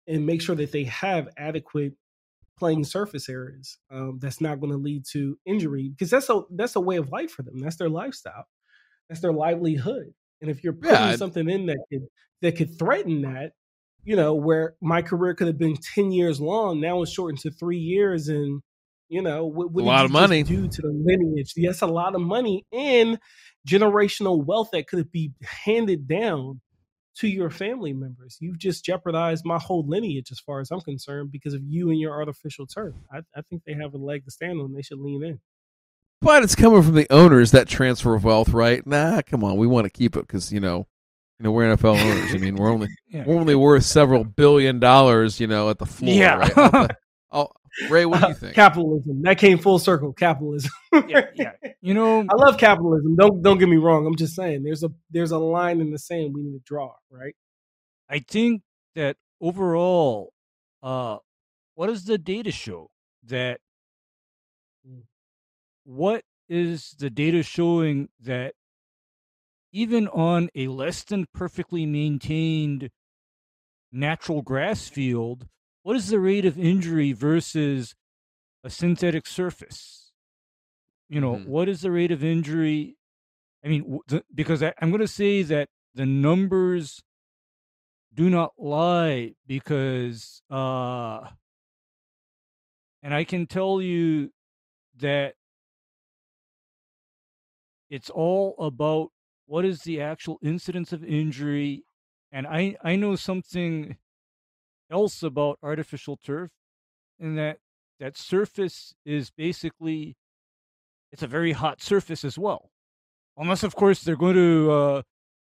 and 0.07 0.25
make 0.25 0.41
sure 0.41 0.55
that 0.55 0.71
they 0.71 0.85
have 0.85 1.29
adequate 1.37 1.93
playing 2.57 2.83
surface 2.83 3.29
areas. 3.29 3.77
Um, 3.91 4.19
that's 4.21 4.41
not 4.41 4.59
going 4.59 4.71
to 4.71 4.77
lead 4.77 5.03
to 5.11 5.37
injury 5.45 5.89
because 5.89 6.09
that's 6.09 6.29
a 6.29 6.41
that's 6.51 6.75
a 6.75 6.81
way 6.81 6.97
of 6.97 7.09
life 7.09 7.31
for 7.31 7.43
them. 7.43 7.59
That's 7.59 7.75
their 7.77 7.89
lifestyle. 7.89 8.45
That's 9.09 9.21
their 9.21 9.33
livelihood. 9.33 10.13
And 10.41 10.49
if 10.49 10.63
you're 10.63 10.73
putting 10.73 11.11
Yeah. 11.11 11.15
something 11.15 11.49
in 11.49 11.67
that 11.67 11.79
could 11.91 12.07
that 12.41 12.55
could 12.55 12.77
threaten 12.77 13.21
that, 13.21 13.51
you 14.03 14.15
know, 14.15 14.33
where 14.35 14.75
my 14.81 15.01
career 15.01 15.33
could 15.33 15.47
have 15.47 15.57
been 15.57 15.77
ten 15.95 16.11
years 16.11 16.39
long, 16.41 16.79
now 16.79 17.01
it's 17.01 17.11
shortened 17.11 17.39
to 17.41 17.51
three 17.51 17.77
years, 17.79 18.27
and 18.29 18.61
you 19.09 19.21
know, 19.21 19.45
what, 19.45 19.71
what 19.71 19.83
A 19.83 19.85
lot 19.85 20.05
of 20.05 20.11
money. 20.11 20.41
do 20.43 20.67
to 20.67 20.81
the 20.81 20.91
lineage? 21.05 21.53
Yes, 21.55 21.81
a 21.81 21.87
lot 21.87 22.15
of 22.15 22.21
money 22.21 22.63
and 22.71 23.19
generational 23.67 24.43
wealth 24.43 24.69
that 24.73 24.87
could 24.87 25.11
be 25.11 25.31
handed 25.43 26.07
down 26.07 26.61
to 27.19 27.27
your 27.27 27.49
family 27.49 27.93
members. 27.93 28.37
You've 28.39 28.57
just 28.59 28.83
jeopardized 28.85 29.45
my 29.45 29.57
whole 29.57 29.85
lineage 29.87 30.31
as 30.31 30.39
far 30.39 30.59
as 30.59 30.69
I'm 30.71 30.81
concerned 30.81 31.31
because 31.31 31.53
of 31.53 31.63
you 31.63 31.89
and 31.89 31.99
your 31.99 32.13
artificial 32.13 32.67
turf. 32.67 32.93
I, 33.11 33.19
I 33.35 33.41
think 33.41 33.63
they 33.65 33.73
have 33.73 33.93
a 33.93 33.97
leg 33.97 34.25
to 34.25 34.31
stand 34.31 34.59
on. 34.59 34.73
They 34.73 34.81
should 34.81 34.99
lean 34.99 35.23
in. 35.23 35.39
But 36.21 36.43
it's 36.43 36.55
coming 36.55 36.81
from 36.81 36.95
the 36.95 37.07
owners 37.11 37.51
that 37.51 37.67
transfer 37.67 38.15
of 38.15 38.23
wealth, 38.23 38.49
right? 38.49 38.85
Nah, 38.85 39.21
come 39.21 39.43
on, 39.43 39.57
we 39.57 39.67
want 39.67 39.85
to 39.85 39.89
keep 39.89 40.15
it 40.15 40.21
because 40.27 40.51
you 40.51 40.59
know, 40.59 40.87
you 41.39 41.43
know, 41.43 41.51
we're 41.51 41.75
NFL 41.75 41.99
owners. 42.01 42.33
I 42.33 42.37
mean, 42.37 42.55
we're 42.55 42.71
only 42.71 42.87
Yeah. 43.09 43.23
we're 43.25 43.35
only 43.35 43.55
worth 43.55 43.83
several 43.83 44.23
billion 44.23 44.79
dollars, 44.79 45.39
you 45.39 45.47
know, 45.47 45.69
at 45.69 45.77
the 45.77 45.85
floor. 45.85 46.13
Yeah. 46.13 46.35
Right? 46.37 46.57
I'll 46.57 46.71
bet- 46.87 46.97
I'll- 47.31 47.55
Ray, 47.89 48.05
what 48.05 48.21
do 48.21 48.27
you 48.29 48.33
think? 48.35 48.55
Capitalism. 48.55 49.21
That 49.23 49.37
came 49.37 49.57
full 49.57 49.79
circle. 49.79 50.13
Capitalism. 50.13 50.71
yeah, 51.07 51.21
yeah. 51.35 51.51
You 51.81 51.93
know, 51.93 52.21
I 52.21 52.35
love 52.35 52.57
capitalism. 52.57 53.15
Don't 53.15 53.43
don't 53.43 53.59
get 53.59 53.69
me 53.69 53.77
wrong. 53.77 54.07
I'm 54.07 54.15
just 54.15 54.35
saying 54.35 54.63
there's 54.63 54.83
a 54.83 54.89
there's 55.11 55.29
a 55.31 55.37
line 55.37 55.81
in 55.81 55.91
the 55.91 55.99
sand 55.99 56.33
we 56.33 56.41
need 56.41 56.53
to 56.53 56.61
draw, 56.65 56.93
right? 57.11 57.35
I 58.09 58.19
think 58.19 58.63
that 58.95 59.17
overall, 59.39 60.33
uh, 60.81 61.17
what 61.75 61.87
does 61.87 62.05
the 62.05 62.17
data 62.17 62.51
show? 62.51 62.89
That 63.23 63.59
Mm. 64.87 65.03
what 65.83 66.23
is 66.49 66.95
the 66.97 67.09
data 67.11 67.43
showing 67.43 68.09
that 68.19 68.53
even 69.71 70.07
on 70.07 70.49
a 70.55 70.67
less 70.67 71.03
than 71.03 71.25
perfectly 71.33 71.85
maintained 71.85 72.89
natural 73.91 74.41
grass 74.41 74.87
field, 74.89 75.47
what 75.85 75.95
is 75.95 76.07
the 76.07 76.19
rate 76.19 76.45
of 76.45 76.57
injury 76.57 77.13
versus 77.13 77.93
a 78.63 78.71
synthetic 78.71 79.27
surface? 79.27 80.11
You 81.07 81.21
know, 81.21 81.35
Mhm. 81.35 81.45
what 81.45 81.69
is 81.69 81.81
the 81.81 81.91
rate 81.91 82.11
of 82.11 82.23
injury? 82.23 82.97
I 83.63 83.67
mean, 83.67 83.99
the, 84.07 84.25
because 84.33 84.63
I, 84.63 84.73
I'm 84.81 84.89
going 84.89 85.01
to 85.01 85.07
say 85.07 85.43
that 85.43 85.69
the 85.93 86.07
numbers 86.07 87.03
do 88.11 88.31
not 88.31 88.53
lie 88.57 89.35
because, 89.45 90.41
uh, 90.49 91.29
and 93.03 93.13
I 93.13 93.23
can 93.23 93.45
tell 93.45 93.79
you 93.79 94.33
that 94.95 95.35
it's 97.91 98.09
all 98.09 98.55
about 98.57 99.11
what 99.45 99.65
is 99.65 99.83
the 99.83 100.01
actual 100.01 100.39
incidence 100.41 100.91
of 100.91 101.03
injury 101.03 101.85
and 102.31 102.47
i 102.47 102.75
i 102.81 102.95
know 102.95 103.15
something 103.15 103.95
else 104.95 105.17
about 105.23 105.59
artificial 105.71 106.15
turf 106.29 106.51
in 107.19 107.35
that 107.35 107.57
that 107.99 108.17
surface 108.17 108.93
is 109.05 109.31
basically 109.45 110.15
it's 111.11 111.23
a 111.23 111.27
very 111.37 111.53
hot 111.63 111.81
surface 111.81 112.23
as 112.23 112.37
well 112.45 112.63
unless 113.37 113.63
of 113.63 113.73
course 113.75 113.99
they're 114.03 114.23
going 114.25 114.35
to 114.35 114.71
uh, 114.71 115.01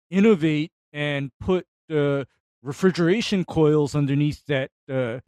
innovate 0.09 0.71
and 0.91 1.31
put 1.39 1.65
uh, 1.89 2.23
refrigeration 2.61 3.43
coils 3.45 3.95
underneath 3.95 4.41
that 4.47 4.69
uh, 4.89 5.19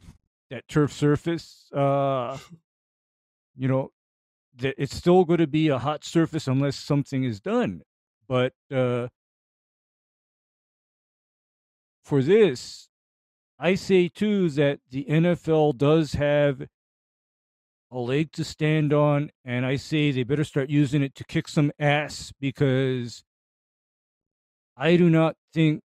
that 0.50 0.62
turf 0.68 0.92
surface 0.92 1.70
uh, 1.74 2.36
you 3.56 3.68
know 3.68 3.90
that 4.58 4.74
it's 4.78 4.96
still 4.96 5.24
going 5.24 5.38
to 5.38 5.46
be 5.46 5.68
a 5.68 5.78
hot 5.78 6.04
surface 6.04 6.46
unless 6.46 6.76
something 6.76 7.24
is 7.24 7.40
done. 7.40 7.82
But 8.26 8.54
uh, 8.74 9.08
for 12.02 12.22
this, 12.22 12.88
I 13.58 13.74
say 13.74 14.08
too 14.08 14.50
that 14.50 14.80
the 14.90 15.04
NFL 15.04 15.78
does 15.78 16.12
have 16.14 16.68
a 17.90 17.98
leg 17.98 18.32
to 18.32 18.44
stand 18.44 18.92
on, 18.92 19.30
and 19.44 19.64
I 19.64 19.76
say 19.76 20.10
they 20.10 20.24
better 20.24 20.44
start 20.44 20.68
using 20.68 21.02
it 21.02 21.14
to 21.14 21.24
kick 21.24 21.48
some 21.48 21.72
ass 21.78 22.32
because 22.40 23.24
I 24.76 24.96
do 24.96 25.08
not 25.08 25.36
think 25.54 25.82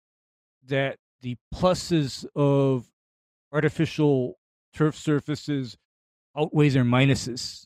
that 0.67 0.97
the 1.21 1.37
pluses 1.53 2.25
of 2.35 2.87
artificial 3.53 4.37
turf 4.73 4.97
surfaces 4.97 5.77
outweighs 6.37 6.73
their 6.73 6.83
minuses. 6.83 7.65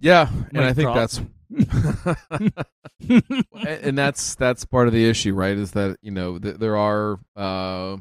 Yeah, 0.00 0.28
and 0.54 0.64
I 0.64 0.72
think 0.72 0.94
that's 0.94 1.20
and 3.66 3.98
that's 3.98 4.34
that's 4.36 4.64
part 4.64 4.86
of 4.86 4.92
the 4.92 5.08
issue, 5.08 5.34
right? 5.34 5.56
Is 5.56 5.72
that 5.72 5.96
you 6.02 6.10
know 6.10 6.38
th- 6.38 6.56
there 6.56 6.76
are 6.76 7.18
uh, 7.36 7.96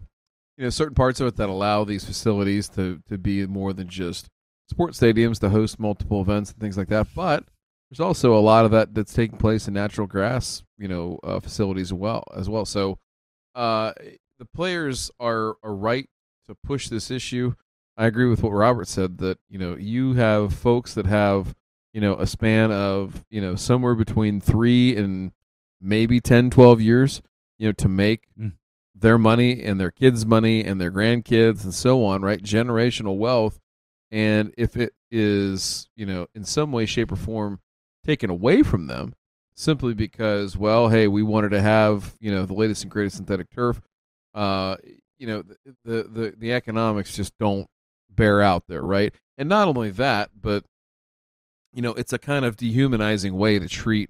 you 0.57 0.63
know 0.63 0.69
certain 0.69 0.95
parts 0.95 1.19
of 1.19 1.27
it 1.27 1.35
that 1.37 1.49
allow 1.49 1.83
these 1.83 2.05
facilities 2.05 2.69
to 2.69 3.01
to 3.07 3.17
be 3.17 3.45
more 3.47 3.73
than 3.73 3.87
just 3.87 4.29
sports 4.69 4.99
stadiums 4.99 5.39
to 5.39 5.49
host 5.49 5.79
multiple 5.79 6.21
events 6.21 6.51
and 6.51 6.59
things 6.59 6.77
like 6.77 6.89
that, 6.89 7.07
but 7.15 7.45
there's 7.89 7.99
also 7.99 8.37
a 8.37 8.39
lot 8.39 8.65
of 8.65 8.71
that 8.71 8.93
that's 8.93 9.13
taking 9.13 9.37
place 9.37 9.67
in 9.67 9.73
natural 9.73 10.05
grass, 10.05 10.61
you 10.77 10.87
know, 10.87 11.19
uh, 11.23 11.39
facilities 11.39 11.87
as 11.87 11.93
well 11.93 12.23
as 12.35 12.47
well. 12.47 12.65
So 12.65 12.99
uh, 13.55 13.93
the 14.37 14.45
players 14.53 15.09
are 15.19 15.55
are 15.63 15.73
right 15.73 16.07
to 16.47 16.55
push 16.63 16.87
this 16.87 17.09
issue. 17.09 17.55
I 17.97 18.05
agree 18.05 18.29
with 18.29 18.43
what 18.43 18.51
Robert 18.51 18.87
said 18.87 19.17
that 19.17 19.39
you 19.49 19.57
know 19.57 19.75
you 19.75 20.13
have 20.13 20.53
folks 20.53 20.93
that 20.93 21.07
have 21.07 21.55
you 21.93 22.01
know 22.01 22.15
a 22.15 22.27
span 22.27 22.71
of 22.71 23.25
you 23.29 23.41
know 23.41 23.55
somewhere 23.55 23.95
between 23.95 24.39
3 24.41 24.95
and 24.95 25.31
maybe 25.81 26.19
10 26.19 26.49
12 26.49 26.81
years 26.81 27.21
you 27.57 27.67
know 27.67 27.71
to 27.73 27.87
make 27.89 28.25
Mm. 28.39 28.53
their 28.95 29.17
money 29.17 29.63
and 29.63 29.79
their 29.79 29.91
kids 29.91 30.25
money 30.25 30.63
and 30.63 30.79
their 30.79 30.91
grandkids 30.91 31.63
and 31.63 31.73
so 31.73 32.03
on 32.05 32.21
right? 32.21 32.41
Generational 32.43 33.17
wealth. 33.17 33.59
And 34.11 34.53
if 34.57 34.75
it 34.75 34.93
is 35.11 35.87
you 35.95 36.05
know 36.05 36.27
in 36.35 36.43
some 36.43 36.71
way 36.71 36.85
shape 36.85 37.11
or 37.11 37.15
form 37.15 37.59
taken 38.05 38.29
away 38.29 38.61
from 38.63 38.87
them 38.87 39.13
simply 39.55 39.93
because 39.93 40.55
well 40.57 40.89
hey 40.89 41.07
we 41.07 41.23
wanted 41.23 41.49
to 41.49 41.61
have 41.61 42.15
you 42.19 42.31
know 42.31 42.45
the 42.45 42.53
latest 42.53 42.83
and 42.83 42.91
greatest 42.91 43.17
synthetic 43.17 43.49
turf 43.49 43.81
uh 44.33 44.75
you 45.17 45.27
know 45.27 45.41
the 45.43 45.57
the 45.83 46.03
the, 46.03 46.33
the 46.37 46.53
economics 46.53 47.15
just 47.15 47.37
don't 47.39 47.67
bear 48.09 48.41
out 48.41 48.63
there 48.67 48.81
right? 48.83 49.13
And 49.37 49.49
not 49.49 49.67
only 49.67 49.89
that 49.91 50.29
but 50.39 50.63
you 51.73 51.81
know 51.81 51.93
it's 51.93 52.13
a 52.13 52.17
kind 52.17 52.45
of 52.45 52.57
dehumanizing 52.57 53.35
way 53.35 53.59
to 53.59 53.67
treat 53.67 54.09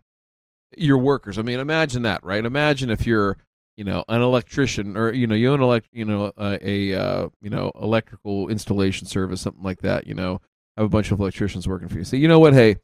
your 0.78 0.98
workers. 0.98 1.38
I 1.38 1.42
mean 1.42 1.60
imagine 1.60 2.04
that 2.04 2.24
right? 2.24 2.46
Imagine 2.46 2.90
if 2.90 3.06
you're 3.06 3.38
you 3.78 3.84
know 3.84 4.04
an 4.10 4.22
electrician 4.22 4.98
or 4.98 5.14
you 5.14 5.28
know 5.28 5.36
you 5.36 5.52
own 5.52 5.62
elect 5.62 5.88
you 5.92 6.06
know 6.06 6.32
uh, 6.38 6.58
a 6.62 6.94
uh, 6.94 7.30
you 7.42 7.50
know 7.50 7.72
electrical 7.82 8.50
installation 8.50 9.08
service 9.08 9.42
something 9.42 9.64
like 9.64 9.82
that 9.82 10.08
you 10.08 10.14
know 10.14 10.42
have 10.78 10.86
a 10.86 10.90
bunch 10.90 11.12
of 11.12 11.20
electricians 11.20 11.68
working 11.68 11.88
for 11.88 11.98
you. 11.98 12.04
Say 12.04 12.18
you 12.18 12.28
know 12.28 12.40
what? 12.40 12.54
Hey 12.54 12.78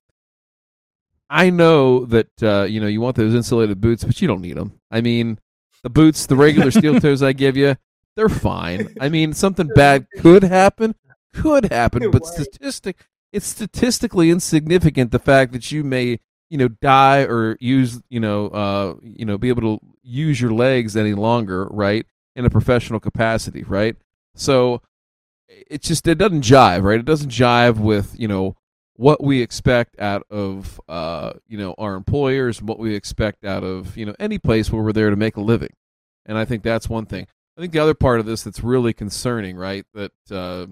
i 1.28 1.50
know 1.50 2.06
that 2.06 2.44
uh, 2.44 2.68
you 2.70 2.80
know 2.80 2.86
you 2.86 3.02
want 3.02 3.16
those 3.16 3.34
insulated 3.34 3.82
boots 3.82 4.04
but 4.04 4.22
you 4.22 4.28
don't 4.28 4.42
need 4.42 4.56
them 4.56 4.80
i 4.92 5.02
mean 5.02 5.40
the 5.82 5.90
boots 5.90 6.28
the 6.28 6.36
regular 6.36 6.70
steel 6.70 7.00
toes 7.02 7.24
i 7.24 7.34
give 7.34 7.58
you 7.58 7.76
they're 8.16 8.30
fine. 8.30 8.96
I 9.00 9.10
mean 9.10 9.34
something 9.34 9.68
bad 9.68 10.08
could 10.20 10.44
happen 10.44 10.96
could 11.34 11.66
happen 11.72 12.12
but 12.12 12.26
statistic 12.26 13.08
it's 13.36 13.48
statistically 13.48 14.32
insignificant 14.32 15.12
the 15.12 15.20
fact 15.20 15.52
that 15.52 15.70
you 15.70 15.84
may 15.84 16.20
you 16.50 16.58
know 16.58 16.70
die 16.70 17.24
or 17.24 17.58
use 17.60 18.02
you 18.08 18.20
know 18.20 18.48
uh 18.48 18.96
you 19.02 19.26
know 19.26 19.38
be 19.38 19.50
able 19.50 19.78
to 19.78 19.86
use 20.04 20.40
your 20.40 20.54
legs 20.54 20.96
any 20.96 21.14
longer 21.14 21.66
right 21.66 22.06
in 22.38 22.46
a 22.46 22.50
professional 22.50 23.00
capacity 23.00 23.64
right? 23.64 23.98
So 24.36 24.82
it 25.50 25.82
just 25.82 26.08
it 26.08 26.18
doesn't 26.18 26.46
jive 26.46 26.84
right? 26.84 27.00
It 27.00 27.06
doesn't 27.06 27.30
jive 27.30 27.78
with 27.78 28.18
you 28.18 28.30
know 28.30 28.56
what 28.96 29.22
we 29.22 29.42
expect 29.42 30.00
out 30.00 30.26
of 30.30 30.80
uh 30.88 31.34
you 31.46 31.58
know 31.58 31.76
our 31.78 31.96
employers 31.96 32.62
what 32.62 32.80
we 32.80 32.96
expect 32.96 33.44
out 33.44 33.66
of 33.66 33.98
you 33.98 34.06
know 34.06 34.16
any 34.18 34.40
place 34.40 34.72
where 34.72 34.82
we're 34.82 34.94
there 34.94 35.10
to 35.10 35.18
make 35.18 35.36
a 35.36 35.42
living. 35.42 35.74
And 36.26 36.38
i 36.38 36.46
think 36.46 36.64
that's 36.64 36.88
one 36.88 37.06
thing. 37.06 37.28
I 37.58 37.62
think 37.62 37.74
the 37.74 37.80
other 37.80 37.94
part 37.94 38.22
of 38.22 38.26
this 38.26 38.44
that's 38.44 38.64
really 38.64 38.94
concerning 38.94 39.58
right 39.58 39.86
that 39.94 40.14
uh 40.32 40.68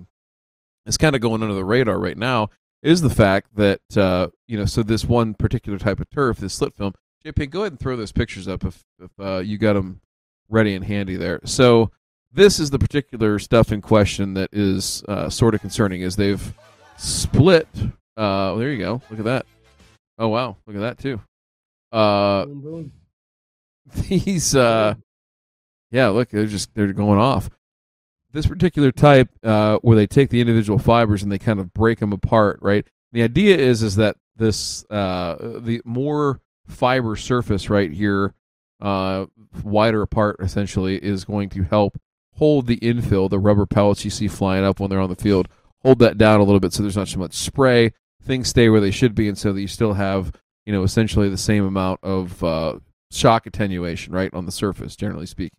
is 0.85 0.97
kind 0.97 1.15
of 1.15 1.21
going 1.21 1.41
under 1.41 1.55
the 1.55 1.65
radar 1.65 1.99
right 1.99 2.17
now 2.17 2.49
is 2.81 3.01
the 3.01 3.09
fact 3.09 3.55
that 3.55 3.81
uh, 3.97 4.27
you 4.47 4.57
know 4.57 4.65
so 4.65 4.83
this 4.83 5.05
one 5.05 5.33
particular 5.33 5.79
type 5.79 5.99
of 5.99 6.09
turf, 6.09 6.37
this 6.37 6.53
slit 6.53 6.75
film. 6.75 6.93
JP, 7.25 7.49
go 7.51 7.61
ahead 7.61 7.71
and 7.71 7.79
throw 7.79 7.95
those 7.95 8.11
pictures 8.11 8.47
up 8.47 8.65
if 8.65 8.83
if 8.99 9.11
uh, 9.19 9.37
you 9.39 9.57
got 9.57 9.73
them 9.73 10.01
ready 10.49 10.75
and 10.75 10.85
handy 10.85 11.15
there. 11.15 11.39
So 11.45 11.91
this 12.31 12.59
is 12.59 12.69
the 12.69 12.79
particular 12.79 13.39
stuff 13.39 13.71
in 13.71 13.81
question 13.81 14.33
that 14.33 14.49
is 14.51 15.03
uh, 15.07 15.29
sort 15.29 15.55
of 15.55 15.61
concerning. 15.61 16.01
Is 16.01 16.15
they've 16.15 16.53
split. 16.97 17.67
Uh, 18.17 18.55
there 18.55 18.71
you 18.71 18.79
go. 18.79 19.01
Look 19.09 19.19
at 19.19 19.25
that. 19.25 19.45
Oh 20.19 20.27
wow, 20.27 20.57
look 20.67 20.75
at 20.75 20.81
that 20.81 20.99
too. 20.99 21.21
Uh, 21.91 22.45
these 24.07 24.55
uh 24.55 24.95
yeah 25.91 26.07
look 26.07 26.29
they're 26.29 26.45
just 26.45 26.73
they're 26.73 26.93
going 26.93 27.19
off 27.19 27.49
this 28.33 28.45
particular 28.47 28.91
type 28.91 29.29
uh 29.43 29.77
where 29.77 29.95
they 29.95 30.07
take 30.07 30.29
the 30.29 30.41
individual 30.41 30.79
fibers 30.79 31.23
and 31.23 31.31
they 31.31 31.39
kind 31.39 31.59
of 31.59 31.73
break 31.73 31.99
them 31.99 32.11
apart 32.11 32.59
right? 32.61 32.85
The 33.11 33.23
idea 33.23 33.57
is 33.57 33.81
is 33.83 33.95
that 33.95 34.17
this 34.35 34.83
uh 34.89 35.35
the 35.59 35.81
more 35.85 36.41
fiber 36.67 37.15
surface 37.15 37.69
right 37.69 37.91
here 37.91 38.33
uh 38.81 39.25
wider 39.63 40.01
apart 40.01 40.37
essentially 40.39 41.03
is 41.03 41.25
going 41.25 41.49
to 41.49 41.63
help 41.63 41.99
hold 42.35 42.67
the 42.67 42.77
infill 42.77 43.29
the 43.29 43.39
rubber 43.39 43.65
pellets 43.65 44.03
you 44.03 44.11
see 44.11 44.27
flying 44.27 44.65
up 44.65 44.79
when 44.79 44.89
they're 44.89 44.99
on 44.99 45.09
the 45.09 45.15
field. 45.15 45.47
Hold 45.83 45.99
that 45.99 46.17
down 46.17 46.39
a 46.39 46.43
little 46.43 46.59
bit 46.59 46.73
so 46.73 46.81
there's 46.81 46.97
not 46.97 47.07
so 47.07 47.19
much 47.19 47.33
spray. 47.33 47.93
Things 48.23 48.47
stay 48.47 48.69
where 48.69 48.81
they 48.81 48.91
should 48.91 49.15
be 49.15 49.27
and 49.27 49.37
so 49.37 49.53
that 49.53 49.61
you 49.61 49.67
still 49.67 49.93
have 49.93 50.31
you 50.65 50.73
know 50.73 50.83
essentially 50.83 51.29
the 51.29 51.37
same 51.37 51.65
amount 51.65 51.99
of 52.03 52.43
uh 52.43 52.79
shock 53.13 53.45
attenuation, 53.45 54.13
right, 54.13 54.33
on 54.33 54.45
the 54.45 54.51
surface, 54.51 54.95
generally 54.95 55.25
speaking. 55.25 55.57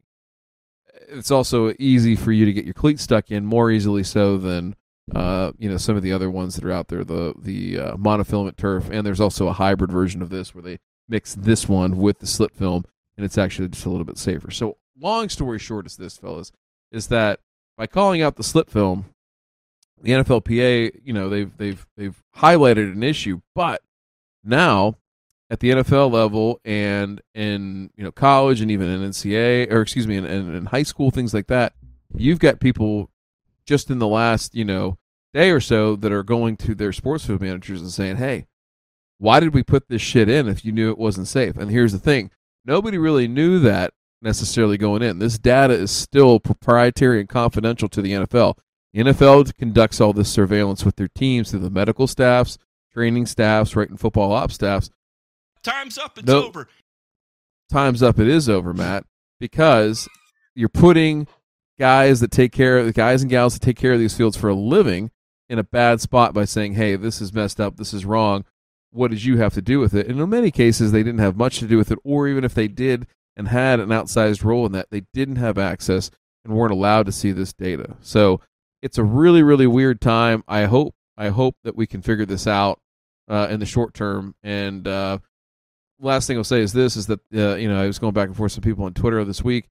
It's 1.09 1.31
also 1.31 1.75
easy 1.79 2.17
for 2.17 2.33
you 2.33 2.45
to 2.45 2.53
get 2.53 2.65
your 2.65 2.75
cleat 2.75 3.01
stuck 3.01 3.31
in 3.31 3.45
more 3.45 3.71
easily 3.71 4.03
so 4.03 4.37
than 4.37 4.75
uh, 5.15 5.53
you 5.59 5.69
know 5.69 5.77
some 5.77 5.97
of 5.97 6.03
the 6.03 6.13
other 6.13 6.31
ones 6.31 6.55
that 6.55 6.65
are 6.65 6.73
out 6.73 6.89
there, 6.89 7.05
the 7.05 7.35
the 7.39 7.79
uh, 7.79 7.97
monofilament 7.97 8.57
turf, 8.57 8.89
and 8.91 9.07
there's 9.07 9.21
also 9.21 9.49
a 9.49 9.53
hybrid 9.53 9.93
version 9.93 10.23
of 10.23 10.31
this 10.31 10.55
where 10.55 10.63
they 10.63 10.79
mix 11.09 11.35
this 11.35 11.69
one 11.69 11.99
with 11.99 12.21
the 12.21 12.27
slit 12.27 12.55
film, 12.55 12.85
and 13.17 13.25
it's 13.25 13.39
actually 13.39 13.69
just 13.69 13.85
a 13.85 13.91
little 13.91 14.05
bit 14.05 14.19
safer. 14.19 14.51
So, 14.51 14.79
long 14.99 15.29
story 15.29 15.59
short, 15.59 15.87
is 15.87 15.97
this, 15.97 16.17
fellas, 16.17 16.53
is 16.91 17.09
that 17.09 17.41
by 17.77 17.87
calling 17.87 18.23
out 18.23 18.37
the 18.37 18.45
slit 18.45 18.71
film, 18.71 19.07
the 20.01 20.13
NFLPA, 20.13 21.01
you 21.05 21.13
know, 21.13 21.29
they've 21.29 21.55
they've 21.57 21.87
they've 21.97 22.23
highlighted 22.37 22.93
an 22.93 23.03
issue, 23.03 23.41
but 23.55 23.83
now 24.43 24.97
at 25.51 25.61
the 25.61 25.71
NFL 25.71 26.11
level 26.11 26.61
and 26.65 27.21
in 27.35 27.91
you 27.97 28.05
know 28.05 28.13
college 28.13 28.61
and 28.61 28.71
even 28.71 28.89
in 28.89 29.09
NCAA 29.09 29.71
or 29.71 29.83
excuse 29.83 30.07
me 30.07 30.17
in, 30.17 30.25
in, 30.25 30.55
in 30.55 30.67
high 30.67 30.83
school 30.83 31.11
things 31.11 31.35
like 31.35 31.49
that, 31.49 31.75
you've 32.17 32.39
got 32.39 32.61
people 32.61 33.11
just 33.67 33.91
in 33.91 33.99
the 33.99 34.09
last 34.09 34.55
you 34.55 34.65
know 34.65 34.99
day 35.33 35.51
or 35.51 35.61
so 35.61 35.97
that 35.97 36.13
are 36.13 36.23
going 36.23 36.57
to 36.57 36.75
their 36.75 36.93
sports 36.93 37.27
field 37.27 37.41
managers 37.41 37.81
and 37.81 37.91
saying, 37.91 38.17
"Hey, 38.17 38.47
why 39.19 39.41
did 39.41 39.55
we 39.55 39.63
put 39.63 39.89
this 39.89 40.03
shit 40.03 40.29
in 40.29 40.49
if 40.49 40.65
you 40.65 40.73
knew 40.73 40.91
it 40.91 40.99
wasn't 40.99 41.29
safe?" 41.29 41.57
And 41.57 41.71
here's 41.71 41.93
the 41.93 41.99
thing: 41.99 42.31
nobody 42.65 42.99
really 42.99 43.29
knew 43.29 43.59
that 43.61 43.93
necessarily 44.23 44.79
going 44.79 45.03
in. 45.03 45.19
This 45.19 45.39
data 45.39 45.75
is 45.75 45.91
still 45.91 46.41
proprietary 46.41 47.21
and 47.21 47.29
confidential 47.29 47.89
to 47.91 48.03
the 48.03 48.13
NFL. 48.13 48.57
The 48.93 49.01
NFL 49.01 49.57
conducts 49.57 50.01
all 50.01 50.13
this 50.13 50.31
surveillance 50.31 50.85
with 50.85 50.97
their 50.97 51.09
teams 51.09 51.51
through 51.51 51.61
the 51.61 51.71
medical 51.71 52.07
staffs, 52.07 52.59
training 52.93 53.27
staffs, 53.27 53.77
right, 53.77 53.89
and 53.89 54.01
football 54.01 54.33
ops 54.33 54.55
staffs. 54.55 54.89
Time's 55.65 55.99
up. 55.99 56.19
It's 56.19 56.27
Nope. 56.27 56.47
over. 56.47 56.69
Time's 57.71 58.03
up. 58.03 58.19
It 58.19 58.29
is 58.29 58.49
over, 58.49 58.73
Matt, 58.73 59.05
because 59.41 60.09
you're 60.55 60.69
putting 60.69 61.27
guys 61.79 62.21
that 62.21 62.31
take 62.31 62.53
care 62.53 62.79
of 62.79 62.87
the 62.87 62.93
guys 62.93 63.23
and 63.23 63.31
gals 63.31 63.55
that 63.55 63.65
take 63.65 63.77
care 63.77 63.93
of 63.93 63.99
these 63.99 64.17
fields 64.17 64.37
for 64.37 64.49
a 64.49 64.55
living 64.55 65.11
in 65.49 65.59
a 65.59 65.65
bad 65.65 66.01
spot 66.01 66.33
by 66.35 66.45
saying, 66.45 66.75
"Hey, 66.75 66.95
this 66.97 67.21
is 67.21 67.33
messed 67.33 67.61
up. 67.61 67.77
This 67.77 67.93
is 67.93 68.05
wrong. 68.05 68.45
What 68.91 69.11
did 69.11 69.25
you 69.25 69.39
have 69.39 69.55
to 69.55 69.63
do 69.63 69.81
with 69.81 69.95
it?" 69.95 70.07
And 70.07 70.21
in 70.21 70.29
many 70.29 70.51
cases, 70.51 70.93
they 70.93 71.03
didn't 71.03 71.19
have 71.21 71.37
much 71.37 71.59
to 71.59 71.67
do 71.67 71.77
with 71.77 71.91
it, 71.91 71.99
or 72.05 72.29
even 72.29 72.45
if 72.45 72.55
they 72.55 72.69
did 72.69 73.07
and 73.37 73.49
had 73.49 73.81
an 73.81 73.89
outsized 73.89 74.45
role 74.45 74.65
in 74.67 74.73
that, 74.73 74.91
they 74.91 75.03
didn't 75.13 75.37
have 75.37 75.59
access 75.59 76.11
and 76.45 76.55
weren't 76.55 76.73
allowed 76.73 77.07
to 77.07 77.13
see 77.13 77.33
this 77.33 77.53
data. 77.53 77.97
So 78.01 78.41
it's 78.83 78.99
a 78.99 79.03
really, 79.03 79.43
really 79.43 79.67
weird 79.67 80.01
time. 80.01 80.45
I 80.47 80.65
hope, 80.67 80.95
I 81.17 81.29
hope 81.31 81.57
that 81.65 81.75
we 81.75 81.87
can 81.87 82.03
figure 82.03 82.27
this 82.27 82.47
out 82.47 82.79
uh, 83.29 83.49
in 83.51 83.59
the 83.59 83.67
short 83.67 83.95
term. 83.95 84.35
And 84.45 84.87
uh, 84.87 85.19
last 86.01 86.27
thing 86.27 86.37
I'll 86.37 86.45
say 86.45 86.61
is 86.61 86.73
this: 86.73 86.97
is 86.97 87.07
that 87.07 87.21
uh, 87.35 87.55
you 87.57 87.69
know 87.69 87.81
I 87.81 87.87
was 87.87 87.99
going 87.99 88.15
back 88.15 88.29
and 88.29 88.37
forth 88.37 88.55
with 88.55 88.65
people 88.65 88.85
on 88.85 88.95
Twitter 88.95 89.25
this 89.25 89.43
week. 89.43 89.69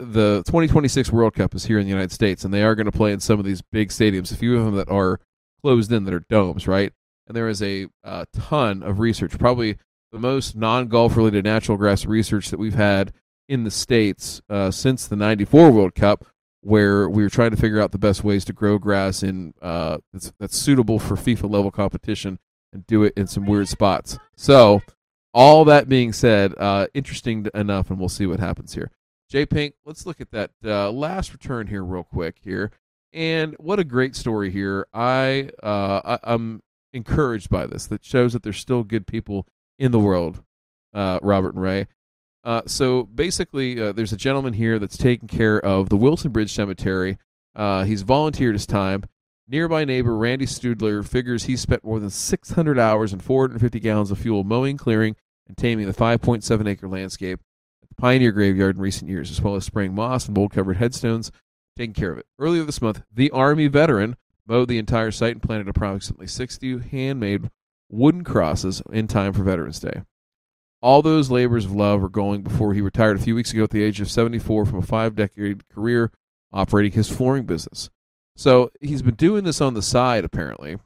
The 0.00 0.42
2026 0.46 1.12
World 1.12 1.34
Cup 1.34 1.54
is 1.54 1.66
here 1.66 1.78
in 1.78 1.84
the 1.84 1.90
United 1.90 2.10
States, 2.12 2.44
and 2.44 2.52
they 2.52 2.64
are 2.64 2.74
going 2.74 2.86
to 2.86 2.92
play 2.92 3.12
in 3.12 3.20
some 3.20 3.38
of 3.38 3.44
these 3.44 3.62
big 3.62 3.90
stadiums. 3.90 4.32
A 4.32 4.36
few 4.36 4.56
of 4.56 4.64
them 4.64 4.74
that 4.74 4.88
are 4.88 5.20
closed 5.62 5.92
in, 5.92 6.04
that 6.04 6.14
are 6.14 6.24
domes, 6.28 6.66
right? 6.66 6.92
And 7.26 7.36
there 7.36 7.48
is 7.48 7.62
a 7.62 7.86
uh, 8.04 8.24
ton 8.32 8.82
of 8.82 8.98
research, 8.98 9.38
probably 9.38 9.78
the 10.12 10.18
most 10.18 10.56
non-golf 10.56 11.16
related 11.16 11.44
natural 11.44 11.78
grass 11.78 12.04
research 12.04 12.50
that 12.50 12.58
we've 12.58 12.74
had 12.74 13.12
in 13.48 13.64
the 13.64 13.70
states 13.70 14.40
uh, 14.50 14.70
since 14.70 15.06
the 15.06 15.16
'94 15.16 15.70
World 15.70 15.94
Cup, 15.94 16.24
where 16.62 17.08
we 17.08 17.22
were 17.22 17.30
trying 17.30 17.52
to 17.52 17.56
figure 17.56 17.80
out 17.80 17.92
the 17.92 17.98
best 17.98 18.24
ways 18.24 18.44
to 18.44 18.52
grow 18.52 18.78
grass 18.78 19.22
in 19.22 19.54
uh, 19.62 19.98
that's, 20.12 20.32
that's 20.40 20.56
suitable 20.56 20.98
for 20.98 21.14
FIFA 21.14 21.48
level 21.48 21.70
competition 21.70 22.40
and 22.72 22.86
do 22.86 23.04
it 23.04 23.12
in 23.16 23.28
some 23.28 23.46
weird 23.46 23.68
spots. 23.68 24.18
So 24.36 24.82
all 25.36 25.66
that 25.66 25.86
being 25.86 26.14
said, 26.14 26.54
uh, 26.56 26.86
interesting 26.94 27.46
enough, 27.52 27.90
and 27.90 27.98
we'll 27.98 28.08
see 28.08 28.24
what 28.24 28.40
happens 28.40 28.72
here. 28.72 28.90
JPink, 29.30 29.74
let's 29.84 30.06
look 30.06 30.18
at 30.18 30.30
that 30.30 30.52
uh, 30.64 30.90
last 30.90 31.34
return 31.34 31.66
here 31.66 31.84
real 31.84 32.04
quick 32.04 32.36
here. 32.40 32.70
And 33.12 33.54
what 33.58 33.78
a 33.78 33.84
great 33.84 34.16
story 34.16 34.50
here. 34.50 34.86
I, 34.94 35.50
uh, 35.62 36.00
I 36.02 36.18
I'm 36.22 36.62
encouraged 36.94 37.50
by 37.50 37.66
this. 37.66 37.84
That 37.84 38.02
shows 38.02 38.32
that 38.32 38.44
there's 38.44 38.56
still 38.56 38.82
good 38.82 39.06
people 39.06 39.46
in 39.78 39.92
the 39.92 39.98
world. 39.98 40.42
Uh, 40.94 41.18
Robert 41.20 41.52
and 41.52 41.62
Ray. 41.62 41.86
Uh, 42.42 42.62
so 42.64 43.02
basically, 43.02 43.78
uh, 43.78 43.92
there's 43.92 44.14
a 44.14 44.16
gentleman 44.16 44.54
here 44.54 44.78
that's 44.78 44.96
taking 44.96 45.28
care 45.28 45.60
of 45.60 45.90
the 45.90 45.98
Wilson 45.98 46.32
Bridge 46.32 46.54
Cemetery. 46.54 47.18
He's 47.84 48.00
volunteered 48.00 48.54
his 48.54 48.64
time. 48.64 49.04
Nearby 49.46 49.84
neighbor 49.84 50.16
Randy 50.16 50.46
Studler 50.46 51.06
figures 51.06 51.44
he 51.44 51.56
spent 51.56 51.84
more 51.84 52.00
than 52.00 52.10
600 52.10 52.78
hours 52.78 53.12
and 53.12 53.22
450 53.22 53.78
gallons 53.80 54.10
of 54.10 54.18
fuel 54.18 54.42
mowing, 54.42 54.78
clearing, 54.78 55.14
and 55.48 55.56
taming 55.56 55.86
the 55.86 55.92
5.7 55.92 56.68
acre 56.68 56.88
landscape 56.88 57.40
at 57.82 57.88
the 57.88 57.94
Pioneer 57.94 58.32
Graveyard 58.32 58.76
in 58.76 58.82
recent 58.82 59.10
years, 59.10 59.30
as 59.30 59.40
well 59.40 59.56
as 59.56 59.64
spraying 59.64 59.94
moss 59.94 60.26
and 60.26 60.36
mold 60.36 60.52
covered 60.52 60.76
headstones, 60.76 61.30
taking 61.76 61.94
care 61.94 62.12
of 62.12 62.18
it. 62.18 62.26
Earlier 62.38 62.64
this 62.64 62.82
month, 62.82 63.02
the 63.12 63.30
Army 63.30 63.66
veteran 63.68 64.16
mowed 64.46 64.68
the 64.68 64.78
entire 64.78 65.10
site 65.10 65.32
and 65.32 65.42
planted 65.42 65.68
approximately 65.68 66.26
60 66.26 66.78
handmade 66.90 67.50
wooden 67.88 68.24
crosses 68.24 68.82
in 68.92 69.06
time 69.08 69.32
for 69.32 69.42
Veterans 69.42 69.80
Day. 69.80 70.02
All 70.82 71.02
those 71.02 71.30
labors 71.30 71.64
of 71.64 71.72
love 71.72 72.00
were 72.00 72.08
going 72.08 72.42
before 72.42 72.74
he 72.74 72.80
retired 72.80 73.16
a 73.16 73.22
few 73.22 73.34
weeks 73.34 73.52
ago 73.52 73.64
at 73.64 73.70
the 73.70 73.82
age 73.82 74.00
of 74.00 74.10
74 74.10 74.66
from 74.66 74.78
a 74.78 74.82
five 74.82 75.14
decade 75.14 75.68
career 75.68 76.12
operating 76.52 76.92
his 76.92 77.10
flooring 77.10 77.44
business. 77.44 77.90
So 78.36 78.70
he's 78.80 79.02
been 79.02 79.14
doing 79.14 79.44
this 79.44 79.60
on 79.60 79.74
the 79.74 79.82
side, 79.82 80.24
apparently, 80.24 80.76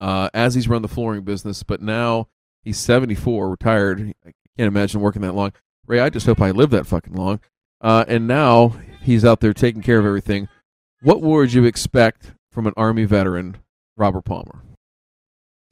uh, 0.00 0.28
as 0.34 0.54
he's 0.54 0.68
run 0.68 0.82
the 0.82 0.88
flooring 0.88 1.24
business, 1.24 1.62
but 1.62 1.80
now 1.80 2.28
he's 2.62 2.78
74, 2.78 3.50
retired. 3.50 4.14
I 4.26 4.32
can't 4.56 4.68
imagine 4.68 5.00
working 5.00 5.22
that 5.22 5.34
long. 5.34 5.52
Ray, 5.86 6.00
I 6.00 6.10
just 6.10 6.26
hope 6.26 6.40
I 6.40 6.50
live 6.50 6.70
that 6.70 6.86
fucking 6.86 7.14
long. 7.14 7.40
Uh, 7.80 8.04
and 8.06 8.28
now 8.28 8.74
he's 9.02 9.24
out 9.24 9.40
there 9.40 9.52
taking 9.52 9.82
care 9.82 9.98
of 9.98 10.06
everything. 10.06 10.48
What 11.02 11.20
would 11.20 11.52
you 11.52 11.64
expect 11.64 12.32
from 12.50 12.66
an 12.66 12.74
Army 12.76 13.04
veteran, 13.04 13.56
Robert 13.96 14.24
Palmer? 14.24 14.62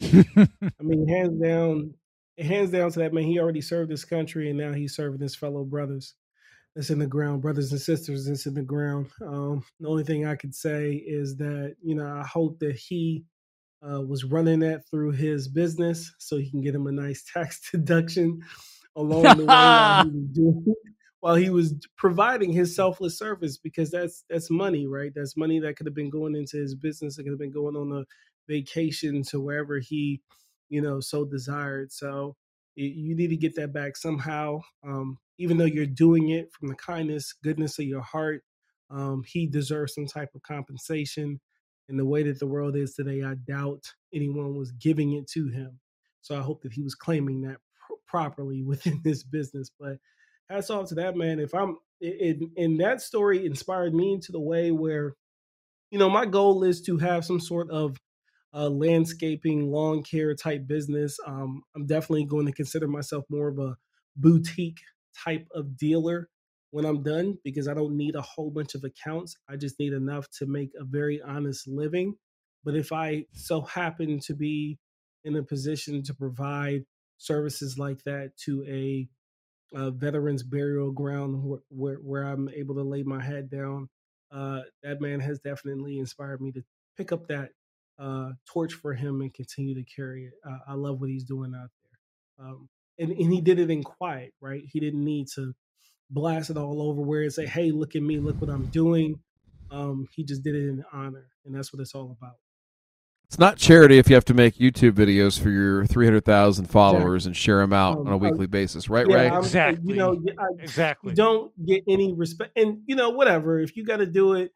I 0.02 0.82
mean, 0.82 1.06
hands 1.06 1.40
down, 1.40 1.94
hands 2.38 2.70
down 2.70 2.90
to 2.90 2.98
that 3.00 3.12
man. 3.12 3.24
He 3.24 3.38
already 3.38 3.60
served 3.60 3.90
his 3.90 4.04
country, 4.04 4.48
and 4.48 4.58
now 4.58 4.72
he's 4.72 4.96
serving 4.96 5.20
his 5.20 5.36
fellow 5.36 5.62
brothers. 5.62 6.14
That's 6.74 6.90
in 6.90 6.98
the 6.98 7.06
ground, 7.06 7.42
brothers 7.42 7.72
and 7.72 7.80
sisters. 7.80 8.26
That's 8.26 8.46
in 8.46 8.54
the 8.54 8.62
ground. 8.62 9.10
Um, 9.20 9.64
the 9.78 9.88
only 9.88 10.04
thing 10.04 10.26
I 10.26 10.36
could 10.36 10.54
say 10.54 10.94
is 10.94 11.36
that 11.36 11.76
you 11.82 11.94
know 11.94 12.06
I 12.06 12.26
hope 12.26 12.58
that 12.60 12.76
he 12.76 13.24
uh, 13.88 14.00
was 14.02 14.24
running 14.24 14.60
that 14.60 14.88
through 14.90 15.12
his 15.12 15.48
business 15.48 16.14
so 16.18 16.38
he 16.38 16.50
can 16.50 16.60
get 16.62 16.74
him 16.74 16.86
a 16.86 16.92
nice 16.92 17.24
tax 17.34 17.70
deduction 17.70 18.40
along 18.96 19.36
the 19.36 19.46
way 19.46 19.70
while 19.70 19.94
he 19.94 20.06
was 20.14 20.26
doing 20.32 20.64
while 21.20 21.36
he 21.36 21.50
was 21.50 21.74
providing 21.98 22.52
his 22.52 22.76
selfless 22.76 23.18
service 23.18 23.58
because 23.58 23.90
that's 23.90 24.24
that's 24.30 24.50
money, 24.50 24.86
right? 24.88 25.12
That's 25.14 25.36
money 25.36 25.60
that 25.60 25.76
could 25.76 25.86
have 25.86 25.96
been 25.96 26.10
going 26.10 26.36
into 26.36 26.58
his 26.58 26.76
business. 26.76 27.18
It 27.18 27.24
could 27.24 27.32
have 27.32 27.40
been 27.40 27.52
going 27.52 27.76
on 27.76 27.92
a 27.92 28.06
vacation 28.52 29.24
to 29.24 29.40
wherever 29.40 29.80
he, 29.80 30.22
you 30.70 30.82
know, 30.82 31.00
so 31.00 31.26
desired. 31.26 31.92
So 31.92 32.36
y- 32.78 32.84
you 32.96 33.16
need 33.16 33.28
to 33.30 33.36
get 33.36 33.56
that 33.56 33.74
back 33.74 33.96
somehow. 33.98 34.60
Um, 34.86 35.18
even 35.38 35.58
though 35.58 35.66
you're 35.66 35.86
doing 35.86 36.30
it 36.30 36.52
from 36.52 36.68
the 36.68 36.76
kindness, 36.76 37.34
goodness 37.44 37.78
of 37.80 37.86
your 37.86 38.02
heart, 38.02 38.42
um, 38.90 39.24
he 39.26 39.46
deserves 39.48 39.94
some 39.94 40.06
type 40.06 40.30
of 40.34 40.42
compensation. 40.42 41.40
In 41.90 41.96
the 41.96 42.06
way 42.06 42.22
that 42.22 42.38
the 42.38 42.46
world 42.46 42.76
is 42.76 42.94
today, 42.94 43.22
I 43.22 43.34
doubt 43.34 43.84
anyone 44.14 44.56
was 44.56 44.72
giving 44.72 45.12
it 45.12 45.28
to 45.32 45.48
him. 45.48 45.80
So 46.22 46.36
I 46.36 46.40
hope 46.40 46.62
that 46.62 46.72
he 46.72 46.82
was 46.82 46.94
claiming 46.94 47.42
that 47.42 47.56
pr- 47.86 47.94
properly 48.06 48.62
within 48.66 49.00
this 49.04 49.22
business. 49.24 49.70
But 49.78 49.98
hats 50.48 50.70
off 50.70 50.88
to 50.88 50.94
that 50.96 51.16
man. 51.16 51.40
If 51.40 51.54
I'm, 51.54 51.76
it, 52.00 52.38
it, 52.40 52.62
and 52.62 52.80
that 52.80 53.02
story 53.02 53.44
inspired 53.44 53.94
me 53.94 54.14
into 54.14 54.32
the 54.32 54.40
way 54.40 54.70
where, 54.70 55.14
you 55.90 55.98
know, 55.98 56.08
my 56.08 56.26
goal 56.26 56.62
is 56.64 56.80
to 56.82 56.98
have 56.98 57.24
some 57.24 57.40
sort 57.40 57.70
of 57.70 57.96
landscaping, 58.52 59.70
lawn 59.70 60.02
care 60.02 60.34
type 60.34 60.66
business. 60.66 61.18
Um, 61.26 61.62
I'm 61.74 61.86
definitely 61.86 62.24
going 62.24 62.46
to 62.46 62.52
consider 62.52 62.88
myself 62.88 63.24
more 63.28 63.48
of 63.48 63.58
a 63.58 63.76
boutique 64.16 64.80
type 65.24 65.46
of 65.54 65.76
dealer 65.76 66.28
when 66.70 66.84
I'm 66.84 67.02
done 67.02 67.38
because 67.44 67.68
I 67.68 67.74
don't 67.74 67.96
need 67.96 68.14
a 68.14 68.22
whole 68.22 68.50
bunch 68.50 68.74
of 68.74 68.84
accounts. 68.84 69.36
I 69.48 69.56
just 69.56 69.78
need 69.78 69.92
enough 69.92 70.28
to 70.38 70.46
make 70.46 70.70
a 70.78 70.84
very 70.84 71.20
honest 71.20 71.66
living. 71.66 72.16
But 72.64 72.76
if 72.76 72.92
I 72.92 73.26
so 73.32 73.62
happen 73.62 74.20
to 74.20 74.34
be 74.34 74.78
in 75.24 75.36
a 75.36 75.42
position 75.42 76.02
to 76.04 76.14
provide 76.14 76.84
services 77.18 77.78
like 77.78 78.02
that 78.04 78.36
to 78.44 78.64
a, 78.68 79.08
a 79.74 79.90
veterans 79.90 80.42
burial 80.42 80.90
ground 80.90 81.42
where, 81.42 81.60
where, 81.68 81.96
where 81.96 82.22
I'm 82.22 82.48
able 82.50 82.74
to 82.76 82.82
lay 82.82 83.02
my 83.02 83.22
head 83.22 83.50
down, 83.50 83.88
uh, 84.32 84.60
that 84.82 85.00
man 85.00 85.20
has 85.20 85.40
definitely 85.40 85.98
inspired 85.98 86.40
me 86.40 86.52
to 86.52 86.62
pick 86.96 87.12
up 87.12 87.26
that 87.28 87.50
uh, 87.98 88.30
torch 88.46 88.74
for 88.74 88.94
him 88.94 89.20
and 89.20 89.34
continue 89.34 89.74
to 89.74 89.84
carry 89.84 90.24
it. 90.24 90.32
Uh, 90.48 90.58
I 90.68 90.74
love 90.74 91.00
what 91.00 91.10
he's 91.10 91.24
doing 91.24 91.52
out 91.54 91.68
there. 91.82 92.46
Um, 92.46 92.68
and, 92.98 93.10
and 93.10 93.32
he 93.32 93.40
did 93.40 93.58
it 93.58 93.70
in 93.70 93.82
quiet, 93.82 94.32
right? 94.40 94.62
He 94.70 94.80
didn't 94.80 95.04
need 95.04 95.28
to 95.34 95.52
blast 96.10 96.50
it 96.50 96.56
all 96.56 96.82
over 96.82 97.00
where 97.00 97.22
and 97.22 97.32
say, 97.32 97.46
hey, 97.46 97.70
look 97.70 97.94
at 97.96 98.02
me, 98.02 98.18
look 98.18 98.40
what 98.40 98.50
I'm 98.50 98.66
doing. 98.66 99.18
Um, 99.70 100.06
he 100.12 100.24
just 100.24 100.42
did 100.42 100.54
it 100.54 100.68
in 100.68 100.84
honor. 100.92 101.26
And 101.44 101.54
that's 101.54 101.72
what 101.72 101.80
it's 101.80 101.94
all 101.94 102.16
about. 102.20 102.34
It's 103.28 103.38
not 103.38 103.56
charity 103.56 103.98
if 103.98 104.08
you 104.08 104.16
have 104.16 104.24
to 104.24 104.34
make 104.34 104.56
YouTube 104.56 104.90
videos 104.92 105.40
for 105.40 105.50
your 105.50 105.86
300,000 105.86 106.64
followers 106.66 107.26
and 107.26 107.36
share 107.36 107.58
them 107.58 107.72
out 107.72 107.98
Um, 107.98 108.08
on 108.08 108.12
a 108.14 108.16
uh, 108.16 108.18
weekly 108.18 108.48
basis, 108.48 108.90
right? 108.90 109.06
Yeah, 109.08 109.14
right? 109.14 109.32
I'm- 109.32 109.38
Exactly. 109.44 109.92
You 109.92 109.94
know, 109.96 110.20
y- 110.20 110.34
I- 110.36 110.62
Exactly. 110.62 111.10
you 111.12 111.16
don't 111.16 111.52
get 111.64 111.84
any 111.86 112.12
respect, 112.12 112.50
and 112.58 112.82
you 112.86 112.96
know, 112.96 113.10
whatever. 113.10 113.60
If 113.60 113.76
you 113.76 113.84
got 113.84 113.98
to 113.98 114.06
do 114.06 114.32
it, 114.32 114.52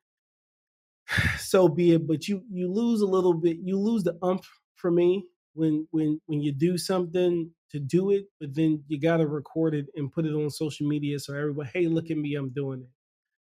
so 1.38 1.68
be 1.68 1.92
it. 1.92 2.04
But 2.08 2.26
you 2.26 2.42
you 2.50 2.68
lose 2.72 3.00
a 3.00 3.06
little 3.06 3.34
bit. 3.34 3.58
You 3.62 3.78
lose 3.78 4.02
the 4.02 4.18
ump 4.22 4.42
for 4.74 4.90
me 4.90 5.24
when 5.52 5.86
when 5.92 6.20
when 6.26 6.40
you 6.40 6.50
do 6.50 6.76
something 6.76 7.50
to 7.74 7.80
do 7.80 8.10
it, 8.12 8.26
but 8.40 8.54
then 8.54 8.84
you 8.88 9.00
got 9.00 9.18
to 9.18 9.28
record 9.28 9.74
it 9.74 9.88
and 9.96 10.12
put 10.12 10.26
it 10.26 10.34
on 10.34 10.50
social 10.50 10.88
media 10.88 11.20
so 11.20 11.34
everyone, 11.34 11.68
hey, 11.74 11.88
look 11.88 12.10
at 12.10 12.18
me, 12.18 12.36
I'm 12.36 12.50
doing 12.50 12.82
it. 12.82 12.90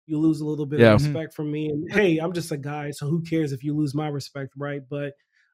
You 0.07 0.19
lose 0.19 0.39
a 0.41 0.45
little 0.45 0.67
bit 0.67 0.81
Yeah. 0.81 0.87
of 0.87 0.91
respect 0.93 1.33
from 1.33 1.51
me, 1.51 1.67
and 1.69 1.91
hey, 1.91 2.17
I'm 2.19 2.33
just 2.33 2.51
a 2.51 2.57
guy, 2.57 2.91
so 2.91 3.07
who 3.07 3.23
cares 3.23 3.51
if 3.51 3.63
you 3.63 3.75
lose 3.75 3.95
my 3.95 4.07
respect, 4.07 4.53
right? 4.55 4.81
But 4.87 5.13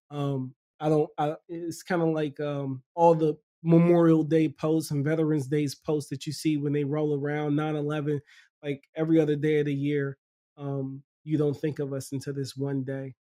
um, 0.09 0.55
I 0.79 0.89
don't. 0.89 1.09
I, 1.17 1.35
it's 1.47 1.83
kind 1.83 2.01
of 2.01 2.09
like 2.09 2.39
um, 2.41 2.83
all 2.93 3.15
the 3.15 3.35
Memorial 3.63 4.23
Day 4.23 4.49
posts 4.49 4.91
and 4.91 5.05
Veterans 5.05 5.47
Days 5.47 5.75
posts 5.75 6.09
that 6.09 6.25
you 6.25 6.33
see 6.33 6.57
when 6.57 6.73
they 6.73 6.83
roll 6.83 7.17
around 7.17 7.55
9/11, 7.55 8.19
like 8.61 8.83
every 8.95 9.19
other 9.21 9.35
day 9.37 9.59
of 9.59 9.67
the 9.67 9.73
year. 9.73 10.17
Um, 10.57 11.03
you 11.23 11.37
don't 11.37 11.53
think 11.55 11.79
of 11.79 11.93
us 11.93 12.11
until 12.11 12.33
this 12.33 12.57
one 12.57 12.83
day, 12.83 13.15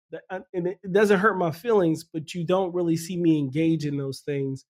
and 0.54 0.68
it 0.68 0.80
it 0.84 0.92
doesn't 0.92 1.20
hurt 1.20 1.38
my 1.38 1.52
feelings, 1.52 2.04
but 2.04 2.34
you 2.34 2.44
don't 2.46 2.74
really 2.74 2.98
see 2.98 3.18
me 3.18 3.38
engage 3.38 3.86
in 3.86 3.98
those 3.98 4.22
things, 4.22 4.66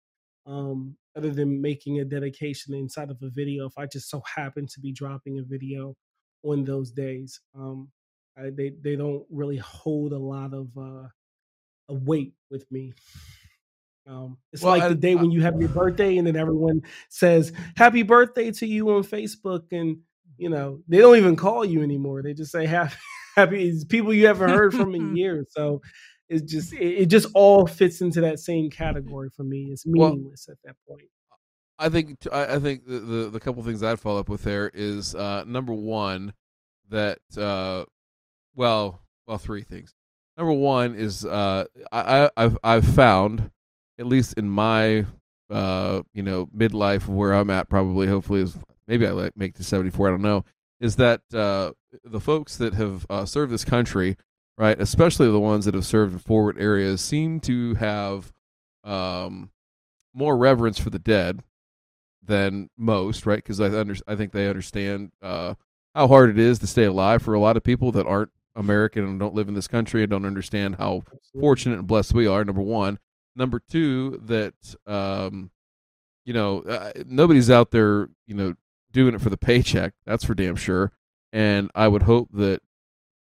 um, 0.50 0.98
other 1.16 1.32
than 1.32 1.62
making 1.62 2.00
a 2.00 2.06
dedication 2.06 2.74
inside 2.74 3.12
of 3.12 3.18
a 3.24 3.30
video. 3.30 3.68
If 3.68 3.78
I 3.78 3.86
just 3.86 4.10
so 4.10 4.22
happen 4.36 4.68
to 4.68 4.80
be 4.82 4.92
dropping 4.92 5.40
a 5.40 5.44
video 5.44 5.96
on 6.44 6.66
those 6.66 6.92
days, 6.92 7.40
um, 7.56 7.92
I, 8.38 8.50
they 8.50 8.74
they 8.84 8.96
don't 8.98 9.26
really 9.30 9.58
hold 9.58 10.14
a 10.14 10.20
lot 10.20 10.54
of 10.54 10.70
uh, 10.78 11.08
a 11.90 11.94
weight 11.94 12.34
with 12.52 12.66
me. 12.72 12.94
Um, 14.08 14.38
it's 14.54 14.64
Well, 14.64 14.72
like 14.74 14.84
I- 14.84 14.90
the 14.90 14.96
day 14.96 15.16
when 15.16 15.32
you 15.32 15.42
have 15.42 15.60
your 15.60 15.70
birthday 15.70 16.18
and 16.18 16.26
then 16.26 16.36
everyone 16.36 16.82
says 17.10 17.54
happy 17.76 18.04
birthday 18.04 18.52
to 18.52 18.66
you 18.66 18.90
on 18.92 19.04
Facebook 19.04 19.66
and 19.72 19.98
you 20.38 20.50
know 20.50 20.82
they 20.88 20.98
don't 21.00 21.18
even 21.18 21.36
call 21.36 21.64
you 21.66 21.84
anymore. 21.84 22.24
They 22.24 22.34
just 22.34 22.52
say 22.52 22.66
happy 22.66 22.96
happy 23.36 23.74
people 23.88 24.14
you 24.14 24.26
haven't 24.28 24.50
heard 24.50 24.74
from 24.74 24.96
in 24.96 25.16
years. 25.16 25.48
So 25.52 25.82
it's 26.30 26.52
just 26.52 26.74
it, 26.74 27.02
it 27.02 27.06
just 27.08 27.28
all 27.34 27.66
fits 27.68 28.02
into 28.02 28.22
that 28.22 28.40
same 28.40 28.70
category 28.70 29.30
for 29.36 29.44
me. 29.44 29.70
It's 29.72 29.84
Well- 29.86 30.12
meaningless 30.12 30.48
at 30.50 30.58
that 30.64 30.76
point. 30.88 31.10
I 31.82 31.88
think 31.88 32.18
I, 32.30 32.60
think 32.60 32.86
the, 32.86 33.00
the 33.00 33.30
the 33.30 33.40
couple 33.40 33.64
things 33.64 33.82
I'd 33.84 34.02
follow 34.02 34.20
up 34.20 34.28
with 34.28 34.44
there 34.44 34.70
is 34.74 35.16
uh, 35.16 35.46
number 35.48 35.74
one 35.74 36.34
that 36.90 37.20
uh, 37.38 37.86
well 38.54 39.00
well 39.28 39.38
three 39.38 39.64
things. 39.64 39.94
Number 40.38 40.52
one 40.52 40.94
is 40.96 41.24
uh, 41.24 41.66
I, 41.92 42.26
I 42.26 42.30
I've 42.36 42.58
I've 42.66 42.86
found 42.86 43.52
at 43.98 44.08
least 44.08 44.34
in 44.34 44.50
my 44.50 45.06
uh, 45.50 46.02
you 46.14 46.22
know 46.22 46.48
midlife 46.48 47.08
where 47.08 47.32
I'm 47.34 47.50
at 47.50 47.70
probably 47.70 48.08
hopefully 48.08 48.42
is 48.42 48.58
maybe 48.88 49.08
I 49.08 49.12
like 49.12 49.38
make 49.38 49.56
to 49.56 49.64
74 49.64 50.08
I 50.08 50.12
don't 50.12 50.22
know 50.22 50.44
is 50.82 50.98
that 50.98 51.22
uh, 51.34 51.72
the 52.04 52.20
folks 52.20 52.58
that 52.58 52.74
have 52.74 53.06
uh, 53.10 53.26
served 53.26 53.54
this 53.54 53.64
country 53.66 54.18
right 54.60 54.80
especially 54.80 55.32
the 55.32 55.40
ones 55.40 55.66
that 55.66 55.74
have 55.74 55.86
served 55.86 56.14
in 56.14 56.20
forward 56.20 56.56
areas 56.60 57.02
seem 57.02 57.40
to 57.40 57.74
have 57.76 58.32
um, 58.84 59.50
more 60.14 60.38
reverence 60.38 60.80
for 60.80 60.90
the 60.90 61.00
dead 61.00 61.42
than 62.30 62.70
most, 62.78 63.26
right? 63.26 63.38
Because 63.38 63.60
I 63.60 63.66
under, 63.66 63.96
I 64.08 64.16
think 64.16 64.32
they 64.32 64.48
understand 64.48 65.12
uh, 65.22 65.56
how 65.94 66.08
hard 66.08 66.30
it 66.30 66.40
is 66.40 66.60
to 66.60 66.68
stay 66.68 66.86
alive 66.86 67.22
for 67.22 67.34
a 67.34 67.40
lot 67.40 67.58
of 67.58 67.64
people 67.64 67.92
that 67.94 68.06
aren't 68.06 68.32
American 68.56 69.04
and 69.04 69.20
don't 69.20 69.34
live 69.34 69.48
in 69.48 69.54
this 69.54 69.68
country 69.68 70.04
and 70.04 70.10
don't 70.10 70.26
understand 70.26 70.76
how 70.76 71.04
fortunate 71.40 71.80
and 71.80 71.88
blessed 71.88 72.14
we 72.14 72.28
are. 72.28 72.46
Number 72.46 72.62
one, 72.62 73.00
number 73.36 73.60
two, 73.60 74.22
that 74.26 74.54
um, 74.86 75.52
you 76.26 76.34
know 76.34 76.62
uh, 76.62 76.92
nobody's 77.06 77.50
out 77.50 77.72
there, 77.72 78.10
you 78.28 78.36
know, 78.36 78.56
doing 78.92 79.16
it 79.16 79.22
for 79.22 79.30
the 79.30 79.38
paycheck. 79.38 79.94
That's 80.06 80.24
for 80.24 80.36
damn 80.36 80.56
sure. 80.56 80.92
And 81.32 81.70
I 81.76 81.88
would 81.88 82.04
hope 82.04 82.30
that 82.34 82.62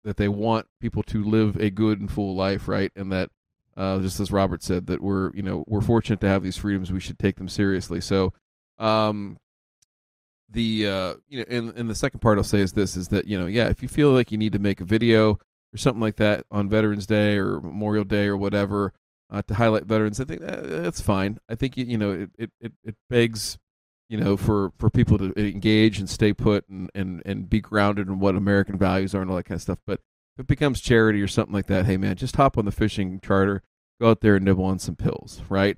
that 0.03 0.17
they 0.17 0.27
want 0.27 0.67
people 0.79 1.03
to 1.03 1.23
live 1.23 1.57
a 1.57 1.69
good 1.69 1.99
and 1.99 2.11
full 2.11 2.35
life, 2.35 2.67
right? 2.67 2.91
And 2.95 3.11
that 3.11 3.29
uh, 3.75 3.99
just 3.99 4.19
as 4.19 4.31
Robert 4.31 4.63
said, 4.63 4.87
that 4.87 5.01
we're 5.01 5.31
you 5.35 5.43
know 5.43 5.63
we're 5.67 5.81
fortunate 5.81 6.19
to 6.21 6.27
have 6.27 6.43
these 6.43 6.57
freedoms. 6.57 6.91
We 6.91 6.99
should 6.99 7.19
take 7.19 7.35
them 7.35 7.47
seriously. 7.47 8.01
So, 8.01 8.33
um, 8.79 9.37
the 10.49 10.87
uh, 10.87 11.13
you 11.27 11.39
know, 11.39 11.45
and 11.49 11.73
and 11.77 11.89
the 11.89 11.95
second 11.95 12.19
part 12.19 12.37
I'll 12.37 12.43
say 12.43 12.59
is 12.59 12.73
this: 12.73 12.97
is 12.97 13.09
that 13.09 13.25
you 13.25 13.39
know, 13.39 13.45
yeah, 13.45 13.67
if 13.67 13.83
you 13.83 13.87
feel 13.87 14.11
like 14.11 14.31
you 14.31 14.37
need 14.37 14.53
to 14.53 14.59
make 14.59 14.81
a 14.81 14.85
video 14.85 15.33
or 15.73 15.77
something 15.77 16.01
like 16.01 16.15
that 16.15 16.45
on 16.49 16.69
Veterans 16.69 17.05
Day 17.05 17.37
or 17.37 17.59
Memorial 17.59 18.03
Day 18.03 18.25
or 18.25 18.35
whatever 18.35 18.93
uh, 19.29 19.43
to 19.43 19.53
highlight 19.53 19.85
veterans, 19.85 20.19
I 20.19 20.23
think 20.23 20.41
uh, 20.41 20.61
that's 20.61 21.01
fine. 21.01 21.37
I 21.47 21.55
think 21.55 21.77
you, 21.77 21.85
you 21.85 21.97
know 21.97 22.27
it, 22.37 22.51
it, 22.59 22.71
it 22.83 22.95
begs 23.09 23.59
you 24.09 24.17
know 24.17 24.37
for, 24.37 24.71
for 24.77 24.89
people 24.89 25.17
to 25.17 25.33
engage 25.37 25.99
and 25.99 26.09
stay 26.09 26.33
put 26.33 26.67
and, 26.69 26.89
and, 26.95 27.21
and 27.25 27.49
be 27.49 27.59
grounded 27.59 28.07
in 28.07 28.19
what 28.19 28.35
American 28.35 28.77
values 28.77 29.13
are 29.13 29.21
and 29.21 29.29
all 29.29 29.37
that 29.37 29.43
kind 29.43 29.57
of 29.57 29.61
stuff. 29.61 29.79
But 29.85 29.99
if 30.35 30.41
it 30.41 30.47
becomes 30.47 30.81
charity 30.81 31.21
or 31.21 31.27
something 31.27 31.53
like 31.53 31.67
that, 31.67 31.85
hey 31.85 31.97
man, 31.97 32.15
just 32.15 32.35
hop 32.35 32.57
on 32.57 32.65
the 32.65 32.71
fishing 32.71 33.19
charter, 33.19 33.63
go 33.99 34.09
out 34.09 34.21
there 34.21 34.35
and 34.35 34.45
nibble 34.45 34.65
on 34.65 34.79
some 34.79 34.95
pills, 34.95 35.41
right? 35.49 35.77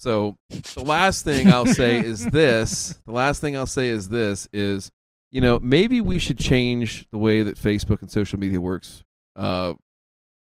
So 0.00 0.38
the 0.48 0.82
last 0.82 1.24
thing 1.24 1.52
I'll 1.52 1.66
say 1.66 1.98
is 2.04 2.24
this. 2.24 2.98
The 3.04 3.12
last 3.12 3.42
thing 3.42 3.54
I'll 3.54 3.66
say 3.66 3.88
is 3.88 4.08
this 4.08 4.48
is, 4.50 4.90
you 5.30 5.42
know, 5.42 5.60
maybe 5.60 6.00
we 6.00 6.18
should 6.18 6.38
change 6.38 7.06
the 7.12 7.18
way 7.18 7.42
that 7.42 7.58
Facebook 7.58 8.00
and 8.00 8.10
social 8.10 8.38
media 8.38 8.60
works. 8.60 9.04
Uh, 9.36 9.74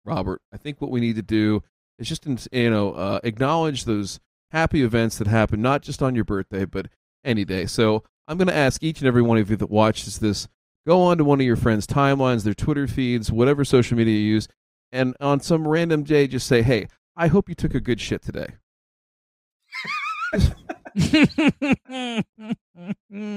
Robert, 0.04 0.40
I 0.52 0.56
think 0.56 0.80
what 0.80 0.90
we 0.90 1.00
need 1.00 1.16
to 1.16 1.22
do 1.22 1.62
is 1.98 2.08
just, 2.08 2.26
you 2.26 2.70
know, 2.70 2.92
uh, 2.92 3.20
acknowledge 3.22 3.84
those 3.84 4.18
happy 4.50 4.82
events 4.82 5.18
that 5.18 5.26
happen, 5.26 5.60
not 5.60 5.82
just 5.82 6.02
on 6.02 6.14
your 6.14 6.24
birthday, 6.24 6.64
but 6.64 6.88
any 7.24 7.44
day. 7.44 7.66
So 7.66 8.02
I'm 8.28 8.38
going 8.38 8.48
to 8.48 8.56
ask 8.56 8.82
each 8.82 9.00
and 9.00 9.08
every 9.08 9.22
one 9.22 9.38
of 9.38 9.50
you 9.50 9.56
that 9.56 9.70
watches 9.70 10.18
this, 10.18 10.48
go 10.86 11.02
on 11.02 11.18
to 11.18 11.24
one 11.24 11.40
of 11.40 11.46
your 11.46 11.56
friends' 11.56 11.86
timelines, 11.86 12.44
their 12.44 12.54
Twitter 12.54 12.86
feeds, 12.86 13.30
whatever 13.32 13.64
social 13.64 13.96
media 13.96 14.14
you 14.14 14.32
use, 14.34 14.48
and 14.92 15.16
on 15.20 15.40
some 15.40 15.66
random 15.66 16.02
day, 16.04 16.26
just 16.26 16.46
say, 16.46 16.62
hey, 16.62 16.88
I 17.16 17.26
hope 17.28 17.48
you 17.48 17.54
took 17.54 17.74
a 17.74 17.80
good 17.80 18.00
shit 18.00 18.22
today. 18.22 18.48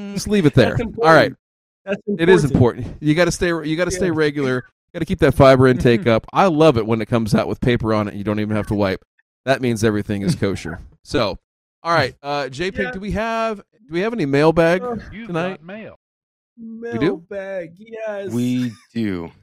Just 0.06 0.28
leave 0.28 0.46
it 0.46 0.54
there. 0.54 0.78
All 1.02 1.14
right. 1.14 1.34
It 2.18 2.30
is 2.30 2.44
important. 2.44 2.98
You 3.00 3.16
got 3.16 3.26
to 3.26 3.32
stay. 3.32 3.48
You 3.48 3.76
got 3.76 3.86
to 3.86 3.92
stay 3.92 4.12
regular. 4.12 4.66
Got 4.94 5.00
to 5.00 5.06
keep 5.06 5.20
that 5.20 5.34
fiber 5.34 5.68
intake 5.68 6.06
up. 6.08 6.26
I 6.34 6.48
love 6.48 6.78
it 6.78 6.86
when 6.86 7.02
it 7.02 7.06
comes 7.08 7.34
out 7.34 7.48
with 7.48 7.62
paper 7.62 7.94
on 7.94 8.08
it. 8.08 8.12
and 8.12 8.18
You 8.18 8.24
don't 8.24 8.40
even 8.40 8.56
have 8.56 8.68
to 8.68 8.76
wipe. 8.76 9.04
That 9.46 9.62
means 9.62 9.84
everything 9.84 10.22
is 10.22 10.36
kosher. 10.36 10.82
So, 11.04 11.38
all 11.84 11.94
right, 11.94 12.16
uh, 12.22 12.44
JPink. 12.46 12.78
Yeah. 12.78 12.92
Do 12.92 13.00
we 13.00 13.12
have 13.12 13.62
do 13.88 13.94
we 13.94 14.02
have 14.02 14.14
any 14.14 14.26
mailbag 14.26 14.82
You've 15.12 15.28
tonight? 15.28 15.50
got 15.50 15.64
mail. 15.64 16.00
We 16.58 16.92
do? 16.94 17.00
Mailbag, 17.00 17.74
yes. 17.78 18.32
We 18.32 18.72
do. 18.94 19.32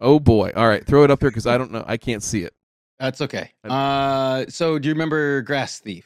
Oh 0.00 0.18
boy! 0.18 0.50
All 0.56 0.66
right, 0.66 0.84
throw 0.84 1.04
it 1.04 1.10
up 1.10 1.20
there 1.20 1.30
because 1.30 1.46
I 1.46 1.56
don't 1.56 1.70
know. 1.70 1.84
I 1.86 1.96
can't 1.96 2.22
see 2.22 2.42
it. 2.42 2.52
That's 2.98 3.20
okay. 3.20 3.52
Uh, 3.62 4.46
so 4.48 4.76
do 4.78 4.88
you 4.88 4.94
remember 4.94 5.44
GrassThief 5.44 6.02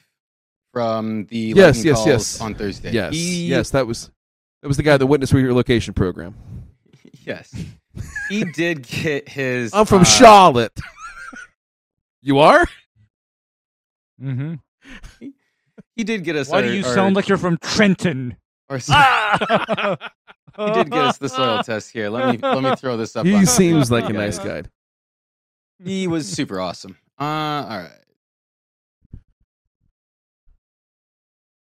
from 0.74 1.24
the 1.26 1.54
Yes, 1.56 1.76
Lightning 1.76 1.84
yes, 1.86 1.96
Calls 1.96 2.06
yes. 2.06 2.40
on 2.42 2.54
Thursday? 2.54 2.90
Yes, 2.92 3.14
He- 3.14 3.46
yes. 3.46 3.70
That 3.70 3.86
was 3.86 4.10
that 4.60 4.68
was 4.68 4.76
the 4.76 4.82
guy 4.82 4.98
that 4.98 5.06
witnessed 5.06 5.32
your 5.32 5.54
location 5.54 5.94
program. 5.94 6.34
yes. 7.24 7.54
He 8.28 8.44
did 8.44 8.82
get 8.82 9.26
his. 9.26 9.72
I'm 9.72 9.86
from 9.86 10.02
uh, 10.02 10.04
Charlotte. 10.04 10.78
you 12.20 12.38
are? 12.40 12.66
hmm 14.20 14.54
He 15.96 16.04
did 16.04 16.24
get 16.24 16.36
us. 16.36 16.48
Why 16.48 16.58
our, 16.58 16.62
do 16.62 16.72
you 16.74 16.84
our- 16.84 16.94
sound 16.94 17.16
like 17.16 17.28
you're 17.28 17.38
from 17.38 17.56
Trenton? 17.58 18.36
our- 18.68 18.78
Ah! 18.90 19.96
he 20.58 20.72
did 20.72 20.90
get 20.90 21.02
us 21.04 21.18
the 21.18 21.28
soil 21.28 21.62
test 21.62 21.90
here. 21.90 22.08
Let 22.10 22.32
me 22.34 22.38
let 22.42 22.62
me 22.62 22.74
throw 22.76 22.96
this 22.96 23.16
up. 23.16 23.26
He 23.26 23.34
on- 23.34 23.46
seems 23.46 23.90
like 23.90 24.08
a 24.08 24.12
nice 24.12 24.38
guy. 24.38 24.62
He 25.82 26.06
was 26.06 26.28
super 26.30 26.60
awesome. 26.60 26.96
Uh, 27.20 27.24
all 27.24 27.78
right. 27.78 27.90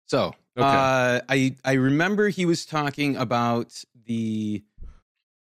So, 0.06 0.34
Okay. 0.58 0.66
uh, 0.66 1.20
I 1.28 1.54
I 1.64 1.72
remember 1.74 2.28
he 2.28 2.44
was 2.44 2.66
talking 2.66 3.16
about 3.16 3.82
the 4.06 4.62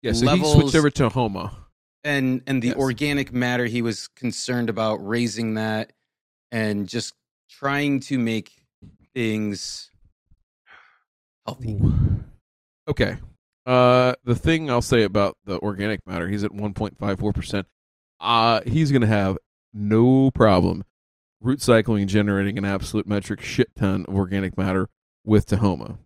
Yeah, 0.01 0.13
so 0.13 0.27
he 0.35 0.43
switched 0.43 0.75
over 0.75 0.89
to 0.89 1.09
Tahoma. 1.09 1.53
and 2.03 2.41
and 2.47 2.61
the 2.63 2.69
Yes. 2.69 2.77
organic 2.77 3.31
matter. 3.31 3.65
He 3.65 3.81
was 3.81 4.07
concerned 4.07 4.69
about 4.69 4.95
raising 5.05 5.53
that 5.55 5.93
and 6.51 6.87
just 6.89 7.13
trying 7.49 7.99
to 8.01 8.17
make 8.17 8.56
things 9.17 9.89
healthy. 11.43 11.81
Okay. 12.87 13.17
Uh, 13.65 14.13
the 14.23 14.35
thing 14.35 14.69
I'll 14.69 14.83
say 14.83 15.01
about 15.01 15.35
the 15.43 15.59
organic 15.59 16.05
matter, 16.05 16.27
he's 16.27 16.43
at 16.43 16.51
1.54%. 16.51 17.65
Uh, 18.19 18.61
he's 18.67 18.91
going 18.91 19.01
to 19.01 19.07
have 19.07 19.39
no 19.73 20.29
problem 20.29 20.83
root 21.41 21.61
cycling 21.63 22.03
and 22.03 22.09
generating 22.09 22.59
an 22.59 22.65
absolute 22.65 23.07
metric 23.07 23.41
shit 23.41 23.69
ton 23.75 24.05
of 24.07 24.15
organic 24.15 24.55
matter 24.55 24.87
with 25.25 25.47
Tahoma. 25.47 25.97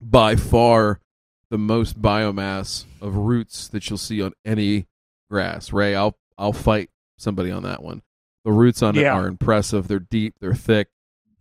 By 0.00 0.34
far 0.34 1.00
the 1.48 1.58
most 1.58 2.02
biomass 2.02 2.86
of 3.00 3.16
roots 3.16 3.68
that 3.68 3.88
you'll 3.88 3.98
see 3.98 4.20
on 4.20 4.32
any 4.44 4.88
grass. 5.30 5.72
Ray, 5.72 5.94
I'll 5.94 6.16
I'll 6.36 6.52
fight 6.52 6.90
somebody 7.18 7.52
on 7.52 7.62
that 7.62 7.84
one. 7.84 8.02
The 8.44 8.52
roots 8.52 8.82
on 8.82 8.96
it 8.96 9.06
are 9.06 9.28
impressive. 9.28 9.86
They're 9.86 10.00
deep. 10.00 10.34
They're 10.40 10.54
thick. 10.54 10.88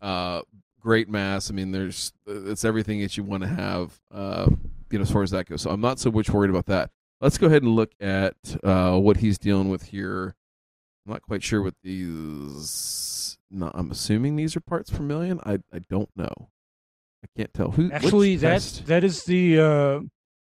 Uh, 0.02 0.41
great 0.82 1.10
mass. 1.10 1.49
I 1.49 1.53
mean, 1.53 1.72
there's 1.72 2.12
it's 2.28 2.66
everything 2.66 3.02
that 3.02 3.16
you 3.18 3.24
want 3.24 3.44
to 3.44 3.49
have. 3.49 3.99
Uh, 4.14 4.49
you 4.91 4.99
know, 4.99 5.03
as 5.03 5.12
far 5.12 5.24
as 5.24 5.32
that 5.32 5.48
goes. 5.48 5.62
So 5.62 5.70
I'm 5.70 5.80
not 5.82 5.99
so 5.99 6.12
much 6.12 6.30
worried 6.30 6.49
about 6.49 6.66
that. 6.66 6.91
Let's 7.22 7.38
go 7.38 7.48
ahead 7.48 7.64
and 7.64 7.76
look 7.76 7.91
at 7.99 8.36
uh, 8.64 8.98
what 8.98 9.18
he's 9.18 9.38
dealing 9.38 9.70
with 9.70 9.84
here. 9.84 10.36
I'm 11.06 11.14
not 11.14 11.22
quite 11.22 11.44
sure 11.44 11.62
what 11.62 11.76
these. 11.84 13.38
No, 13.49 13.72
I'm 13.74 13.91
assuming 13.91 14.36
these 14.36 14.56
are 14.56 14.62
parts 14.62 14.90
per 14.90 15.03
million. 15.03 15.40
I 15.45 15.60
I 15.74 15.80
don't 15.90 16.10
know. 16.16 16.49
I 17.24 17.28
can't 17.38 17.53
tell 17.53 17.72
who. 17.72 17.91
Actually, 17.91 18.36
that's 18.36 18.72
test- 18.72 18.88
that 18.88 19.03
is 19.03 19.24
the. 19.24 19.60
Uh, 19.60 19.99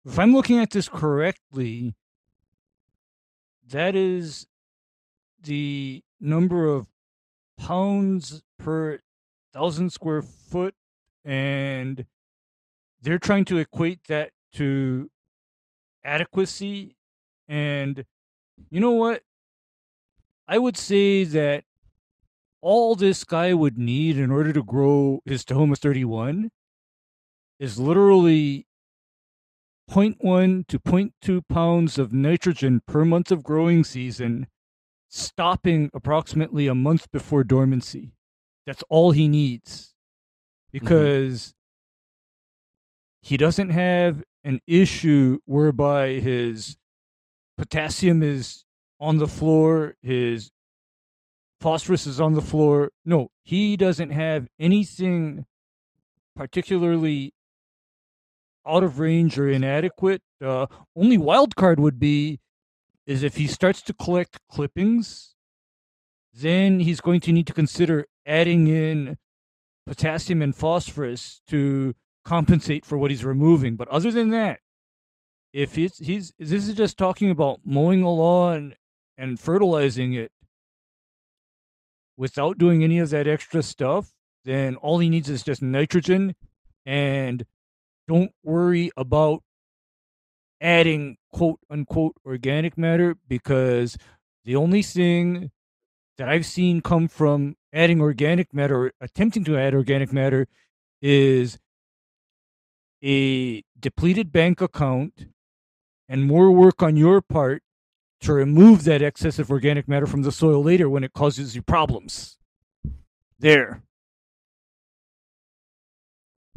if 0.05 0.19
I'm 0.19 0.33
looking 0.33 0.59
at 0.59 0.71
this 0.71 0.89
correctly, 0.89 1.95
that 3.69 3.95
is 3.95 4.47
the 5.43 6.03
number 6.21 6.67
of 6.67 6.87
pounds 7.59 8.43
per 8.59 9.01
thousand 9.53 9.91
square 9.93 10.23
foot, 10.23 10.75
and 11.25 12.07
they're 13.03 13.19
trying 13.19 13.45
to 13.47 13.59
equate 13.59 14.05
that 14.09 14.31
to 14.55 15.11
adequacy. 16.05 16.97
And 17.49 18.05
you 18.71 18.81
know 18.81 18.93
what? 18.93 19.23
I 20.47 20.59
would 20.59 20.77
say 20.77 21.25
that 21.25 21.65
all 22.61 22.95
this 22.95 23.25
guy 23.25 23.55
would 23.55 23.79
need 23.79 24.19
in 24.19 24.31
order 24.31 24.53
to 24.53 24.63
grow 24.63 25.21
his 25.25 25.45
Tahoma 25.45 25.79
31 25.79 26.51
is 27.59 27.79
literally 27.79 28.67
0.1 29.91 30.67
to 30.67 30.79
0.2 30.79 31.43
pounds 31.49 31.99
of 31.99 32.13
nitrogen 32.13 32.83
per 32.87 33.05
month 33.05 33.31
of 33.31 33.43
growing 33.43 33.85
season, 33.85 34.47
stopping 35.09 35.91
approximately 35.95 36.67
a 36.67 36.75
month 36.75 37.11
before 37.11 37.43
dormancy. 37.43 38.13
That's 38.69 38.85
all 38.91 39.13
he 39.13 39.29
needs 39.29 39.95
because 40.73 41.55
he 43.23 43.39
doesn't 43.39 43.71
have 43.71 44.23
an 44.45 44.61
issue 44.67 45.39
whereby 45.47 46.21
his 46.21 46.77
potassium 47.57 48.23
is 48.23 48.67
on 49.01 49.17
the 49.17 49.27
floor, 49.27 49.95
his 50.03 50.51
phosphorus 51.63 52.07
is 52.07 52.21
on 52.21 52.35
the 52.35 52.43
floor. 52.43 52.91
No, 53.07 53.31
he 53.43 53.75
doesn't 53.79 54.11
have 54.11 54.49
anything 54.61 55.47
particularly 56.37 57.33
out 58.67 58.85
of 58.85 58.99
range 58.99 59.39
or 59.39 59.49
inadequate. 59.49 60.21
Uh, 60.45 60.67
only 60.95 61.17
wild 61.17 61.57
card 61.57 61.81
would 61.81 61.99
be 61.99 62.39
is 63.07 63.23
if 63.23 63.37
he 63.37 63.47
starts 63.47 63.81
to 63.81 63.95
collect 63.95 64.41
clippings, 64.51 65.37
then 66.35 66.81
he's 66.81 67.01
going 67.01 67.21
to 67.21 67.33
need 67.33 67.47
to 67.47 67.55
consider 67.55 68.05
adding 68.29 68.69
in 68.69 69.17
potassium 69.87 70.43
and 70.43 70.55
phosphorus 70.55 71.41
to 71.49 71.95
compensate 72.25 72.85
for 72.85 72.99
what 72.99 73.11
he's 73.11 73.25
removing. 73.25 73.75
But 73.75 73.89
other 73.89 74.11
than 74.11 74.29
that, 74.31 74.61
if 75.53 75.75
he's 75.75 75.97
he's 75.99 76.35
this 76.39 76.69
is 76.69 76.75
just 76.75 76.99
talking 76.99 77.31
about 77.31 77.61
mowing 77.65 78.03
a 78.03 78.11
lawn 78.11 78.75
and 79.17 79.41
fertilizing 79.41 80.13
it 80.13 80.31
without 82.17 82.59
doing 82.59 82.85
any 82.85 82.99
of 82.99 83.11
that 83.11 83.27
extra 83.27 83.63
stuff, 83.63 84.13
then 84.45 84.77
all 84.77 84.99
he 84.99 85.09
needs 85.09 85.31
is 85.31 85.43
just 85.43 85.63
nitrogen 85.63 86.35
and 86.85 87.45
don't 88.07 88.33
worry 88.45 88.91
about 88.97 89.43
adding 90.61 91.17
quote 91.33 91.61
unquote 91.71 92.15
organic 92.27 92.77
matter 92.77 93.17
because 93.27 93.97
the 94.45 94.57
only 94.57 94.83
thing 94.83 95.51
that 96.19 96.29
I've 96.29 96.45
seen 96.45 96.81
come 96.81 97.09
from 97.09 97.57
adding 97.73 98.01
organic 98.01 98.53
matter 98.53 98.87
or 98.87 98.93
attempting 99.01 99.45
to 99.45 99.57
add 99.57 99.75
organic 99.75 100.13
matter 100.13 100.49
is 101.01 101.59
a 103.03 103.63
depleted 103.79 104.33
bank 104.33 104.61
account 104.61 105.27
and 106.09 106.25
more 106.25 106.51
work 106.51 106.83
on 106.83 106.97
your 106.97 107.21
part 107.23 107.63
to 108.21 108.33
remove 108.33 108.85
that 108.85 109.01
excessive 109.01 109.51
organic 109.51 109.87
matter 109.87 110.07
from 110.07 110.23
the 110.23 110.33
soil 110.33 110.63
later 110.63 110.89
when 110.89 111.05
it 111.05 111.13
causes 111.13 111.55
you 111.55 111.63
problems. 111.63 112.37
There. 113.39 113.83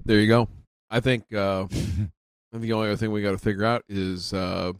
There 0.03 0.19
you 0.19 0.27
go. 0.27 0.47
I 0.89 0.99
think 0.99 1.31
uh, 1.33 1.67
I 1.71 1.77
think 2.51 2.63
the 2.63 2.73
only 2.73 2.87
other 2.87 2.97
thing 2.97 3.11
we 3.11 3.21
got 3.21 3.31
to 3.31 3.37
figure 3.37 3.63
out 3.63 3.83
is 3.87 4.33
uh, 4.33 4.73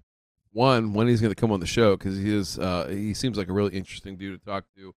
one 0.51 0.93
when 0.93 1.07
he's 1.07 1.21
going 1.21 1.33
to 1.33 1.39
come 1.39 1.51
on 1.51 1.59
the 1.59 1.65
show 1.65 1.95
because 1.97 2.17
he 2.17 2.33
is 2.33 2.59
uh, 2.59 2.87
he 2.89 3.13
seems 3.13 3.37
like 3.37 3.49
a 3.49 3.53
really 3.53 3.75
interesting 3.75 4.17
dude 4.17 4.39
to 4.39 4.45
talk 4.45 4.65
to. 4.77 4.93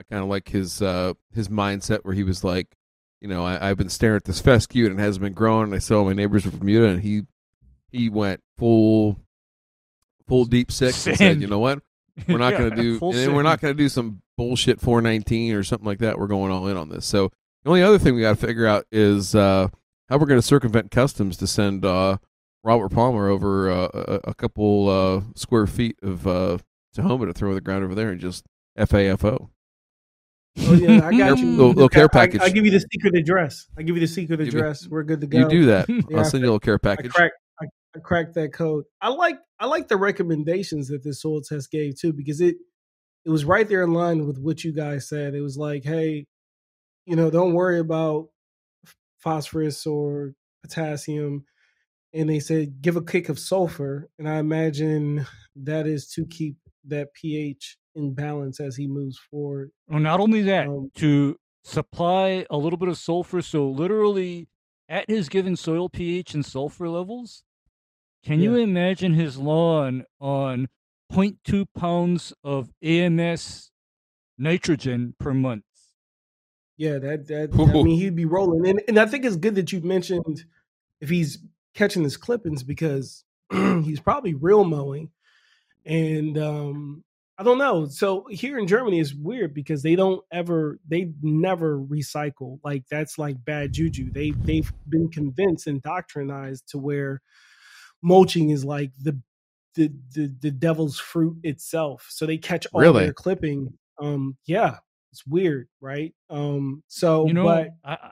I 0.00 0.02
kind 0.04 0.22
of 0.22 0.28
like 0.28 0.48
his 0.48 0.80
uh, 0.82 1.14
his 1.32 1.48
mindset 1.48 2.00
where 2.04 2.14
he 2.14 2.22
was 2.22 2.44
like, 2.44 2.76
you 3.20 3.28
know, 3.28 3.44
I, 3.44 3.70
I've 3.70 3.76
been 3.78 3.88
staring 3.88 4.16
at 4.16 4.24
this 4.24 4.40
fescue 4.40 4.86
and 4.86 4.98
it 4.98 5.02
hasn't 5.02 5.22
been 5.22 5.32
growing. 5.32 5.64
And 5.64 5.74
I 5.74 5.78
saw 5.78 6.04
my 6.04 6.12
neighbors 6.12 6.42
from 6.44 6.58
Bermuda 6.58 6.88
and 6.88 7.02
he 7.02 7.22
he 7.90 8.08
went 8.08 8.42
full 8.56 9.18
full 10.26 10.44
deep 10.44 10.70
six 10.70 11.06
and 11.06 11.16
said, 11.16 11.40
you 11.40 11.46
know 11.46 11.58
what, 11.58 11.80
we're 12.28 12.38
not 12.38 12.52
Yeah, 12.52 12.58
going 12.58 12.70
to 12.70 12.76
do, 12.76 13.10
and 13.12 13.34
we're 13.34 13.42
not 13.42 13.60
going 13.60 13.74
to 13.74 13.82
do 13.82 13.88
some 13.88 14.22
bullshit 14.36 14.80
419 14.80 15.54
or 15.54 15.62
something 15.62 15.86
like 15.86 15.98
that. 15.98 16.18
We're 16.18 16.26
going 16.26 16.52
all 16.52 16.68
in 16.68 16.76
on 16.76 16.90
this. 16.90 17.06
So 17.06 17.32
the 17.64 17.70
only 17.70 17.82
other 17.82 17.98
thing 17.98 18.14
we 18.14 18.20
got 18.20 18.38
to 18.38 18.46
figure 18.46 18.66
out 18.66 18.86
is 18.92 19.34
uh, 19.34 19.68
how 20.08 20.18
we're 20.18 20.26
going 20.26 20.40
to 20.40 20.46
circumvent 20.46 20.90
customs 20.90 21.36
to 21.38 21.46
send 21.46 21.84
uh, 21.84 22.18
Robert 22.64 22.90
Palmer 22.90 23.28
over 23.28 23.70
uh, 23.70 23.88
a, 23.94 24.20
a 24.30 24.34
couple 24.34 24.88
uh, 24.88 25.22
square 25.36 25.66
feet 25.66 25.96
of 26.02 26.26
uh, 26.26 26.58
Tahoma 26.96 27.26
to 27.26 27.32
throw 27.32 27.54
the 27.54 27.60
ground 27.60 27.84
over 27.84 27.94
there 27.94 28.10
and 28.10 28.20
just 28.20 28.44
FAFO. 28.78 29.48
Oh 30.60 30.72
yeah, 30.74 31.06
I 31.06 31.16
got 31.16 31.38
you. 31.38 31.50
Little, 31.50 31.68
little 31.68 31.88
care 31.88 32.08
package. 32.08 32.40
I, 32.40 32.46
will 32.46 32.52
give 32.52 32.64
you 32.64 32.72
the 32.72 32.84
secret 32.92 33.14
address. 33.14 33.68
I'll 33.78 33.84
give 33.84 33.96
you 33.96 34.00
the 34.00 34.08
secret 34.08 34.38
Give 34.38 34.52
me- 34.54 34.60
address. 34.60 34.88
We're 34.88 35.04
good 35.04 35.20
to 35.20 35.26
go. 35.26 35.38
You 35.38 35.48
do 35.48 35.66
that. 35.66 35.88
Yeah, 36.10 36.18
I'll 36.18 36.24
send 36.24 36.42
you 36.42 36.46
a 36.46 36.50
little 36.52 36.58
care 36.60 36.74
I 36.74 36.78
package. 36.78 37.12
cracked. 37.12 37.34
I, 37.60 37.66
I 37.96 38.00
cracked 38.00 38.34
that 38.34 38.52
code. 38.52 38.84
I 39.00 39.08
like. 39.08 39.38
I 39.60 39.66
like 39.66 39.88
the 39.88 39.96
recommendations 39.96 40.88
that 40.88 41.02
this 41.04 41.22
soil 41.22 41.40
test 41.42 41.70
gave 41.70 41.98
too 41.98 42.12
because 42.12 42.40
it 42.40 42.56
it 43.24 43.30
was 43.30 43.44
right 43.44 43.68
there 43.68 43.82
in 43.82 43.92
line 43.92 44.26
with 44.26 44.38
what 44.38 44.64
you 44.64 44.72
guys 44.72 45.08
said. 45.08 45.34
It 45.34 45.40
was 45.42 45.56
like, 45.56 45.84
hey, 45.84 46.26
you 47.06 47.14
know, 47.16 47.30
don't 47.30 47.52
worry 47.54 47.78
about 47.78 48.28
phosphorus 49.18 49.86
or 49.86 50.34
potassium. 50.62 51.44
And 52.12 52.28
they 52.30 52.40
said 52.40 52.80
give 52.80 52.96
a 52.96 53.04
kick 53.04 53.28
of 53.28 53.38
sulfur, 53.38 54.08
and 54.18 54.28
I 54.28 54.38
imagine 54.38 55.26
that 55.56 55.86
is 55.86 56.08
to 56.12 56.26
keep 56.26 56.56
that 56.84 57.12
pH 57.12 57.76
in 57.94 58.14
balance 58.14 58.60
as 58.60 58.76
he 58.76 58.86
moves 58.86 59.18
forward. 59.18 59.72
Well, 59.88 60.00
not 60.00 60.20
only 60.20 60.42
that, 60.42 60.68
Um, 60.68 60.90
to 60.96 61.36
supply 61.64 62.46
a 62.50 62.56
little 62.56 62.76
bit 62.78 62.88
of 62.88 62.98
sulfur. 62.98 63.42
So, 63.42 63.68
literally, 63.70 64.48
at 64.88 65.08
his 65.08 65.28
given 65.28 65.56
soil 65.56 65.88
pH 65.88 66.34
and 66.34 66.44
sulfur 66.44 66.88
levels, 66.88 67.44
can 68.24 68.40
you 68.40 68.56
imagine 68.56 69.14
his 69.14 69.38
lawn 69.38 70.04
on 70.20 70.68
0.2 71.12 71.66
pounds 71.74 72.32
of 72.44 72.72
AMS 72.82 73.70
nitrogen 74.38 75.14
per 75.18 75.34
month? 75.34 75.64
Yeah, 76.76 76.98
that 76.98 77.26
that 77.28 77.50
I 77.68 77.76
mean 77.82 77.98
he'd 77.98 78.16
be 78.16 78.24
rolling. 78.24 78.66
And 78.68 78.82
and 78.88 78.98
I 78.98 79.06
think 79.06 79.24
it's 79.24 79.36
good 79.36 79.54
that 79.56 79.72
you 79.72 79.80
mentioned 79.80 80.44
if 81.00 81.08
he's 81.10 81.38
catching 81.78 82.02
his 82.02 82.16
clippings 82.16 82.62
because 82.62 83.24
he's 83.52 84.00
probably 84.00 84.34
real 84.34 84.64
mowing. 84.64 85.10
And 85.86 86.36
um 86.36 87.04
I 87.40 87.44
don't 87.44 87.58
know. 87.58 87.86
So 87.86 88.26
here 88.30 88.58
in 88.58 88.66
Germany 88.66 88.98
it's 88.98 89.14
weird 89.14 89.54
because 89.54 89.80
they 89.82 89.94
don't 89.94 90.22
ever 90.32 90.80
they 90.88 91.12
never 91.22 91.78
recycle. 91.78 92.58
Like 92.64 92.82
that's 92.90 93.16
like 93.16 93.42
bad 93.44 93.72
juju. 93.72 94.10
They 94.10 94.32
they've 94.32 94.70
been 94.88 95.08
convinced 95.08 95.68
and 95.68 95.82
doctrinized 95.82 96.66
to 96.70 96.78
where 96.78 97.22
mulching 98.02 98.50
is 98.50 98.64
like 98.64 98.90
the 99.00 99.18
the 99.76 99.92
the, 100.14 100.34
the 100.40 100.50
devil's 100.50 100.98
fruit 100.98 101.36
itself. 101.44 102.06
So 102.10 102.26
they 102.26 102.38
catch 102.38 102.66
all 102.72 102.80
Really? 102.80 103.04
their 103.04 103.12
clipping. 103.12 103.72
Um 104.00 104.36
yeah, 104.46 104.78
it's 105.12 105.24
weird, 105.26 105.68
right? 105.80 106.12
Um 106.28 106.82
so 106.88 107.26
You 107.28 107.34
know, 107.34 107.44
but 107.44 107.68
I, 107.84 107.92
I- 107.92 108.10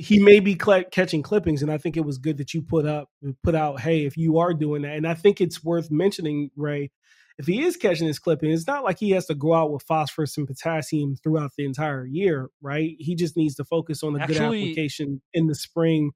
he 0.00 0.20
may 0.20 0.38
be 0.40 0.56
cl- 0.56 0.84
catching 0.92 1.22
clippings 1.22 1.60
and 1.60 1.70
i 1.72 1.76
think 1.76 1.96
it 1.96 2.04
was 2.04 2.18
good 2.18 2.38
that 2.38 2.54
you 2.54 2.62
put 2.62 2.86
up 2.86 3.08
put 3.42 3.54
out 3.54 3.80
hey 3.80 4.04
if 4.06 4.16
you 4.16 4.38
are 4.38 4.54
doing 4.54 4.82
that 4.82 4.96
and 4.96 5.06
i 5.06 5.12
think 5.14 5.40
it's 5.40 5.62
worth 5.64 5.90
mentioning 5.90 6.50
ray 6.56 6.90
if 7.36 7.46
he 7.46 7.62
is 7.62 7.76
catching 7.76 8.06
his 8.06 8.18
clipping 8.20 8.50
it's 8.50 8.66
not 8.66 8.84
like 8.84 8.98
he 8.98 9.10
has 9.10 9.26
to 9.26 9.34
go 9.34 9.52
out 9.54 9.72
with 9.72 9.82
phosphorus 9.82 10.36
and 10.38 10.46
potassium 10.46 11.16
throughout 11.16 11.50
the 11.58 11.64
entire 11.64 12.06
year 12.06 12.48
right? 12.62 12.94
He 12.98 13.14
just 13.16 13.36
needs 13.36 13.54
to 13.56 13.64
focus 13.64 14.02
on 14.02 14.14
a 14.16 14.26
good 14.26 14.36
application 14.66 15.20
in 15.34 15.46
the 15.48 15.54
spring 15.54 16.12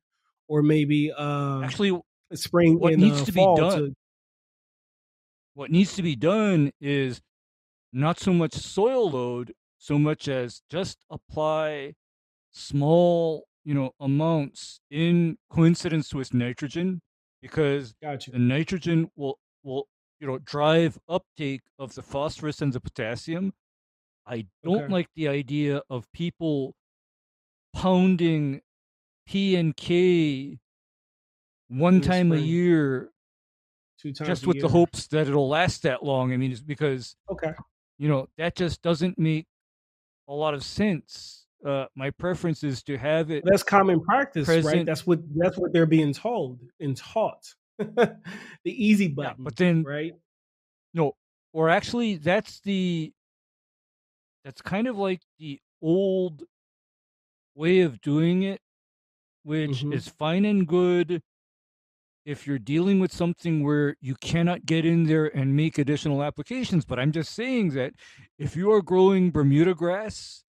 or 0.48 0.62
maybe 0.62 1.12
uh 1.12 1.60
actually, 1.62 2.00
spring 2.34 2.78
what 2.78 2.92
and 2.92 3.02
needs 3.02 3.22
uh, 3.22 3.24
to 3.24 3.32
be 3.32 3.40
done- 3.56 3.78
to- 3.78 3.94
what 5.54 5.70
needs 5.70 5.94
to 5.96 6.02
be 6.02 6.16
done 6.16 6.70
is 6.80 7.20
not 7.92 8.18
so 8.18 8.32
much 8.32 8.54
soil 8.54 9.10
load 9.10 9.52
so 9.78 9.98
much 9.98 10.26
as 10.28 10.62
just 10.70 10.98
apply 11.10 11.94
small 12.52 13.44
you 13.64 13.74
know 13.74 13.92
amounts 14.00 14.80
in 14.90 15.38
coincidence 15.50 16.14
with 16.14 16.34
nitrogen 16.34 17.00
because 17.40 17.94
got 18.02 18.26
you 18.26 18.32
the 18.32 18.38
nitrogen 18.38 19.10
will 19.16 19.38
will 19.62 19.88
you 20.20 20.26
know 20.26 20.38
drive 20.38 20.98
uptake 21.08 21.62
of 21.78 21.94
the 21.94 22.02
phosphorus 22.02 22.60
and 22.62 22.72
the 22.72 22.80
potassium. 22.80 23.52
I 24.26 24.48
don't 24.64 24.88
Okay. 24.88 24.88
like 24.88 25.08
the 25.16 25.28
idea 25.28 25.82
of 25.90 26.10
people 26.12 26.74
pounding 27.74 28.62
P 29.26 29.56
and 29.56 29.76
K 29.76 30.60
one 31.68 32.00
In 32.00 32.00
time 32.00 32.30
a 32.32 32.36
year 32.36 33.12
Two 33.98 34.12
times 34.12 34.42
just 34.42 34.46
with 34.46 34.58
the 34.58 34.68
hopes 34.68 35.06
that 35.08 35.26
it'll 35.28 35.48
last 35.48 35.82
that 35.82 36.04
long. 36.04 36.32
I 36.32 36.36
mean, 36.36 36.52
it's 36.52 36.60
because 36.60 37.16
Okay. 37.28 37.52
you 37.98 38.08
know 38.08 38.28
that 38.38 38.56
just 38.56 38.82
doesn't 38.82 39.18
make 39.18 39.46
a 40.28 40.34
lot 40.34 40.54
of 40.54 40.64
sense. 40.64 41.41
Uh, 41.64 41.86
my 41.94 42.10
preference 42.10 42.64
is 42.64 42.82
to 42.82 42.98
have 42.98 43.30
it. 43.30 43.44
That's 43.46 43.62
common 43.62 44.00
practice, 44.00 44.48
right? 44.48 44.84
That's 44.84 45.06
what 45.06 45.20
that's 45.36 45.56
what 45.56 45.72
they're 45.72 45.86
being 45.86 46.12
told 46.12 46.60
and 46.80 46.96
taught. 46.96 47.54
the 47.78 48.16
easy 48.64 49.06
Yeah, 49.06 49.10
button, 49.14 49.44
but 49.44 49.56
then 49.56 49.84
right? 49.84 50.12
no, 50.92 51.12
or 51.52 51.70
actually, 51.70 52.16
that's 52.16 52.60
the 52.60 53.12
that's 54.44 54.60
kind 54.60 54.88
of 54.88 54.98
like 54.98 55.20
the 55.38 55.60
old 55.80 56.42
way 57.54 57.80
of 57.80 58.00
doing 58.00 58.42
it, 58.42 58.60
which 59.44 59.82
Mhm. 59.84 59.92
is 59.92 60.08
fine 60.08 60.44
and 60.44 60.66
good 60.66 61.22
if 62.24 62.46
you're 62.46 62.58
dealing 62.58 63.00
with 63.00 63.12
something 63.12 63.62
where 63.64 63.96
you 64.00 64.14
cannot 64.16 64.64
get 64.64 64.84
in 64.86 65.04
there 65.04 65.26
and 65.26 65.56
make 65.56 65.78
additional 65.78 66.22
applications. 66.22 66.84
But 66.84 66.98
I'm 66.98 67.12
just 67.12 67.32
saying 67.34 67.70
that 67.70 67.94
if 68.38 68.54
you 68.56 68.70
are 68.72 68.82
growing 68.82 69.30
Bermuda 69.32 69.74
grass, 69.74 70.44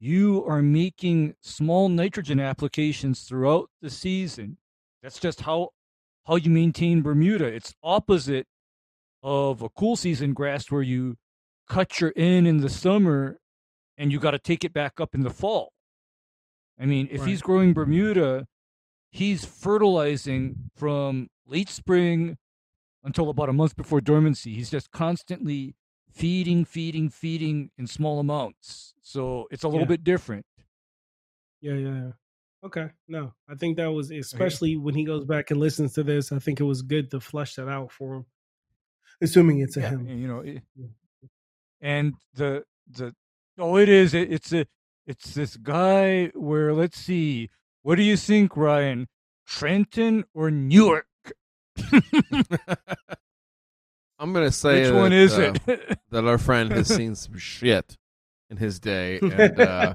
you 0.00 0.44
are 0.46 0.62
making 0.62 1.34
small 1.40 1.88
nitrogen 1.88 2.40
applications 2.40 3.22
throughout 3.22 3.70
the 3.82 3.90
season. 3.90 4.58
That's 5.02 5.18
just 5.18 5.42
how 5.42 5.70
how 6.26 6.36
you 6.36 6.50
maintain 6.50 7.02
Bermuda. 7.02 7.46
It's 7.46 7.74
opposite 7.82 8.46
of 9.22 9.62
a 9.62 9.68
cool 9.68 9.96
season 9.96 10.34
grass 10.34 10.70
where 10.70 10.82
you 10.82 11.16
cut 11.68 12.00
your 12.00 12.10
in 12.10 12.46
in 12.46 12.58
the 12.58 12.68
summer 12.68 13.38
and 13.96 14.12
you 14.12 14.20
got 14.20 14.32
to 14.32 14.38
take 14.38 14.64
it 14.64 14.72
back 14.72 15.00
up 15.00 15.14
in 15.14 15.22
the 15.22 15.30
fall. 15.30 15.72
I 16.78 16.86
mean, 16.86 17.08
if 17.10 17.24
he's 17.24 17.42
growing 17.42 17.72
Bermuda, 17.72 18.46
he's 19.10 19.44
fertilizing 19.44 20.70
from 20.76 21.28
late 21.46 21.68
spring 21.68 22.36
until 23.02 23.30
about 23.30 23.48
a 23.48 23.52
month 23.52 23.74
before 23.74 24.00
dormancy. 24.00 24.54
He's 24.54 24.70
just 24.70 24.92
constantly 24.92 25.74
feeding, 26.18 26.64
feeding, 26.64 27.08
feeding 27.10 27.70
in 27.78 27.86
small 27.86 28.18
amounts. 28.18 28.94
So 29.02 29.46
it's 29.50 29.64
a 29.64 29.68
little 29.68 29.82
Yeah. 29.82 29.86
bit 29.86 30.04
different. 30.04 30.44
Yeah, 31.60 31.74
yeah, 31.74 31.94
yeah. 31.94 32.12
Okay. 32.64 32.90
No, 33.06 33.32
I 33.48 33.54
think 33.54 33.76
that 33.76 33.86
was 33.86 34.10
especially 34.10 34.76
when 34.76 34.94
he 34.94 35.04
goes 35.04 35.24
back 35.24 35.50
and 35.50 35.60
listens 35.60 35.94
to 35.94 36.02
this. 36.02 36.32
I 36.32 36.38
think 36.40 36.60
it 36.60 36.64
was 36.64 36.82
good 36.82 37.10
to 37.12 37.20
flesh 37.20 37.54
that 37.54 37.68
out 37.68 37.92
for 37.92 38.16
him, 38.16 38.26
assuming 39.20 39.60
it's 39.60 39.76
a 39.76 39.80
Yeah, 39.80 39.90
him. 39.90 40.08
you 40.08 40.28
know, 40.28 40.40
it, 40.40 40.62
and 41.80 42.14
the 42.34 42.64
the 42.88 43.14
oh, 43.58 43.76
it 43.76 43.88
is. 43.88 44.12
It, 44.14 44.32
it's 44.32 44.52
a 44.52 44.66
it's 45.06 45.34
this 45.34 45.56
guy 45.56 46.26
where 46.34 46.74
let's 46.74 46.98
see. 46.98 47.48
What 47.82 47.94
do 47.96 48.02
you 48.02 48.16
think, 48.16 48.56
Ryan? 48.56 49.06
Trenton 49.46 50.24
or 50.34 50.50
Newark? 50.50 51.06
I'm 54.18 54.32
gonna 54.32 54.50
say 54.52 54.82
Which 54.84 54.92
one 54.94 55.10
that, 55.10 55.16
is 55.16 55.38
uh, 55.38 55.54
it? 55.66 55.98
that 56.10 56.24
our 56.24 56.38
friend 56.38 56.72
has 56.72 56.88
seen 56.88 57.14
some 57.14 57.38
shit 57.38 57.96
in 58.50 58.56
his 58.56 58.80
day, 58.80 59.18
and 59.22 59.60
uh, 59.60 59.94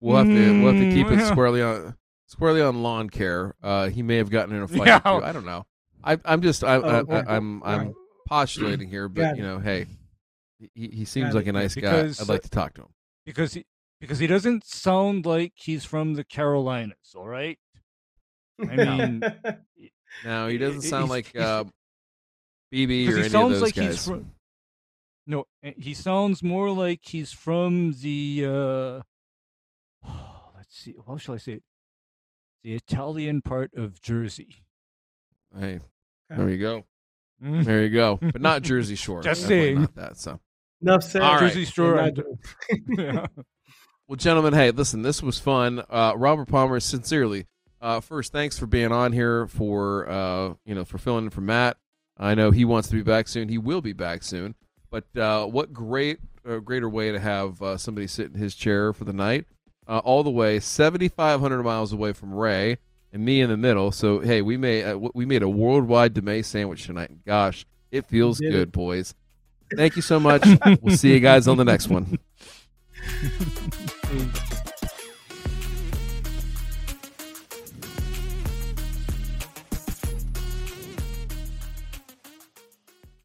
we'll 0.00 0.16
have 0.16 0.26
to 0.26 0.62
we'll 0.62 0.72
have 0.74 0.82
to 0.82 0.90
keep 0.90 1.06
it 1.06 1.18
Mm, 1.20 1.28
squarely 1.32 1.62
on 1.62 1.94
squarely 2.26 2.62
on 2.62 2.82
lawn 2.82 3.08
care. 3.10 3.54
Uh, 3.62 3.88
he 3.88 4.02
may 4.02 4.16
have 4.16 4.30
gotten 4.30 4.54
in 4.56 4.62
a 4.62 4.68
fight. 4.68 4.86
Yeah. 4.86 5.00
or 5.04 5.20
two. 5.20 5.26
I 5.26 5.32
don't 5.32 5.46
know. 5.46 5.66
I, 6.02 6.18
I'm 6.24 6.40
just 6.42 6.64
I, 6.64 6.76
Oh, 6.76 6.80
I, 6.80 6.94
okay. 7.00 7.22
I, 7.28 7.36
I'm 7.36 7.62
I'm 7.62 7.94
postulating 8.26 8.88
here, 8.88 9.08
but 9.08 9.36
you 9.36 9.42
know, 9.42 9.58
hey, 9.58 9.86
he, 10.74 10.88
he 10.88 11.04
seems 11.04 11.34
like 11.34 11.46
a 11.46 11.52
nice 11.52 11.74
Because, 11.74 12.18
guy. 12.18 12.22
I'd 12.24 12.28
like 12.28 12.42
to 12.42 12.50
talk 12.50 12.74
to 12.74 12.82
him. 12.82 12.88
because 13.26 13.52
he 13.54 13.66
because 14.00 14.18
he 14.18 14.26
doesn't 14.26 14.64
sound 14.66 15.26
like 15.26 15.52
he's 15.56 15.84
from 15.84 16.14
the 16.14 16.24
Carolinas. 16.24 16.96
All 17.14 17.28
right. 17.28 17.58
I 18.60 18.76
mean, 18.76 19.22
Now 20.24 20.48
he 20.48 20.58
doesn't 20.58 20.82
sound 20.82 21.04
he's- 21.04 21.10
like 21.34 21.36
uh, 21.36 21.64
BB 22.72 23.08
or 23.08 23.12
he 23.16 23.20
any 23.20 23.28
sounds 23.28 23.54
of 23.54 23.60
those 23.60 23.62
like 23.62 23.74
guys. 23.74 23.86
he's 23.86 24.04
from. 24.06 24.30
No, 25.26 25.44
eh, 25.62 25.72
he 25.76 25.94
sounds 25.94 26.42
more 26.42 26.70
like 26.70 27.00
he's 27.02 27.32
from 27.32 27.92
the. 28.00 28.44
uh 28.46 30.08
Let's 30.56 30.76
see. 30.76 30.94
How 31.06 31.16
shall 31.16 31.34
I 31.34 31.38
say 31.38 31.52
it? 31.54 31.62
The 32.62 32.74
Italian 32.74 33.42
part 33.42 33.72
of 33.74 34.00
Jersey. 34.00 34.62
Hey, 35.58 35.80
there 36.28 36.48
you 36.48 36.58
go. 36.58 36.84
Mm. 37.42 37.64
There 37.64 37.82
you 37.82 37.88
go. 37.90 38.18
But 38.20 38.40
not 38.40 38.62
Jersey 38.70 38.94
Shore. 38.96 39.22
Just 39.22 39.42
Definitely 39.42 39.66
saying. 39.66 39.80
Not 39.80 39.94
that. 39.96 40.16
So, 40.18 40.40
Enough 40.82 41.02
said. 41.02 41.22
All 41.22 41.32
right. 41.34 41.40
Jersey 41.40 41.64
Shore. 41.64 41.96
Not 41.96 42.04
and- 42.08 42.16
doing- 42.86 42.98
yeah. 42.98 43.26
well, 44.06 44.16
gentlemen, 44.16 44.52
hey, 44.52 44.70
listen, 44.70 45.02
this 45.02 45.22
was 45.22 45.38
fun. 45.38 45.82
Uh, 45.88 46.12
Robert 46.16 46.48
Palmer, 46.48 46.80
sincerely, 46.80 47.46
uh, 47.80 48.00
first, 48.00 48.30
thanks 48.32 48.58
for 48.58 48.66
being 48.66 48.92
on 48.92 49.12
here 49.12 49.46
for 49.46 50.08
uh, 50.08 50.54
you 50.66 50.74
know 50.74 50.84
for 50.84 50.98
filling 50.98 51.24
in 51.24 51.30
for 51.30 51.40
Matt. 51.40 51.76
I 52.20 52.34
know 52.34 52.50
he 52.50 52.66
wants 52.66 52.88
to 52.88 52.94
be 52.94 53.02
back 53.02 53.26
soon. 53.26 53.48
He 53.48 53.58
will 53.58 53.80
be 53.80 53.94
back 53.94 54.22
soon. 54.22 54.54
But 54.90 55.04
uh, 55.16 55.46
what 55.46 55.72
great, 55.72 56.18
uh, 56.46 56.58
greater 56.58 56.88
way 56.88 57.12
to 57.12 57.18
have 57.18 57.62
uh, 57.62 57.76
somebody 57.78 58.06
sit 58.06 58.26
in 58.26 58.34
his 58.34 58.54
chair 58.54 58.92
for 58.92 59.04
the 59.04 59.12
night, 59.12 59.46
uh, 59.88 59.98
all 59.98 60.22
the 60.22 60.30
way 60.30 60.60
seventy 60.60 61.08
five 61.08 61.40
hundred 61.40 61.62
miles 61.62 61.92
away 61.92 62.12
from 62.12 62.34
Ray 62.34 62.78
and 63.12 63.24
me 63.24 63.40
in 63.40 63.48
the 63.50 63.56
middle. 63.56 63.90
So 63.92 64.20
hey, 64.20 64.42
we 64.42 64.56
made 64.56 64.84
uh, 64.84 64.98
we 65.14 65.24
made 65.24 65.42
a 65.42 65.48
worldwide 65.48 66.14
DeMay 66.14 66.44
sandwich 66.44 66.86
tonight. 66.86 67.24
Gosh, 67.24 67.64
it 67.90 68.04
feels 68.06 68.40
good, 68.40 68.54
it. 68.54 68.72
boys. 68.72 69.14
Thank 69.74 69.96
you 69.96 70.02
so 70.02 70.20
much. 70.20 70.46
we'll 70.82 70.96
see 70.96 71.12
you 71.12 71.20
guys 71.20 71.48
on 71.48 71.56
the 71.56 71.64
next 71.64 71.88
one. 71.88 72.18